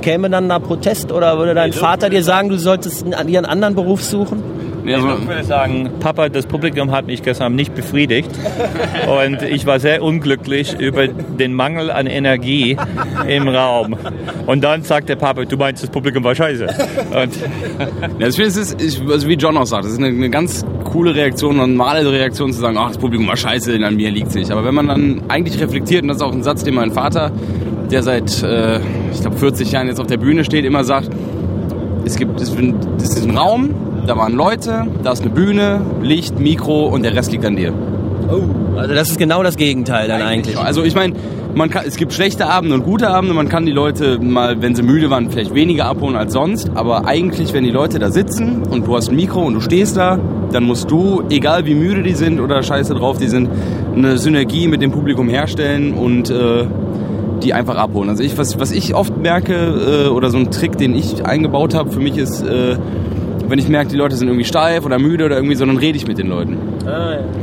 käme 0.02 0.30
dann 0.30 0.48
da 0.48 0.58
Protest 0.58 1.12
oder 1.12 1.38
würde 1.38 1.54
dein 1.54 1.72
Vater 1.72 2.10
dir 2.10 2.22
sagen, 2.22 2.48
du 2.48 2.58
solltest 2.58 3.06
dir 3.06 3.16
einen 3.16 3.44
anderen 3.44 3.74
Beruf 3.74 4.02
suchen? 4.02 4.42
Also, 4.86 5.08
Ich 5.22 5.28
würde 5.28 5.44
sagen, 5.44 5.90
Papa, 6.00 6.28
das 6.28 6.46
Publikum 6.46 6.90
hat 6.90 7.06
mich 7.06 7.22
gestern 7.22 7.54
nicht 7.54 7.74
befriedigt 7.74 8.30
und 9.26 9.42
ich 9.42 9.66
war 9.66 9.80
sehr 9.80 10.02
unglücklich 10.02 10.78
über 10.78 11.08
den 11.08 11.54
Mangel 11.54 11.90
an 11.90 12.06
Energie 12.06 12.76
im 13.28 13.48
Raum. 13.48 13.96
Und 14.46 14.62
dann 14.62 14.82
sagt 14.82 15.08
der 15.08 15.16
Papa, 15.16 15.44
du 15.44 15.56
meinst, 15.56 15.82
das 15.82 15.90
Publikum 15.90 16.24
war 16.24 16.34
scheiße. 16.34 16.66
Und 16.66 18.18
Ja, 18.18 18.28
ich 18.28 18.36
finde, 18.36 18.48
es 18.50 18.56
ist, 18.56 18.82
ich, 18.82 19.00
also 19.08 19.28
wie 19.28 19.34
John 19.34 19.56
auch 19.56 19.66
sagt, 19.66 19.84
es 19.84 19.92
ist 19.92 19.98
eine, 19.98 20.08
eine 20.08 20.30
ganz 20.30 20.64
coole 20.84 21.14
Reaktion, 21.14 21.60
eine 21.60 21.68
normale 21.68 22.10
Reaktion 22.10 22.52
zu 22.52 22.60
sagen, 22.60 22.76
ach, 22.78 22.88
das 22.88 22.98
Publikum 22.98 23.28
war 23.28 23.36
scheiße, 23.36 23.78
an 23.84 23.96
mir 23.96 24.10
liegt 24.10 24.34
nicht. 24.34 24.50
Aber 24.50 24.64
wenn 24.64 24.74
man 24.74 24.88
dann 24.88 25.22
eigentlich 25.28 25.60
reflektiert, 25.60 26.02
und 26.02 26.08
das 26.08 26.18
ist 26.18 26.22
auch 26.22 26.32
ein 26.32 26.42
Satz, 26.42 26.64
den 26.64 26.74
mein 26.74 26.92
Vater, 26.92 27.30
der 27.90 28.02
seit, 28.02 28.42
äh, 28.42 28.80
ich 29.12 29.20
glaube, 29.20 29.36
40 29.36 29.72
Jahren 29.72 29.88
jetzt 29.88 30.00
auf 30.00 30.06
der 30.06 30.16
Bühne 30.16 30.44
steht, 30.44 30.64
immer 30.64 30.84
sagt, 30.84 31.10
es 32.04 32.16
gibt, 32.16 32.40
es 32.40 32.50
ist 32.50 33.28
ein 33.28 33.36
Raum, 33.36 33.70
da 34.06 34.16
waren 34.16 34.34
Leute, 34.34 34.86
da 35.02 35.12
ist 35.12 35.22
eine 35.22 35.30
Bühne, 35.30 35.80
Licht, 36.02 36.38
Mikro 36.38 36.86
und 36.86 37.02
der 37.02 37.14
Rest 37.14 37.32
liegt 37.32 37.44
an 37.44 37.56
dir. 37.56 37.72
Also 38.76 38.94
das 38.94 39.10
ist 39.10 39.18
genau 39.18 39.42
das 39.42 39.56
Gegenteil 39.56 40.08
dann 40.08 40.22
eigentlich. 40.22 40.56
Also 40.56 40.84
ich 40.84 40.94
meine, 40.94 41.14
man 41.54 41.68
kann, 41.68 41.84
es 41.86 41.96
gibt 41.96 42.12
schlechte 42.12 42.46
Abende 42.46 42.76
und 42.76 42.84
gute 42.84 43.08
Abende. 43.08 43.34
Man 43.34 43.48
kann 43.48 43.66
die 43.66 43.72
Leute 43.72 44.18
mal, 44.20 44.62
wenn 44.62 44.74
sie 44.74 44.82
müde 44.82 45.10
waren, 45.10 45.30
vielleicht 45.30 45.54
weniger 45.54 45.86
abholen 45.86 46.16
als 46.16 46.32
sonst. 46.32 46.70
Aber 46.74 47.06
eigentlich, 47.06 47.52
wenn 47.52 47.64
die 47.64 47.70
Leute 47.70 47.98
da 47.98 48.10
sitzen 48.10 48.62
und 48.62 48.86
du 48.86 48.96
hast 48.96 49.10
ein 49.10 49.16
Mikro 49.16 49.42
und 49.42 49.54
du 49.54 49.60
stehst 49.60 49.96
da, 49.96 50.18
dann 50.52 50.64
musst 50.64 50.90
du, 50.90 51.22
egal 51.28 51.66
wie 51.66 51.74
müde 51.74 52.02
die 52.02 52.14
sind 52.14 52.40
oder 52.40 52.62
scheiße 52.62 52.94
drauf 52.94 53.18
die 53.18 53.28
sind, 53.28 53.48
eine 53.94 54.18
Synergie 54.18 54.68
mit 54.68 54.82
dem 54.82 54.92
Publikum 54.92 55.28
herstellen 55.28 55.94
und 55.94 56.30
äh, 56.30 56.66
die 57.42 57.54
einfach 57.54 57.76
abholen. 57.76 58.08
Also 58.08 58.22
ich, 58.22 58.38
was, 58.38 58.60
was 58.60 58.70
ich 58.70 58.94
oft 58.94 59.16
merke 59.16 60.06
äh, 60.06 60.08
oder 60.08 60.30
so 60.30 60.38
ein 60.38 60.50
Trick, 60.50 60.76
den 60.76 60.94
ich 60.94 61.24
eingebaut 61.24 61.74
habe, 61.74 61.90
für 61.90 62.00
mich 62.00 62.16
ist, 62.16 62.42
äh, 62.42 62.76
wenn 63.50 63.58
ich 63.58 63.68
merke, 63.68 63.90
die 63.90 63.96
Leute 63.96 64.16
sind 64.16 64.28
irgendwie 64.28 64.44
steif 64.44 64.84
oder 64.84 64.98
müde 64.98 65.24
oder 65.26 65.36
irgendwie, 65.36 65.56
so, 65.56 65.66
dann 65.66 65.76
rede 65.76 65.96
ich 65.96 66.06
mit 66.06 66.18
den 66.18 66.28
Leuten 66.28 66.56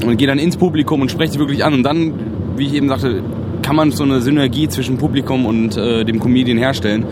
und 0.06 0.18
gehe 0.18 0.28
dann 0.28 0.40
ins 0.40 0.58
Publikum 0.58 1.02
und 1.02 1.12
spreche 1.12 1.34
sie 1.34 1.40
wirklich 1.40 1.64
an. 1.64 1.74
Und 1.74 1.84
dann, 1.84 2.14
wie 2.56 2.66
ich 2.66 2.74
eben 2.74 2.88
sagte, 2.88 3.22
kann 3.62 3.76
man 3.76 3.92
so 3.92 4.04
eine 4.04 4.22
Synergie 4.22 4.70
zwischen 4.70 4.98
Publikum 4.98 5.46
und 5.46 5.76
äh, 5.78 6.06
dem 6.06 6.20
Comedian 6.20 6.58
herstellen. 6.58 7.06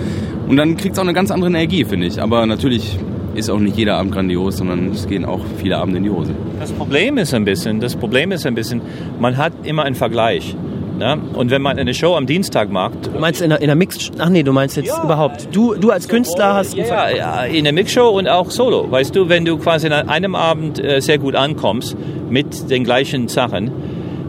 Und 0.48 0.58
dann 0.58 0.78
kriegt 0.78 0.94
es 0.94 1.00
auch 1.00 1.04
eine 1.04 1.14
ganz 1.14 1.32
andere 1.32 1.50
Energie, 1.50 1.84
finde 1.84 2.08
ich. 2.08 2.22
Aber 2.22 2.46
natürlich 2.46 2.98
ist 3.36 3.50
auch 3.50 3.60
nicht 3.60 3.78
jeder 3.78 3.98
Abend 3.98 4.14
grandios, 4.14 4.58
sondern 4.58 4.92
es 4.92 5.08
gehen 5.08 5.26
auch 5.26 5.42
viele 5.58 5.78
Abende 5.78 5.98
in 5.98 6.04
die 6.06 6.10
Hose. 6.10 6.32
das 6.60 6.72
Problem 6.72 7.18
ist 7.18 7.34
ein 7.34 7.44
bisschen, 7.44 7.80
das 7.80 7.96
Problem 7.96 8.32
ist 8.32 8.46
ein 8.46 8.56
bisschen, 8.56 8.82
man 9.20 9.38
hat 9.38 9.54
immer 9.64 9.84
einen 9.84 9.96
Vergleich. 9.96 10.56
Ne? 10.98 11.18
Und 11.34 11.52
wenn 11.52 11.62
man 11.62 11.78
eine 11.78 11.94
Show 11.94 12.16
am 12.16 12.26
Dienstag 12.26 12.70
macht, 12.70 13.08
Du 13.14 13.20
meinst 13.20 13.42
in 13.42 13.50
der, 13.50 13.60
in 13.62 13.68
der 13.68 13.76
Mixed... 13.76 14.14
Ach 14.18 14.30
nee, 14.30 14.44
du 14.44 14.54
meinst 14.54 14.78
jetzt 14.78 14.98
überhaupt... 15.04 15.50
Du, 15.52 15.76
du 15.76 15.92
als 15.92 16.08
Künstler 16.08 16.54
hast... 16.54 16.76
Ja, 16.76 17.10
ja, 17.10 17.44
in 17.44 17.66
der 17.66 17.74
Mixshow 17.74 18.10
und 18.10 18.30
auch 18.30 18.50
solo. 18.50 18.90
Weißt 18.90 19.16
du, 19.16 19.28
wenn 19.28 19.44
du 19.44 19.58
quasi 19.58 19.88
an 19.88 20.08
einem 20.08 20.36
Abend 20.36 20.84
äh, 20.84 21.02
sehr 21.02 21.18
gut 21.18 21.36
ankommst 21.36 21.98
mit 22.30 22.70
den 22.70 22.84
gleichen 22.84 23.28
Sachen, 23.28 23.72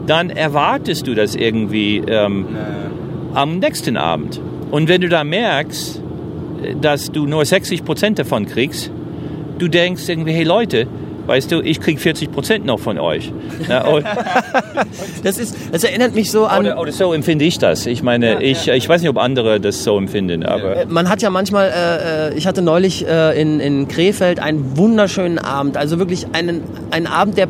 dann 0.07 0.29
erwartest 0.29 1.07
du 1.07 1.15
das 1.15 1.35
irgendwie 1.35 1.99
ähm, 1.99 2.47
am 3.33 3.59
nächsten 3.59 3.97
Abend. 3.97 4.41
Und 4.71 4.89
wenn 4.89 5.01
du 5.01 5.09
da 5.09 5.23
merkst, 5.23 6.01
äh, 6.63 6.75
dass 6.75 7.11
du 7.11 7.27
nur 7.27 7.45
60 7.45 7.85
Prozent 7.85 8.19
davon 8.19 8.45
kriegst, 8.45 8.91
du 9.57 9.67
denkst 9.67 10.07
irgendwie, 10.07 10.33
hey 10.33 10.43
Leute, 10.43 10.87
weißt 11.27 11.51
du, 11.51 11.61
ich 11.61 11.79
krieg 11.79 11.99
40 11.99 12.31
Prozent 12.31 12.65
noch 12.65 12.79
von 12.79 12.97
euch. 12.97 13.31
Ja, 13.67 13.85
und, 13.93 14.05
Das, 15.23 15.37
ist, 15.37 15.55
das 15.71 15.83
erinnert 15.83 16.15
mich 16.15 16.31
so 16.31 16.45
an... 16.45 16.61
oder, 16.61 16.79
oder 16.79 16.91
so 16.91 17.13
empfinde 17.13 17.45
ich 17.45 17.59
das. 17.59 17.85
Ich 17.85 18.01
meine, 18.03 18.41
ich, 18.41 18.67
ich 18.67 18.89
weiß 18.89 19.01
nicht, 19.01 19.09
ob 19.09 19.17
andere 19.17 19.59
das 19.59 19.83
so 19.83 19.97
empfinden, 19.97 20.43
aber... 20.43 20.85
Man 20.87 21.09
hat 21.09 21.21
ja 21.21 21.29
manchmal, 21.29 21.69
äh, 21.69 22.29
äh, 22.29 22.37
ich 22.37 22.47
hatte 22.47 22.61
neulich 22.61 23.07
äh, 23.07 23.39
in, 23.39 23.59
in 23.59 23.87
Krefeld 23.87 24.39
einen 24.39 24.77
wunderschönen 24.77 25.39
Abend, 25.39 25.77
also 25.77 25.99
wirklich 25.99 26.27
einen, 26.33 26.63
einen 26.91 27.07
Abend, 27.07 27.37
der 27.37 27.47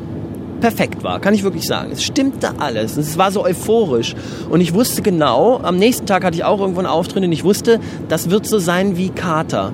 perfekt 0.59 1.03
war, 1.03 1.19
kann 1.19 1.33
ich 1.33 1.43
wirklich 1.43 1.65
sagen. 1.65 1.91
Es 1.91 2.03
stimmte 2.03 2.59
alles. 2.59 2.97
Es 2.97 3.17
war 3.17 3.31
so 3.31 3.43
euphorisch. 3.43 4.15
Und 4.49 4.61
ich 4.61 4.73
wusste 4.73 5.01
genau, 5.01 5.59
am 5.61 5.77
nächsten 5.77 6.05
Tag 6.05 6.23
hatte 6.23 6.35
ich 6.35 6.43
auch 6.43 6.59
irgendwo 6.59 6.79
einen 6.79 6.87
Auftritt 6.87 7.23
und 7.23 7.31
ich 7.31 7.43
wusste, 7.43 7.79
das 8.09 8.29
wird 8.29 8.45
so 8.45 8.57
sein 8.59 8.97
wie 8.97 9.09
Kater. 9.09 9.71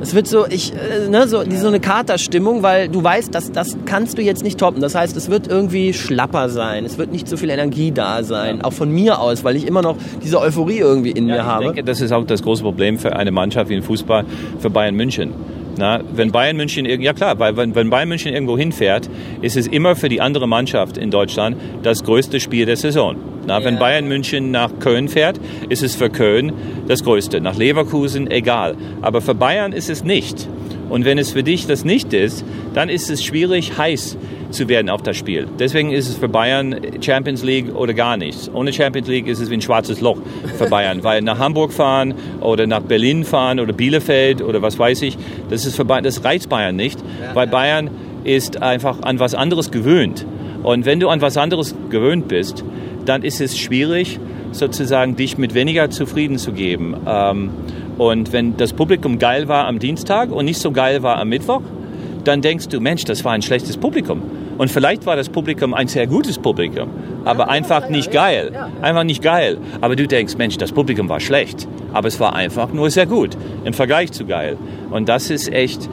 Es 0.00 0.14
wird 0.14 0.26
so, 0.26 0.46
ich, 0.46 0.72
äh, 0.72 1.08
ne, 1.08 1.28
so, 1.28 1.42
so 1.48 1.68
eine 1.68 1.78
Katerstimmung, 1.80 2.62
weil 2.62 2.88
du 2.88 3.04
weißt, 3.04 3.34
dass, 3.34 3.52
das 3.52 3.76
kannst 3.84 4.16
du 4.16 4.22
jetzt 4.22 4.42
nicht 4.42 4.58
toppen. 4.58 4.80
Das 4.80 4.94
heißt, 4.94 5.16
es 5.16 5.28
wird 5.30 5.46
irgendwie 5.46 5.92
schlapper 5.92 6.48
sein. 6.48 6.84
Es 6.86 6.96
wird 6.96 7.12
nicht 7.12 7.28
so 7.28 7.36
viel 7.36 7.50
Energie 7.50 7.92
da 7.92 8.22
sein. 8.22 8.62
Auch 8.62 8.72
von 8.72 8.90
mir 8.90 9.20
aus, 9.20 9.44
weil 9.44 9.56
ich 9.56 9.66
immer 9.66 9.82
noch 9.82 9.96
diese 10.24 10.40
Euphorie 10.40 10.78
irgendwie 10.78 11.10
in 11.10 11.26
mir 11.26 11.36
Ja, 11.36 11.42
ich 11.42 11.46
habe. 11.46 11.64
denke, 11.64 11.84
das 11.84 12.00
ist 12.00 12.12
auch 12.12 12.24
das 12.24 12.42
große 12.42 12.62
Problem 12.62 12.98
für 12.98 13.14
eine 13.14 13.30
Mannschaft 13.30 13.68
wie 13.68 13.74
in 13.74 13.82
Fußball, 13.82 14.24
für 14.58 14.70
Bayern 14.70 14.94
München. 14.94 15.34
Na, 15.80 16.02
wenn 16.12 16.30
Bayern 16.30 16.58
München, 16.58 16.84
ja 16.84 17.14
klar, 17.14 17.38
weil 17.38 17.56
wenn, 17.56 17.74
wenn 17.74 17.88
Bayern 17.88 18.10
München 18.10 18.34
irgendwo 18.34 18.58
hinfährt, 18.58 19.08
ist 19.40 19.56
es 19.56 19.66
immer 19.66 19.96
für 19.96 20.10
die 20.10 20.20
andere 20.20 20.46
Mannschaft 20.46 20.98
in 20.98 21.10
Deutschland 21.10 21.56
das 21.82 22.04
größte 22.04 22.38
Spiel 22.38 22.66
der 22.66 22.76
Saison. 22.76 23.16
Na, 23.46 23.64
Wenn 23.64 23.78
Bayern 23.78 24.06
München 24.06 24.50
nach 24.50 24.78
Köln 24.78 25.08
fährt, 25.08 25.40
ist 25.70 25.82
es 25.82 25.94
für 25.94 26.10
Köln 26.10 26.52
das 26.86 27.02
größte. 27.02 27.40
Nach 27.40 27.56
Leverkusen 27.56 28.30
egal. 28.30 28.76
Aber 29.00 29.22
für 29.22 29.34
Bayern 29.34 29.72
ist 29.72 29.88
es 29.88 30.04
nicht. 30.04 30.46
Und 30.90 31.06
wenn 31.06 31.16
es 31.16 31.30
für 31.30 31.42
dich 31.42 31.66
das 31.66 31.82
nicht 31.82 32.12
ist, 32.12 32.44
dann 32.74 32.90
ist 32.90 33.08
es 33.08 33.24
schwierig, 33.24 33.78
heiß 33.78 34.18
zu 34.50 34.68
werden 34.68 34.88
auf 34.88 35.02
das 35.02 35.16
Spiel. 35.16 35.46
Deswegen 35.58 35.92
ist 35.92 36.08
es 36.08 36.16
für 36.16 36.28
Bayern 36.28 36.76
Champions 37.00 37.42
League 37.42 37.74
oder 37.74 37.94
gar 37.94 38.16
nichts. 38.16 38.50
Ohne 38.52 38.72
Champions 38.72 39.08
League 39.08 39.26
ist 39.26 39.40
es 39.40 39.50
wie 39.50 39.54
ein 39.54 39.60
schwarzes 39.60 40.00
Loch 40.00 40.18
für 40.58 40.66
Bayern, 40.70 41.02
weil 41.04 41.22
nach 41.22 41.38
Hamburg 41.38 41.72
fahren 41.72 42.14
oder 42.40 42.66
nach 42.66 42.82
Berlin 42.82 43.24
fahren 43.24 43.60
oder 43.60 43.72
Bielefeld 43.72 44.42
oder 44.42 44.62
was 44.62 44.78
weiß 44.78 45.02
ich, 45.02 45.16
das 45.48 45.66
ist 45.66 45.76
für 45.76 45.84
Bayern, 45.84 46.04
das 46.04 46.24
reizt 46.24 46.48
Bayern 46.48 46.76
nicht, 46.76 46.98
weil 47.34 47.46
Bayern 47.46 47.90
ist 48.24 48.62
einfach 48.62 49.02
an 49.02 49.18
was 49.18 49.34
anderes 49.34 49.70
gewöhnt. 49.70 50.26
Und 50.62 50.84
wenn 50.84 51.00
du 51.00 51.08
an 51.08 51.20
was 51.20 51.36
anderes 51.36 51.74
gewöhnt 51.88 52.28
bist, 52.28 52.64
dann 53.06 53.22
ist 53.22 53.40
es 53.40 53.58
schwierig, 53.58 54.20
sozusagen 54.52 55.16
dich 55.16 55.38
mit 55.38 55.54
weniger 55.54 55.90
zufrieden 55.90 56.38
zu 56.38 56.52
geben. 56.52 56.96
Ähm, 57.06 57.50
und 57.98 58.32
wenn 58.32 58.56
das 58.56 58.72
Publikum 58.72 59.18
geil 59.18 59.48
war 59.48 59.66
am 59.66 59.78
Dienstag 59.78 60.30
und 60.32 60.44
nicht 60.44 60.60
so 60.60 60.72
geil 60.72 61.02
war 61.02 61.18
am 61.18 61.28
Mittwoch, 61.28 61.62
dann 62.26 62.42
denkst 62.42 62.68
du, 62.68 62.80
Mensch, 62.80 63.04
das 63.04 63.24
war 63.24 63.32
ein 63.32 63.42
schlechtes 63.42 63.76
Publikum. 63.76 64.22
Und 64.58 64.70
vielleicht 64.70 65.06
war 65.06 65.16
das 65.16 65.28
Publikum 65.28 65.72
ein 65.72 65.88
sehr 65.88 66.06
gutes 66.06 66.38
Publikum, 66.38 66.90
aber 67.24 67.48
einfach 67.48 67.88
nicht 67.88 68.10
geil. 68.10 68.52
Einfach 68.82 69.04
nicht 69.04 69.22
geil. 69.22 69.58
Aber 69.80 69.96
du 69.96 70.06
denkst, 70.06 70.36
Mensch, 70.36 70.58
das 70.58 70.72
Publikum 70.72 71.08
war 71.08 71.20
schlecht, 71.20 71.66
aber 71.92 72.08
es 72.08 72.20
war 72.20 72.34
einfach 72.34 72.72
nur 72.72 72.90
sehr 72.90 73.06
gut 73.06 73.36
im 73.64 73.72
Vergleich 73.72 74.12
zu 74.12 74.26
geil. 74.26 74.56
Und 74.90 75.08
das 75.08 75.30
ist 75.30 75.50
echt. 75.52 75.88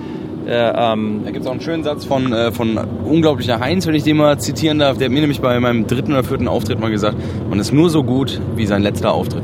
Äh, 0.48 0.52
ähm, 0.54 1.22
Da 1.26 1.32
gibt 1.32 1.42
es 1.42 1.48
auch 1.48 1.52
einen 1.52 1.62
schönen 1.62 1.84
Satz 1.84 2.06
von, 2.06 2.32
äh, 2.32 2.52
von 2.52 2.78
unglaublicher 2.78 3.60
Heinz, 3.60 3.86
wenn 3.86 3.96
ich 3.96 4.04
den 4.04 4.18
mal 4.18 4.40
zitieren 4.40 4.80
darf. 4.80 4.98
Der 4.98 5.06
hat 5.06 5.14
mir 5.14 5.20
nämlich 5.22 5.42
bei 5.42 5.60
meinem 5.60 5.88
dritten 5.88 6.14
oder 6.14 6.24
vierten 6.24 6.48
Auftritt 6.48 6.80
mal 6.80 6.92
gesagt, 6.92 7.18
man 7.50 7.60
ist 7.60 7.74
nur 7.74 7.90
so 7.90 8.04
gut 8.04 8.40
wie 8.56 8.66
sein 8.66 8.82
letzter 8.82 9.14
Auftritt. 9.14 9.44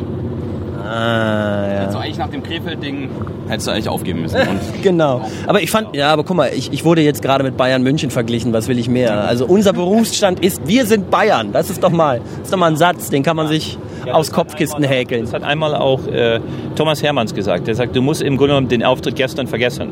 Ah, 0.84 1.68
ja. 1.74 1.80
Also 1.86 1.98
eigentlich 2.00 2.18
nach 2.18 2.30
dem 2.30 2.44
Krefeld-Ding 2.44 3.10
hättest 3.48 3.68
du 3.68 3.72
eigentlich 3.72 3.90
aufgeben 3.90 4.22
müssen. 4.22 4.36
Und 4.50 4.60
Genau. 4.82 5.22
Aber 5.48 5.62
ich 5.62 5.72
fand, 5.72 5.96
ja, 5.96 6.12
aber 6.12 6.24
guck 6.24 6.36
mal, 6.36 6.52
ich, 6.54 6.72
ich 6.74 6.84
wurde 6.84 7.02
jetzt 7.02 7.22
gerade 7.22 7.44
mit 7.44 7.58
Bayern 7.58 7.84
München 7.84 8.12
verglichen. 8.12 8.54
Was 8.54 8.68
will 8.68 8.78
ich 8.78 8.90
mehr? 8.90 9.24
Also 9.24 9.46
unser 9.46 9.74
Berufsstand 9.74 10.44
ist, 10.44 10.68
wir 10.68 10.86
sind 10.86 11.10
Bayern. 11.10 11.52
Das 11.54 11.70
ist 11.70 11.84
doch 11.84 11.92
mal, 11.92 12.20
das 12.20 12.48
ist 12.48 12.54
doch 12.54 12.58
mal 12.60 12.68
ein 12.68 12.78
Satz, 12.78 13.10
den 13.10 13.24
kann 13.24 13.36
man 13.36 13.48
sich 13.48 13.78
aus 14.12 14.32
Kopfkisten 14.32 14.84
häkeln. 14.84 15.24
das 15.24 15.34
hat 15.34 15.44
einmal 15.44 15.76
auch 15.76 16.08
äh, 16.08 16.40
Thomas 16.76 17.02
Hermanns 17.02 17.34
gesagt. 17.34 17.68
Der 17.68 17.76
sagt, 17.76 17.96
du 17.96 18.02
musst 18.02 18.22
im 18.22 18.38
Grunde 18.38 18.54
genommen 18.54 18.68
den 18.68 18.84
Auftritt 18.84 19.16
gestern 19.16 19.48
vergessen. 19.48 19.92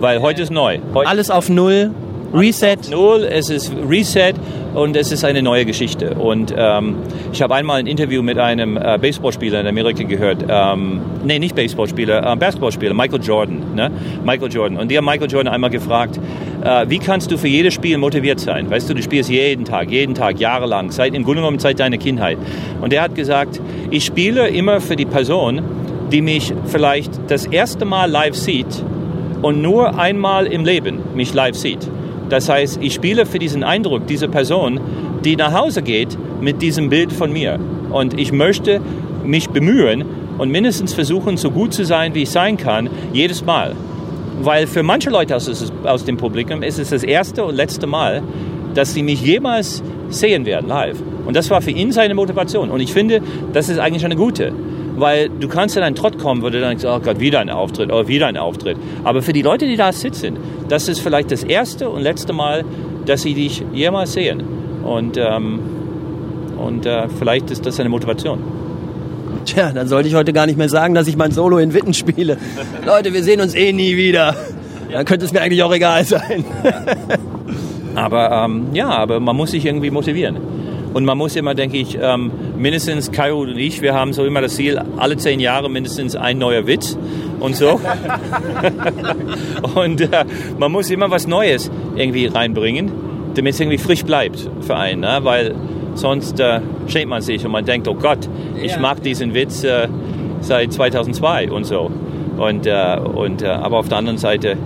Weil 0.00 0.20
heute 0.20 0.42
ist 0.42 0.50
neu. 0.52 0.78
Heute 0.92 1.08
Alles 1.08 1.30
auf 1.30 1.48
Null, 1.48 1.90
Reset. 2.34 2.90
Null, 2.90 3.22
es 3.22 3.48
ist 3.48 3.72
Reset 3.88 4.34
und 4.74 4.96
es 4.96 5.12
ist 5.12 5.24
eine 5.24 5.40
neue 5.40 5.64
Geschichte. 5.64 6.14
Und 6.14 6.52
ähm, 6.56 6.96
ich 7.32 7.40
habe 7.40 7.54
einmal 7.54 7.78
ein 7.78 7.86
Interview 7.86 8.22
mit 8.22 8.38
einem 8.38 8.76
äh, 8.76 8.98
Baseballspieler 9.00 9.60
in 9.60 9.68
Amerika 9.68 10.02
gehört. 10.02 10.44
Ähm, 10.48 11.00
nee, 11.24 11.38
nicht 11.38 11.54
Baseballspieler, 11.54 12.32
äh, 12.32 12.36
Basketballspieler, 12.36 12.92
Michael 12.92 13.22
Jordan. 13.22 13.76
Ne? 13.76 13.88
Michael 14.24 14.52
Jordan. 14.52 14.78
Und 14.78 14.90
die 14.90 14.98
haben 14.98 15.04
Michael 15.04 15.30
Jordan 15.30 15.54
einmal 15.54 15.70
gefragt, 15.70 16.18
äh, 16.64 16.86
wie 16.88 16.98
kannst 16.98 17.30
du 17.30 17.38
für 17.38 17.46
jedes 17.46 17.72
Spiel 17.74 17.98
motiviert 17.98 18.40
sein? 18.40 18.68
Weißt 18.68 18.90
du, 18.90 18.94
du 18.94 19.02
spielst 19.02 19.30
jeden 19.30 19.64
Tag, 19.64 19.92
jeden 19.92 20.16
Tag, 20.16 20.40
jahrelang, 20.40 20.90
seit, 20.90 21.14
im 21.14 21.22
Grunde 21.22 21.40
genommen 21.40 21.60
seit 21.60 21.78
deiner 21.78 21.98
Kindheit. 21.98 22.38
Und 22.80 22.92
er 22.92 23.02
hat 23.02 23.14
gesagt, 23.14 23.60
ich 23.90 24.04
spiele 24.04 24.48
immer 24.48 24.80
für 24.80 24.96
die 24.96 25.06
Person, 25.06 25.62
die 26.10 26.20
mich 26.20 26.52
vielleicht 26.66 27.12
das 27.28 27.46
erste 27.46 27.84
Mal 27.84 28.10
live 28.10 28.34
sieht 28.34 28.84
und 29.40 29.62
nur 29.62 30.00
einmal 30.00 30.46
im 30.46 30.64
Leben 30.64 30.98
mich 31.14 31.32
live 31.32 31.54
sieht. 31.54 31.88
Das 32.34 32.48
heißt, 32.48 32.80
ich 32.82 32.92
spiele 32.92 33.26
für 33.26 33.38
diesen 33.38 33.62
Eindruck 33.62 34.08
dieser 34.08 34.26
Person, 34.26 34.80
die 35.24 35.36
nach 35.36 35.52
Hause 35.52 35.82
geht 35.82 36.18
mit 36.40 36.62
diesem 36.62 36.88
Bild 36.88 37.12
von 37.12 37.32
mir. 37.32 37.60
Und 37.92 38.18
ich 38.18 38.32
möchte 38.32 38.80
mich 39.24 39.50
bemühen 39.50 40.04
und 40.36 40.50
mindestens 40.50 40.92
versuchen, 40.92 41.36
so 41.36 41.52
gut 41.52 41.72
zu 41.72 41.84
sein, 41.84 42.12
wie 42.12 42.22
ich 42.22 42.30
sein 42.30 42.56
kann, 42.56 42.90
jedes 43.12 43.44
Mal. 43.44 43.76
Weil 44.42 44.66
für 44.66 44.82
manche 44.82 45.10
Leute 45.10 45.36
aus, 45.36 45.72
aus 45.84 46.04
dem 46.04 46.16
Publikum 46.16 46.64
ist 46.64 46.80
es 46.80 46.90
das 46.90 47.04
erste 47.04 47.44
und 47.44 47.54
letzte 47.54 47.86
Mal, 47.86 48.20
dass 48.74 48.94
sie 48.94 49.04
mich 49.04 49.22
jemals 49.22 49.80
sehen 50.08 50.44
werden 50.44 50.66
live. 50.66 51.00
Und 51.26 51.36
das 51.36 51.50
war 51.50 51.62
für 51.62 51.70
ihn 51.70 51.92
seine 51.92 52.14
Motivation. 52.14 52.68
Und 52.72 52.80
ich 52.80 52.92
finde, 52.92 53.22
das 53.52 53.68
ist 53.68 53.78
eigentlich 53.78 54.04
eine 54.04 54.16
gute. 54.16 54.52
Weil 54.96 55.28
du 55.28 55.48
kannst 55.48 55.76
in 55.76 55.82
einen 55.82 55.96
Trott 55.96 56.18
kommen, 56.18 56.42
wo 56.42 56.50
du 56.50 56.60
dann 56.60 56.70
denkst, 56.70 56.84
oh 56.84 57.00
Gott, 57.00 57.18
wieder 57.20 57.40
ein 57.40 57.50
Auftritt, 57.50 57.90
oh, 57.92 58.06
wieder 58.06 58.26
ein 58.26 58.36
Auftritt. 58.36 58.76
Aber 59.02 59.22
für 59.22 59.32
die 59.32 59.42
Leute, 59.42 59.66
die 59.66 59.76
da 59.76 59.92
sitzen, 59.92 60.36
das 60.68 60.88
ist 60.88 61.00
vielleicht 61.00 61.32
das 61.32 61.42
erste 61.42 61.88
und 61.88 62.02
letzte 62.02 62.32
Mal, 62.32 62.64
dass 63.06 63.22
sie 63.22 63.34
dich 63.34 63.64
jemals 63.72 64.12
sehen. 64.12 64.42
Und, 64.84 65.16
ähm, 65.16 65.58
und 66.58 66.86
äh, 66.86 67.08
vielleicht 67.08 67.50
ist 67.50 67.66
das 67.66 67.80
eine 67.80 67.88
Motivation. 67.88 68.38
Tja, 69.44 69.72
dann 69.72 69.88
sollte 69.88 70.08
ich 70.08 70.14
heute 70.14 70.32
gar 70.32 70.46
nicht 70.46 70.56
mehr 70.56 70.68
sagen, 70.68 70.94
dass 70.94 71.06
ich 71.06 71.16
mein 71.16 71.32
Solo 71.32 71.58
in 71.58 71.74
Witten 71.74 71.92
spiele. 71.92 72.38
Leute, 72.86 73.12
wir 73.12 73.22
sehen 73.22 73.40
uns 73.40 73.54
eh 73.54 73.72
nie 73.72 73.96
wieder. 73.96 74.34
Dann 74.90 75.04
könnte 75.04 75.26
es 75.26 75.32
mir 75.32 75.40
eigentlich 75.40 75.62
auch 75.62 75.72
egal 75.72 76.04
sein. 76.04 76.44
Aber 77.94 78.30
ähm, 78.32 78.66
ja, 78.72 78.88
aber 78.88 79.20
man 79.20 79.36
muss 79.36 79.52
sich 79.52 79.64
irgendwie 79.64 79.90
motivieren. 79.90 80.36
Und 80.94 81.04
man 81.04 81.18
muss 81.18 81.34
immer, 81.34 81.54
denke 81.54 81.76
ich, 81.76 81.98
ähm, 82.00 82.30
mindestens 82.56 83.10
Kairo 83.10 83.40
und 83.40 83.58
ich, 83.58 83.82
wir 83.82 83.94
haben 83.94 84.12
so 84.12 84.24
immer 84.24 84.40
das 84.40 84.54
Ziel, 84.54 84.80
alle 84.96 85.16
zehn 85.16 85.40
Jahre 85.40 85.68
mindestens 85.68 86.14
ein 86.14 86.38
neuer 86.38 86.68
Witz 86.68 86.96
und 87.40 87.56
so. 87.56 87.80
und 89.74 90.00
äh, 90.00 90.24
man 90.56 90.70
muss 90.70 90.90
immer 90.90 91.10
was 91.10 91.26
Neues 91.26 91.68
irgendwie 91.96 92.26
reinbringen, 92.26 92.92
damit 93.34 93.54
es 93.54 93.60
irgendwie 93.60 93.78
frisch 93.78 94.04
bleibt 94.04 94.48
für 94.60 94.76
einen. 94.76 95.00
Ne? 95.00 95.18
Weil 95.22 95.56
sonst 95.94 96.38
äh, 96.38 96.60
schämt 96.86 97.10
man 97.10 97.22
sich 97.22 97.44
und 97.44 97.50
man 97.50 97.64
denkt, 97.64 97.88
oh 97.88 97.94
Gott, 97.94 98.28
ich 98.62 98.78
mag 98.78 99.02
diesen 99.02 99.34
Witz 99.34 99.64
äh, 99.64 99.88
seit 100.42 100.72
2002 100.72 101.50
und 101.50 101.64
so. 101.64 101.90
Und, 102.38 102.66
äh, 102.66 102.98
und, 102.98 103.42
äh, 103.42 103.46
aber 103.46 103.78
auf 103.78 103.88
der 103.88 103.98
anderen 103.98 104.18
Seite, 104.18 104.56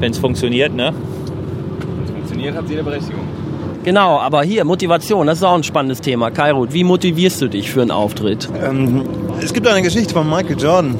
wenn 0.00 0.10
es 0.10 0.18
funktioniert, 0.18 0.74
ne? 0.74 0.92
Funktioniert, 2.12 2.54
hat 2.54 2.68
jede 2.68 2.82
Berechtigung. 2.82 3.29
Genau, 3.82 4.18
aber 4.18 4.42
hier, 4.42 4.64
Motivation, 4.64 5.26
das 5.26 5.38
ist 5.38 5.44
auch 5.44 5.54
ein 5.54 5.62
spannendes 5.62 6.02
Thema. 6.02 6.30
Kairut, 6.30 6.72
wie 6.74 6.84
motivierst 6.84 7.40
du 7.40 7.48
dich 7.48 7.70
für 7.70 7.80
einen 7.80 7.90
Auftritt? 7.90 8.48
Ähm, 8.62 9.04
es 9.42 9.54
gibt 9.54 9.66
eine 9.66 9.80
Geschichte 9.80 10.12
von 10.12 10.28
Michael 10.28 10.60
Jordan. 10.60 10.96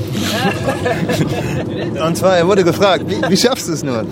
Und 2.06 2.16
zwar, 2.16 2.38
er 2.38 2.46
wurde 2.46 2.64
gefragt, 2.64 3.04
wie, 3.06 3.20
wie 3.28 3.36
schaffst 3.36 3.68
du 3.68 3.72
es 3.72 3.82
nur? 3.82 4.04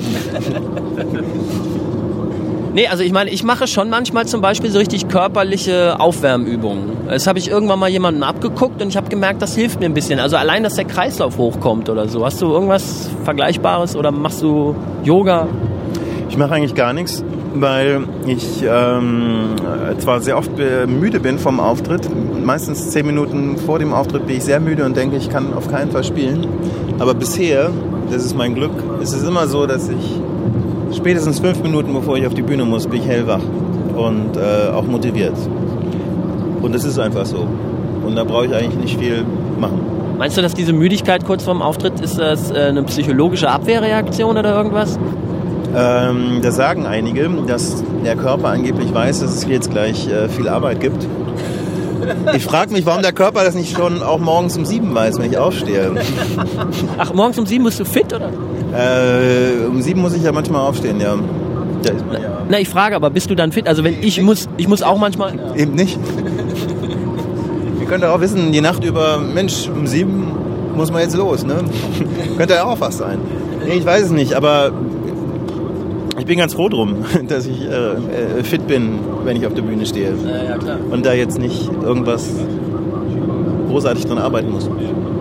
Nee, 2.74 2.86
also 2.86 3.02
ich 3.02 3.12
meine, 3.12 3.30
ich 3.30 3.42
mache 3.42 3.66
schon 3.66 3.88
manchmal 3.88 4.26
zum 4.26 4.42
Beispiel 4.42 4.70
so 4.70 4.78
richtig 4.78 5.08
körperliche 5.08 5.98
Aufwärmübungen. 5.98 6.90
Das 7.08 7.26
habe 7.26 7.38
ich 7.38 7.48
irgendwann 7.48 7.78
mal 7.78 7.88
jemandem 7.88 8.22
abgeguckt 8.22 8.82
und 8.82 8.88
ich 8.88 8.96
habe 8.96 9.08
gemerkt, 9.08 9.40
das 9.40 9.54
hilft 9.56 9.80
mir 9.80 9.86
ein 9.86 9.94
bisschen. 9.94 10.20
Also 10.20 10.36
allein, 10.36 10.62
dass 10.62 10.74
der 10.74 10.84
Kreislauf 10.84 11.38
hochkommt 11.38 11.88
oder 11.88 12.06
so. 12.06 12.24
Hast 12.24 12.42
du 12.42 12.52
irgendwas 12.52 13.08
Vergleichbares 13.24 13.96
oder 13.96 14.10
machst 14.10 14.42
du 14.42 14.76
Yoga? 15.02 15.48
Ich 16.28 16.36
mache 16.36 16.54
eigentlich 16.54 16.74
gar 16.74 16.92
nichts, 16.92 17.24
weil 17.54 18.02
ich 18.26 18.62
ähm, 18.62 19.56
zwar 19.98 20.20
sehr 20.20 20.36
oft 20.36 20.50
müde 20.86 21.20
bin 21.20 21.38
vom 21.38 21.60
Auftritt. 21.60 22.08
Meistens 22.44 22.90
zehn 22.90 23.06
Minuten 23.06 23.56
vor 23.56 23.78
dem 23.78 23.92
Auftritt 23.92 24.26
bin 24.26 24.36
ich 24.36 24.44
sehr 24.44 24.60
müde 24.60 24.84
und 24.84 24.96
denke, 24.96 25.16
ich 25.16 25.30
kann 25.30 25.54
auf 25.54 25.68
keinen 25.70 25.90
Fall 25.90 26.04
spielen. 26.04 26.46
Aber 26.98 27.14
bisher, 27.14 27.70
das 28.10 28.24
ist 28.24 28.36
mein 28.36 28.54
Glück, 28.54 28.72
ist 29.00 29.12
es 29.12 29.22
immer 29.22 29.46
so, 29.46 29.66
dass 29.66 29.88
ich 29.88 30.20
spätestens 30.96 31.40
fünf 31.40 31.62
Minuten 31.62 31.92
bevor 31.92 32.16
ich 32.16 32.26
auf 32.26 32.34
die 32.34 32.42
Bühne 32.42 32.64
muss, 32.64 32.86
bin 32.86 33.00
ich 33.00 33.06
hellwach 33.06 33.42
und 33.94 34.36
äh, 34.36 34.70
auch 34.72 34.84
motiviert. 34.84 35.36
Und 36.62 36.74
das 36.74 36.84
ist 36.84 36.98
einfach 36.98 37.26
so. 37.26 37.46
Und 38.04 38.16
da 38.16 38.24
brauche 38.24 38.46
ich 38.46 38.54
eigentlich 38.54 38.78
nicht 38.78 38.98
viel 38.98 39.24
machen. 39.60 39.80
Meinst 40.18 40.36
du, 40.36 40.42
dass 40.42 40.54
diese 40.54 40.72
Müdigkeit 40.72 41.24
kurz 41.24 41.44
vorm 41.44 41.62
Auftritt 41.62 42.00
ist 42.00 42.18
das 42.18 42.50
äh, 42.50 42.54
eine 42.54 42.82
psychologische 42.84 43.48
Abwehrreaktion 43.48 44.36
oder 44.36 44.56
irgendwas? 44.56 44.98
Ähm, 45.76 46.40
da 46.42 46.50
sagen 46.50 46.86
einige, 46.86 47.28
dass 47.46 47.82
der 48.04 48.16
Körper 48.16 48.48
angeblich 48.48 48.92
weiß, 48.92 49.20
dass 49.20 49.34
es 49.34 49.46
jetzt 49.46 49.70
gleich 49.70 50.08
äh, 50.08 50.28
viel 50.28 50.48
Arbeit 50.48 50.80
gibt. 50.80 51.06
Ich 52.34 52.44
frage 52.44 52.72
mich, 52.72 52.86
warum 52.86 53.02
der 53.02 53.12
Körper 53.12 53.44
das 53.44 53.54
nicht 53.54 53.76
schon 53.76 54.02
auch 54.02 54.18
morgens 54.18 54.56
um 54.56 54.64
sieben 54.64 54.94
weiß, 54.94 55.18
wenn 55.18 55.30
ich 55.30 55.36
aufstehe. 55.36 55.92
Ach, 56.98 57.12
morgens 57.12 57.38
um 57.38 57.46
sieben 57.46 57.64
bist 57.64 57.78
du 57.80 57.84
fit 57.84 58.12
oder? 58.14 58.30
Äh, 58.74 59.66
um 59.66 59.82
sieben 59.82 60.00
muss 60.00 60.14
ich 60.14 60.22
ja 60.22 60.32
manchmal 60.32 60.62
aufstehen, 60.62 61.00
ja. 61.00 61.16
Da 61.82 61.92
ist 61.92 62.06
man 62.06 62.22
ja 62.22 62.28
Na, 62.48 62.58
ich 62.58 62.68
frage 62.68 62.96
aber, 62.96 63.10
bist 63.10 63.30
du 63.30 63.34
dann 63.34 63.52
fit? 63.52 63.68
Also 63.68 63.84
wenn 63.84 64.02
ich 64.02 64.20
muss, 64.22 64.48
ich 64.56 64.68
muss 64.68 64.82
auch 64.82 64.98
manchmal. 64.98 65.34
eben 65.56 65.74
nicht. 65.74 65.98
Ihr 67.80 67.86
könnt 67.86 68.04
auch 68.04 68.20
wissen, 68.20 68.52
die 68.52 68.60
Nacht 68.60 68.84
über, 68.84 69.18
Mensch, 69.18 69.68
um 69.68 69.86
sieben 69.86 70.32
muss 70.74 70.90
man 70.92 71.02
jetzt 71.02 71.16
los, 71.16 71.44
ne? 71.44 71.56
Könnte 72.36 72.54
ja 72.54 72.64
auch 72.64 72.80
was 72.80 72.98
sein. 72.98 73.18
Nee, 73.66 73.74
ich 73.74 73.84
weiß 73.86 74.04
es 74.06 74.10
nicht, 74.10 74.34
aber 74.34 74.72
ich 76.18 76.26
bin 76.26 76.38
ganz 76.38 76.54
froh 76.54 76.68
drum, 76.68 77.04
dass 77.28 77.46
ich 77.46 77.62
äh, 77.62 78.40
äh, 78.40 78.44
fit 78.44 78.66
bin, 78.66 78.98
wenn 79.24 79.36
ich 79.36 79.46
auf 79.46 79.54
der 79.54 79.62
Bühne 79.62 79.86
stehe. 79.86 80.12
Ja, 80.24 80.50
ja, 80.50 80.58
klar. 80.58 80.78
Und 80.90 81.06
da 81.06 81.12
jetzt 81.12 81.38
nicht 81.38 81.70
irgendwas 81.82 82.28
großartig 83.68 84.06
dran 84.06 84.18
arbeiten 84.18 84.50
muss. 84.50 84.68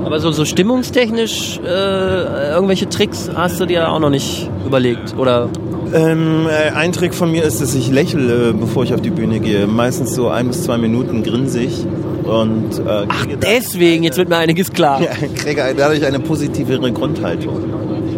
Aber 0.06 0.20
so, 0.20 0.32
so 0.32 0.46
stimmungstechnisch 0.46 1.60
äh, 1.66 2.52
irgendwelche 2.54 2.88
Tricks 2.88 3.30
hast 3.36 3.60
du 3.60 3.66
dir 3.66 3.92
auch 3.92 4.00
noch 4.00 4.10
nicht 4.10 4.50
überlegt, 4.66 5.18
oder? 5.18 5.50
Ähm, 5.94 6.48
äh, 6.48 6.72
ein 6.72 6.92
Trick 6.94 7.14
von 7.14 7.32
mir 7.32 7.44
ist, 7.44 7.62
dass 7.62 7.76
ich 7.76 7.92
lächle, 7.92 8.54
bevor 8.54 8.84
ich 8.84 8.94
auf 8.94 9.02
die 9.02 9.10
Bühne 9.10 9.40
gehe. 9.40 9.68
Meistens 9.68 10.16
so 10.16 10.30
ein 10.30 10.48
bis 10.48 10.64
zwei 10.64 10.78
Minuten 10.78 11.24
grinse 11.24 11.62
ich 11.62 11.86
und 12.24 12.80
äh, 12.80 13.06
Ach, 13.08 13.26
deswegen, 13.42 14.04
jetzt 14.04 14.18
wird 14.18 14.30
mir 14.30 14.38
einiges 14.38 14.72
klar. 14.72 15.02
Ja, 15.08 15.12
kriege 15.36 15.74
dadurch 15.76 16.06
eine 16.06 16.20
positivere 16.20 16.92
Grundhaltung. 16.92 17.58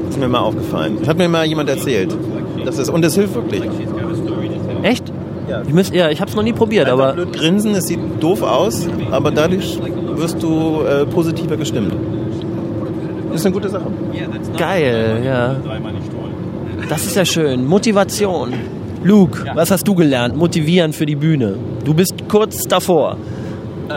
Das 0.05 0.15
ist 0.15 0.19
mir 0.19 0.27
mal 0.27 0.39
aufgefallen. 0.39 0.97
Das 0.99 1.09
hat 1.09 1.17
mir 1.17 1.29
mal 1.29 1.45
jemand 1.45 1.69
erzählt. 1.69 2.15
Das 2.69 2.77
ist, 2.77 2.89
und 2.89 3.01
das 3.03 3.15
hilft 3.15 3.33
wirklich. 3.33 3.63
Echt? 4.83 5.11
Ja. 5.49 5.63
Ich, 5.67 5.73
müsst, 5.73 5.91
ja, 5.91 6.11
ich 6.11 6.21
habe 6.21 6.29
es 6.29 6.35
noch 6.35 6.43
nie 6.43 6.53
probiert, 6.53 6.87
Einfach 6.87 7.05
aber 7.05 7.13
blöd 7.13 7.33
grinsen, 7.33 7.73
es 7.73 7.87
sieht 7.87 7.99
doof 8.19 8.43
aus, 8.43 8.87
aber 9.09 9.31
dadurch 9.31 9.79
wirst 10.15 10.43
du 10.43 10.83
äh, 10.83 11.07
positiver 11.07 11.57
gestimmt. 11.57 11.95
Das 13.31 13.39
ist 13.39 13.45
eine 13.47 13.53
gute 13.53 13.69
Sache. 13.69 13.85
geil, 14.55 15.23
ja. 15.25 15.55
Das 16.87 17.07
ist 17.07 17.15
ja 17.15 17.25
schön. 17.25 17.65
Motivation. 17.65 18.53
Luke, 19.03 19.45
was 19.55 19.71
hast 19.71 19.87
du 19.87 19.95
gelernt? 19.95 20.37
Motivieren 20.37 20.93
für 20.93 21.07
die 21.07 21.15
Bühne. 21.15 21.55
Du 21.83 21.95
bist 21.95 22.13
kurz 22.27 22.67
davor. 22.67 23.17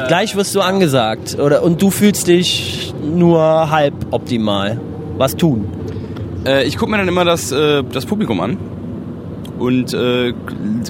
Gleich 0.09 0.35
wirst 0.35 0.55
du 0.55 0.63
angesagt 0.63 1.39
oder, 1.39 1.63
und 1.63 1.83
du 1.83 1.91
fühlst 1.91 2.27
dich 2.27 2.95
nur 3.03 3.71
halb 3.71 3.93
optimal. 4.13 4.81
Was 5.19 5.37
tun? 5.37 5.67
Äh, 6.47 6.67
ich 6.67 6.77
gucke 6.77 6.91
mir 6.91 6.99
dann 6.99 7.09
immer 7.09 7.25
das, 7.25 7.53
äh, 7.53 7.83
das 7.85 8.07
Publikum 8.07 8.41
an 8.41 8.57
und 9.59 9.95
äh, 9.95 10.33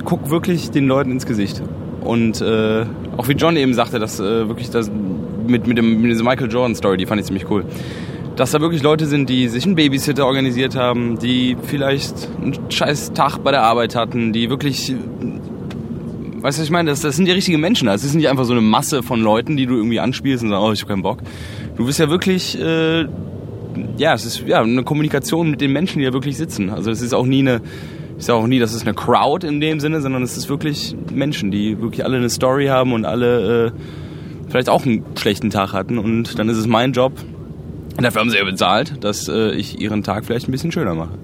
guck 0.05 0.31
wirklich 0.31 0.71
den 0.71 0.87
Leuten 0.87 1.11
ins 1.11 1.27
Gesicht. 1.27 1.63
Und 2.03 2.41
äh, 2.41 2.85
auch 3.17 3.29
wie 3.29 3.33
John 3.33 3.57
eben 3.57 3.75
sagte, 3.75 3.99
dass 3.99 4.19
äh, 4.19 4.49
wirklich 4.49 4.71
das 4.71 4.91
mit, 5.47 5.67
mit, 5.67 5.79
dem, 5.79 6.01
mit 6.01 6.11
dieser 6.11 6.25
Michael 6.25 6.51
Jordan 6.51 6.75
Story, 6.75 6.97
die 6.97 7.07
fand 7.07 7.21
ich 7.21 7.27
ziemlich 7.27 7.49
cool. 7.51 7.65
Dass 8.37 8.51
da 8.51 8.61
wirklich 8.61 8.83
Leute 8.83 9.07
sind, 9.07 9.29
die 9.29 9.49
sich 9.49 9.67
einen 9.67 9.75
Babysitter 9.75 10.27
organisiert 10.27 10.75
haben, 10.75 11.19
die 11.19 11.57
vielleicht 11.63 12.29
einen 12.41 12.71
scheiß 12.71 13.13
Tag 13.13 13.39
bei 13.39 13.51
der 13.51 13.63
Arbeit 13.63 13.95
hatten, 13.95 14.33
die 14.33 14.49
wirklich 14.49 14.95
Weißt 16.43 16.59
du, 16.59 16.63
was 16.63 16.67
ich 16.67 16.73
meine? 16.73 16.91
Das, 16.91 17.01
das 17.01 17.15
sind 17.15 17.27
die 17.27 17.33
richtigen 17.33 17.61
Menschen. 17.61 17.87
Das 17.87 18.03
ist 18.03 18.15
nicht 18.15 18.29
einfach 18.29 18.45
so 18.45 18.53
eine 18.53 18.61
Masse 18.61 19.05
von 19.05 19.21
Leuten, 19.21 19.57
die 19.57 19.67
du 19.67 19.77
irgendwie 19.77 20.01
anspielst 20.01 20.43
und 20.43 20.51
sagst, 20.51 20.61
oh, 20.61 20.73
ich 20.73 20.81
hab 20.81 20.89
keinen 20.89 21.03
Bock. 21.03 21.19
Du 21.77 21.87
bist 21.87 22.01
ja 22.01 22.11
wirklich, 22.11 22.61
äh, 22.61 23.07
ja, 23.97 24.15
es 24.15 24.25
ist 24.25 24.45
ja 24.47 24.63
eine 24.63 24.83
Kommunikation 24.85 25.51
mit 25.51 25.61
den 25.61 25.73
Menschen, 25.73 25.99
die 25.99 26.05
da 26.05 26.13
wirklich 26.13 26.37
sitzen. 26.37 26.71
Also 26.71 26.91
es 26.91 27.01
ist 27.01 27.15
auch 27.15 27.27
nie 27.27 27.41
eine, 27.41 27.61
ich 28.19 28.25
sage 28.25 28.39
auch 28.39 28.47
nie, 28.47 28.59
das 28.59 28.75
ist 28.75 28.83
eine 28.83 28.95
Crowd 28.95 29.47
in 29.47 29.61
dem 29.61 29.81
Sinne, 29.81 30.01
sondern 30.01 30.23
es 30.23 30.37
ist 30.37 30.49
wirklich 30.49 30.95
Menschen, 31.13 31.51
die 31.51 31.81
wirklich 31.81 32.05
alle 32.05 32.17
eine 32.17 32.31
Story 32.31 32.67
haben 32.67 32.93
und 32.93 33.05
alle 33.05 33.67
äh, 33.67 33.71
vielleicht 34.49 34.69
auch 34.69 34.85
einen 34.85 35.05
schlechten 35.17 35.51
Tag 35.51 35.73
hatten. 35.73 35.99
Und 35.99 36.39
dann 36.39 36.49
ist 36.49 36.59
es 36.59 36.67
mein 36.67 36.93
Job, 36.93 37.13
dafür 37.99 38.21
haben 38.21 38.31
sie 38.31 38.39
ja 38.39 38.45
bezahlt, 38.45 39.03
dass 39.05 39.29
äh, 39.29 39.53
ich 39.53 39.81
ihren 39.81 40.03
Tag 40.03 40.25
vielleicht 40.25 40.49
ein 40.49 40.53
bisschen 40.53 40.73
schöner 40.73 40.95
mache. 40.95 41.19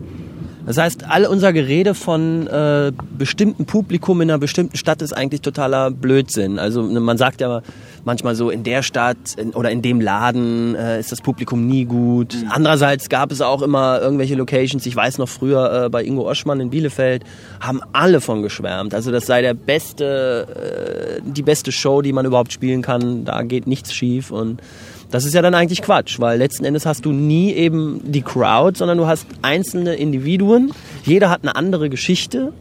Das 0.69 0.77
heißt, 0.77 1.09
all 1.09 1.25
unser 1.25 1.55
Gerede 1.55 1.95
von 1.95 2.47
äh, 2.47 2.93
bestimmten 3.17 3.65
Publikum 3.65 4.21
in 4.21 4.31
einer 4.31 4.39
bestimmten 4.39 4.77
Stadt 4.77 5.01
ist 5.01 5.15
eigentlich 5.15 5.41
totaler 5.41 5.91
Blödsinn. 5.91 6.59
Also 6.59 6.83
ne, 6.83 7.01
man 7.01 7.17
sagt 7.17 7.41
ja 7.41 7.63
manchmal 8.09 8.35
so, 8.35 8.49
in 8.49 8.65
der 8.65 8.83
Stadt 8.83 9.17
oder 9.53 9.71
in 9.71 9.83
dem 9.83 10.01
Laden 10.01 10.75
äh, 10.75 10.99
ist 10.99 11.13
das 11.13 11.21
Publikum 11.21 11.67
nie 11.67 11.85
gut. 11.85 12.35
Mhm. 12.35 12.51
Andererseits 12.51 13.11
gab 13.11 13.31
es 13.31 13.43
auch 13.43 13.61
immer 13.61 14.01
irgendwelche 14.01 14.35
Locations, 14.35 14.85
ich 14.87 14.97
weiß 14.97 15.19
noch 15.19 15.29
früher 15.29 15.85
äh, 15.85 15.89
bei 15.91 16.03
Ingo 16.03 16.29
Oschmann 16.29 16.59
in 16.59 16.71
Bielefeld, 16.71 17.23
haben 17.61 17.81
alle 17.93 18.23
von 18.23 18.43
geschwärmt. 18.43 18.95
Also 18.95 19.13
das 19.13 19.27
sei 19.27 19.43
der 19.43 19.53
beste, 19.53 21.19
äh, 21.19 21.23
die 21.23 21.43
beste 21.43 21.71
Show, 21.71 22.01
die 22.01 22.15
man 22.15 22.25
überhaupt 22.25 22.51
spielen 22.53 22.81
kann. 22.81 23.27
Da 23.27 23.43
geht 23.43 23.67
nichts 23.67 23.93
schief 23.93 24.31
und 24.31 24.63
das 25.11 25.27
ist 25.27 25.35
ja 25.35 25.43
dann 25.43 25.55
eigentlich 25.55 25.83
Quatsch, 25.83 26.19
weil 26.19 26.39
letzten 26.39 26.65
Endes 26.65 26.87
hast 26.87 27.05
du 27.05 27.13
nie 27.13 27.53
eben 27.53 28.01
die 28.05 28.23
Crowd, 28.23 28.79
sondern 28.79 28.97
du 28.97 29.07
hast 29.07 29.27
einzelne 29.43 29.95
Individuen. 29.97 30.73
Jeder 31.05 31.29
hat 31.29 31.43
eine 31.43 31.57
andere 31.57 31.91
Geschichte. 31.91 32.53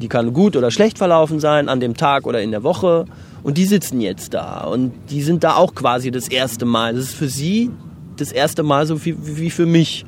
Die 0.00 0.08
kann 0.08 0.32
gut 0.32 0.56
oder 0.56 0.70
schlecht 0.70 0.98
verlaufen 0.98 1.40
sein, 1.40 1.68
an 1.68 1.80
dem 1.80 1.96
Tag 1.96 2.26
oder 2.26 2.40
in 2.40 2.50
der 2.50 2.62
Woche. 2.62 3.04
Und 3.42 3.58
die 3.58 3.64
sitzen 3.64 4.00
jetzt 4.00 4.34
da. 4.34 4.64
Und 4.64 4.92
die 5.10 5.22
sind 5.22 5.44
da 5.44 5.56
auch 5.56 5.74
quasi 5.74 6.10
das 6.10 6.28
erste 6.28 6.64
Mal. 6.64 6.94
Das 6.94 7.04
ist 7.04 7.14
für 7.14 7.28
sie 7.28 7.70
das 8.16 8.32
erste 8.32 8.62
Mal 8.62 8.86
so 8.86 9.04
wie, 9.04 9.16
wie 9.18 9.50
für 9.50 9.66
mich. 9.66 10.04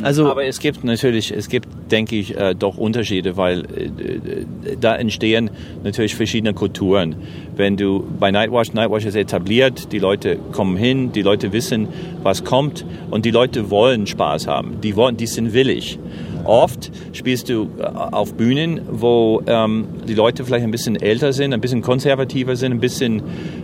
Also 0.00 0.26
Aber 0.26 0.44
es 0.44 0.58
gibt 0.58 0.84
natürlich, 0.84 1.32
es 1.32 1.48
gibt, 1.48 1.68
denke 1.90 2.16
ich, 2.16 2.36
äh, 2.36 2.54
doch 2.54 2.78
Unterschiede, 2.78 3.36
weil 3.36 3.64
äh, 3.76 3.84
äh, 3.84 4.76
da 4.80 4.96
entstehen 4.96 5.50
natürlich 5.84 6.14
verschiedene 6.14 6.54
Kulturen. 6.54 7.16
Wenn 7.56 7.76
du 7.76 8.02
bei 8.18 8.30
Nightwatch, 8.30 8.72
Nightwatch 8.72 9.04
ist 9.04 9.16
etabliert, 9.16 9.92
die 9.92 9.98
Leute 9.98 10.38
kommen 10.52 10.76
hin, 10.76 11.12
die 11.12 11.20
Leute 11.22 11.52
wissen, 11.52 11.88
was 12.22 12.42
kommt 12.44 12.86
und 13.10 13.26
die 13.26 13.30
Leute 13.30 13.70
wollen 13.70 14.06
Spaß 14.06 14.46
haben. 14.46 14.80
Die 14.82 14.96
wollen, 14.96 15.18
die 15.18 15.26
sind 15.26 15.52
willig. 15.52 15.98
Oft 16.44 16.90
spielst 17.12 17.48
du 17.48 17.68
auf 17.80 18.34
Bühnen, 18.34 18.80
wo 18.90 19.42
ähm, 19.46 19.86
die 20.06 20.14
Leute 20.14 20.44
vielleicht 20.44 20.64
ein 20.64 20.70
bisschen 20.70 20.96
älter 20.96 21.32
sind, 21.32 21.52
ein 21.52 21.60
bisschen 21.60 21.82
konservativer 21.82 22.56
sind, 22.56 22.72
ein 22.72 22.80
bisschen, 22.80 23.22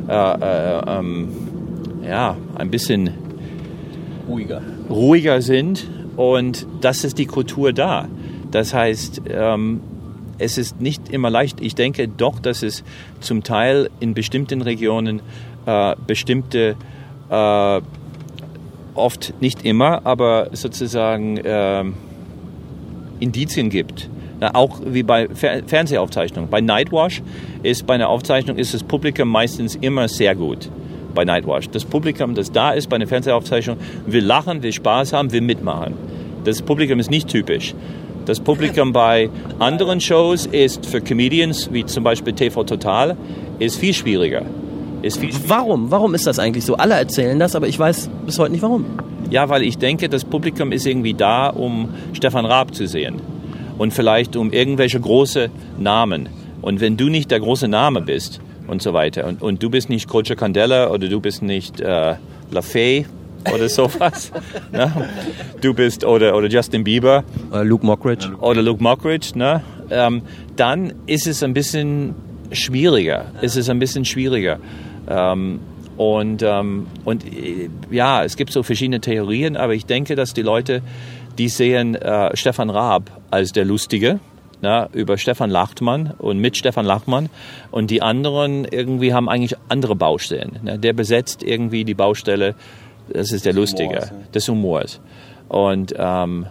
äh, 0.09 0.13
äh, 0.13 0.99
ähm, 0.99 1.29
ja, 2.07 2.37
ein 2.55 2.71
bisschen 2.71 3.11
ruhiger, 4.29 4.63
ruhiger 4.89 5.43
sind 5.43 5.89
und 6.17 6.67
das 6.81 7.05
ist 7.05 7.19
die 7.19 7.27
Kultur 7.27 7.73
da. 7.73 8.09
Das 8.51 8.73
heißt, 8.73 9.23
ähm, 9.29 9.81
es 10.39 10.57
ist 10.57 10.81
nicht 10.81 11.09
immer 11.11 11.31
leicht. 11.31 11.61
Ich 11.61 11.75
denke 11.75 12.09
doch, 12.09 12.39
dass 12.39 12.63
es 12.63 12.85
zum 13.21 13.43
Teil 13.43 13.91
in 14.01 14.15
bestimmten 14.15 14.63
Regionen 14.63 15.21
äh, 15.67 15.97
bestimmte, 16.07 16.77
äh, 17.29 17.81
oft 18.95 19.35
nicht 19.41 19.65
immer, 19.65 20.07
aber 20.07 20.49
sozusagen 20.53 21.37
äh, 21.39 21.85
Indizien 23.21 23.71
gibt. 23.71 24.09
Na, 24.41 24.55
auch 24.55 24.81
wie 24.85 25.03
bei 25.03 25.29
Fer 25.29 25.63
Fernsehaufzeichnungen. 25.67 26.49
Bei 26.49 26.61
Nightwash 26.61 27.23
ist 27.63 27.87
bei 27.87 27.95
einer 27.95 28.09
Aufzeichnung 28.09 28.57
ist 28.57 28.73
das 28.73 28.83
Publikum 28.85 29.29
meistens 29.29 29.75
immer 29.75 30.09
sehr 30.09 30.37
gut 30.37 30.71
bei 31.15 31.25
Nightwatch. 31.25 31.69
Das 31.71 31.85
Publikum, 31.85 32.35
das 32.35 32.53
da 32.53 32.71
ist 32.71 32.89
bei 32.89 32.97
einer 32.97 33.09
Fernsehaufzeichnung, 33.09 33.79
will 34.07 34.25
lachen, 34.25 34.63
will 34.63 34.73
Spaß 34.73 35.13
haben, 35.13 35.33
will 35.33 35.41
mitmachen. 35.41 35.95
Das 36.45 36.63
Publikum 36.63 37.01
ist 37.01 37.11
nicht 37.11 37.29
typisch. 37.29 37.75
Das 38.25 38.39
Publikum 38.39 38.93
bei 38.93 39.31
anderen 39.59 40.01
Shows 40.01 40.47
ist 40.47 40.87
für 40.87 41.01
Comedians, 41.01 41.73
wie 41.73 41.85
zum 41.85 42.05
Beispiel 42.05 42.35
TV 42.35 42.63
Total, 42.63 43.17
ist 43.59 43.79
viel 43.79 43.95
schwieriger. 43.95 44.43
Ist 45.03 45.19
viel 45.19 45.33
schwieriger. 45.33 45.49
Warum? 45.49 45.91
Warum 45.91 46.15
ist 46.15 46.27
das 46.27 46.39
eigentlich 46.39 46.65
so? 46.65 46.77
Alle 46.77 46.95
erzählen 46.95 47.39
das, 47.39 47.57
aber 47.57 47.67
ich 47.67 47.79
weiß 47.79 48.11
bis 48.27 48.39
heute 48.39 48.53
nicht 48.53 48.63
warum. 48.63 48.85
Ja, 49.31 49.49
weil 49.49 49.63
ich 49.63 49.79
denke, 49.79 50.09
das 50.09 50.25
Publikum 50.25 50.73
ist 50.73 50.87
irgendwie 50.87 51.15
da, 51.15 51.49
um 51.49 51.91
Stefan 52.13 52.47
Raab 52.47 52.75
zu 52.75 52.87
sehen. 52.87 53.21
Und 53.77 53.93
vielleicht 53.93 54.37
um 54.37 54.53
irgendwelche 54.53 54.99
große 54.99 55.51
Namen. 55.79 56.29
Und 56.63 56.81
wenn 56.81 56.97
du 56.97 57.09
nicht 57.09 57.31
der 57.31 57.41
große 57.41 57.69
Name 57.69 58.01
bist, 58.01 58.41
und 58.69 58.83
so 58.83 58.93
weiter. 58.93 59.27
Und, 59.27 59.43
und 59.43 59.63
du 59.63 59.71
bist 59.71 59.89
nicht 59.89 60.09
Coach 60.09 60.35
Candela 60.37 60.91
oder 60.91 61.09
du 61.09 61.21
bist 61.21 61.43
nicht 61.43 61.81
äh, 61.81 62.15
LaFay 62.51 63.07
oder 63.53 63.69
sowas. 63.69 64.31
ne? 64.71 65.09
Du 65.61 65.75
bist 65.75 66.05
oder, 66.05 66.37
oder 66.37 66.49
Justin 66.49 66.85
Bieber. 66.85 67.25
Oder 67.51 67.65
Luke 67.65 67.85
Mockridge. 67.85 68.29
Oder 68.41 68.63
Luke 68.63 68.83
Mockridge. 68.83 69.37
Ne? 69.37 69.63
Ähm, 69.91 70.23
dann 70.57 70.93
ist 71.07 71.27
es 71.27 71.43
ein 71.43 71.55
bisschen 71.55 72.15
schwieriger. 72.53 73.27
Ist 73.41 73.57
es 73.57 73.69
ein 73.69 73.79
bisschen 73.79 74.05
schwieriger. 74.05 74.59
Ähm, 75.09 75.61
und, 75.99 76.43
ähm, 76.45 76.87
und 77.05 77.25
äh, 77.27 77.69
ja, 77.91 78.23
es 78.23 78.37
gibt 78.37 78.53
so 78.53 78.63
verschiedene 78.63 79.01
Theorien, 79.01 79.57
aber 79.57 79.75
ich 79.75 79.85
denke, 79.85 80.15
dass 80.15 80.33
die 80.33 80.43
Leute, 80.43 80.81
die 81.39 81.49
sehen 81.49 81.97
äh, 81.97 82.37
Stefan 82.37 82.71
Raab 82.71 83.11
als 83.31 83.51
der 83.51 83.65
Lustige 83.65 84.21
na, 84.61 84.89
über 84.93 85.19
Stefan 85.19 85.51
Lachtmann 85.51 86.15
und 86.19 86.39
mit 86.39 86.57
Stefan 86.57 86.87
Lachtmann. 86.87 87.29
Und 87.73 87.91
die 87.91 88.01
anderen 88.01 88.65
irgendwie 88.65 89.13
haben 89.13 89.29
eigentlich 89.29 89.57
andere 89.69 89.97
Baustellen. 89.97 90.61
Na, 90.63 90.77
der 90.77 90.93
besetzt 90.93 91.43
irgendwie 91.43 91.85
die 91.85 91.95
Baustelle, 91.95 92.55
das 93.13 93.33
ist 93.33 93.45
der 93.45 93.53
des 93.53 93.61
Lustige, 93.61 93.89
Humors, 93.89 94.11
ja. 94.11 94.31
des 94.33 94.49
Humors. 94.49 95.01
Und, 95.49 95.95
ähm, 95.99 96.47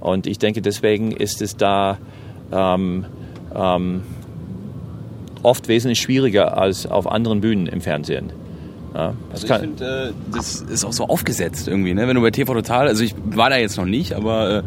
und 0.00 0.26
ich 0.26 0.38
denke, 0.38 0.60
deswegen 0.60 1.12
ist 1.12 1.40
es 1.40 1.56
da 1.56 1.96
ähm, 2.52 3.06
ähm, 3.54 4.02
oft 5.42 5.68
wesentlich 5.68 6.00
schwieriger 6.00 6.58
als 6.58 6.86
auf 6.86 7.10
anderen 7.10 7.40
Bühnen 7.40 7.66
im 7.66 7.80
Fernsehen. 7.80 8.32
Ja, 8.94 9.14
also 9.32 9.46
ich 9.46 9.52
finde, 9.52 10.08
äh, 10.10 10.34
das 10.34 10.62
ist 10.62 10.84
auch 10.84 10.92
so 10.92 11.04
aufgesetzt 11.06 11.68
irgendwie, 11.68 11.94
ne? 11.94 12.08
Wenn 12.08 12.16
du 12.16 12.22
bei 12.22 12.30
TV 12.30 12.52
Total, 12.52 12.88
also 12.88 13.04
ich 13.04 13.14
war 13.24 13.50
da 13.50 13.56
jetzt 13.56 13.76
noch 13.76 13.84
nicht, 13.84 14.14
aber 14.14 14.58
äh, 14.58 14.62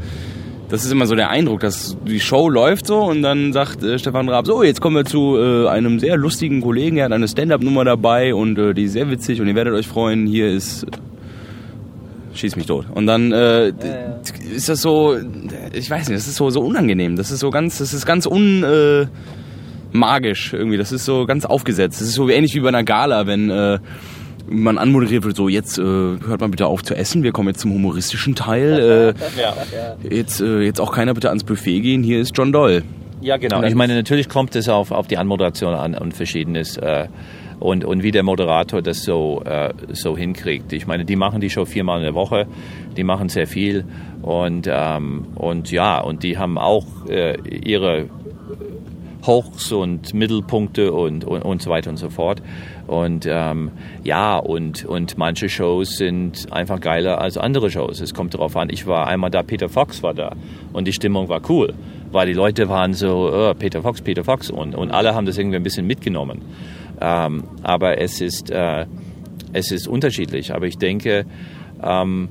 das 0.69 0.86
ist 0.86 0.91
immer 0.91 1.07
so 1.07 1.15
der 1.15 1.30
Eindruck, 1.30 1.59
dass 1.59 1.97
die 2.07 2.19
Show 2.19 2.49
läuft 2.49 2.88
so 2.88 3.03
und 3.03 3.21
dann 3.21 3.51
sagt 3.51 3.84
äh, 3.84 3.99
Stefan 3.99 4.30
Raab, 4.30 4.47
so 4.47 4.63
jetzt 4.63 4.80
kommen 4.80 4.95
wir 4.95 5.05
zu 5.05 5.38
äh, 5.38 5.67
einem 5.67 5.99
sehr 5.99 6.15
lustigen 6.15 6.61
Kollegen, 6.61 6.97
er 6.97 7.05
hat 7.05 7.11
eine 7.11 7.28
Stand-Up-Nummer 7.28 7.84
dabei 7.84 8.34
und 8.34 8.57
äh, 8.57 8.74
die 8.74 8.86
ist 8.86 8.93
sehr 8.93 9.09
witzig 9.11 9.41
und 9.41 9.47
ihr 9.47 9.55
werdet 9.55 9.74
euch 9.74 9.88
freuen, 9.88 10.26
hier 10.26 10.49
ist 10.49 10.86
schieß 12.34 12.55
mich 12.55 12.65
tot. 12.65 12.86
Und 12.93 13.05
dann 13.05 13.32
äh, 13.32 13.67
ja, 13.67 13.74
ja. 13.84 14.19
ist 14.55 14.69
das 14.69 14.82
so, 14.82 15.15
ich 15.74 15.89
weiß 15.89 16.09
nicht, 16.09 16.17
das 16.17 16.28
ist 16.28 16.36
so, 16.36 16.49
so 16.49 16.61
unangenehm. 16.61 17.15
Das 17.15 17.32
ist 17.32 17.39
so 17.39 17.49
ganz, 17.49 17.78
das 17.78 17.93
ist 17.93 18.05
ganz 18.05 18.26
un 18.26 18.63
äh, 18.63 19.05
magisch 19.93 20.53
irgendwie. 20.53 20.77
Das 20.77 20.91
ist 20.91 21.05
so 21.05 21.25
ganz 21.25 21.45
aufgesetzt. 21.45 22.01
Das 22.01 22.07
ist 22.07 22.15
so 22.15 22.29
ähnlich 22.29 22.55
wie 22.55 22.59
bei 22.59 22.69
einer 22.69 22.83
Gala, 22.83 23.27
wenn 23.27 23.49
äh, 23.49 23.79
man 24.47 24.77
anmoderiert 24.77 25.23
wird, 25.23 25.35
so 25.35 25.47
jetzt 25.47 25.77
äh, 25.77 25.81
hört 25.81 26.41
mal 26.41 26.49
bitte 26.49 26.67
auf 26.67 26.83
zu 26.83 26.95
essen, 26.95 27.23
wir 27.23 27.31
kommen 27.31 27.49
jetzt 27.49 27.61
zum 27.61 27.73
humoristischen 27.73 28.35
Teil. 28.35 29.15
Äh, 29.15 29.41
ja. 29.41 29.55
Jetzt, 30.09 30.41
äh, 30.41 30.61
jetzt 30.61 30.81
auch 30.81 30.91
keiner 30.91 31.13
bitte 31.13 31.29
ans 31.29 31.43
Buffet 31.43 31.79
gehen, 31.81 32.03
hier 32.03 32.19
ist 32.19 32.37
John 32.37 32.51
Doll. 32.51 32.83
Ja, 33.21 33.37
genau. 33.37 33.63
Ich 33.63 33.75
meine, 33.75 33.95
natürlich 33.95 34.27
kommt 34.27 34.53
es 34.55 34.67
auf, 34.67 34.91
auf 34.91 35.07
die 35.07 35.17
Anmoderation 35.17 35.73
an 35.73 35.95
und 35.95 36.13
verschiedenes. 36.13 36.75
Äh, 36.75 37.07
und, 37.59 37.85
und 37.85 38.03
wie 38.03 38.11
der 38.11 38.23
Moderator 38.23 38.81
das 38.81 39.03
so, 39.03 39.41
äh, 39.45 39.73
so 39.93 40.17
hinkriegt. 40.17 40.73
Ich 40.73 40.85
meine, 40.85 41.05
die 41.05 41.15
machen 41.15 41.39
die 41.39 41.49
Show 41.49 41.63
viermal 41.63 41.99
in 41.99 42.03
der 42.03 42.13
Woche, 42.13 42.45
die 42.97 43.05
machen 43.05 43.29
sehr 43.29 43.47
viel 43.47 43.85
und, 44.21 44.67
ähm, 44.69 45.27
und 45.35 45.71
ja, 45.71 46.01
und 46.01 46.23
die 46.23 46.37
haben 46.37 46.57
auch 46.57 46.85
äh, 47.07 47.37
ihre 47.47 48.09
Hochs 49.26 49.71
und 49.71 50.13
Mittelpunkte 50.13 50.91
und, 50.91 51.24
und, 51.24 51.41
und 51.41 51.61
so 51.61 51.69
weiter 51.69 51.89
und 51.89 51.97
so 51.97 52.09
fort. 52.09 52.41
Und 52.88 53.26
ähm, 53.30 53.71
ja, 54.03 54.38
und, 54.38 54.86
und 54.86 55.17
manche 55.17 55.49
Shows 55.49 55.97
sind 55.97 56.51
einfach 56.51 56.80
geiler 56.80 57.21
als 57.21 57.38
andere 57.38 57.71
Shows. 57.71 58.01
Es 58.01 58.13
kommt 58.13 58.34
darauf 58.34 58.55
an. 58.57 58.69
Ich 58.69 58.86
war 58.86 59.07
einmal 59.07 59.32
da, 59.32 59.43
Peter 59.43 59.69
Fox 59.69 60.03
war 60.03 60.13
da 60.13 60.36
und 60.74 60.88
die 60.88 60.93
Stimmung 60.93 61.30
war 61.30 61.41
cool. 61.49 61.74
weil 62.13 62.28
die 62.28 62.34
Leute 62.34 62.69
waren 62.69 62.93
so, 62.93 63.32
oh, 63.34 63.53
Peter 63.55 63.82
Fox, 63.82 64.01
Peter 64.01 64.24
Fox 64.24 64.49
und, 64.49 64.76
und 64.76 64.91
alle 64.91 65.15
haben 65.15 65.26
das 65.26 65.38
irgendwie 65.38 65.57
ein 65.57 65.63
bisschen 65.63 65.88
mitgenommen. 65.88 66.41
Ähm, 67.01 67.43
aber 67.63 67.99
es 67.99 68.21
ist, 68.21 68.51
äh, 68.51 68.86
es 69.51 69.71
ist 69.71 69.88
unterschiedlich. 69.88 70.53
Aber 70.53 70.67
ich 70.67 70.78
denke, 70.78 71.26
ähm, 71.82 72.30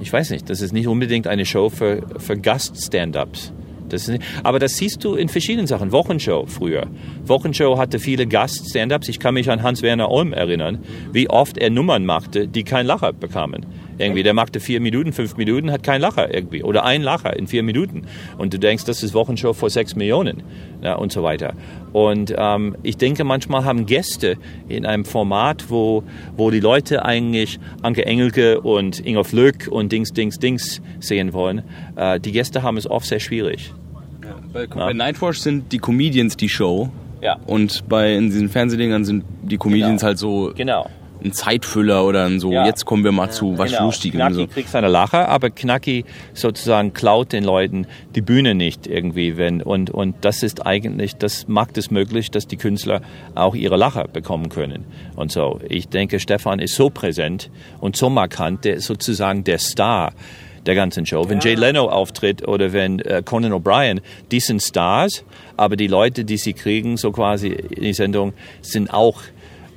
ich 0.00 0.12
weiß 0.12 0.30
nicht, 0.30 0.48
das 0.48 0.62
ist 0.62 0.72
nicht 0.72 0.88
unbedingt 0.88 1.26
eine 1.26 1.44
Show 1.44 1.68
für, 1.68 2.02
für 2.18 2.38
Gast-Stand-Ups. 2.38 3.52
Das 3.92 4.08
ist, 4.08 4.20
aber 4.42 4.58
das 4.58 4.74
siehst 4.74 5.04
du 5.04 5.14
in 5.14 5.28
verschiedenen 5.28 5.66
Sachen. 5.66 5.92
Wochenshow 5.92 6.46
früher. 6.46 6.86
Wochenshow 7.24 7.78
hatte 7.78 7.98
viele 7.98 8.26
Gast-Stand-Ups. 8.26 9.08
Ich 9.08 9.18
kann 9.18 9.34
mich 9.34 9.50
an 9.50 9.62
Hans-Werner 9.62 10.10
Olm 10.10 10.32
erinnern, 10.32 10.78
wie 11.12 11.28
oft 11.28 11.58
er 11.58 11.70
Nummern 11.70 12.04
machte, 12.04 12.48
die 12.48 12.64
keinen 12.64 12.86
Lacher 12.86 13.12
bekamen. 13.12 13.66
Irgendwie, 14.00 14.22
der 14.22 14.32
machte 14.32 14.60
vier 14.60 14.80
Minuten, 14.80 15.12
fünf 15.12 15.36
Minuten, 15.36 15.70
hat 15.70 15.82
keinen 15.82 16.00
Lacher 16.00 16.32
irgendwie. 16.32 16.62
Oder 16.62 16.84
ein 16.84 17.02
Lacher 17.02 17.36
in 17.36 17.46
vier 17.46 17.62
Minuten. 17.62 18.06
Und 18.38 18.54
du 18.54 18.58
denkst, 18.58 18.84
das 18.84 19.02
ist 19.02 19.12
Wochenshow 19.12 19.52
vor 19.52 19.68
sechs 19.68 19.94
Millionen 19.94 20.42
ja, 20.82 20.94
und 20.94 21.12
so 21.12 21.22
weiter. 21.22 21.52
Und 21.92 22.34
ähm, 22.36 22.76
ich 22.82 22.96
denke, 22.96 23.24
manchmal 23.24 23.64
haben 23.64 23.84
Gäste 23.84 24.38
in 24.68 24.86
einem 24.86 25.04
Format, 25.04 25.66
wo, 25.68 26.02
wo 26.36 26.50
die 26.50 26.60
Leute 26.60 27.04
eigentlich 27.04 27.60
Anke 27.82 28.06
Engelke 28.06 28.62
und 28.62 29.04
Ingo 29.04 29.22
Flöck 29.22 29.68
und 29.70 29.92
Dings, 29.92 30.12
Dings, 30.12 30.38
Dings 30.38 30.80
sehen 31.00 31.34
wollen, 31.34 31.62
äh, 31.96 32.18
die 32.18 32.32
Gäste 32.32 32.62
haben 32.62 32.78
es 32.78 32.88
oft 32.88 33.06
sehr 33.06 33.20
schwierig. 33.20 33.74
Bei, 34.52 34.66
bei 34.66 34.92
Nightwatch 34.92 35.38
sind 35.38 35.72
die 35.72 35.78
Comedians 35.78 36.36
die 36.36 36.48
Show. 36.48 36.88
Ja. 37.22 37.36
Und 37.46 37.88
bei 37.88 38.14
in 38.14 38.26
diesen 38.30 38.48
Fernsehdingern 38.48 39.04
sind 39.04 39.24
die 39.42 39.58
Comedians 39.58 40.00
Genau. 40.00 40.06
halt 40.08 40.18
so 40.18 40.52
Genau. 40.56 40.88
ein 41.22 41.32
Zeitfüller 41.34 42.06
oder 42.06 42.24
ein 42.24 42.40
so, 42.40 42.50
Ja. 42.50 42.64
jetzt 42.64 42.86
kommen 42.86 43.04
wir 43.04 43.12
mal 43.12 43.30
zu 43.30 43.58
was 43.58 43.72
Genau. 43.72 43.84
Lustigem. 43.84 44.20
Knacki 44.20 44.34
So. 44.34 44.46
kriegt 44.46 44.70
seine 44.70 44.88
Lacher, 44.88 45.28
aber 45.28 45.50
Knacki 45.50 46.06
sozusagen 46.32 46.94
klaut 46.94 47.34
den 47.34 47.44
Leuten 47.44 47.86
die 48.14 48.22
Bühne 48.22 48.54
nicht 48.54 48.86
irgendwie. 48.86 49.36
Wenn, 49.36 49.60
und, 49.60 49.90
und 49.90 50.16
das 50.22 50.42
ist 50.42 50.64
eigentlich, 50.66 51.16
das 51.16 51.46
macht 51.46 51.76
es 51.76 51.90
möglich, 51.90 52.30
dass 52.30 52.46
die 52.46 52.56
Künstler 52.56 53.02
auch 53.34 53.54
ihre 53.54 53.76
Lacher 53.76 54.08
bekommen 54.08 54.48
können. 54.48 54.86
Und 55.14 55.30
so, 55.30 55.60
ich 55.68 55.88
denke, 55.88 56.20
Stefan 56.20 56.58
ist 56.58 56.74
so 56.74 56.88
präsent 56.88 57.50
und 57.80 57.96
so 57.96 58.08
markant, 58.08 58.64
der 58.64 58.76
ist 58.76 58.86
sozusagen 58.86 59.44
der 59.44 59.58
Star 59.58 60.12
der 60.66 60.74
ganzen 60.74 61.06
Show. 61.06 61.28
Wenn 61.28 61.40
Jay 61.40 61.54
Leno 61.54 61.88
auftritt 61.88 62.46
oder 62.46 62.72
wenn 62.72 62.98
äh, 63.00 63.22
Conan 63.24 63.52
O'Brien, 63.52 64.00
die 64.30 64.40
sind 64.40 64.62
Stars, 64.62 65.24
aber 65.56 65.76
die 65.76 65.86
Leute, 65.86 66.24
die 66.24 66.36
sie 66.36 66.52
kriegen, 66.52 66.96
so 66.96 67.12
quasi 67.12 67.48
in 67.48 67.82
die 67.82 67.92
Sendung, 67.92 68.32
sind 68.62 68.92
auch 68.92 69.20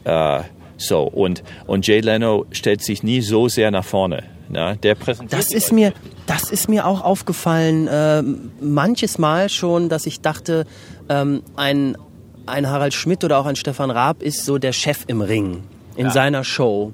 äh, 0.04 0.42
so. 0.78 1.04
Und, 1.04 1.44
und 1.68 1.88
Jay 1.88 2.02
Leno 2.02 2.46
stellt 2.52 2.82
sich 2.82 3.04
nie 3.04 3.22
so 3.22 3.48
sehr 3.48 3.72
nach 3.72 3.86
vorne. 3.86 4.24
Na, 4.50 4.76
der 4.76 4.96
präsentiert 4.96 5.42
Das 5.42 5.52
ist 5.52 5.72
Leute. 5.72 5.76
mir, 5.76 5.94
das 6.28 6.52
ist 6.52 6.70
mir 6.70 6.86
auch 6.86 7.02
aufgefallen, 7.02 7.88
ähm, 7.92 8.52
manches 8.62 9.18
Mal 9.18 9.50
schon, 9.50 9.90
dass 9.90 10.06
ich 10.06 10.22
dachte, 10.22 10.66
ähm, 11.10 11.44
ein, 11.56 11.98
ein 12.46 12.70
Harald 12.70 12.94
Schmidt 12.94 13.24
oder 13.24 13.40
auch 13.40 13.46
ein 13.46 13.56
Stefan 13.56 13.90
Raab 13.90 14.22
ist 14.22 14.46
so 14.46 14.58
der 14.58 14.74
Chef 14.74 15.06
im 15.08 15.22
Ring 15.22 15.64
in 15.96 16.10
seiner 16.10 16.44
Show. 16.44 16.92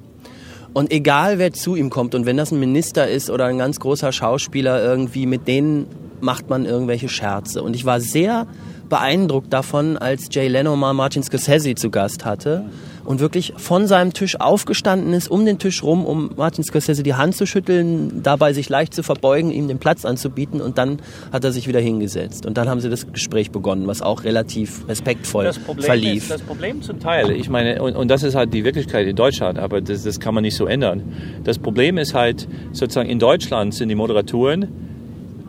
Und 0.79 0.93
egal 0.93 1.39
wer 1.39 1.51
zu 1.51 1.75
ihm 1.75 1.89
kommt 1.89 2.15
und 2.15 2.25
wenn 2.25 2.37
das 2.37 2.53
ein 2.53 2.59
Minister 2.61 3.05
ist 3.05 3.29
oder 3.29 3.47
ein 3.47 3.57
ganz 3.57 3.81
großer 3.81 4.13
Schauspieler 4.13 4.81
irgendwie, 4.81 5.25
mit 5.25 5.45
denen 5.45 5.87
macht 6.21 6.49
man 6.49 6.63
irgendwelche 6.63 7.09
Scherze. 7.09 7.61
Und 7.63 7.75
ich 7.75 7.83
war 7.83 7.99
sehr 7.99 8.47
beeindruckt 8.87 9.51
davon, 9.51 9.97
als 9.97 10.29
Jay 10.31 10.47
Leno 10.47 10.77
mal 10.77 10.93
Martin 10.93 11.21
Scorsese 11.21 11.75
zu 11.75 11.89
Gast 11.89 12.23
hatte 12.23 12.63
und 13.05 13.19
wirklich 13.19 13.53
von 13.57 13.87
seinem 13.87 14.13
Tisch 14.13 14.39
aufgestanden 14.39 15.13
ist, 15.13 15.29
um 15.29 15.45
den 15.45 15.59
Tisch 15.59 15.83
rum, 15.83 16.05
um 16.05 16.31
Martin 16.35 16.63
Scorsese 16.63 17.03
die 17.03 17.13
Hand 17.13 17.35
zu 17.35 17.45
schütteln, 17.45 18.21
dabei 18.23 18.53
sich 18.53 18.69
leicht 18.69 18.93
zu 18.93 19.03
verbeugen, 19.03 19.51
ihm 19.51 19.67
den 19.67 19.79
Platz 19.79 20.05
anzubieten 20.05 20.61
und 20.61 20.77
dann 20.77 20.99
hat 21.31 21.43
er 21.43 21.51
sich 21.51 21.67
wieder 21.67 21.79
hingesetzt. 21.79 22.45
Und 22.45 22.57
dann 22.57 22.69
haben 22.69 22.79
sie 22.79 22.89
das 22.89 23.11
Gespräch 23.11 23.51
begonnen, 23.51 23.87
was 23.87 24.01
auch 24.01 24.23
relativ 24.23 24.87
respektvoll 24.87 25.45
das 25.45 25.59
Problem 25.59 25.85
verlief. 25.85 26.23
Ist, 26.23 26.31
das 26.31 26.41
Problem 26.41 26.81
zum 26.81 26.99
Teil, 26.99 27.31
ich 27.31 27.49
meine, 27.49 27.81
und, 27.81 27.95
und 27.95 28.07
das 28.09 28.23
ist 28.23 28.35
halt 28.35 28.53
die 28.53 28.63
Wirklichkeit 28.63 29.07
in 29.07 29.15
Deutschland, 29.15 29.59
aber 29.59 29.81
das, 29.81 30.03
das 30.03 30.19
kann 30.19 30.33
man 30.33 30.43
nicht 30.43 30.55
so 30.55 30.65
ändern. 30.65 31.03
Das 31.43 31.59
Problem 31.59 31.97
ist 31.97 32.13
halt, 32.13 32.47
sozusagen 32.71 33.09
in 33.09 33.19
Deutschland 33.19 33.73
sind 33.73 33.89
die 33.89 33.95
Moderatoren 33.95 34.67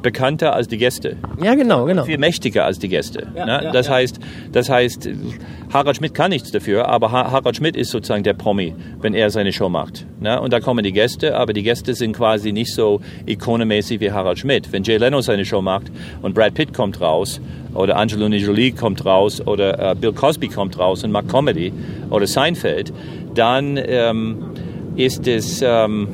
bekannter 0.02 0.54
als 0.54 0.68
die 0.68 0.78
Gäste. 0.78 1.16
ja, 1.42 1.54
genau, 1.54 1.84
genau. 1.84 2.04
viel 2.04 2.18
mächtiger 2.18 2.64
als 2.64 2.78
die 2.78 2.88
Gäste. 2.88 3.26
Ja, 3.34 3.46
ne? 3.46 3.60
ja, 3.64 3.72
das 3.72 3.86
ja. 3.86 3.94
heißt, 3.94 4.18
das 4.52 4.68
heißt, 4.68 5.08
Harald 5.72 5.96
Schmidt 5.96 6.14
kann 6.14 6.30
nichts 6.30 6.50
dafür, 6.50 6.88
aber 6.88 7.12
Ha- 7.12 7.30
Harald 7.30 7.56
Schmidt 7.56 7.76
ist 7.76 7.90
sozusagen 7.90 8.22
der 8.24 8.34
Promi, 8.34 8.74
wenn 9.00 9.14
er 9.14 9.30
seine 9.30 9.52
Show 9.52 9.68
macht. 9.68 10.06
Ne? 10.20 10.40
Und 10.40 10.52
da 10.52 10.60
kommen 10.60 10.82
die 10.84 10.92
Gäste, 10.92 11.36
aber 11.36 11.52
die 11.52 11.62
Gäste 11.62 11.94
sind 11.94 12.16
quasi 12.16 12.52
nicht 12.52 12.74
so 12.74 13.00
ikonemäßig 13.26 14.00
wie 14.00 14.10
Harald 14.10 14.38
Schmidt. 14.38 14.72
Wenn 14.72 14.82
Jay 14.82 14.96
Leno 14.96 15.20
seine 15.20 15.44
Show 15.44 15.62
macht 15.62 15.92
und 16.22 16.34
Brad 16.34 16.54
Pitt 16.54 16.74
kommt 16.74 17.00
raus 17.00 17.40
oder 17.74 17.96
Angelina 17.96 18.36
Jolie 18.36 18.72
kommt 18.72 19.04
raus 19.04 19.40
oder 19.46 19.92
äh, 19.92 19.94
Bill 19.94 20.12
Cosby 20.12 20.48
kommt 20.48 20.78
raus 20.78 21.04
und 21.04 21.12
macht 21.12 21.28
Comedy 21.28 21.72
oder 22.10 22.26
Seinfeld, 22.26 22.92
dann 23.34 23.78
ähm, 23.80 24.38
ist 24.96 25.28
es 25.28 25.62
ähm, 25.64 26.08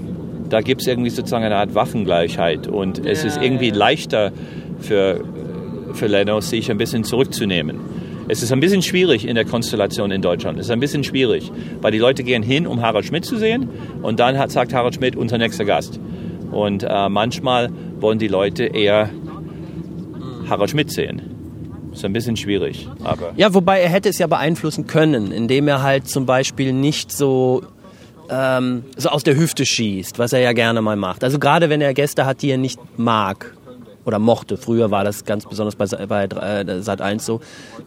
da 0.48 0.60
gibt 0.60 0.80
es 0.80 0.86
irgendwie 0.86 1.10
sozusagen 1.10 1.44
eine 1.44 1.56
Art 1.56 1.74
Waffengleichheit 1.74 2.66
und 2.68 3.04
es 3.04 3.24
ist 3.24 3.40
irgendwie 3.40 3.70
leichter 3.70 4.32
für, 4.80 5.24
für 5.94 6.06
Leno, 6.06 6.40
sich 6.40 6.70
ein 6.70 6.78
bisschen 6.78 7.04
zurückzunehmen. 7.04 7.80
Es 8.28 8.42
ist 8.42 8.52
ein 8.52 8.58
bisschen 8.60 8.82
schwierig 8.82 9.26
in 9.26 9.36
der 9.36 9.44
Konstellation 9.44 10.10
in 10.10 10.20
Deutschland. 10.20 10.58
Es 10.58 10.66
ist 10.66 10.72
ein 10.72 10.80
bisschen 10.80 11.04
schwierig, 11.04 11.52
weil 11.80 11.92
die 11.92 11.98
Leute 11.98 12.24
gehen 12.24 12.42
hin, 12.42 12.66
um 12.66 12.82
Harald 12.82 13.04
Schmidt 13.04 13.24
zu 13.24 13.36
sehen 13.36 13.68
und 14.02 14.18
dann 14.18 14.36
hat, 14.38 14.50
sagt 14.50 14.74
Harald 14.74 14.96
Schmidt, 14.96 15.14
unser 15.14 15.38
nächster 15.38 15.64
Gast. 15.64 16.00
Und 16.50 16.82
äh, 16.82 17.08
manchmal 17.08 17.70
wollen 18.00 18.18
die 18.18 18.28
Leute 18.28 18.64
eher 18.64 19.10
Harald 20.48 20.70
Schmidt 20.70 20.90
sehen. 20.90 21.22
Ist 21.92 22.04
ein 22.04 22.12
bisschen 22.12 22.36
schwierig, 22.36 22.88
aber 23.04 23.32
Ja, 23.36 23.54
wobei 23.54 23.80
er 23.80 23.88
hätte 23.88 24.10
es 24.10 24.18
ja 24.18 24.26
beeinflussen 24.26 24.86
können, 24.86 25.32
indem 25.32 25.66
er 25.66 25.82
halt 25.82 26.08
zum 26.08 26.26
Beispiel 26.26 26.72
nicht 26.72 27.10
so, 27.10 27.62
ähm, 28.30 28.84
so 28.96 29.08
aus 29.08 29.22
der 29.22 29.36
Hüfte 29.36 29.66
schießt, 29.66 30.18
was 30.18 30.32
er 30.32 30.40
ja 30.40 30.52
gerne 30.52 30.82
mal 30.82 30.96
macht. 30.96 31.24
Also 31.24 31.38
gerade 31.38 31.68
wenn 31.70 31.80
er 31.80 31.94
Gäste 31.94 32.26
hat, 32.26 32.42
die 32.42 32.50
er 32.50 32.58
nicht 32.58 32.78
mag 32.98 33.55
oder 34.06 34.18
mochte, 34.18 34.56
früher 34.56 34.90
war 34.90 35.04
das 35.04 35.24
ganz 35.24 35.44
besonders 35.46 35.74
bei, 35.76 35.86
bei 36.06 36.24
äh, 36.24 36.80
Sat 36.82 37.00
1 37.00 37.26
so, 37.26 37.40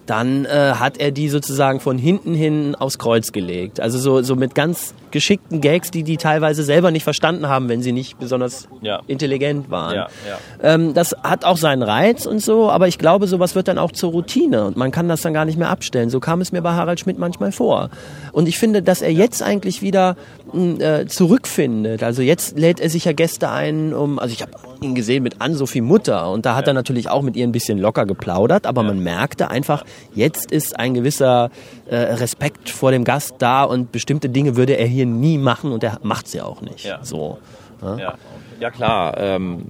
dann 0.05 0.45
äh, 0.45 0.73
hat 0.75 0.97
er 0.97 1.11
die 1.11 1.29
sozusagen 1.29 1.79
von 1.79 1.97
hinten 1.97 2.33
hin 2.35 2.75
aufs 2.75 2.97
Kreuz 2.99 3.31
gelegt. 3.31 3.79
Also 3.79 3.97
so, 3.97 4.21
so 4.21 4.35
mit 4.35 4.53
ganz 4.53 4.93
geschickten 5.11 5.59
Gags, 5.61 5.89
die 5.91 6.03
die 6.03 6.17
teilweise 6.17 6.63
selber 6.63 6.91
nicht 6.91 7.03
verstanden 7.03 7.47
haben, 7.47 7.67
wenn 7.69 7.81
sie 7.81 7.91
nicht 7.93 8.19
besonders 8.19 8.67
Ja. 8.81 9.01
intelligent 9.07 9.71
waren. 9.71 9.95
Ja, 9.95 10.07
ja. 10.27 10.37
Ähm, 10.75 10.93
das 10.93 11.15
hat 11.23 11.45
auch 11.45 11.57
seinen 11.57 11.81
Reiz 11.81 12.25
und 12.25 12.39
so, 12.41 12.69
aber 12.69 12.87
ich 12.87 12.97
glaube, 12.99 13.25
sowas 13.27 13.55
wird 13.55 13.67
dann 13.67 13.77
auch 13.79 13.91
zur 13.91 14.11
Routine 14.11 14.65
und 14.65 14.77
man 14.77 14.91
kann 14.91 15.07
das 15.07 15.21
dann 15.21 15.33
gar 15.33 15.45
nicht 15.45 15.57
mehr 15.57 15.69
abstellen. 15.69 16.09
So 16.09 16.19
kam 16.19 16.41
es 16.41 16.51
mir 16.51 16.61
bei 16.61 16.73
Harald 16.73 16.99
Schmidt 16.99 17.17
manchmal 17.17 17.51
vor. 17.51 17.89
Und 18.33 18.47
ich 18.47 18.59
finde, 18.59 18.83
dass 18.83 19.01
er 19.01 19.11
jetzt 19.11 19.41
eigentlich 19.41 19.81
wieder 19.81 20.15
mh, 20.53 20.83
äh, 20.83 21.07
zurückfindet. 21.07 22.03
Also 22.03 22.21
jetzt 22.21 22.57
lädt 22.59 22.79
er 22.79 22.89
sich 22.89 23.05
ja 23.05 23.13
Gäste 23.13 23.49
ein, 23.49 23.93
um, 23.93 24.19
also 24.19 24.33
ich 24.33 24.41
habe 24.41 24.51
ihn 24.81 24.95
gesehen 24.95 25.23
mit 25.23 25.41
Ann-Sophie 25.41 25.81
Mutter 25.81 26.08
und 26.17 26.45
da 26.45 26.55
hat 26.55 26.67
er 26.67 26.73
natürlich 26.73 27.09
auch 27.09 27.21
mit 27.21 27.35
ihr 27.35 27.45
ein 27.45 27.51
bisschen 27.51 27.77
locker 27.77 28.05
geplaudert, 28.05 28.65
aber 28.65 28.83
man 28.83 28.99
merkte 28.99 29.49
einfach, 29.49 29.83
jetzt 30.13 30.51
ist 30.51 30.79
ein 30.79 30.93
gewisser 30.93 31.49
äh, 31.85 31.95
Respekt 31.95 32.69
vor 32.69 32.91
dem 32.91 33.03
Gast 33.03 33.35
da 33.39 33.63
und 33.63 33.91
bestimmte 33.91 34.29
Dinge 34.29 34.55
würde 34.55 34.73
er 34.73 34.87
hier 34.87 35.05
nie 35.05 35.37
machen 35.37 35.71
und 35.71 35.83
er 35.83 35.99
macht 36.03 36.27
sie 36.27 36.41
auch 36.41 36.61
nicht. 36.61 36.85
Ja. 36.85 36.99
So. 37.03 37.39
Ja, 37.81 38.15
ja 38.59 38.71
klar, 38.71 39.17
ähm, 39.17 39.65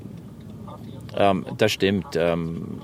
ähm, 1.15 1.45
das 1.57 1.71
stimmt. 1.71 2.15
Ähm, 2.15 2.79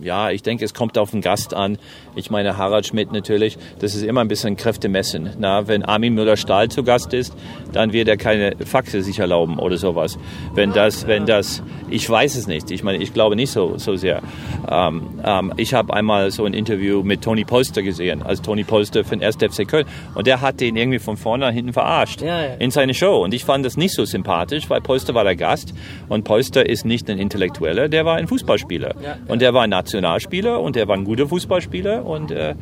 ja, 0.00 0.30
ich 0.30 0.42
denke, 0.42 0.64
es 0.64 0.74
kommt 0.74 0.98
auf 0.98 1.10
den 1.10 1.20
Gast 1.20 1.54
an. 1.54 1.78
Ich 2.14 2.30
meine, 2.30 2.56
Harald 2.56 2.86
Schmidt 2.86 3.12
natürlich, 3.12 3.58
das 3.78 3.94
ist 3.94 4.02
immer 4.02 4.20
ein 4.20 4.28
bisschen 4.28 4.56
Kräftemessen. 4.56 5.30
Na, 5.38 5.68
wenn 5.68 5.82
Armin 5.84 6.14
Müller-Stahl 6.14 6.68
zu 6.68 6.82
Gast 6.82 7.12
ist, 7.12 7.34
dann 7.72 7.92
wird 7.92 8.08
er 8.08 8.16
keine 8.16 8.54
Faxe 8.64 9.02
sich 9.02 9.18
erlauben 9.18 9.58
oder 9.58 9.76
sowas. 9.76 10.18
Wenn 10.54 10.72
das, 10.72 11.06
wenn 11.06 11.26
das, 11.26 11.62
ich 11.90 12.08
weiß 12.08 12.36
es 12.36 12.46
nicht. 12.46 12.70
Ich 12.70 12.82
meine, 12.82 13.02
ich 13.02 13.12
glaube 13.12 13.36
nicht 13.36 13.50
so, 13.50 13.76
so 13.76 13.96
sehr. 13.96 14.22
Ähm, 14.70 15.02
ähm, 15.24 15.52
ich 15.56 15.74
habe 15.74 15.92
einmal 15.94 16.30
so 16.30 16.44
ein 16.44 16.54
Interview 16.54 17.02
mit 17.02 17.22
Tony 17.22 17.44
Polster 17.44 17.82
gesehen, 17.82 18.22
als 18.22 18.42
Tony 18.42 18.64
Polster 18.64 19.04
für 19.04 19.16
den 19.16 19.24
1. 19.24 19.36
FC 19.36 19.68
Köln. 19.68 19.86
Und 20.14 20.26
der 20.26 20.40
hat 20.40 20.60
den 20.60 20.76
irgendwie 20.76 20.98
von 20.98 21.16
vorne 21.16 21.46
nach 21.46 21.52
hinten 21.52 21.72
verarscht 21.72 22.22
Ja, 22.22 22.40
ja. 22.42 22.54
in 22.54 22.70
seine 22.70 22.94
Show. 22.94 23.22
Und 23.22 23.34
ich 23.34 23.44
fand 23.44 23.64
das 23.64 23.76
nicht 23.76 23.94
so 23.94 24.04
sympathisch, 24.04 24.68
weil 24.70 24.80
Polster 24.80 25.14
war 25.14 25.24
der 25.24 25.36
Gast 25.36 25.74
und 26.08 26.24
Polster 26.24 26.66
ist 26.68 26.84
nicht 26.84 27.10
ein 27.10 27.18
Intellektueller, 27.18 27.88
der 27.88 28.04
war 28.04 28.16
ein 28.16 28.26
Fußballspieler. 28.26 28.94
Und 29.28 29.42
der 29.42 29.54
war 29.54 29.62
ein 29.62 29.72
Nationalspieler 29.90 30.60
und 30.60 30.74
der 30.76 30.88
war 30.88 30.96
ein 30.96 31.04
guter 31.04 31.28
Fußballspieler 31.28 32.04
und, 32.04 32.30
äh, 32.32 32.54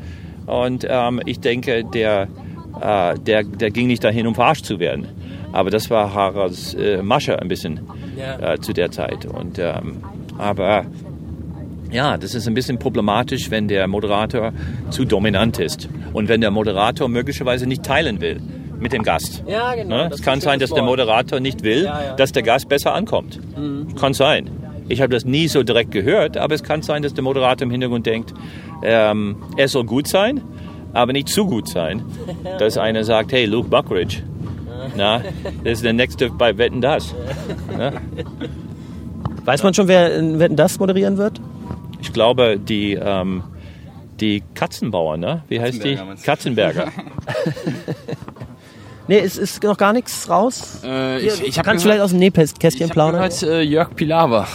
und 0.47 0.87
ähm, 0.89 1.21
ich 1.25 1.41
denke, 1.41 1.85
der, 1.85 2.29
äh, 2.81 3.19
der, 3.19 3.45
der 3.45 3.71
ging 3.71 3.87
nicht 3.87 4.05
dahin, 4.05 4.27
um 4.27 4.35
verarscht 4.35 4.67
zu 4.67 4.79
werden. 4.79 5.07
Aber 5.53 5.71
das 5.71 5.89
war 5.89 6.13
Haralds 6.13 6.75
äh, 6.75 7.03
Masche 7.03 7.41
ein 7.41 7.49
bisschen 7.49 7.81
Ja. 8.19 8.53
äh, 8.55 8.61
zu 8.61 8.73
der 8.75 8.91
Zeit. 8.91 9.25
Und, 9.25 9.59
ähm, 9.59 10.03
aber 10.37 10.85
ja, 11.91 12.19
das 12.19 12.35
ist 12.35 12.47
ein 12.47 12.55
bisschen 12.55 12.79
problematisch, 12.79 13.51
wenn 13.51 13.69
der 13.69 13.87
Moderator 13.87 14.53
zu 14.91 15.05
dominant 15.07 15.59
ist 15.61 15.89
und 16.13 16.29
wenn 16.29 16.41
der 16.43 16.51
Moderator 16.51 17.09
möglicherweise 17.09 17.67
nicht 17.67 17.85
teilen 17.85 18.21
will 18.21 18.41
mit 18.81 18.93
dem 18.93 19.03
Gast. 19.05 19.45
Ja, 19.47 19.75
genau. 19.75 19.97
Ne? 19.97 20.11
Es 20.13 20.21
kann 20.21 20.41
sein, 20.41 20.59
dass 20.59 20.71
der. 20.71 20.83
Moderator 20.83 21.41
nicht 21.41 21.63
will, 21.63 21.85
Ja, 21.85 22.03
ja. 22.03 22.15
dass 22.17 22.33
der 22.33 22.43
Gast 22.43 22.69
besser 22.69 22.93
ankommt. 22.95 23.39
Kann 23.99 24.13
sein. 24.13 24.51
Ich 24.89 25.01
habe 25.01 25.13
das 25.13 25.25
nie 25.25 25.49
so 25.49 25.63
direkt 25.63 25.91
gehört, 25.93 26.37
aber 26.37 26.55
es 26.55 26.63
kann 26.63 26.83
sein, 26.83 27.03
dass 27.03 27.15
der 27.15 27.25
Moderator 27.25 27.65
im 27.65 27.71
Hintergrund 27.71 28.07
denkt, 28.07 28.35
ähm, 28.83 29.37
er 29.57 29.69
soll 29.69 29.85
gut 29.85 30.07
sein, 30.07 30.43
aber 30.93 31.13
nicht 31.13 31.29
zu 31.29 31.47
gut 31.47 31.69
sein. 31.69 32.03
Dass 32.59 32.79
einer 32.79 33.03
sagt, 33.03 33.33
hey, 33.33 33.47
Luke 33.47 33.69
Buckridge, 33.69 34.19
na, 34.97 35.23
das 35.65 35.75
ist 35.75 35.85
der 35.85 35.93
nächste 35.93 36.31
bei 36.31 36.57
Wetten 36.57 36.81
das. 36.81 37.15
Na? 37.77 37.93
Weiß 39.45 39.63
man 39.63 39.75
schon, 39.75 39.89
wer 39.89 40.15
in 40.17 40.39
Wetten 40.39 40.57
das 40.57 40.79
moderieren 40.79 41.17
wird? 41.17 41.41
Ich 42.01 42.13
glaube, 42.13 42.59
die, 42.59 42.93
ähm, 42.93 43.43
die 44.21 44.43
Katzenbauer, 44.55 45.17
ne? 45.17 45.43
Wie 45.49 45.61
heißt 45.61 45.83
die? 45.83 45.99
Katzenberger. 46.23 46.89
Nee, 49.07 49.19
es 49.19 49.37
ist 49.37 49.63
noch 49.63 49.77
gar 49.77 49.93
nichts 49.93 50.31
raus. 50.31 50.81
Äh, 50.83 51.19
ich 51.19 51.27
ich 51.27 51.51
du 51.51 51.59
habe 51.59 51.69
kannst 51.69 51.85
vielleicht 51.85 52.01
aus 52.01 52.11
dem 52.11 52.21
Nähkästchen 52.21 52.73
ich 52.73 52.83
hab 52.83 52.91
plaudern. 52.91 53.21
gehört, 53.21 53.43
äh, 53.43 53.61
Jörg 53.61 53.95
Pilawa. 53.95 54.47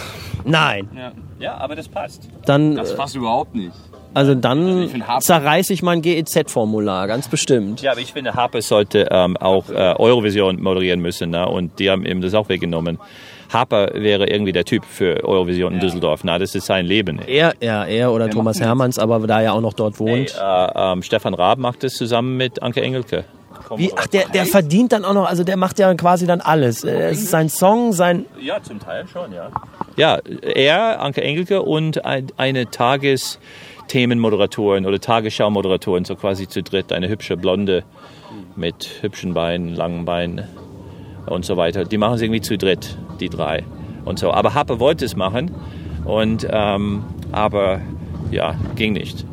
Nein, 0.44 0.88
Ja. 0.96 1.12
ja, 1.38 1.56
aber 1.56 1.76
das 1.76 1.88
passt. 1.88 2.28
dann, 2.46 2.74
Das 2.76 2.92
äh, 2.92 2.96
passt 2.96 3.16
überhaupt 3.16 3.54
nicht. 3.54 3.72
also 4.14 4.34
dann 4.34 4.82
ich 4.82 4.94
Harpe- 5.02 5.24
zerreiße 5.24 5.72
ich 5.72 5.82
mein 5.82 6.02
GEZ-Formular, 6.02 7.06
ganz 7.06 7.28
bestimmt. 7.28 7.82
Ja, 7.82 7.92
aber 7.92 8.00
ich 8.00 8.12
finde, 8.12 8.34
Harpe 8.34 8.62
sollte 8.62 9.08
ähm, 9.10 9.36
auch 9.36 9.68
äh, 9.70 9.94
Eurovision 9.98 10.60
moderieren 10.62 11.00
müssen. 11.00 11.30
Ne? 11.30 11.46
Und 11.48 11.78
die 11.78 11.90
haben 11.90 12.04
ihm 12.04 12.20
das 12.20 12.34
auch 12.34 12.48
weggenommen. 12.48 12.98
Harper 13.52 13.90
wäre 13.94 14.28
irgendwie 14.30 14.52
der 14.52 14.64
Typ 14.64 14.84
für 14.84 15.24
Eurovision 15.24 15.72
in 15.74 15.80
Düsseldorf. 15.80 16.20
Na, 16.22 16.38
das 16.38 16.54
ist 16.54 16.66
sein 16.66 16.86
Leben. 16.86 17.18
Er, 17.26 17.52
ja, 17.60 17.84
er 17.84 18.12
oder 18.12 18.30
Thomas 18.30 18.60
Hermanns, 18.60 18.96
aber 18.98 19.26
da 19.26 19.40
er 19.42 19.54
auch 19.54 19.60
noch 19.60 19.72
dort 19.74 19.98
Hey, 19.98 20.06
wohnt. 20.06 20.40
äh, 20.40 20.70
ähm, 20.92 21.02
Stefan 21.02 21.34
Raab 21.34 21.58
macht 21.58 21.82
es 21.82 21.94
zusammen 21.94 22.36
mit 22.36 22.62
Anke 22.62 22.80
Engelke. 22.80 23.24
Wie, 23.76 23.92
ach, 23.96 24.06
der, 24.08 24.28
der 24.28 24.46
verdient 24.46 24.92
dann 24.92 25.04
auch 25.04 25.14
noch, 25.14 25.26
also 25.26 25.44
der 25.44 25.56
macht 25.56 25.78
ja 25.78 25.92
quasi 25.94 26.26
dann 26.26 26.40
alles. 26.40 26.82
Äh, 26.84 27.10
Es 27.10 27.20
ist 27.20 27.30
sein 27.30 27.48
Song, 27.48 27.92
sein. 27.92 28.26
Ja, 28.40 28.60
zum 28.62 28.80
Teil 28.80 29.06
schon, 29.06 29.32
ja. 29.32 29.50
Ja, 29.96 30.18
er, 30.54 31.00
Anke 31.00 31.22
Engelke 31.22 31.62
und 31.62 32.04
ein, 32.04 32.26
eine 32.36 32.70
Tagesthemenmoderatorin 32.70 34.86
oder 34.86 35.00
Tagesschau-Moderatorin, 35.00 36.04
so 36.04 36.16
quasi 36.16 36.48
zu 36.48 36.62
dritt. 36.62 36.92
Eine 36.92 37.08
hübsche 37.08 37.36
Blonde 37.36 37.84
mit 38.56 38.90
hübschen 39.02 39.34
Beinen, 39.34 39.74
langen 39.74 40.04
Beinen 40.04 40.44
und 41.26 41.44
so 41.44 41.56
weiter. 41.56 41.84
Die 41.84 41.98
machen 41.98 42.14
es 42.14 42.22
irgendwie 42.22 42.40
zu 42.40 42.56
dritt, 42.58 42.96
die 43.20 43.28
drei 43.28 43.62
und 44.04 44.18
so. 44.18 44.32
Aber 44.32 44.54
Harpe 44.54 44.80
wollte 44.80 45.04
es 45.04 45.14
machen 45.16 45.50
und 46.04 46.46
ähm, 46.50 47.04
aber 47.32 47.80
ja, 48.30 48.54
ging 48.76 48.92
nicht. 48.94 49.26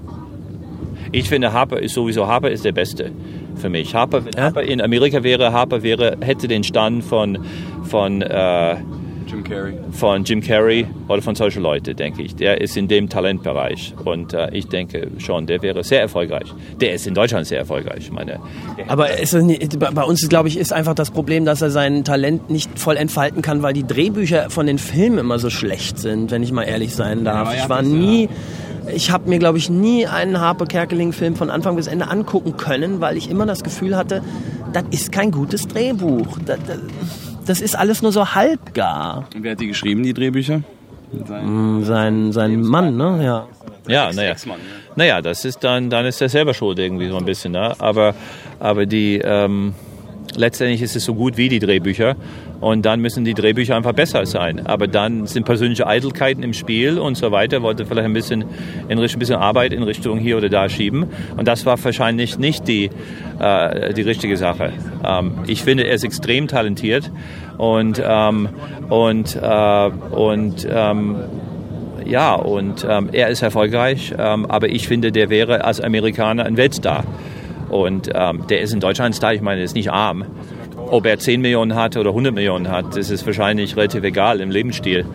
Ich 1.12 1.30
finde, 1.30 1.54
Harper 1.54 1.80
ist 1.80 1.94
sowieso, 1.94 2.28
Harper 2.28 2.52
ist 2.52 2.66
der 2.66 2.74
Beste 2.74 3.12
für 3.58 3.70
mich. 3.70 3.94
Harper, 3.96 4.26
wenn 4.26 4.34
Ja? 4.34 4.44
Harper 4.44 4.64
in 4.64 4.82
Amerika 4.82 5.24
wäre, 5.24 5.52
Harper 5.52 5.84
wäre, 5.84 6.18
hätte 6.22 6.48
den 6.48 6.64
Stand 6.64 7.04
von, 7.04 7.38
von, 7.84 8.22
äh, 8.22 8.76
Jim 9.30 9.44
Carrey. 9.44 9.74
von 9.92 10.24
Jim 10.24 10.40
Carrey 10.42 10.88
oder 11.10 11.22
von 11.22 11.36
solchen 11.36 11.62
Leuten, 11.62 11.94
denke 11.98 12.22
ich. 12.22 12.34
Der 12.38 12.62
ist 12.62 12.78
in 12.78 12.88
dem 12.88 13.10
Talentbereich 13.10 13.94
und 14.06 14.34
äh, 14.34 14.50
ich 14.54 14.68
denke 14.70 15.10
schon, 15.18 15.46
der 15.48 15.62
wäre 15.62 15.84
sehr 15.84 16.00
erfolgreich. 16.00 16.48
Der 16.80 16.94
ist 16.94 17.06
in 17.08 17.14
Deutschland 17.14 17.46
sehr 17.46 17.60
erfolgreich, 17.60 17.98
ich 18.04 18.12
meine. 18.12 18.40
Aber 18.88 19.08
nicht- 19.42 19.78
bei 19.80 20.04
uns, 20.04 20.30
glaube 20.30 20.48
ich, 20.48 20.58
ist 20.58 20.72
einfach 20.72 20.94
das 20.94 21.12
Problem, 21.12 21.44
dass 21.44 21.62
er 21.62 21.72
sein 21.72 22.06
Talent 22.06 22.50
nicht 22.50 22.80
voll 22.80 22.96
entfalten 22.96 23.42
kann, 23.42 23.62
weil 23.64 23.74
die 23.74 23.86
Drehbücher 23.86 24.50
von 24.50 24.66
den 24.66 24.78
Filmen 24.78 25.18
immer 25.18 25.40
so 25.40 25.50
schlecht 25.50 26.00
sind, 26.00 26.32
wenn 26.32 26.42
ich 26.42 26.54
mal 26.54 26.64
ehrlich 26.64 26.96
sein 26.96 27.26
darf. 27.26 27.50
er 27.54 27.64
ich 27.64 27.70
war 27.70 27.82
das, 27.84 27.92
ja. 27.92 27.98
Ich 28.94 29.12
habe 29.12 29.30
mir, 29.30 29.40
glaube 29.40 29.58
ich, 29.58 29.70
nie 29.70 30.08
einen 30.08 30.40
Harpe 30.40 30.66
Kerkeling-Film 30.66 31.36
von 31.36 31.50
Anfang 31.50 31.76
bis 31.76 31.88
Ende 31.88 32.08
angucken 32.08 32.58
können, 32.58 33.02
weil 33.02 33.18
ich 33.18 33.30
immer 33.30 33.46
das 33.46 33.64
Gefühl 33.64 33.96
hatte, 33.96 34.24
das 34.74 34.84
ist 34.92 35.12
kein 35.12 35.32
gutes 35.32 35.68
Drehbuch. 35.68 36.38
Das, 36.46 36.60
das, 36.68 36.80
das 37.46 37.62
ist 37.62 37.78
alles 37.78 38.02
nur 38.02 38.12
so 38.12 38.34
halbgar. 38.34 39.26
Und 39.36 39.44
wer 39.44 39.52
hat 39.52 39.60
die 39.60 39.68
geschrieben, 39.68 40.04
die 40.04 40.14
Drehbücher? 40.14 40.62
Sein 41.28 41.84
Sein, 41.84 42.32
sein 42.32 42.62
Mann, 42.62 42.98
ne? 42.98 43.24
Ja. 43.24 43.48
Ja, 43.88 44.12
naja. 44.12 44.36
Naja, 44.96 45.22
das 45.22 45.46
ist 45.46 45.64
dann, 45.64 45.90
dann 45.90 46.06
ist 46.06 46.22
er 46.22 46.28
selber 46.28 46.54
schuld 46.54 46.78
irgendwie 46.80 47.08
so 47.08 47.18
ein 47.18 47.24
bisschen. 47.24 47.54
Ne? 47.54 47.74
Aber, 47.80 48.16
aber 48.60 48.86
die, 48.86 49.22
ähm, 49.24 49.74
letztendlich 50.38 50.82
ist 50.82 50.96
es 50.96 51.04
so 51.04 51.14
gut 51.14 51.38
wie 51.38 51.50
die 51.50 51.60
Drehbücher. 51.60 52.16
Und 52.62 52.86
dann 52.86 53.02
müssen 53.02 53.26
die 53.26 53.34
Drehbücher 53.34 53.76
einfach 53.76 53.94
besser 53.94 54.26
sein. 54.26 54.66
Aber 54.66 54.88
dann 54.88 55.28
sind 55.28 55.46
persönliche 55.46 55.86
Eitelkeiten 55.86 56.44
im 56.44 56.54
Spiel 56.54 56.98
und 56.98 57.16
so 57.16 57.32
weiter. 57.32 57.62
Wollte 57.62 57.86
vielleicht 57.86 58.06
ein 58.06 58.14
bisschen, 58.14 58.46
in 58.88 58.98
Richtung, 58.98 59.18
ein 59.18 59.20
bisschen 59.20 59.36
Arbeit 59.36 59.74
in 59.74 59.84
Richtung 59.84 60.18
hier 60.18 60.38
oder 60.38 60.50
da 60.50 60.70
schieben. 60.70 61.08
Und 61.36 61.48
das 61.48 61.66
war 61.66 61.84
wahrscheinlich 61.84 62.40
nicht 62.40 62.68
die, 62.68 62.90
äh, 63.40 63.94
die 63.94 64.02
richtige 64.02 64.38
Sache. 64.38 64.72
Ähm, 65.06 65.34
ich 65.48 65.64
finde, 65.64 65.84
er 65.84 65.96
ist 65.96 66.04
extrem 66.04 66.48
talentiert. 66.48 67.12
Und, 67.58 68.02
ähm, 68.04 68.50
und, 68.90 69.36
äh, 69.36 69.90
und 70.12 70.68
ähm, 70.70 71.16
ja, 72.08 72.36
und 72.36 72.86
ähm, 72.90 73.10
er 73.12 73.28
ist 73.28 73.42
erfolgreich, 73.42 74.14
ähm, 74.18 74.46
aber 74.46 74.70
ich 74.70 74.88
finde, 74.88 75.12
der 75.12 75.30
wäre 75.30 75.66
als 75.66 75.82
Amerikaner 75.82 76.46
ein 76.46 76.56
Weltstar. 76.56 77.04
Und 77.70 78.10
ähm, 78.14 78.46
der 78.50 78.62
ist 78.62 78.74
in 78.74 78.80
Deutschland 78.80 79.16
Star, 79.16 79.34
ich 79.34 79.42
meine, 79.42 79.62
er 79.62 79.66
ist 79.66 79.76
nicht 79.76 79.92
arm. 79.92 80.26
Ob 80.90 81.06
er 81.06 81.20
10 81.20 81.42
Millionen 81.42 81.76
hat 81.76 81.98
oder 81.98 82.10
100 82.12 82.34
Millionen 82.34 82.70
hat, 82.70 82.96
das 82.96 83.10
ist 83.10 83.26
wahrscheinlich 83.26 83.76
relativ 83.76 84.04
egal 84.04 84.40
im 84.40 84.52
Lebensstil. 84.52 85.06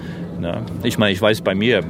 Ne? 0.41 0.63
Ich 0.83 0.99
meine, 0.99 1.13
ich 1.13 1.23
weiß 1.23 1.41
bei 1.43 1.55
mir, 1.55 1.83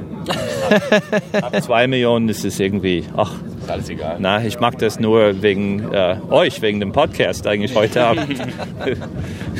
ab 1.41 1.55
2 1.61 1.87
Millionen 1.87 2.29
ist 2.29 2.45
es 2.45 2.59
irgendwie, 2.59 3.03
ach, 3.17 3.33
Ist 3.59 3.69
alles 3.69 3.89
egal. 3.89 4.17
na, 4.19 4.43
ich 4.45 4.59
mag 4.59 4.77
das 4.77 4.99
nur 4.99 5.41
wegen 5.41 5.91
äh, 5.91 6.17
euch, 6.29 6.61
wegen 6.61 6.79
dem 6.79 6.91
Podcast 6.91 7.45
eigentlich 7.47 7.75
heute 7.75 8.05
Abend. 8.05 8.29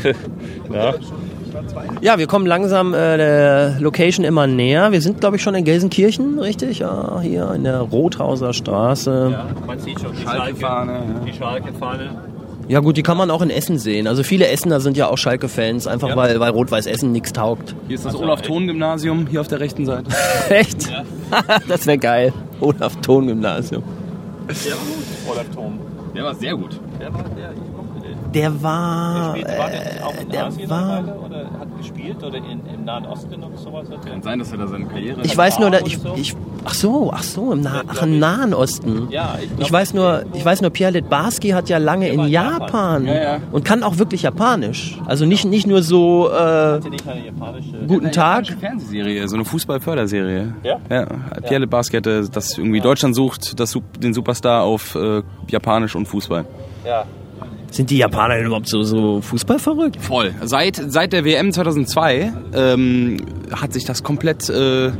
ja. 0.73 0.93
Ja, 2.01 2.17
wir 2.17 2.27
kommen 2.27 2.45
langsam 2.45 2.93
äh, 2.93 3.17
der 3.17 3.75
Location 3.79 4.25
immer 4.25 4.47
näher. 4.47 4.91
Wir 4.91 5.01
sind, 5.01 5.19
glaube 5.21 5.37
ich, 5.37 5.41
schon 5.41 5.55
in 5.55 5.63
Gelsenkirchen, 5.63 6.39
richtig? 6.39 6.79
Ja, 6.79 7.19
hier 7.21 7.51
in 7.53 7.63
der 7.63 7.79
Rothauser 7.79 8.53
Straße. 8.53 9.29
Ja. 9.31 9.47
man 9.65 9.79
sieht 9.79 9.99
schon 10.01 10.11
die 10.15 10.21
Schalke-Fahne, 10.21 10.93
ja. 10.93 11.25
Die 11.25 11.33
Schalke-Fahne. 11.33 12.09
gut, 12.81 12.97
die 12.97 13.03
kann 13.03 13.17
man 13.17 13.29
auch 13.31 13.41
in 13.41 13.49
Essen 13.49 13.77
sehen. 13.77 14.07
Also 14.07 14.23
viele 14.23 14.47
Essener 14.47 14.79
sind 14.79 14.97
ja 14.97 15.07
auch 15.07 15.17
Schalke-Fans, 15.17 15.87
einfach 15.87 16.09
Ja. 16.09 16.15
weil, 16.15 16.39
weil 16.39 16.51
Rot-Weiß 16.51 16.85
Essen 16.85 17.11
nichts 17.11 17.33
taugt. 17.33 17.75
Hier 17.87 17.95
ist 17.95 18.05
das 18.05 18.15
Olaf-Thon-Gymnasium, 18.15 19.27
hier 19.27 19.41
auf 19.41 19.47
der 19.47 19.59
rechten 19.59 19.85
Seite. 19.85 20.09
Echt? 20.49 20.89
das 21.67 21.85
wäre 21.87 21.97
geil. 21.97 22.33
Olaf 22.59 22.95
Thon 23.01 23.27
Gymnasium. 23.27 23.83
Der 24.47 24.71
war 24.71 24.77
gut, 24.79 25.31
Olaf 25.31 25.45
Thom. 25.55 25.79
Der 26.15 26.23
war 26.23 26.35
sehr 26.35 26.55
gut. 26.55 26.79
Der 26.99 27.13
war, 27.13 27.19
mochte 27.19 27.35
den. 27.35 27.72
Der 28.33 28.63
war. 28.63 29.31
Spielte, 29.31 29.57
war 29.57 29.69
der 29.69 30.05
auch 30.07 30.21
in 30.21 30.29
der 30.29 30.45
Asien 30.47 30.69
war- 30.69 30.97
eine 30.97 31.07
Weile 31.07 31.19
oder 31.19 31.37
hat 31.59 31.77
gespielt 31.77 32.23
oder 32.23 32.37
in, 32.37 32.61
im 32.73 32.85
Nahen 32.85 33.05
Osten 33.05 33.43
oder 33.43 33.57
sowas? 33.57 33.87
Hat 33.91 34.05
Kann 34.05 34.21
sein, 34.21 34.39
dass 34.39 34.51
er 34.51 34.57
da 34.57 34.67
seine 34.67 34.85
Karriere 34.85 35.21
Ich 35.21 35.35
weiß 35.37 35.59
nur, 35.59 35.69
dass 35.71 35.83
ich, 35.83 35.97
so? 35.99 36.13
ich. 36.15 36.35
Ach 36.65 36.73
so, 36.73 37.11
ach 37.13 37.23
so, 37.23 37.51
im, 37.53 37.61
Na, 37.61 37.75
Ja, 37.77 37.81
ach, 37.87 38.01
im. 38.03 38.19
Nahen 38.19 38.53
Osten. 38.53 39.07
Ja, 39.11 39.35
ich, 39.41 39.49
glaub, 39.49 39.61
Ich 39.61 39.71
weiß 39.71 39.93
nur, 39.93 40.23
ich 40.33 40.43
weiß 40.45 40.61
nur, 40.61 40.69
Pierre 40.71 40.91
Litbarski 40.93 41.49
hat 41.49 41.67
ja 41.69 41.77
lange 41.77 42.05
Der 42.05 42.13
in 42.13 42.27
Japan, 42.27 42.61
Japan. 42.61 43.05
Ja, 43.07 43.13
ja. 43.35 43.39
und 43.51 43.65
kann 43.65 43.83
auch 43.83 43.97
wirklich 43.97 44.21
Japanisch. 44.23 44.97
Also 45.05 45.25
nicht, 45.25 45.45
nicht 45.45 45.67
nur 45.67 45.83
so 45.83 46.29
äh, 46.29 46.33
hatte 46.33 46.89
nicht 46.89 47.07
eine 47.07 47.25
japanische. 47.25 47.77
guten 47.87 48.11
Tag. 48.11 48.47
Eine 48.47 48.57
Fernsehserie, 48.57 49.27
so 49.27 49.35
eine 49.35 49.45
Fußball-Förderserie. 49.45 50.53
Ja? 50.63 50.77
Ja, 50.89 51.05
Pierre 51.41 51.59
Lebasque 51.59 51.97
hatte 51.97 52.27
das 52.29 52.57
irgendwie 52.57 52.79
Deutschland 52.79 53.13
sucht 53.15 53.59
das, 53.59 53.77
den 53.99 54.13
Superstar 54.13 54.63
auf 54.63 54.95
äh, 54.95 55.21
Japanisch 55.49 55.95
und 55.95 56.07
Fußball. 56.07 56.45
Ja. 56.85 57.03
Sind 57.73 57.89
die 57.89 57.97
Japaner 57.97 58.35
denn 58.35 58.45
überhaupt 58.45 58.67
so, 58.67 58.83
so 58.83 59.19
fußballverrückt? 59.21 59.97
Voll. 59.99 60.31
Seit, 60.43 60.75
seit 60.75 61.11
der 61.11 61.25
WM 61.25 61.51
2002 61.51 62.31
ähm, 62.55 63.17
hat 63.51 63.73
sich 63.73 63.83
das 63.83 64.03
komplett, 64.03 64.47
äh, 64.49 64.91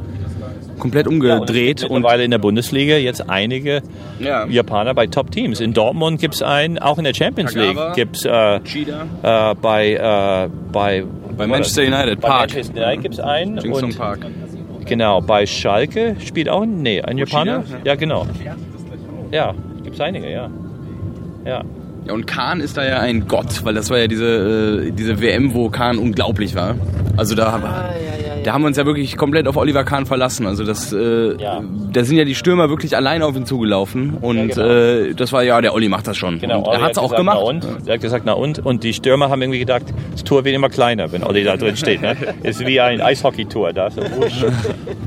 komplett 0.80 1.08
umgedreht. 1.08 1.84
und 1.84 1.90
und 1.92 1.96
mittlerweile 1.98 2.24
in 2.24 2.32
der 2.32 2.40
Bundesliga 2.40 2.96
jetzt 2.98 3.30
einige 3.30 3.84
Ja. 4.20 4.48
Japaner 4.48 4.96
bei 4.96 5.06
Top-Teams. 5.06 5.60
In 5.60 5.74
Dortmund 5.74 6.20
gibt 6.20 6.34
es 6.34 6.42
einen, 6.42 6.80
auch 6.80 6.98
in 6.98 7.04
der 7.04 7.14
Champions 7.14 7.54
Kagawa. 7.54 7.86
League 7.90 7.94
gibt 7.96 8.16
es 8.18 8.26
äh, 8.26 8.56
äh, 8.56 9.56
bei, 9.62 9.94
äh, 9.94 10.50
bei, 10.72 11.04
Bei 11.38 11.46
Manchester 11.46 11.84
United, 11.84 12.20
bei 12.22 12.28
Park. 12.28 12.50
Manchester 12.54 12.74
United 12.88 13.02
gibt 13.04 13.14
es 13.14 13.20
einen. 13.20 13.60
Und 13.60 13.98
Park. 13.98 14.26
genau, 14.88 15.22
bei 15.22 15.46
Schalke 15.46 16.16
spielt 16.26 16.50
auch 16.50 16.64
ein, 16.64 16.82
nee, 16.82 17.02
ein 17.02 17.20
Japaner. 17.20 17.64
ja. 17.70 17.78
Ja, 17.84 17.96
genau. 17.96 18.26
Ja, 19.32 19.54
gibt 19.84 19.94
es 19.94 20.02
einige, 20.02 20.32
ja. 20.32 20.50
Ja. 21.46 21.62
Ja, 22.06 22.14
und 22.14 22.28
Kahn 22.28 22.60
ist 22.60 22.76
da 22.78 22.86
ja 22.86 23.00
ein 23.00 23.28
Gott, 23.28 23.64
weil 23.64 23.74
das 23.74 23.90
war 23.90 23.98
ja 23.98 24.08
diese, 24.08 24.88
äh, 24.88 24.92
diese 24.92 25.22
WM, 25.22 25.54
wo 25.54 25.70
Kahn 25.70 25.98
unglaublich 25.98 26.54
war. 26.56 26.76
Also 27.16 27.34
da, 27.36 27.62
da 28.44 28.54
haben 28.54 28.62
wir 28.64 28.68
uns 28.68 28.76
ja 28.78 28.86
wirklich 28.86 29.16
komplett 29.16 29.48
auf 29.48 29.56
Oliver 29.56 29.84
Kahn 29.86 30.06
verlassen. 30.06 30.46
Also 30.48 30.66
das, 30.66 30.92
äh, 30.92 31.36
Ja. 31.42 31.62
da 31.94 32.04
sind 32.04 32.18
ja 32.18 32.26
die 32.26 32.36
Stürmer 32.36 32.70
wirklich 32.70 32.98
alleine 32.98 33.26
auf 33.26 33.36
ihn 33.38 33.46
zugelaufen. 33.46 34.18
Und 34.20 34.56
Ja, 34.58 34.64
genau. 34.64 34.68
äh, 34.68 35.14
das 35.14 35.32
war 35.32 35.44
ja, 35.44 35.62
der 35.62 35.74
Olli 35.74 35.88
macht 35.88 36.08
das 36.08 36.18
schon. 36.18 36.40
Genau, 36.40 36.70
er 36.72 36.82
hat 36.82 36.92
es 36.92 36.98
auch 36.98 37.04
gesagt, 37.04 37.20
gemacht. 37.20 37.38
Na 37.40 37.46
und? 37.48 37.68
Er 37.88 37.94
hat 37.94 38.02
gesagt, 38.02 38.24
na 38.26 38.34
und? 38.34 38.60
Und 38.60 38.84
die 38.84 38.94
Stürmer 38.94 39.30
haben 39.30 39.42
irgendwie 39.42 39.60
gedacht, 39.60 39.84
das 40.12 40.24
Tor 40.26 40.44
wird 40.44 40.56
immer 40.56 40.70
kleiner, 40.70 41.12
wenn 41.14 41.24
Olli 41.24 41.44
da 41.46 41.56
drin 41.56 41.78
steht. 41.78 42.02
Ne? 42.02 42.18
Ist 42.44 42.66
wie 42.66 42.82
ein 42.82 43.00
Eishockey-Tor. 43.00 43.72
Da 43.74 43.88
ist. 43.88 43.98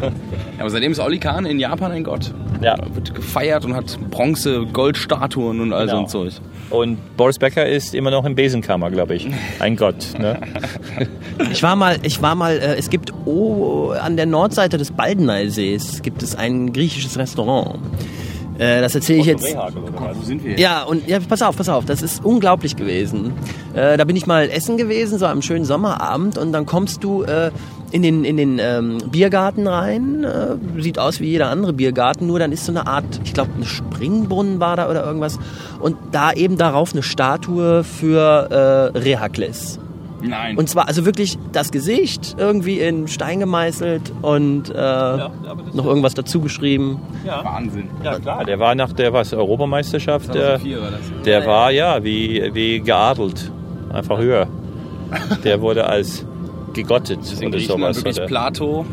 Ja, 0.00 0.62
aber 0.62 0.70
seitdem 0.70 0.92
ist 0.92 1.00
Olli 1.00 1.18
Kahn 1.18 1.44
in 1.44 1.58
Japan 1.58 1.92
ein 1.92 2.02
Gott. 2.04 2.32
Ja. 2.60 2.76
Wird 2.94 3.14
gefeiert 3.14 3.64
und 3.64 3.74
hat 3.74 3.98
Bronze, 4.10 4.66
Goldstatuen 4.72 5.60
und 5.60 5.72
all 5.72 5.86
so 5.88 5.92
Genau. 5.92 6.02
ein 6.02 6.08
Zeug. 6.08 6.32
Und 6.70 7.16
Boris 7.16 7.38
Becker 7.38 7.66
ist 7.66 7.94
immer 7.94 8.10
noch 8.10 8.24
im 8.24 8.34
Besenkammer, 8.34 8.90
glaube 8.90 9.14
ich. 9.14 9.28
Ein 9.60 9.76
Gott. 9.76 10.06
Ne? 10.18 10.40
Ich 11.52 11.62
war 11.62 11.76
mal, 11.76 11.98
ich 12.02 12.20
war 12.22 12.34
mal, 12.34 12.56
äh, 12.56 12.76
es 12.76 12.88
gibt 12.90 13.12
oh, 13.26 13.90
an 13.90 14.16
der 14.16 14.26
Nordseite 14.26 14.78
des 14.78 14.90
Baldeneysees 14.90 16.00
gibt 16.02 16.22
es 16.22 16.34
ein 16.34 16.72
griechisches 16.72 17.18
Restaurant. 17.18 17.78
Äh, 18.58 18.80
das 18.80 18.94
erzähle 18.94 19.20
ich 19.20 19.26
jetzt. 19.26 19.44
Wo 19.54 20.22
sind 20.22 20.42
wir? 20.44 20.58
Ja, 20.58 20.82
und 20.84 21.06
ja, 21.06 21.18
pass 21.20 21.42
auf, 21.42 21.56
pass 21.56 21.68
auf, 21.68 21.84
das 21.84 22.00
ist 22.02 22.24
unglaublich 22.24 22.74
gewesen. 22.76 23.32
Äh, 23.74 23.96
da 23.98 24.04
bin 24.04 24.16
ich 24.16 24.26
mal 24.26 24.48
essen 24.48 24.76
gewesen, 24.78 25.18
so 25.18 25.26
am 25.26 25.42
schönen 25.42 25.66
Sommerabend, 25.66 26.38
und 26.38 26.52
dann 26.52 26.64
kommst 26.64 27.04
du 27.04 27.22
äh, 27.22 27.50
in 27.92 28.02
den, 28.02 28.24
in 28.24 28.36
den 28.36 28.58
ähm, 28.60 28.98
Biergarten 29.10 29.66
rein. 29.66 30.24
Äh, 30.24 30.82
sieht 30.82 30.98
aus 30.98 31.20
wie 31.20 31.26
jeder 31.26 31.50
andere 31.50 31.72
Biergarten, 31.72 32.26
nur 32.26 32.38
dann 32.38 32.52
ist 32.52 32.64
so 32.64 32.72
eine 32.72 32.86
Art, 32.86 33.20
ich 33.24 33.34
glaube, 33.34 33.50
ein 33.56 33.64
Springbrunnen 33.64 34.60
war 34.60 34.76
da 34.76 34.90
oder 34.90 35.04
irgendwas. 35.04 35.38
Und 35.80 35.96
da 36.12 36.32
eben 36.32 36.56
darauf 36.56 36.92
eine 36.92 37.02
Statue 37.02 37.84
für 37.84 38.92
äh, 38.94 38.98
Rehakles. 38.98 39.78
Nein. 40.22 40.56
Und 40.56 40.68
zwar 40.68 40.88
also 40.88 41.04
wirklich 41.04 41.38
das 41.52 41.70
Gesicht 41.70 42.36
irgendwie 42.38 42.80
in 42.80 43.06
Stein 43.06 43.40
gemeißelt 43.40 44.12
und 44.22 44.70
äh, 44.70 44.72
noch 44.74 45.84
irgendwas 45.84 46.14
dazu 46.14 46.40
geschrieben. 46.40 47.00
Wahnsinn. 47.24 47.88
Ja, 48.02 48.18
klar. 48.18 48.44
Der 48.44 48.58
war 48.58 48.74
nach 48.74 48.92
der 48.92 49.12
was, 49.12 49.32
Europameisterschaft. 49.32 50.30
Äh, 50.30 50.58
2004 50.58 50.80
war 50.80 50.90
das. 50.90 51.00
der 51.24 51.46
war 51.46 51.70
ja 51.70 52.02
wie, 52.02 52.50
wie 52.54 52.80
geadelt. 52.80 53.52
Einfach 53.92 54.18
höher. 54.18 54.48
Der 55.44 55.60
wurde 55.60 55.86
als 55.86 56.26
gegottet 56.76 57.18
In 57.40 57.48
oder 57.48 57.56
Griechenland 57.58 57.94
sowas. 57.94 57.96
wirklich 57.96 58.16
Oder? 58.18 58.26
Plato, 58.26 58.86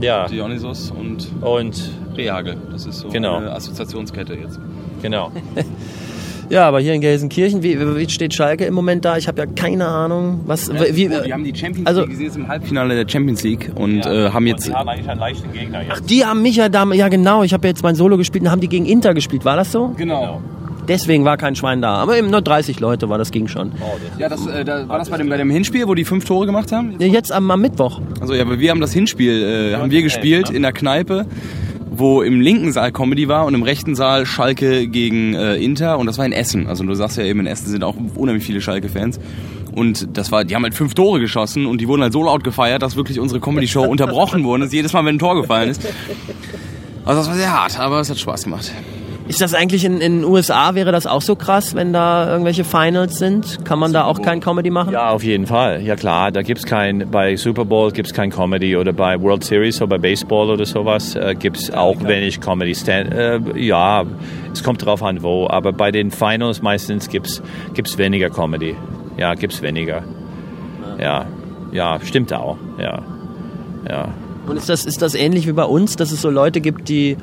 Ja, 0.00 0.26
Dionysos 0.26 0.90
und 0.90 1.28
und 1.40 1.90
Rehagel. 2.16 2.56
Das 2.72 2.84
ist 2.86 2.98
so 3.00 3.08
Genau. 3.08 3.36
eine 3.36 3.52
Assoziationskette 3.52 4.34
jetzt. 4.34 4.58
genau. 5.02 5.30
Ja, 6.50 6.66
aber 6.66 6.80
hier 6.80 6.94
in 6.94 7.02
Gelsenkirchen, 7.02 7.62
wie, 7.62 7.78
wie 7.78 8.08
steht 8.08 8.32
Schalke 8.32 8.64
im 8.64 8.72
Moment 8.72 9.04
da? 9.04 9.18
Ich 9.18 9.28
habe 9.28 9.38
ja 9.38 9.44
keine 9.44 9.86
Ahnung, 9.86 10.40
was 10.46 10.70
wie, 10.72 11.06
Oh, 11.10 11.22
die 11.22 11.30
haben 11.34 11.44
die 11.44 11.54
Champions 11.54 11.86
also- 11.86 12.00
League, 12.06 12.16
sie 12.16 12.24
ist 12.24 12.36
im 12.38 12.48
Halbfinale 12.48 12.94
der 13.04 13.06
Champions 13.06 13.42
League 13.42 13.70
und 13.74 14.06
äh, 14.06 14.30
haben 14.30 14.46
jetzt 14.46 14.72
haben 14.72 14.88
eigentlich 14.88 15.10
einen 15.10 15.20
leichten 15.20 15.52
Gegner 15.52 15.82
jetzt. 15.82 16.08
Die 16.08 16.24
haben 16.24 16.40
mich 16.40 16.56
ja 16.56 16.70
da, 16.70 16.90
ja 16.94 17.08
genau, 17.08 17.42
ich 17.42 17.52
habe 17.52 17.68
jetzt 17.68 17.82
mein 17.82 17.96
Solo 17.96 18.16
gespielt 18.16 18.44
und 18.44 18.50
haben 18.50 18.62
die 18.62 18.68
gegen 18.68 18.86
Inter 18.86 19.12
gespielt, 19.12 19.44
war 19.44 19.56
das 19.56 19.70
so? 19.72 19.88
genau. 19.98 20.40
Deswegen 20.88 21.24
war 21.24 21.36
kein 21.36 21.54
Schwein 21.54 21.82
da, 21.82 21.96
aber 21.96 22.16
eben 22.16 22.30
nur 22.30 22.40
30 22.40 22.80
Leute 22.80 23.08
war, 23.10 23.18
das 23.18 23.30
ging 23.30 23.46
schon. 23.46 23.72
Ja, 24.18 24.28
das, 24.28 24.46
äh, 24.46 24.64
da, 24.64 24.88
war 24.88 24.98
das 24.98 25.10
bei 25.10 25.18
dem, 25.18 25.28
bei 25.28 25.36
dem 25.36 25.50
Hinspiel, 25.50 25.86
wo 25.86 25.94
die 25.94 26.04
fünf 26.04 26.24
Tore 26.24 26.46
gemacht 26.46 26.72
haben? 26.72 26.94
Ja, 26.98 27.06
Jetzt 27.06 27.30
am, 27.30 27.50
am 27.50 27.60
Mittwoch. 27.60 28.00
Also 28.20 28.34
ja, 28.34 28.42
aber 28.42 28.58
wir 28.58 28.70
haben 28.70 28.80
das 28.80 28.92
Hinspiel, 28.92 29.72
äh, 29.72 29.76
haben 29.76 29.90
wir 29.90 30.02
gespielt 30.02 30.50
in 30.50 30.62
der 30.62 30.72
Kneipe, 30.72 31.26
wo 31.90 32.22
im 32.22 32.40
linken 32.40 32.72
Saal 32.72 32.92
Comedy 32.92 33.28
war 33.28 33.44
und 33.44 33.54
im 33.54 33.62
rechten 33.62 33.94
Saal 33.94 34.24
Schalke 34.24 34.86
gegen 34.86 35.34
äh, 35.34 35.56
Inter 35.56 35.98
und 35.98 36.06
das 36.06 36.16
war 36.16 36.24
in 36.24 36.32
Essen. 36.32 36.66
Also 36.66 36.84
du 36.84 36.94
sagst 36.94 37.18
ja 37.18 37.24
eben, 37.24 37.40
in 37.40 37.46
Essen 37.46 37.68
sind 37.68 37.84
auch 37.84 37.96
unheimlich 38.14 38.44
viele 38.44 38.60
Schalke-Fans. 38.60 39.20
Und 39.74 40.16
das 40.16 40.32
war, 40.32 40.44
die 40.44 40.54
haben 40.54 40.62
halt 40.62 40.74
fünf 40.74 40.94
Tore 40.94 41.20
geschossen 41.20 41.66
und 41.66 41.80
die 41.80 41.88
wurden 41.88 42.02
halt 42.02 42.12
so 42.12 42.22
laut 42.22 42.42
gefeiert, 42.44 42.82
dass 42.82 42.96
wirklich 42.96 43.20
unsere 43.20 43.40
Comedy-Show 43.40 43.82
unterbrochen 43.88 44.44
wurde, 44.44 44.64
ist 44.64 44.72
jedes 44.72 44.92
Mal, 44.92 45.04
wenn 45.04 45.16
ein 45.16 45.18
Tor 45.18 45.40
gefallen 45.40 45.68
ist. 45.70 45.82
Also 47.04 47.20
das 47.20 47.28
war 47.28 47.34
sehr 47.34 47.52
hart, 47.52 47.78
aber 47.78 48.00
es 48.00 48.10
hat 48.10 48.18
Spaß 48.18 48.44
gemacht. 48.44 48.72
Ist 49.28 49.42
das 49.42 49.52
eigentlich 49.52 49.84
in 49.84 50.00
den 50.00 50.24
USA, 50.24 50.74
wäre 50.74 50.90
das 50.90 51.06
auch 51.06 51.20
so 51.20 51.36
krass, 51.36 51.74
wenn 51.74 51.92
da 51.92 52.30
irgendwelche 52.30 52.64
Finals 52.64 53.18
sind? 53.18 53.62
Kann 53.66 53.78
man 53.78 53.92
da 53.92 54.04
auch 54.04 54.22
kein 54.22 54.40
Comedy 54.40 54.70
machen? 54.70 54.94
Ja, 54.94 55.10
auf 55.10 55.22
jeden 55.22 55.46
Fall. 55.46 55.82
Ja 55.82 55.96
klar, 55.96 56.32
da 56.32 56.40
gibt's 56.40 56.64
kein, 56.64 57.10
bei 57.10 57.36
Super 57.36 57.66
Bowl 57.66 57.90
gibt's 57.92 58.14
kein 58.14 58.30
Comedy 58.30 58.74
oder 58.74 58.94
bei 58.94 59.20
World 59.20 59.44
Series 59.44 59.82
oder 59.82 59.90
bei 59.90 59.98
Baseball 59.98 60.48
oder 60.48 60.64
sowas 60.64 61.14
äh, 61.14 61.34
gibt's 61.38 61.70
auch 61.70 62.02
wenig 62.04 62.40
Comedy. 62.40 62.74
Stand, 62.74 63.12
äh, 63.12 63.38
ja, 63.54 64.06
es 64.50 64.64
kommt 64.64 64.82
drauf 64.82 65.02
an 65.02 65.22
wo, 65.22 65.46
aber 65.46 65.74
bei 65.74 65.90
den 65.90 66.10
Finals 66.10 66.62
meistens 66.62 67.10
gibt's 67.10 67.42
gibt's 67.74 67.98
weniger 67.98 68.30
Comedy. 68.30 68.76
Ja, 69.18 69.34
gibt's 69.34 69.60
weniger. 69.60 70.04
Ja, 70.98 71.26
ja, 71.70 72.00
stimmt 72.02 72.32
auch. 72.32 72.56
Ja, 72.78 73.02
ja. 73.86 74.08
Und 74.46 74.56
ist 74.56 74.70
das, 74.70 74.86
ist 74.86 75.02
das 75.02 75.14
ähnlich 75.14 75.46
wie 75.46 75.52
bei 75.52 75.64
uns, 75.64 75.96
dass 75.96 76.12
es 76.12 76.22
so 76.22 76.30
Leute 76.30 76.62
gibt, 76.62 76.88
die 76.88 77.18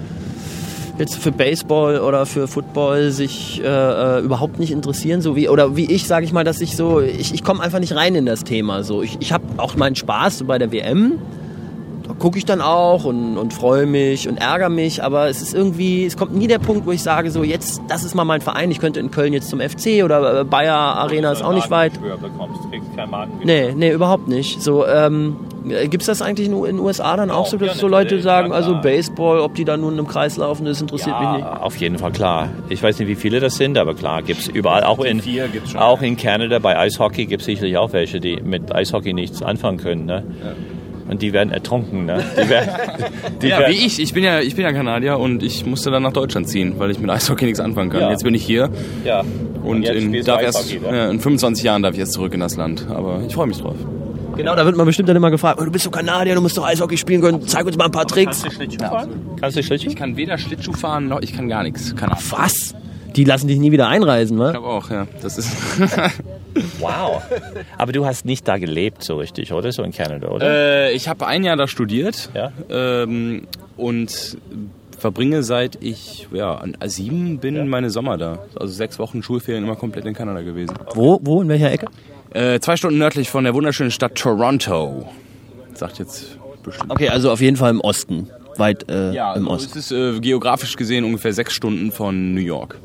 jetzt 0.97 1.17
für 1.17 1.31
Baseball 1.31 1.99
oder 1.99 2.26
für 2.26 2.47
Football 2.47 3.11
sich 3.11 3.61
äh, 3.61 3.65
äh, 3.65 4.22
überhaupt 4.22 4.59
nicht 4.59 4.72
interessieren, 4.72 5.22
so 5.22 5.35
wie 5.35 5.49
oder 5.49 5.76
wie 5.76 5.91
ich, 5.91 6.07
sage 6.07 6.26
ich 6.26 6.34
mal, 6.34 6.43
dass 6.43 6.61
ich 6.61 6.76
so 6.76 7.01
ich, 7.01 7.34
ich 7.34 7.43
komme 7.43 7.61
einfach 7.61 7.80
nicht 7.80 7.95
rein 7.95 8.15
in 8.15 8.26
das 8.26 8.43
Thema. 8.43 8.84
So 8.84 9.01
ich, 9.01 9.17
ich 9.19 9.31
habe 9.31 9.43
auch 9.57 9.76
meinen 9.76 9.95
Spaß 9.95 10.39
so 10.39 10.45
bei 10.45 10.57
der 10.57 10.72
WM. 10.72 11.19
Da 12.07 12.13
gucke 12.13 12.38
ich 12.38 12.45
dann 12.45 12.61
auch 12.61 13.03
und, 13.05 13.38
und 13.38 13.51
freue 13.51 13.88
mich 13.88 14.30
und 14.30 14.38
ärgere 14.38 14.69
mich, 14.69 15.03
aber 15.03 15.27
es 15.27 15.41
ist 15.41 15.55
irgendwie, 15.55 16.05
es 16.05 16.15
kommt 16.15 16.35
nie 16.35 16.45
der 16.45 16.59
Punkt, 16.59 16.85
wo 16.85 16.91
ich 16.91 17.01
sage, 17.01 17.31
so 17.31 17.43
jetzt, 17.43 17.81
das 17.88 18.03
ist 18.03 18.13
mal 18.13 18.26
mein 18.26 18.41
Verein, 18.41 18.69
ich 18.69 18.80
könnte 18.80 18.99
in 18.99 19.09
Köln 19.09 19.34
jetzt 19.34 19.49
zum 19.49 19.59
FC 19.59 20.03
oder 20.03 20.41
äh, 20.41 20.43
Bayer 20.43 20.76
Arena 20.76 21.31
ist 21.31 21.41
auch 21.41 21.53
nicht 21.53 21.72
weit. 21.72 21.93
Nee, 23.43 23.73
nee, 23.76 23.91
überhaupt 23.91 24.27
nicht. 24.27 24.61
So, 24.61 24.85
ähm, 24.85 25.35
gibt's 25.89 26.05
das 26.05 26.21
eigentlich 26.21 26.47
in 26.47 26.53
in 26.55 26.77
den 26.77 26.79
USA 26.79 27.15
dann 27.17 27.31
auch 27.31 27.47
so, 27.47 27.57
dass 27.57 27.69
ja, 27.69 27.73
so 27.75 27.87
Leute 27.87 28.21
sagen, 28.21 28.49
ja, 28.49 28.55
also. 28.55 28.75
Baseball, 28.81 29.39
ob 29.39 29.55
die 29.55 29.65
da 29.65 29.77
nun 29.77 29.97
im 29.97 30.07
Kreis 30.07 30.37
laufen, 30.37 30.65
das 30.65 30.81
interessiert 30.81 31.19
mich 31.19 31.29
nicht. 31.29 31.39
Ja, 31.41 31.57
auf 31.61 31.75
jeden 31.77 31.97
Fall 31.97 32.11
klar. 32.11 32.49
Ich 32.69 32.81
weiß 32.83 32.99
nicht, 32.99 33.07
wie 33.07 33.15
viele 33.15 33.39
das 33.39 33.55
sind, 33.55 33.77
aber 33.77 33.93
klar, 33.95 34.21
gibt's 34.21 34.47
überall. 34.47 34.83
Auch 34.83 34.99
in, 35.03 35.21
vier 35.21 35.47
gibt's 35.47 35.71
schon. 35.71 35.79
auch 35.81 36.01
in 36.01 36.17
Kanada 36.17 36.59
bei 36.59 36.77
Eishockey 36.77 37.25
gibt's 37.25 37.45
sicherlich 37.45 37.77
auch 37.77 37.93
welche, 37.93 38.19
die 38.19 38.41
mit 38.43 38.73
Eishockey 38.73 39.13
nichts 39.13 39.41
anfangen 39.41 39.77
können. 39.77 40.05
Ne? 40.05 40.23
Und 41.09 41.21
die 41.21 41.33
werden 41.33 41.51
ertrunken. 41.51 42.05
Ne? 42.05 42.23
Die 42.35 42.49
werden, 42.49 42.69
die 43.41 43.47
Ja, 43.47 43.59
werden, 43.59 43.73
wie 43.73 43.85
ich. 43.85 43.99
Ich 43.99 44.13
bin 44.13 44.23
ja, 44.23 44.39
ich 44.41 44.55
bin 44.55 44.65
ja 44.65 44.73
Kanadier 44.73 45.19
und 45.19 45.43
ich 45.43 45.65
musste 45.65 45.91
dann 45.91 46.03
nach 46.03 46.13
Deutschland 46.13 46.49
ziehen, 46.49 46.75
weil 46.77 46.89
ich 46.91 46.99
mit 46.99 47.09
Eishockey 47.09 47.45
nichts 47.45 47.59
anfangen 47.59 47.89
kann. 47.91 48.01
Ja. 48.01 48.09
Jetzt 48.11 48.23
bin 48.23 48.33
ich 48.33 48.43
hier 48.45 48.69
Ja. 49.03 49.23
und, 49.63 49.83
jetzt 49.83 49.95
in, 50.03 50.23
darf 50.23 50.41
erst, 50.41 50.71
ja, 50.73 51.09
in 51.09 51.19
25 51.19 51.63
Jahren 51.63 51.83
darf 51.83 51.93
ich 51.93 51.99
jetzt 51.99 52.13
zurück 52.13 52.33
in 52.33 52.39
das 52.39 52.55
Land. 52.55 52.87
Aber 52.89 53.21
ich 53.27 53.33
freue 53.35 53.47
mich 53.47 53.59
drauf. 53.59 53.75
Genau, 54.38 54.56
da 54.56 54.66
wird 54.66 54.76
man 54.76 54.86
bestimmt 54.86 55.07
dann 55.10 55.16
immer 55.16 55.32
gefragt, 55.32 55.60
oh, 55.62 55.66
du 55.66 55.72
bist 55.72 55.86
doch 55.86 55.91
Kanadier, 55.91 56.36
du 56.36 56.41
musst 56.41 56.57
doch 56.57 56.66
Eishockey 56.66 56.98
spielen 56.98 57.22
können, 57.22 57.48
zeig 57.48 57.66
uns 57.66 57.78
mal 57.78 57.86
ein 57.86 57.91
paar 57.91 58.06
Tricks. 58.07 58.41
Kannst 58.41 58.45
du 58.45 58.52
Schlittschuh 58.52 58.86
fahren? 58.86 59.10
Kannst 59.40 59.57
du 59.57 59.64
Schlittschuh? 59.64 59.90
Ich 59.90 59.95
kann 59.95 60.18
weder 60.18 60.38
Schlittschuh 60.38 60.74
fahren, 60.74 61.07
noch 61.07 61.22
ich 61.22 61.34
kann 61.34 61.48
gar 61.48 61.64
nichts. 61.64 61.94
Ahnung. 62.02 62.18
Was? 62.32 62.76
Die 63.16 63.24
lassen 63.24 63.48
dich 63.48 63.60
nie 63.60 63.72
wieder 63.72 63.88
einreisen, 63.88 64.36
Ich 64.38 64.44
wa? 64.44 64.52
glaube 64.52 64.68
auch, 64.68 64.90
ja. 64.90 65.07
Das 65.22 65.38
ist. 65.38 65.52
Wow. 66.80 67.22
Aber 67.78 67.91
du 67.91 68.06
hast 68.06 68.24
nicht 68.24 68.48
da 68.48 68.57
gelebt 68.57 69.03
so 69.03 69.18
richtig, 69.18 69.52
oder? 69.52 69.74
So 69.74 69.84
in 69.84 69.91
Kanada, 69.91 70.30
oder? 70.30 70.48
äh, 70.88 70.94
ich 70.94 71.10
habe 71.10 71.28
ein 71.28 71.44
Jahr 71.44 71.57
da 71.57 71.68
studiert 71.68 72.30
Ja. 72.34 72.53
ähm, 72.70 73.45
und 73.76 74.38
verbringe 74.97 75.43
seit 75.43 75.77
ich 75.81 76.27
ja 76.31 76.55
an 76.55 76.76
sieben 76.85 77.39
bin 77.39 77.67
meine 77.67 77.89
Sommer 77.89 78.17
da. 78.17 78.39
Also 78.59 78.73
sechs 78.73 78.99
Wochen 78.99 79.23
Schulferien 79.23 79.63
immer 79.63 79.76
komplett 79.76 80.05
in 80.05 80.13
Kanada 80.13 80.41
gewesen. 80.41 80.76
Wo, 80.93 81.19
wo, 81.22 81.41
in 81.41 81.49
welcher 81.49 81.72
Ecke? 81.72 81.88
Äh, 82.34 82.59
zwei 82.59 82.76
Stunden 82.76 82.97
nördlich 82.97 83.30
von 83.30 83.43
der 83.43 83.53
wunderschönen 83.53 83.91
Stadt 83.91 84.15
Toronto. 84.15 85.07
Sagt 85.73 85.99
jetzt 85.99 86.38
bestimmt. 86.63 86.91
Okay, 86.91 87.09
also 87.09 87.31
auf 87.31 87.41
jeden 87.41 87.57
Fall 87.57 87.72
im 87.72 87.81
Osten, 87.81 88.30
weit 88.57 88.89
äh, 88.89 89.13
Ja, 89.13 89.34
im 89.34 89.47
also 89.47 89.65
Osten. 89.65 89.80
es 89.80 89.91
ist 89.91 90.17
äh, 90.17 90.19
geografisch 90.19 90.76
gesehen 90.76 91.03
ungefähr 91.03 91.34
sechs 91.34 91.53
Stunden 91.53 91.91
von 91.91 92.34
New 92.34 92.41
York. 92.41 92.80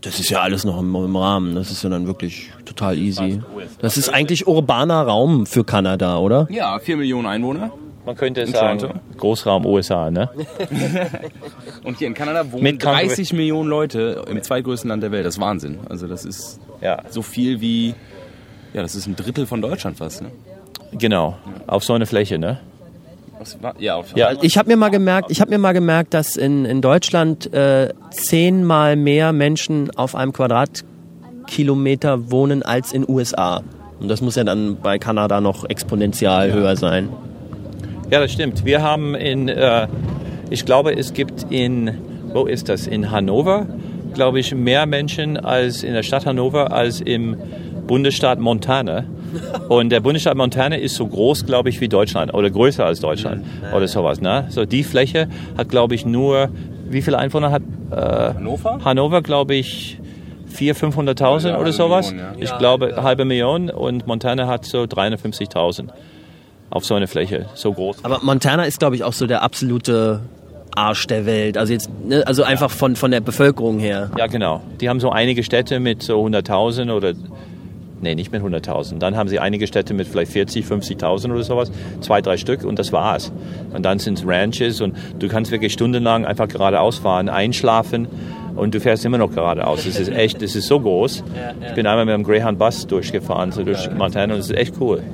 Das 0.00 0.20
ist 0.20 0.28
ja 0.28 0.40
alles 0.40 0.64
noch 0.64 0.80
im, 0.80 0.94
im 0.94 1.16
Rahmen, 1.16 1.54
das 1.54 1.70
ist 1.70 1.82
ja 1.82 1.88
dann 1.88 2.06
wirklich 2.06 2.50
total 2.66 2.98
easy. 2.98 3.40
Das 3.80 3.96
ist 3.96 4.10
eigentlich 4.10 4.46
urbaner 4.46 5.00
Raum 5.02 5.46
für 5.46 5.64
Kanada, 5.64 6.18
oder? 6.18 6.46
Ja, 6.50 6.78
vier 6.78 6.98
Millionen 6.98 7.26
Einwohner. 7.26 7.72
Man 8.06 8.16
könnte 8.16 8.42
in 8.42 8.52
sagen, 8.52 8.78
Toronto? 8.78 9.00
Großraum 9.16 9.64
USA, 9.66 10.10
ne? 10.10 10.28
Und 11.84 11.98
hier 11.98 12.06
in 12.08 12.14
Kanada 12.14 12.50
wohnen 12.52 12.62
Mit 12.62 12.80
Kanada- 12.80 13.06
30 13.06 13.32
Millionen 13.32 13.68
Leute 13.70 14.24
im 14.28 14.42
zweitgrößten 14.42 14.88
Land 14.88 15.02
der 15.02 15.10
Welt. 15.12 15.24
Das 15.24 15.36
ist 15.36 15.40
Wahnsinn. 15.40 15.78
Also 15.88 16.06
das 16.06 16.24
ist 16.24 16.60
Ja, 16.82 17.02
so 17.08 17.22
viel 17.22 17.60
wie, 17.60 17.94
ja, 18.74 18.82
das 18.82 18.94
ist 18.94 19.06
ein 19.06 19.16
Drittel 19.16 19.46
von 19.46 19.62
Deutschland 19.62 19.96
fast. 19.98 20.22
Ne? 20.22 20.28
genau. 20.98 21.36
Auf 21.66 21.82
so 21.84 21.92
eine 21.94 22.06
Fläche, 22.06 22.38
ne? 22.38 22.60
Ja, 23.78 23.96
auf, 23.96 24.14
Ja. 24.16 24.32
Ich 24.42 24.56
habe 24.58 24.68
mir 24.70 24.76
mal 24.76 24.90
gemerkt, 24.90 25.30
ich 25.30 25.40
habe 25.40 25.50
mir 25.50 25.58
mal 25.58 25.72
gemerkt, 25.72 26.14
dass 26.14 26.36
in, 26.36 26.64
in 26.64 26.80
Deutschland 26.80 27.52
äh, 27.52 27.92
zehnmal 28.10 28.96
mehr 28.96 29.32
Menschen 29.32 29.90
auf 29.96 30.14
einem 30.14 30.32
Quadratkilometer 30.32 32.30
wohnen 32.30 32.62
als 32.62 32.92
in 32.92 33.08
USA. 33.08 33.62
Und 34.00 34.08
das 34.08 34.20
muss 34.20 34.36
ja 34.36 34.44
dann 34.44 34.76
bei 34.82 34.98
Kanada 34.98 35.40
noch 35.40 35.64
exponentiell 35.68 36.52
höher 36.52 36.76
sein. 36.76 37.08
Ja, 38.14 38.20
das 38.20 38.30
stimmt. 38.30 38.64
Wir 38.64 38.80
haben 38.80 39.16
in, 39.16 39.48
äh, 39.48 39.88
ich 40.48 40.64
glaube, 40.64 40.96
es 40.96 41.14
gibt 41.14 41.50
in, 41.50 41.98
wo 42.32 42.44
ist 42.44 42.68
das? 42.68 42.86
In 42.86 43.10
Hannover, 43.10 43.66
glaube 44.14 44.38
ich, 44.38 44.54
mehr 44.54 44.86
Menschen 44.86 45.36
als 45.36 45.82
in 45.82 45.94
der 45.94 46.04
Stadt 46.04 46.24
Hannover 46.24 46.70
als 46.70 47.00
im 47.00 47.36
Bundesstaat 47.88 48.38
Montana. 48.38 49.02
Und 49.68 49.90
der 49.90 49.98
Bundesstaat 49.98 50.36
Montana 50.36 50.76
ist 50.76 50.94
so 50.94 51.08
groß, 51.08 51.44
glaube 51.44 51.70
ich, 51.70 51.80
wie 51.80 51.88
Deutschland 51.88 52.32
oder 52.32 52.50
größer 52.50 52.86
als 52.86 53.00
Deutschland 53.00 53.44
oder 53.74 53.88
sowas. 53.88 54.20
Ne? 54.20 54.46
So 54.48 54.64
die 54.64 54.84
Fläche 54.84 55.26
hat, 55.58 55.68
glaube 55.68 55.96
ich, 55.96 56.06
nur, 56.06 56.50
wie 56.88 57.02
viele 57.02 57.18
Einwohner 57.18 57.50
hat 57.50 57.62
äh, 57.90 57.96
Hannover? 57.96 58.78
Hannover, 58.84 59.22
glaube 59.22 59.56
ich, 59.56 59.98
400.000, 60.56 61.18
500.000 61.18 61.48
Ja, 61.48 61.58
oder 61.58 61.72
sowas. 61.72 62.12
Million, 62.12 62.32
ja. 62.38 62.44
Ich 62.44 62.58
glaube, 62.58 62.94
halbe 63.02 63.24
Million 63.24 63.70
und 63.70 64.06
Montana 64.06 64.46
hat 64.46 64.66
so 64.66 64.82
350.000 64.84 65.88
auf 66.74 66.84
so 66.84 66.94
eine 66.94 67.06
Fläche, 67.06 67.46
so 67.54 67.72
groß. 67.72 68.04
Aber 68.04 68.18
Montana 68.22 68.64
ist, 68.64 68.80
glaube 68.80 68.96
ich, 68.96 69.04
auch 69.04 69.12
so 69.12 69.26
der 69.26 69.42
absolute 69.42 70.20
Arsch 70.74 71.06
der 71.06 71.24
Welt. 71.24 71.56
Also 71.56 71.72
jetzt, 71.72 71.88
ne, 72.04 72.26
also 72.26 72.42
einfach 72.42 72.68
von, 72.68 72.96
von 72.96 73.12
der 73.12 73.20
Bevölkerung 73.20 73.78
her. 73.78 74.10
Ja, 74.18 74.26
genau. 74.26 74.60
Die 74.80 74.88
haben 74.88 74.98
so 74.98 75.10
einige 75.10 75.44
Städte 75.44 75.78
mit 75.78 76.02
so 76.02 76.20
100.000 76.20 76.92
oder 76.92 77.12
nee, 78.00 78.16
nicht 78.16 78.32
mit 78.32 78.42
100.000. 78.42 78.98
Dann 78.98 79.16
haben 79.16 79.28
sie 79.28 79.38
einige 79.38 79.68
Städte 79.68 79.94
mit 79.94 80.08
vielleicht 80.08 80.32
40, 80.32 80.66
50.000 80.66 81.32
oder 81.32 81.44
sowas, 81.44 81.70
zwei, 82.00 82.20
drei 82.20 82.36
Stück 82.36 82.64
und 82.64 82.76
das 82.76 82.92
war's. 82.92 83.32
Und 83.72 83.84
dann 83.84 84.00
sind 84.00 84.18
es 84.18 84.26
Ranches 84.26 84.80
und 84.80 84.96
du 85.20 85.28
kannst 85.28 85.52
wirklich 85.52 85.72
stundenlang 85.72 86.26
einfach 86.26 86.48
geradeaus 86.48 86.98
fahren, 86.98 87.28
einschlafen 87.28 88.08
und 88.56 88.74
du 88.74 88.80
fährst 88.80 89.04
immer 89.04 89.18
noch 89.18 89.32
geradeaus. 89.32 89.86
Es 89.86 90.00
ist 90.00 90.10
echt, 90.10 90.42
es 90.42 90.56
ist 90.56 90.66
so 90.66 90.80
groß. 90.80 91.22
Ich 91.68 91.74
bin 91.74 91.86
einmal 91.86 92.04
mit 92.04 92.14
einem 92.14 92.24
Greyhound 92.24 92.58
Bus 92.58 92.84
durchgefahren, 92.88 93.52
so 93.52 93.62
durch 93.62 93.88
Montana 93.92 94.34
und 94.34 94.40
es 94.40 94.50
ist 94.50 94.56
echt 94.56 94.74
cool. 94.80 95.04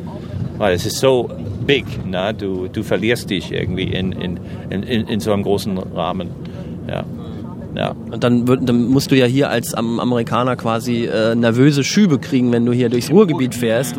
Weil 0.60 0.74
es 0.74 0.84
ist 0.84 0.98
so 0.98 1.30
big, 1.66 1.86
ne? 2.06 2.34
du, 2.34 2.68
du 2.68 2.82
verlierst 2.82 3.30
dich 3.30 3.50
irgendwie 3.50 3.84
in, 3.84 4.12
in, 4.12 4.38
in, 4.68 4.82
in 4.82 5.18
so 5.18 5.32
einem 5.32 5.42
großen 5.42 5.78
Rahmen. 5.78 6.28
Ja. 6.86 7.02
Ja. 7.74 7.94
Und 8.10 8.22
dann, 8.22 8.44
dann 8.44 8.88
musst 8.88 9.10
du 9.10 9.16
ja 9.16 9.24
hier 9.24 9.48
als 9.48 9.72
Amerikaner 9.72 10.56
quasi 10.56 11.06
äh, 11.06 11.34
nervöse 11.34 11.82
Schübe 11.82 12.18
kriegen, 12.18 12.52
wenn 12.52 12.66
du 12.66 12.72
hier 12.72 12.90
durchs 12.90 13.10
Ruhrgebiet 13.10 13.54
fährst. 13.54 13.94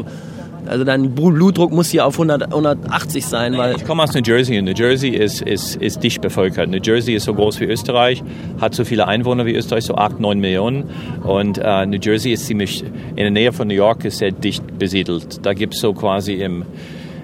Also 0.66 0.84
dein 0.84 1.16
Blutdruck 1.16 1.72
muss 1.72 1.90
hier 1.90 2.06
auf 2.06 2.16
100, 2.16 2.44
180 2.44 3.26
sein, 3.26 3.58
weil 3.58 3.76
ich 3.76 3.86
komme 3.86 4.04
aus 4.04 4.14
New 4.14 4.22
Jersey 4.24 4.60
und 4.60 4.66
New 4.66 4.74
Jersey 4.74 5.10
ist, 5.10 5.42
ist, 5.42 5.76
ist 5.76 6.04
dicht 6.04 6.22
bevölkert. 6.22 6.70
New 6.70 6.80
Jersey 6.82 7.16
ist 7.16 7.26
so 7.26 7.34
groß 7.34 7.60
wie 7.60 7.66
Österreich, 7.66 8.24
hat 8.60 8.76
so 8.76 8.86
viele 8.86 9.08
Einwohner 9.08 9.46
wie 9.46 9.56
Österreich, 9.56 9.86
so 9.86 9.96
8, 9.96 10.20
9 10.20 10.40
Millionen. 10.40 10.90
Und 11.24 11.58
äh, 11.58 11.86
New 11.86 11.98
Jersey 12.02 12.34
ist 12.34 12.46
ziemlich 12.46 12.84
in 12.84 13.16
der 13.16 13.32
Nähe 13.32 13.52
von 13.52 13.68
New 13.68 13.74
York 13.74 14.06
ist 14.06 14.20
sehr 14.20 14.32
dicht 14.32 14.78
besiedelt. 14.78 15.46
Da 15.46 15.54
gibt 15.54 15.74
es 15.74 15.82
so 15.82 15.94
quasi 15.94 16.34
im, 16.34 16.64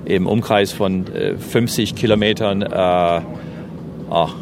im 0.05 0.27
Umkreis 0.27 0.71
von 0.71 1.05
äh, 1.13 1.37
50 1.37 1.95
Kilometern 1.95 2.61
äh, 2.61 3.21
ach, 4.09 4.33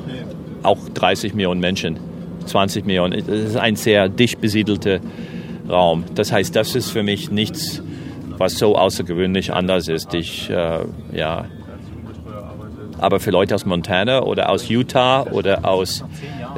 auch 0.64 0.78
30 0.94 1.34
Millionen 1.34 1.62
Menschen, 1.62 2.00
20 2.46 2.86
Millionen. 2.86 3.24
Das 3.26 3.40
ist 3.40 3.58
ein 3.58 3.76
sehr 3.76 4.10
dicht 4.10 4.42
besiedelter 4.42 5.00
Raum. 5.70 6.04
Das 6.16 6.32
heißt, 6.32 6.56
das 6.56 6.76
ist 6.76 6.92
für 6.92 7.04
mich 7.04 7.32
nichts, 7.32 7.82
was 8.38 8.58
so 8.58 8.76
außergewöhnlich 8.76 9.54
anders 9.54 9.88
ist. 9.88 10.14
Ich, 10.14 10.50
äh, 10.50 10.80
ja. 11.12 11.46
Aber 12.98 13.20
für 13.20 13.32
Leute 13.32 13.56
aus 13.56 13.66
Montana 13.66 14.22
oder 14.22 14.50
aus 14.50 14.70
Utah 14.70 15.24
oder 15.24 15.66
aus 15.66 16.04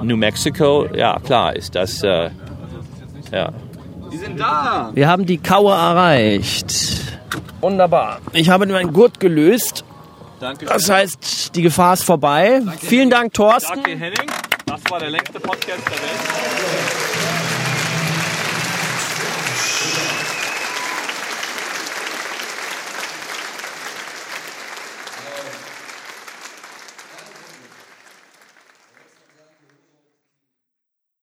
New 0.04 0.18
Mexico, 0.18 0.88
ja 0.96 1.20
klar, 1.20 1.56
ist 1.56 1.76
das, 1.76 2.04
äh, 2.04 2.30
ja. 3.32 3.52
Die 4.12 4.18
sind 4.18 4.40
da! 4.40 4.92
Wir 4.94 5.08
haben 5.08 5.26
die 5.26 5.38
Kaue 5.38 5.74
erreicht. 5.74 6.74
Wunderbar. 7.60 8.20
Ich 8.34 8.50
habe 8.50 8.66
meinen 8.68 8.94
Gurt 8.94 9.20
gelöst 9.20 9.84
Danke. 10.40 10.66
Das 10.66 10.90
heißt, 10.90 11.56
die 11.56 11.62
Gefahr 11.62 11.94
ist 11.94 12.04
vorbei. 12.04 12.62
Vielen 12.80 13.10
Dank, 13.10 13.34
Thorsten. 13.34 13.82
Danke, 13.82 13.98
Henning. 13.98 14.30
Das 14.66 14.82
war 14.90 15.00
der 15.00 15.10
längste 15.10 15.40
Podcast 15.40 15.82
der 15.86 15.98
Welt. 15.98 17.07